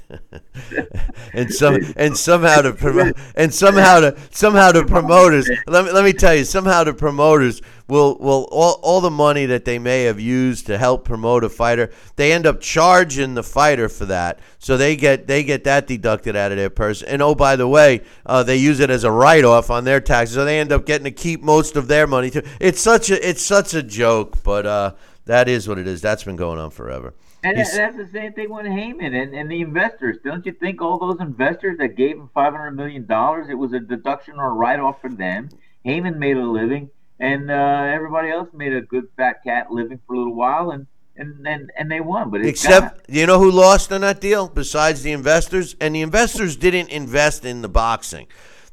and 1.34 1.52
some 1.52 1.80
and 1.96 2.16
somehow 2.16 2.62
to 2.62 2.72
promote 2.72 3.16
and 3.34 3.52
somehow 3.52 3.98
to 3.98 4.16
somehow 4.30 4.70
the 4.70 4.84
promoters 4.84 5.50
let 5.66 5.84
me 5.84 5.90
let 5.90 6.04
me 6.04 6.12
tell 6.12 6.34
you 6.34 6.44
somehow 6.44 6.84
to 6.84 6.94
promoters 6.94 7.60
will 7.88 8.16
will 8.18 8.46
all, 8.52 8.78
all 8.82 9.00
the 9.00 9.10
money 9.10 9.46
that 9.46 9.64
they 9.64 9.78
may 9.78 10.04
have 10.04 10.20
used 10.20 10.66
to 10.66 10.78
help 10.78 11.04
promote 11.04 11.42
a 11.42 11.48
fighter 11.48 11.90
they 12.16 12.32
end 12.32 12.46
up 12.46 12.60
charging 12.60 13.34
the 13.34 13.42
fighter 13.42 13.88
for 13.88 14.06
that 14.06 14.38
so 14.58 14.76
they 14.76 14.94
get 14.94 15.26
they 15.26 15.42
get 15.42 15.64
that 15.64 15.86
deducted 15.86 16.36
out 16.36 16.52
of 16.52 16.58
their 16.58 16.70
purse 16.70 17.02
and 17.02 17.20
oh 17.20 17.34
by 17.34 17.56
the 17.56 17.66
way 17.66 18.00
uh, 18.26 18.42
they 18.42 18.56
use 18.56 18.78
it 18.78 18.90
as 18.90 19.04
a 19.04 19.10
write 19.10 19.44
off 19.44 19.70
on 19.70 19.84
their 19.84 20.00
taxes 20.00 20.36
so 20.36 20.44
they 20.44 20.60
end 20.60 20.70
up 20.70 20.86
getting 20.86 21.04
to 21.04 21.10
keep 21.10 21.42
most 21.42 21.76
of 21.76 21.88
their 21.88 22.06
money 22.06 22.30
too 22.30 22.42
it's 22.60 22.80
such 22.80 23.10
a 23.10 23.28
it's 23.28 23.42
such 23.42 23.74
a 23.74 23.82
joke 23.82 24.42
but 24.44 24.64
uh 24.64 24.94
that 25.28 25.46
is 25.46 25.68
what 25.68 25.78
it 25.78 25.86
is. 25.86 26.00
That's 26.00 26.24
been 26.24 26.36
going 26.36 26.58
on 26.58 26.70
forever. 26.70 27.12
And 27.44 27.56
He's, 27.56 27.76
that's 27.76 27.96
the 27.96 28.08
same 28.08 28.32
thing 28.32 28.50
with 28.50 28.66
Haymon 28.66 29.14
and, 29.14 29.34
and 29.34 29.50
the 29.50 29.60
investors. 29.60 30.16
Don't 30.24 30.44
you 30.44 30.52
think 30.52 30.80
all 30.80 30.98
those 30.98 31.20
investors 31.20 31.76
that 31.78 31.96
gave 31.96 32.16
him 32.16 32.30
five 32.34 32.54
hundred 32.54 32.72
million 32.72 33.06
dollars, 33.06 33.48
it 33.48 33.54
was 33.54 33.72
a 33.74 33.78
deduction 33.78 34.36
or 34.36 34.48
a 34.48 34.52
write 34.52 34.80
off 34.80 35.00
for 35.00 35.10
them. 35.10 35.50
Haymon 35.84 36.18
made 36.18 36.36
a 36.38 36.44
living, 36.44 36.90
and 37.20 37.50
uh, 37.50 37.54
everybody 37.54 38.30
else 38.30 38.48
made 38.54 38.72
a 38.72 38.80
good 38.80 39.08
fat 39.16 39.44
cat 39.44 39.70
living 39.70 40.00
for 40.06 40.14
a 40.14 40.18
little 40.18 40.34
while, 40.34 40.70
and 40.70 40.86
and 41.14 41.46
and, 41.46 41.70
and 41.78 41.90
they 41.90 42.00
won. 42.00 42.30
But 42.30 42.46
except 42.46 43.06
got, 43.06 43.14
you 43.14 43.26
know 43.26 43.38
who 43.38 43.50
lost 43.50 43.92
on 43.92 44.00
that 44.00 44.22
deal 44.22 44.48
besides 44.48 45.02
the 45.02 45.12
investors, 45.12 45.76
and 45.78 45.94
the 45.94 46.00
investors 46.00 46.56
didn't 46.56 46.88
invest 46.88 47.44
in 47.44 47.60
the 47.60 47.68
boxing. 47.68 48.26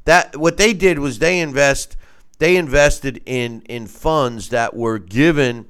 That 0.06 0.38
what 0.38 0.56
they 0.56 0.74
did 0.74 1.00
was 1.00 1.20
they 1.20 1.40
invest 1.40 1.98
they 2.40 2.56
invested 2.56 3.22
in 3.26 3.62
in 3.64 3.88
funds 3.88 4.50
that 4.50 4.74
were 4.74 5.00
given 5.00 5.66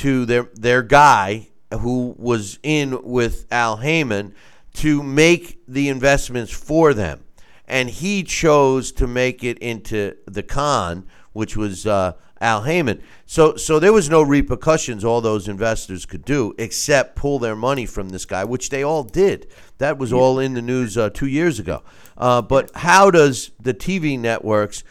to 0.00 0.24
their 0.24 0.48
their 0.54 0.82
guy 0.82 1.48
who 1.80 2.14
was 2.16 2.58
in 2.62 2.98
with 3.02 3.46
Al 3.52 3.76
Haymon 3.76 4.34
to 4.72 5.02
make 5.02 5.60
the 5.68 5.90
investments 5.90 6.50
for 6.50 6.94
them, 6.94 7.22
and 7.68 7.90
he 7.90 8.22
chose 8.22 8.92
to 8.92 9.06
make 9.06 9.44
it 9.44 9.58
into 9.58 10.16
the 10.24 10.42
con, 10.42 11.06
which 11.34 11.54
was 11.54 11.86
uh, 11.86 12.14
Al 12.40 12.62
Haymon. 12.62 13.02
So 13.26 13.56
so 13.56 13.78
there 13.78 13.92
was 13.92 14.08
no 14.08 14.22
repercussions 14.22 15.04
all 15.04 15.20
those 15.20 15.48
investors 15.48 16.06
could 16.06 16.24
do 16.24 16.54
except 16.56 17.14
pull 17.14 17.38
their 17.38 17.56
money 17.56 17.84
from 17.84 18.08
this 18.08 18.24
guy, 18.24 18.42
which 18.44 18.70
they 18.70 18.82
all 18.82 19.04
did. 19.04 19.48
That 19.76 19.98
was 19.98 20.14
all 20.14 20.38
in 20.38 20.54
the 20.54 20.62
news 20.62 20.96
uh, 20.96 21.10
two 21.10 21.26
years 21.26 21.58
ago. 21.58 21.82
Uh, 22.16 22.40
but 22.40 22.70
how 22.74 23.10
does 23.10 23.50
the 23.60 23.74
TV 23.74 24.18
networks? 24.18 24.82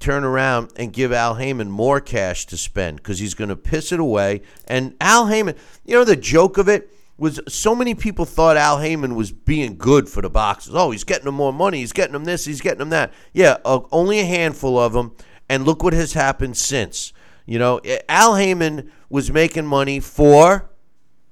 Turn 0.00 0.24
around 0.24 0.70
and 0.76 0.92
give 0.92 1.12
Al 1.12 1.36
Haymon 1.36 1.70
more 1.70 2.00
cash 2.00 2.46
to 2.46 2.56
spend 2.56 2.98
because 2.98 3.18
he's 3.18 3.34
going 3.34 3.48
to 3.48 3.56
piss 3.56 3.92
it 3.92 4.00
away. 4.00 4.42
And 4.66 4.94
Al 5.00 5.26
Haymon, 5.26 5.56
you 5.84 5.94
know, 5.94 6.04
the 6.04 6.16
joke 6.16 6.58
of 6.58 6.68
it 6.68 6.90
was 7.16 7.40
so 7.48 7.74
many 7.74 7.94
people 7.94 8.24
thought 8.24 8.56
Al 8.56 8.80
Haymon 8.80 9.14
was 9.14 9.30
being 9.32 9.76
good 9.76 10.08
for 10.08 10.20
the 10.20 10.30
boxers. 10.30 10.74
Oh, 10.74 10.90
he's 10.90 11.04
getting 11.04 11.26
them 11.26 11.36
more 11.36 11.52
money. 11.52 11.78
He's 11.78 11.92
getting 11.92 12.12
them 12.12 12.24
this. 12.24 12.44
He's 12.44 12.60
getting 12.60 12.80
them 12.80 12.90
that. 12.90 13.12
Yeah, 13.32 13.58
uh, 13.64 13.80
only 13.92 14.18
a 14.20 14.24
handful 14.24 14.78
of 14.78 14.92
them. 14.92 15.14
And 15.48 15.64
look 15.64 15.82
what 15.82 15.92
has 15.92 16.14
happened 16.14 16.56
since. 16.56 17.12
You 17.46 17.58
know, 17.58 17.80
Al 18.08 18.36
Haymon 18.36 18.90
was 19.08 19.30
making 19.30 19.66
money 19.66 20.00
for 20.00 20.70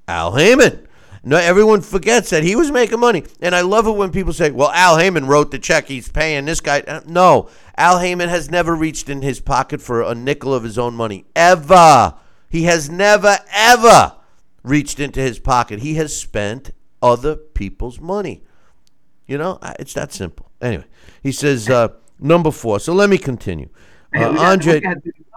Al 0.07 0.37
Haymon. 0.37 0.87
No, 1.25 1.37
everyone 1.37 1.83
forgets 1.83 2.31
that 2.31 2.43
he 2.43 2.57
was 2.57 2.73
making 2.73 2.99
money, 2.99 3.25
and 3.41 3.55
I 3.55 3.61
love 3.61 3.87
it 3.87 3.93
when 3.93 4.11
people 4.11 4.33
say, 4.33 4.51
"Well, 4.51 4.71
Al 4.73 4.99
Haymon 4.99 5.27
wrote 5.27 5.53
the 5.53 5.59
check. 5.59 5.87
He's 5.87 6.09
paying 6.09 6.47
this 6.47 6.61
guy." 6.61 6.81
Uh, 6.81 7.01
no, 7.07 7.49
Al 7.77 8.01
Haymon 8.01 8.29
has 8.29 8.51
never 8.51 8.75
reached 8.75 9.09
in 9.09 9.23
his 9.23 9.39
pocket 9.39 9.81
for 9.81 10.03
a 10.03 10.15
nickel 10.17 10.53
of 10.53 10.65
his 10.65 10.79
own 10.79 10.95
money 10.95 11.25
ever. 11.37 12.15
He 12.49 12.65
has 12.65 12.91
never 12.91 13.39
ever 13.53 14.17
reached 14.65 14.99
into 14.99 15.21
his 15.21 15.39
pocket. 15.39 15.81
He 15.81 15.95
has 15.95 16.17
spent 16.17 16.73
other 17.01 17.37
people's 17.37 18.01
money. 18.01 18.43
You 19.27 19.39
know, 19.39 19.59
it's 19.79 19.95
that 19.95 20.13
simple. 20.13 20.51
Anyway, 20.61 20.85
he 21.23 21.31
says 21.31 21.69
uh, 21.71 21.89
number 22.19 22.51
four. 22.51 22.81
So 22.81 22.93
let 22.93 23.09
me 23.09 23.19
continue. 23.19 23.69
Uh, 24.15 24.37
Andre. 24.39 24.83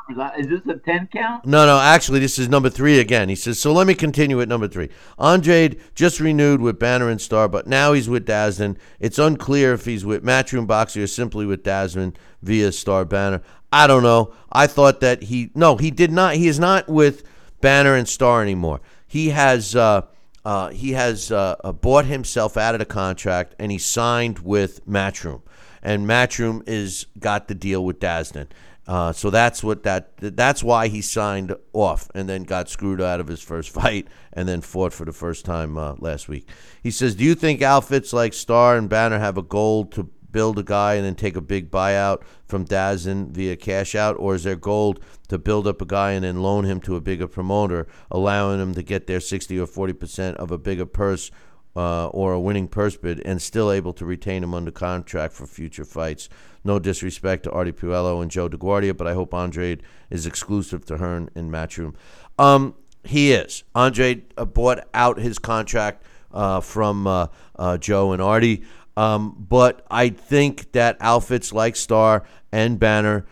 Is 0.08 0.48
this 0.48 0.62
a 0.68 0.78
10 0.78 1.10
count? 1.12 1.46
No, 1.46 1.66
no. 1.66 1.80
Actually, 1.80 2.20
this 2.20 2.38
is 2.38 2.48
number 2.48 2.70
three 2.70 3.00
again. 3.00 3.28
He 3.28 3.36
says, 3.36 3.60
so 3.60 3.74
let 3.74 3.88
me 3.88 3.96
continue 3.96 4.40
at 4.40 4.48
number 4.48 4.68
three. 4.68 4.90
Andrade 5.18 5.80
just 5.96 6.20
renewed 6.20 6.62
with 6.62 6.78
Banner 6.78 7.10
and 7.10 7.20
Star, 7.20 7.48
but 7.48 7.66
now 7.66 7.94
he's 7.94 8.08
with 8.08 8.28
Daznan. 8.28 8.78
It's 9.00 9.18
unclear 9.18 9.74
if 9.74 9.86
he's 9.86 10.06
with 10.06 10.24
Matchroom 10.24 10.68
Boxing 10.68 11.02
or 11.02 11.08
simply 11.08 11.48
with 11.48 11.64
Daznan 11.64 12.16
via 12.44 12.72
Star 12.72 13.04
Banner. 13.04 13.42
I 13.74 13.88
don't 13.88 14.04
know. 14.04 14.32
I 14.52 14.68
thought 14.68 15.00
that 15.00 15.24
he, 15.24 15.50
no, 15.56 15.76
he 15.78 15.90
did 15.90 16.12
not. 16.12 16.36
He 16.36 16.48
is 16.48 16.60
not 16.60 16.88
with 16.88 17.24
Banner 17.62 17.96
and 17.96 18.08
Star 18.08 18.44
anymore. 18.44 18.82
He 19.08 19.30
has, 19.30 19.76
uh, 19.76 20.04
uh, 20.44 20.70
he 20.70 20.92
has 20.92 21.32
uh, 21.32 21.56
uh 21.64 21.72
bought 21.72 22.06
himself 22.06 22.58
out 22.58 22.76
of 22.76 22.80
the 22.80 22.86
contract 22.86 23.56
and 23.58 23.72
he 23.72 23.80
signed 23.80 24.40
with 24.40 24.86
Matchroom. 24.86 25.42
And 25.82 26.08
Matchroom 26.08 26.62
is 26.68 27.08
got 27.20 27.48
the 27.48 27.56
deal 27.56 27.84
with 27.84 28.00
Daznan. 28.00 28.48
Uh, 28.88 29.12
so 29.12 29.30
that's 29.32 29.64
what 29.64 29.84
that 29.84 30.16
that's 30.18 30.64
why 30.64 30.88
he 30.88 31.02
signed 31.02 31.56
off 31.74 32.10
and 32.14 32.30
then 32.30 32.44
got 32.44 32.70
screwed 32.70 33.02
out 33.02 33.20
of 33.20 33.28
his 33.28 33.42
first 33.42 33.70
fight 33.82 34.08
and 34.34 34.48
then 34.48 34.62
fought 34.62 34.94
for 34.94 35.06
the 35.06 35.14
first 35.14 35.44
time 35.46 35.78
uh, 35.78 35.96
last 35.98 36.28
week. 36.28 36.48
He 36.84 36.92
says, 36.92 37.16
"Do 37.16 37.24
you 37.24 37.36
think 37.36 37.62
outfits 37.62 38.14
like 38.14 38.34
Star 38.34 38.78
and 38.78 38.88
Banner 38.88 39.20
have 39.20 39.38
a 39.38 39.44
goal 39.44 39.86
to 39.88 40.10
build 40.32 40.60
a 40.60 40.64
guy 40.64 40.96
and 40.96 41.06
then 41.06 41.16
take 41.16 41.38
a 41.38 41.42
big 41.42 41.72
buyout 41.72 42.22
from 42.46 42.66
Dazn 42.66 43.32
via 43.32 43.56
cash 43.56 43.96
out, 43.96 44.18
or 44.20 44.36
is 44.36 44.44
their 44.44 44.58
goal 44.58 44.98
to 45.30 45.38
build 45.38 45.66
up 45.66 45.82
a 45.82 45.86
guy 45.86 46.12
and 46.12 46.26
then 46.26 46.42
loan 46.42 46.66
him 46.66 46.82
to 46.82 46.98
a 46.98 47.02
bigger 47.02 47.28
promoter, 47.28 47.88
allowing 48.12 48.60
him 48.60 48.76
to 48.76 48.84
get 48.84 49.08
their 49.08 49.22
sixty 49.22 49.58
or 49.58 49.66
forty 49.66 49.94
percent 49.94 50.38
of 50.38 50.52
a 50.52 50.58
bigger 50.58 50.86
purse?" 50.86 51.32
Uh, 51.76 52.08
or 52.08 52.32
a 52.32 52.40
winning 52.40 52.70
purse 52.70 52.96
bid, 52.96 53.22
and 53.26 53.42
still 53.42 53.70
able 53.70 53.92
to 53.92 54.06
retain 54.06 54.42
him 54.42 54.54
under 54.54 54.72
contract 54.72 55.34
for 55.34 55.46
future 55.46 55.84
fights. 55.84 56.30
No 56.64 56.80
disrespect 56.80 57.44
to 57.44 57.52
Artie 57.52 57.74
Pelullo 57.74 58.22
and 58.22 58.32
Joe 58.32 58.48
DeGuardia, 58.48 58.96
but 58.96 59.08
I 59.08 59.14
hope 59.14 59.34
Andre 59.34 59.78
is 60.10 60.26
exclusive 60.26 60.86
to 60.86 60.98
Hearn 60.98 61.30
in 61.36 61.52
Matchroom. 61.52 61.94
Um, 62.40 62.76
he 63.04 63.34
is. 63.34 63.64
Andre 63.76 64.24
uh, 64.38 64.46
bought 64.46 64.88
out 64.94 65.20
his 65.20 65.38
contract 65.38 66.04
uh, 66.34 66.60
from 66.60 67.08
uh, 67.08 67.28
uh, 67.56 67.78
Joe 67.78 68.14
and 68.14 68.22
Artie. 68.22 68.64
Um, 68.98 69.36
but 69.38 69.86
I 69.92 70.10
think 70.10 70.72
that 70.72 70.98
outfits 71.00 71.54
like 71.54 71.76
Star 71.76 72.24
and 72.52 72.80
Banner 72.80 73.26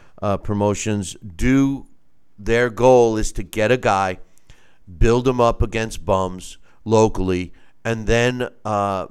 Promotions 0.44 1.18
do 1.36 1.86
their 2.40 2.70
goal 2.70 3.18
is 3.18 3.34
to 3.34 3.44
get 3.44 3.72
a 3.72 3.78
guy, 3.78 4.20
build 4.98 5.28
him 5.28 5.42
up 5.42 5.62
against 5.62 6.06
bums 6.06 6.58
locally, 6.86 7.52
and 7.86 8.08
then 8.08 8.50
uh, 8.66 9.08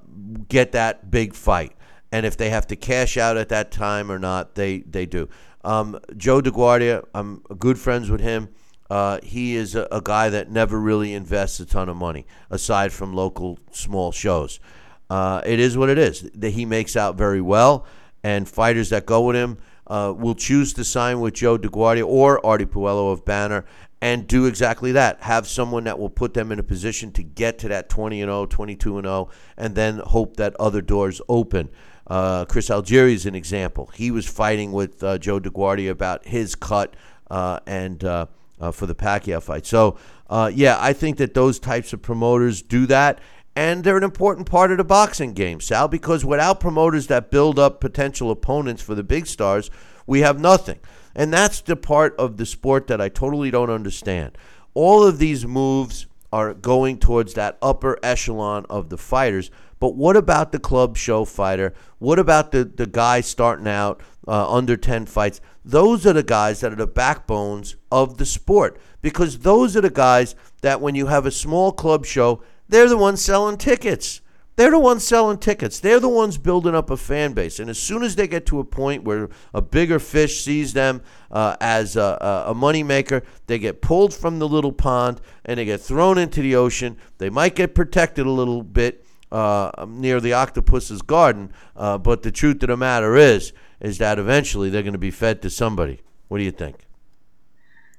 get 0.48 0.72
that 0.72 1.10
big 1.10 1.34
fight 1.34 1.72
and 2.12 2.26
if 2.26 2.36
they 2.36 2.50
have 2.50 2.66
to 2.68 2.76
cash 2.76 3.16
out 3.16 3.36
at 3.36 3.48
that 3.48 3.72
time 3.72 4.12
or 4.12 4.18
not, 4.18 4.54
they 4.54 4.80
they 4.80 5.06
do. 5.06 5.28
Um, 5.64 5.98
Joe 6.16 6.42
DeGuardia, 6.42 7.04
I'm 7.14 7.38
good 7.58 7.78
friends 7.78 8.10
with 8.10 8.20
him. 8.20 8.50
Uh, 8.90 9.18
he 9.22 9.56
is 9.56 9.74
a, 9.74 9.88
a, 9.90 10.02
guy 10.02 10.28
that 10.28 10.50
never 10.50 10.78
really 10.78 11.14
invests 11.14 11.60
a 11.60 11.64
ton 11.64 11.88
of 11.88 11.96
money 11.96 12.26
aside 12.50 12.92
from 12.92 13.14
local 13.14 13.58
small 13.70 14.12
shows. 14.12 14.60
Uh, 15.08 15.40
it 15.46 15.58
is 15.58 15.78
what 15.78 15.88
it 15.88 15.96
is. 15.96 16.28
That 16.34 16.50
he 16.50 16.66
makes 16.66 16.94
out 16.94 17.16
very 17.16 17.40
well, 17.40 17.86
and 18.22 18.46
fighters 18.46 18.90
that 18.90 19.06
go 19.06 19.22
with 19.22 19.36
him 19.36 19.56
uh, 19.86 20.12
will 20.14 20.34
choose 20.34 20.74
to 20.74 20.84
sign 20.84 21.20
with 21.20 21.34
Joe 21.34 21.56
DeGuardia 21.56 22.06
or 22.06 22.44
Artie 22.44 22.66
Pelullo 22.66 23.12
of 23.12 23.24
Banner 23.24 23.64
and 24.02 24.26
do 24.26 24.46
exactly 24.46 24.90
that. 24.92 25.22
Have 25.22 25.46
someone 25.46 25.84
that 25.84 25.96
will 25.96 26.10
put 26.10 26.34
them 26.34 26.50
in 26.50 26.58
a 26.58 26.62
position 26.64 27.12
to 27.12 27.22
get 27.22 27.58
to 27.60 27.68
that 27.68 27.88
20 27.88 28.20
and 28.20 28.28
0, 28.28 28.46
22 28.46 28.98
and 28.98 29.06
0, 29.06 29.30
and 29.56 29.76
then 29.76 29.98
hope 29.98 30.36
that 30.36 30.56
other 30.56 30.82
doors 30.82 31.22
open. 31.28 31.70
Uh, 32.08 32.44
Chris 32.44 32.68
Algieri 32.68 33.12
is 33.12 33.26
an 33.26 33.36
example. 33.36 33.90
He 33.94 34.10
was 34.10 34.26
fighting 34.26 34.72
with 34.72 35.02
uh, 35.04 35.18
Joe 35.18 35.38
DeGuardia 35.38 35.90
about 35.90 36.26
his 36.26 36.56
cut 36.56 36.94
uh, 37.30 37.60
and 37.64 38.02
uh, 38.02 38.26
uh, 38.60 38.72
for 38.72 38.86
the 38.86 38.94
Pacquiao 38.96 39.40
fight. 39.40 39.66
So, 39.66 39.96
uh, 40.28 40.50
yeah, 40.52 40.78
I 40.80 40.92
think 40.94 41.18
that 41.18 41.34
those 41.34 41.60
types 41.60 41.92
of 41.92 42.02
promoters 42.02 42.60
do 42.60 42.86
that. 42.86 43.20
And 43.54 43.84
they're 43.84 43.98
an 43.98 44.02
important 44.02 44.50
part 44.50 44.72
of 44.72 44.78
the 44.78 44.84
boxing 44.84 45.34
game, 45.34 45.60
Sal, 45.60 45.86
because 45.86 46.24
without 46.24 46.58
promoters 46.58 47.06
that 47.08 47.30
build 47.30 47.58
up 47.58 47.80
potential 47.80 48.30
opponents 48.30 48.82
for 48.82 48.94
the 48.94 49.02
big 49.04 49.26
stars, 49.26 49.70
we 50.06 50.20
have 50.22 50.40
nothing. 50.40 50.80
And 51.14 51.32
that's 51.32 51.60
the 51.60 51.76
part 51.76 52.14
of 52.16 52.36
the 52.36 52.46
sport 52.46 52.86
that 52.86 53.00
I 53.00 53.08
totally 53.08 53.50
don't 53.50 53.70
understand. 53.70 54.36
All 54.74 55.04
of 55.04 55.18
these 55.18 55.46
moves 55.46 56.06
are 56.32 56.54
going 56.54 56.98
towards 56.98 57.34
that 57.34 57.58
upper 57.60 57.98
echelon 58.02 58.64
of 58.70 58.88
the 58.88 58.96
fighters. 58.96 59.50
But 59.78 59.96
what 59.96 60.16
about 60.16 60.52
the 60.52 60.58
club 60.58 60.96
show 60.96 61.24
fighter? 61.24 61.74
What 61.98 62.18
about 62.18 62.52
the, 62.52 62.64
the 62.64 62.86
guy 62.86 63.20
starting 63.20 63.68
out 63.68 64.00
uh, 64.26 64.50
under 64.50 64.76
10 64.76 65.06
fights? 65.06 65.40
Those 65.64 66.06
are 66.06 66.14
the 66.14 66.22
guys 66.22 66.60
that 66.60 66.72
are 66.72 66.76
the 66.76 66.86
backbones 66.86 67.76
of 67.90 68.16
the 68.16 68.24
sport 68.24 68.80
because 69.02 69.40
those 69.40 69.76
are 69.76 69.82
the 69.82 69.90
guys 69.90 70.34
that 70.62 70.80
when 70.80 70.94
you 70.94 71.08
have 71.08 71.26
a 71.26 71.30
small 71.30 71.72
club 71.72 72.06
show, 72.06 72.42
they're 72.68 72.88
the 72.88 72.96
ones 72.96 73.22
selling 73.22 73.58
tickets. 73.58 74.21
They're 74.56 74.70
the 74.70 74.78
ones 74.78 75.06
selling 75.06 75.38
tickets. 75.38 75.80
They're 75.80 76.00
the 76.00 76.08
ones 76.08 76.36
building 76.36 76.74
up 76.74 76.90
a 76.90 76.96
fan 76.96 77.32
base. 77.32 77.58
And 77.58 77.70
as 77.70 77.78
soon 77.78 78.02
as 78.02 78.16
they 78.16 78.28
get 78.28 78.44
to 78.46 78.60
a 78.60 78.64
point 78.64 79.02
where 79.02 79.30
a 79.54 79.62
bigger 79.62 79.98
fish 79.98 80.42
sees 80.42 80.74
them 80.74 81.02
uh, 81.30 81.56
as 81.60 81.96
a, 81.96 82.44
a, 82.46 82.54
moneymaker, 82.54 83.24
they 83.46 83.58
get 83.58 83.80
pulled 83.80 84.12
from 84.12 84.38
the 84.38 84.48
little 84.48 84.72
pond 84.72 85.22
and 85.44 85.58
they 85.58 85.64
get 85.64 85.80
thrown 85.80 86.18
into 86.18 86.42
the 86.42 86.54
ocean. 86.54 86.98
They 87.16 87.30
might 87.30 87.54
get 87.54 87.74
protected 87.74 88.26
a 88.26 88.30
little 88.30 88.62
bit 88.62 89.06
uh, 89.30 89.86
near 89.88 90.20
the 90.20 90.34
octopus's 90.34 91.00
garden, 91.00 91.54
uh, 91.74 91.96
but 91.96 92.22
the 92.22 92.30
truth 92.30 92.62
of 92.62 92.68
the 92.68 92.76
matter 92.76 93.16
is, 93.16 93.54
is 93.80 93.96
that 93.96 94.18
eventually 94.18 94.68
they're 94.68 94.82
going 94.82 94.92
to 94.92 94.98
be 94.98 95.10
fed 95.10 95.40
to 95.40 95.48
somebody. 95.48 96.02
What 96.28 96.38
do 96.38 96.44
you 96.44 96.50
think? 96.50 96.86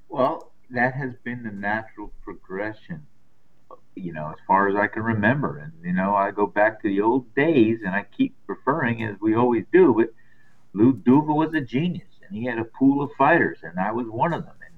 Well, 0.07 0.51
that 0.69 0.93
has 0.93 1.15
been 1.23 1.41
the 1.41 1.51
natural 1.51 2.11
progression 2.23 3.07
you 3.95 4.13
know, 4.13 4.29
as 4.29 4.37
far 4.47 4.69
as 4.69 4.75
I 4.75 4.87
can 4.87 5.03
remember. 5.03 5.57
And, 5.57 5.73
you 5.83 5.93
know, 5.93 6.15
I 6.15 6.31
go 6.31 6.47
back 6.47 6.81
to 6.81 6.87
the 6.87 7.01
old 7.01 7.33
days 7.35 7.79
and 7.85 7.95
I 7.95 8.05
keep 8.15 8.35
referring 8.47 9.03
as 9.03 9.15
we 9.19 9.35
always 9.35 9.65
do, 9.71 9.93
but 9.93 10.13
Lou 10.73 10.93
Duva 10.93 11.35
was 11.35 11.53
a 11.53 11.61
genius 11.61 12.07
and 12.25 12.35
he 12.37 12.45
had 12.45 12.57
a 12.57 12.65
pool 12.65 13.03
of 13.03 13.11
fighters 13.17 13.59
and 13.63 13.79
I 13.79 13.91
was 13.91 14.07
one 14.07 14.33
of 14.33 14.45
them. 14.45 14.55
And, 14.65 14.73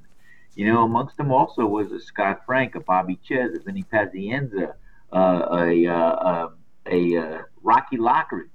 you 0.56 0.72
know, 0.72 0.84
amongst 0.84 1.18
them 1.18 1.32
also 1.32 1.66
was 1.66 1.92
a 1.92 2.00
Scott 2.00 2.42
Frank, 2.46 2.76
a 2.76 2.80
Bobby 2.80 3.20
Czyz, 3.28 3.56
a 3.56 3.60
Vinny 3.60 3.84
Pazienza, 3.84 4.74
uh, 5.14 5.46
a, 5.52 5.88
uh, 5.88 6.50
a, 6.88 7.18
uh, 7.18 7.42
Rocky 7.62 7.98
Lockridge. 7.98 8.50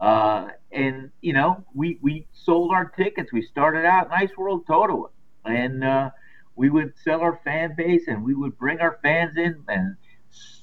Uh, 0.00 0.48
and, 0.70 1.10
you 1.20 1.32
know, 1.32 1.64
we, 1.74 1.98
we 2.00 2.26
sold 2.32 2.72
our 2.72 2.86
tickets. 2.90 3.32
We 3.32 3.42
started 3.42 3.84
out 3.84 4.10
Nice 4.10 4.36
World 4.36 4.66
Totowa. 4.66 5.10
And, 5.44 5.84
uh, 5.84 6.10
we 6.58 6.68
would 6.68 6.92
sell 7.04 7.20
our 7.20 7.40
fan 7.44 7.74
base 7.76 8.08
and 8.08 8.24
we 8.24 8.34
would 8.34 8.58
bring 8.58 8.80
our 8.80 8.98
fans 9.00 9.36
in 9.36 9.64
and 9.68 9.96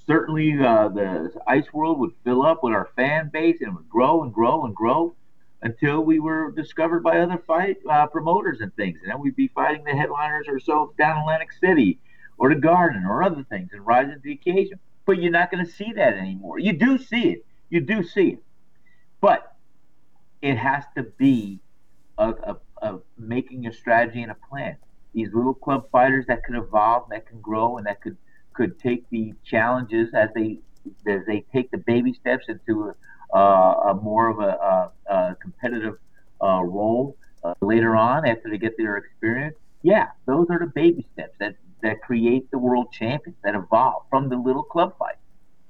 certainly 0.05 0.53
uh, 0.59 0.89
the 0.89 1.31
ice 1.47 1.71
world 1.73 1.99
would 1.99 2.11
fill 2.25 2.43
up 2.43 2.61
with 2.61 2.73
our 2.73 2.89
fan 2.97 3.29
base 3.31 3.57
and 3.61 3.73
would 3.75 3.89
grow 3.89 4.21
and 4.21 4.33
grow 4.33 4.65
and 4.65 4.75
grow 4.75 5.15
until 5.61 6.01
we 6.01 6.19
were 6.19 6.51
discovered 6.51 7.01
by 7.01 7.19
other 7.19 7.41
fight 7.47 7.77
uh, 7.89 8.05
promoters 8.07 8.59
and 8.59 8.75
things. 8.75 8.99
And 9.01 9.11
then 9.11 9.21
we'd 9.21 9.37
be 9.37 9.47
fighting 9.47 9.85
the 9.85 9.95
headliners 9.95 10.47
or 10.49 10.59
so 10.59 10.93
down 10.97 11.21
atlantic 11.21 11.53
city 11.53 11.97
or 12.37 12.53
the 12.53 12.59
garden 12.59 13.05
or 13.05 13.23
other 13.23 13.45
things 13.49 13.69
and 13.71 13.85
rising 13.85 14.15
to 14.15 14.19
the 14.21 14.33
occasion. 14.33 14.79
But 15.05 15.21
you're 15.21 15.31
not 15.31 15.49
going 15.49 15.65
to 15.65 15.71
see 15.71 15.93
that 15.93 16.13
anymore. 16.15 16.59
You 16.59 16.73
do 16.73 16.97
see 16.97 17.29
it. 17.29 17.45
You 17.69 17.79
do 17.79 18.03
see 18.03 18.31
it. 18.31 18.43
But 19.21 19.55
it 20.41 20.57
has 20.57 20.83
to 20.97 21.03
be 21.03 21.61
a, 22.17 22.29
a, 22.29 22.57
a 22.81 22.99
making 23.17 23.65
a 23.65 23.71
strategy 23.71 24.21
and 24.21 24.31
a 24.31 24.37
plan 24.49 24.75
these 25.15 25.33
little 25.33 25.53
club 25.53 25.89
fighters 25.91 26.25
that 26.27 26.43
could 26.43 26.55
evolve, 26.55 27.09
that 27.09 27.25
can 27.25 27.39
grow, 27.39 27.77
and 27.77 27.87
that 27.87 28.01
could 28.01 28.17
could 28.53 28.79
take 28.79 29.09
the 29.09 29.33
challenges 29.43 30.13
as 30.13 30.29
they 30.35 30.59
as 31.07 31.21
they 31.25 31.43
take 31.51 31.71
the 31.71 31.77
baby 31.77 32.13
steps 32.13 32.45
into 32.47 32.93
a, 33.33 33.39
a 33.39 33.99
more 34.01 34.29
of 34.29 34.39
a, 34.39 34.91
a, 35.09 35.13
a 35.13 35.35
competitive 35.41 35.97
uh, 36.41 36.61
role 36.63 37.17
uh, 37.43 37.53
later 37.61 37.95
on 37.95 38.27
after 38.27 38.49
they 38.49 38.57
get 38.57 38.77
their 38.77 38.97
experience. 38.97 39.55
Yeah, 39.81 40.09
those 40.25 40.47
are 40.49 40.59
the 40.59 40.67
baby 40.67 41.07
steps 41.13 41.35
that 41.39 41.55
that 41.81 42.01
create 42.01 42.51
the 42.51 42.57
world 42.57 42.91
champions 42.91 43.37
that 43.43 43.55
evolve 43.55 44.03
from 44.09 44.29
the 44.29 44.35
little 44.35 44.63
club 44.63 44.95
fight. 44.99 45.17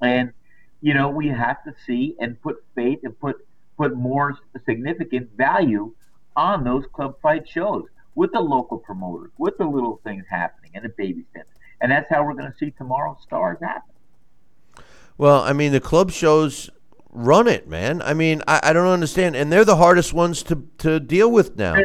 And 0.02 0.34
you 0.82 0.94
know 0.94 1.10
we 1.10 1.28
have 1.28 1.64
to 1.66 1.74
see 1.86 2.16
and 2.20 2.42
put 2.42 2.64
faith 2.74 3.00
and 3.04 3.18
put 3.20 3.38
put 3.78 3.96
more 3.96 4.38
significant 4.66 5.30
value 5.38 5.94
on 6.36 6.64
those 6.64 6.86
club 6.94 7.16
fight 7.22 7.48
shows 7.48 7.86
with 8.16 8.32
the 8.32 8.40
local 8.40 8.78
promoters, 8.78 9.32
with 9.38 9.58
the 9.58 9.66
little 9.66 10.00
things 10.04 10.26
happening 10.30 10.72
and 10.74 10.84
the 10.84 10.90
baby 10.90 11.26
steps. 11.32 11.50
And 11.82 11.92
that's 11.92 12.10
how 12.10 12.24
we're 12.24 12.34
going 12.34 12.52
to 12.52 12.58
see 12.58 12.72
tomorrow's 12.72 13.22
stars 13.22 13.58
happen. 13.62 13.94
Well, 15.18 15.42
I 15.42 15.54
mean, 15.54 15.72
the 15.72 15.82
club 15.82 16.12
shows 16.12 16.70
run 17.12 17.48
it, 17.48 17.68
man. 17.68 18.02
I 18.02 18.14
mean, 18.14 18.42
I, 18.48 18.60
I 18.64 18.74
don't 18.74 18.88
understand. 18.88 19.36
And 19.36 19.52
they're 19.52 19.66
the 19.66 19.78
hardest 19.78 20.14
ones 20.14 20.44
to, 20.44 20.68
to 20.80 21.00
deal 21.00 21.32
with 21.32 21.58
now. 21.58 21.76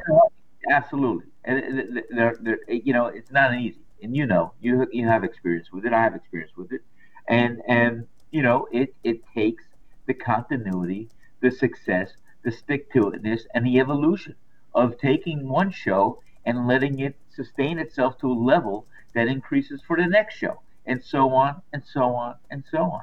Absolutely. 0.70 1.26
And 1.44 2.02
they're, 2.10 2.36
they're, 2.40 2.58
you 2.68 2.92
know, 2.92 3.06
it's 3.06 3.30
not 3.30 3.54
easy. 3.54 3.80
And 4.02 4.16
you 4.16 4.26
know, 4.26 4.52
you 4.60 4.86
you 4.92 5.06
have 5.06 5.24
experience 5.24 5.70
with 5.72 5.84
it. 5.84 5.92
I 5.92 6.02
have 6.02 6.14
experience 6.14 6.52
with 6.56 6.72
it. 6.72 6.82
And 7.28 7.60
and 7.66 8.06
you 8.30 8.42
know, 8.42 8.66
it 8.72 8.94
it 9.04 9.22
takes 9.34 9.64
the 10.06 10.14
continuity, 10.14 11.08
the 11.40 11.50
success, 11.50 12.12
the 12.42 12.50
stick 12.50 12.90
to 12.92 13.10
itness, 13.10 13.42
and 13.54 13.66
the 13.66 13.78
evolution 13.78 14.36
of 14.74 14.98
taking 14.98 15.48
one 15.48 15.70
show 15.70 16.20
and 16.44 16.66
letting 16.66 16.98
it 17.00 17.16
sustain 17.34 17.78
itself 17.78 18.18
to 18.18 18.30
a 18.30 18.34
level 18.34 18.86
that 19.14 19.28
increases 19.28 19.80
for 19.86 19.96
the 19.96 20.06
next 20.06 20.36
show, 20.36 20.60
and 20.86 21.02
so 21.02 21.30
on 21.30 21.62
and 21.72 21.82
so 21.84 22.14
on 22.14 22.34
and 22.50 22.64
so 22.70 22.78
on. 22.78 23.02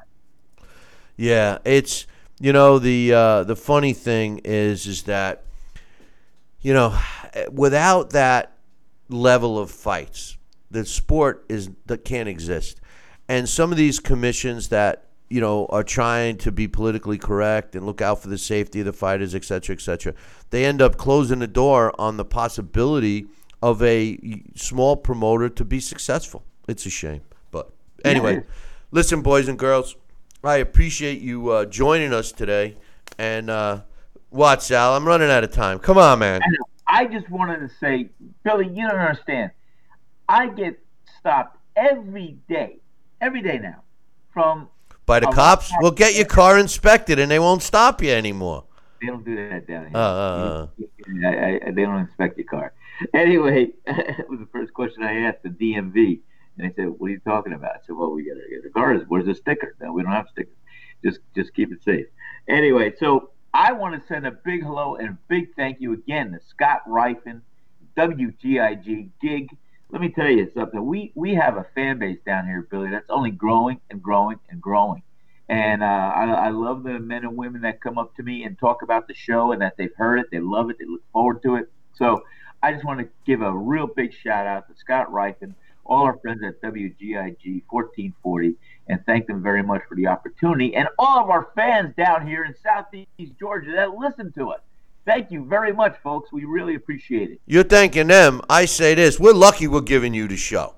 Yeah, 1.16 1.58
it's 1.64 2.06
you 2.40 2.52
know 2.52 2.78
the 2.78 3.12
uh, 3.12 3.44
the 3.44 3.56
funny 3.56 3.92
thing 3.92 4.40
is 4.44 4.86
is 4.86 5.02
that 5.04 5.44
you 6.60 6.72
know 6.72 6.98
without 7.50 8.10
that 8.10 8.56
level 9.08 9.58
of 9.58 9.70
fights, 9.70 10.36
the 10.70 10.84
sport 10.84 11.44
is 11.48 11.70
that 11.86 12.04
can't 12.04 12.28
exist, 12.28 12.80
and 13.28 13.48
some 13.48 13.70
of 13.72 13.78
these 13.78 13.98
commissions 13.98 14.68
that 14.68 15.07
you 15.30 15.40
know, 15.40 15.66
are 15.66 15.84
trying 15.84 16.36
to 16.38 16.50
be 16.50 16.66
politically 16.66 17.18
correct 17.18 17.74
and 17.76 17.84
look 17.84 18.00
out 18.00 18.22
for 18.22 18.28
the 18.28 18.38
safety 18.38 18.80
of 18.80 18.86
the 18.86 18.92
fighters, 18.92 19.34
et 19.34 19.44
cetera, 19.44 19.74
et 19.74 19.80
cetera. 19.80 20.14
They 20.50 20.64
end 20.64 20.80
up 20.80 20.96
closing 20.96 21.40
the 21.40 21.46
door 21.46 21.92
on 22.00 22.16
the 22.16 22.24
possibility 22.24 23.26
of 23.62 23.82
a 23.82 24.18
small 24.54 24.96
promoter 24.96 25.48
to 25.48 25.64
be 25.64 25.80
successful. 25.80 26.44
It's 26.66 26.86
a 26.86 26.90
shame. 26.90 27.22
But 27.50 27.70
anyway, 28.04 28.44
listen, 28.90 29.22
boys 29.22 29.48
and 29.48 29.58
girls, 29.58 29.96
I 30.44 30.56
appreciate 30.56 31.20
you 31.20 31.50
uh, 31.50 31.64
joining 31.64 32.14
us 32.14 32.32
today. 32.32 32.76
And 33.18 33.50
uh, 33.50 33.82
what, 34.30 34.62
Sal? 34.62 34.94
I'm 34.94 35.06
running 35.06 35.30
out 35.30 35.44
of 35.44 35.50
time. 35.50 35.78
Come 35.78 35.98
on, 35.98 36.20
man. 36.20 36.40
I 36.86 37.04
just 37.06 37.28
wanted 37.28 37.58
to 37.58 37.70
say, 37.80 38.10
Billy, 38.44 38.68
you 38.68 38.88
don't 38.88 38.98
understand. 38.98 39.50
I 40.28 40.48
get 40.48 40.78
stopped 41.18 41.58
every 41.74 42.38
day, 42.48 42.78
every 43.20 43.42
day 43.42 43.58
now, 43.58 43.82
from 44.32 44.68
by 45.08 45.18
the 45.18 45.28
oh, 45.28 45.32
cops. 45.32 45.72
Well, 45.80 45.90
get 45.90 46.14
your 46.14 46.26
car 46.26 46.58
inspected, 46.58 47.18
and 47.18 47.28
they 47.28 47.40
won't 47.40 47.62
stop 47.62 48.00
you 48.00 48.10
anymore. 48.10 48.64
They 49.00 49.08
don't 49.08 49.24
do 49.24 49.34
that 49.34 49.66
down 49.66 49.88
here. 49.88 49.96
Uh, 49.96 50.00
uh, 50.00 50.68
uh. 50.78 51.26
I, 51.26 51.60
I, 51.66 51.70
they 51.72 51.82
don't 51.82 51.98
inspect 51.98 52.36
your 52.38 52.46
car. 52.46 52.74
Anyway, 53.14 53.70
it 53.86 54.28
was 54.28 54.38
the 54.38 54.48
first 54.52 54.72
question 54.74 55.02
I 55.02 55.22
asked 55.22 55.42
the 55.42 55.48
DMV, 55.48 56.20
and 56.56 56.70
they 56.70 56.74
said, 56.76 56.88
"What 56.98 57.08
are 57.08 57.10
you 57.10 57.20
talking 57.20 57.54
about?" 57.54 57.72
I 57.72 57.78
said, 57.86 57.96
"Well, 57.96 58.12
we 58.12 58.24
got 58.24 58.34
to 58.34 58.48
get 58.50 58.62
the 58.62 58.70
cars. 58.70 59.02
Where's 59.08 59.26
the 59.26 59.34
sticker? 59.34 59.74
No, 59.80 59.92
we 59.92 60.02
don't 60.02 60.12
have 60.12 60.28
stickers. 60.30 60.54
Just 61.02 61.20
just 61.34 61.54
keep 61.54 61.72
it 61.72 61.82
safe." 61.82 62.06
Anyway, 62.46 62.92
so 62.98 63.30
I 63.54 63.72
want 63.72 64.00
to 64.00 64.06
send 64.06 64.26
a 64.26 64.32
big 64.32 64.62
hello 64.62 64.96
and 64.96 65.08
a 65.08 65.18
big 65.28 65.54
thank 65.56 65.80
you 65.80 65.94
again 65.94 66.32
to 66.32 66.40
Scott 66.48 66.82
Rifen, 66.86 67.40
WGIG 67.96 69.08
Gig 69.22 69.56
let 69.90 70.00
me 70.00 70.10
tell 70.10 70.28
you 70.28 70.50
something. 70.54 70.84
We 70.84 71.12
we 71.14 71.34
have 71.34 71.56
a 71.56 71.66
fan 71.74 71.98
base 71.98 72.18
down 72.26 72.46
here, 72.46 72.66
Billy, 72.70 72.90
that's 72.90 73.08
only 73.08 73.30
growing 73.30 73.80
and 73.90 74.02
growing 74.02 74.38
and 74.50 74.60
growing. 74.60 75.02
And 75.48 75.82
uh, 75.82 75.86
I, 75.86 76.24
I 76.26 76.48
love 76.50 76.82
the 76.82 76.98
men 76.98 77.24
and 77.24 77.34
women 77.34 77.62
that 77.62 77.80
come 77.80 77.96
up 77.96 78.14
to 78.16 78.22
me 78.22 78.44
and 78.44 78.58
talk 78.58 78.82
about 78.82 79.08
the 79.08 79.14
show 79.14 79.52
and 79.52 79.62
that 79.62 79.78
they've 79.78 79.94
heard 79.96 80.18
it, 80.18 80.26
they 80.30 80.40
love 80.40 80.68
it, 80.68 80.76
they 80.78 80.84
look 80.84 81.00
forward 81.10 81.42
to 81.44 81.56
it. 81.56 81.70
So 81.94 82.22
I 82.62 82.72
just 82.72 82.84
want 82.84 83.00
to 83.00 83.08
give 83.24 83.40
a 83.40 83.50
real 83.50 83.86
big 83.86 84.12
shout 84.12 84.46
out 84.46 84.68
to 84.68 84.74
Scott 84.76 85.10
Rifen, 85.10 85.54
all 85.86 86.04
our 86.04 86.18
friends 86.18 86.42
at 86.44 86.60
WGIG 86.60 87.62
1440, 87.70 88.56
and 88.88 89.00
thank 89.06 89.26
them 89.26 89.42
very 89.42 89.62
much 89.62 89.82
for 89.88 89.94
the 89.94 90.06
opportunity, 90.06 90.74
and 90.74 90.88
all 90.98 91.18
of 91.18 91.30
our 91.30 91.48
fans 91.54 91.94
down 91.96 92.26
here 92.26 92.44
in 92.44 92.54
Southeast 92.62 93.32
Georgia 93.38 93.72
that 93.72 93.94
listen 93.94 94.32
to 94.32 94.50
us. 94.50 94.60
Thank 95.04 95.30
you 95.30 95.44
very 95.44 95.72
much, 95.72 95.96
folks. 96.02 96.32
We 96.32 96.44
really 96.44 96.74
appreciate 96.74 97.30
it. 97.30 97.40
You're 97.46 97.64
thanking 97.64 98.08
them. 98.08 98.42
I 98.48 98.66
say 98.66 98.94
this: 98.94 99.18
we're 99.18 99.32
lucky 99.32 99.66
we're 99.66 99.80
giving 99.80 100.14
you 100.14 100.28
the 100.28 100.36
show. 100.36 100.74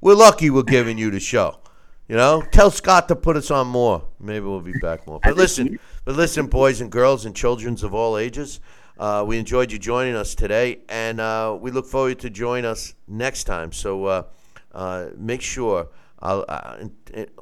We're 0.00 0.14
lucky 0.14 0.50
we're 0.50 0.62
giving 0.62 0.98
you 0.98 1.10
the 1.10 1.20
show. 1.20 1.58
You 2.08 2.16
know, 2.16 2.42
tell 2.52 2.70
Scott 2.70 3.08
to 3.08 3.16
put 3.16 3.36
us 3.36 3.50
on 3.50 3.66
more. 3.66 4.06
Maybe 4.20 4.44
we'll 4.44 4.60
be 4.60 4.78
back 4.80 5.06
more. 5.06 5.20
But 5.22 5.36
listen, 5.36 5.78
but 6.04 6.16
listen, 6.16 6.46
boys 6.46 6.80
and 6.80 6.90
girls 6.90 7.24
and 7.24 7.34
childrens 7.34 7.82
of 7.82 7.94
all 7.94 8.18
ages. 8.18 8.60
Uh, 8.98 9.24
we 9.26 9.38
enjoyed 9.38 9.72
you 9.72 9.78
joining 9.78 10.14
us 10.14 10.34
today, 10.34 10.80
and 10.88 11.20
uh, 11.20 11.56
we 11.60 11.70
look 11.70 11.86
forward 11.86 12.18
to 12.20 12.30
join 12.30 12.64
us 12.64 12.94
next 13.08 13.44
time. 13.44 13.72
So 13.72 14.04
uh, 14.04 14.22
uh 14.72 15.08
make 15.16 15.42
sure. 15.42 15.88
I'll, 16.24 16.44
uh, 16.48 16.86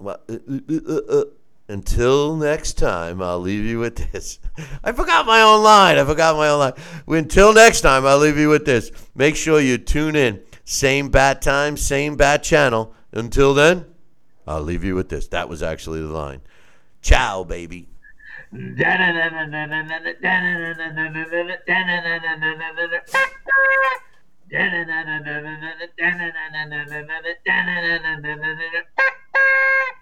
uh, 0.04 1.24
until 1.72 2.36
next 2.36 2.74
time, 2.74 3.22
I'll 3.22 3.40
leave 3.40 3.64
you 3.64 3.78
with 3.78 4.12
this. 4.12 4.38
I 4.84 4.92
forgot 4.92 5.24
my 5.24 5.40
own 5.40 5.62
line. 5.62 5.96
I 5.96 6.04
forgot 6.04 6.36
my 6.36 6.48
own 6.48 6.58
line. 6.58 6.74
Until 7.06 7.54
next 7.54 7.80
time, 7.80 8.04
I'll 8.04 8.18
leave 8.18 8.36
you 8.36 8.50
with 8.50 8.66
this. 8.66 8.92
Make 9.14 9.36
sure 9.36 9.58
you 9.58 9.78
tune 9.78 10.14
in. 10.14 10.42
Same 10.64 11.08
bat 11.08 11.40
time, 11.40 11.76
same 11.76 12.16
bat 12.16 12.42
channel. 12.42 12.94
Until 13.12 13.54
then, 13.54 13.86
I'll 14.46 14.62
leave 14.62 14.84
you 14.84 14.94
with 14.94 15.08
this. 15.08 15.28
That 15.28 15.48
was 15.48 15.62
actually 15.62 16.00
the 16.00 16.08
line. 16.08 16.42
Ciao, 17.00 17.42
baby. 17.42 17.88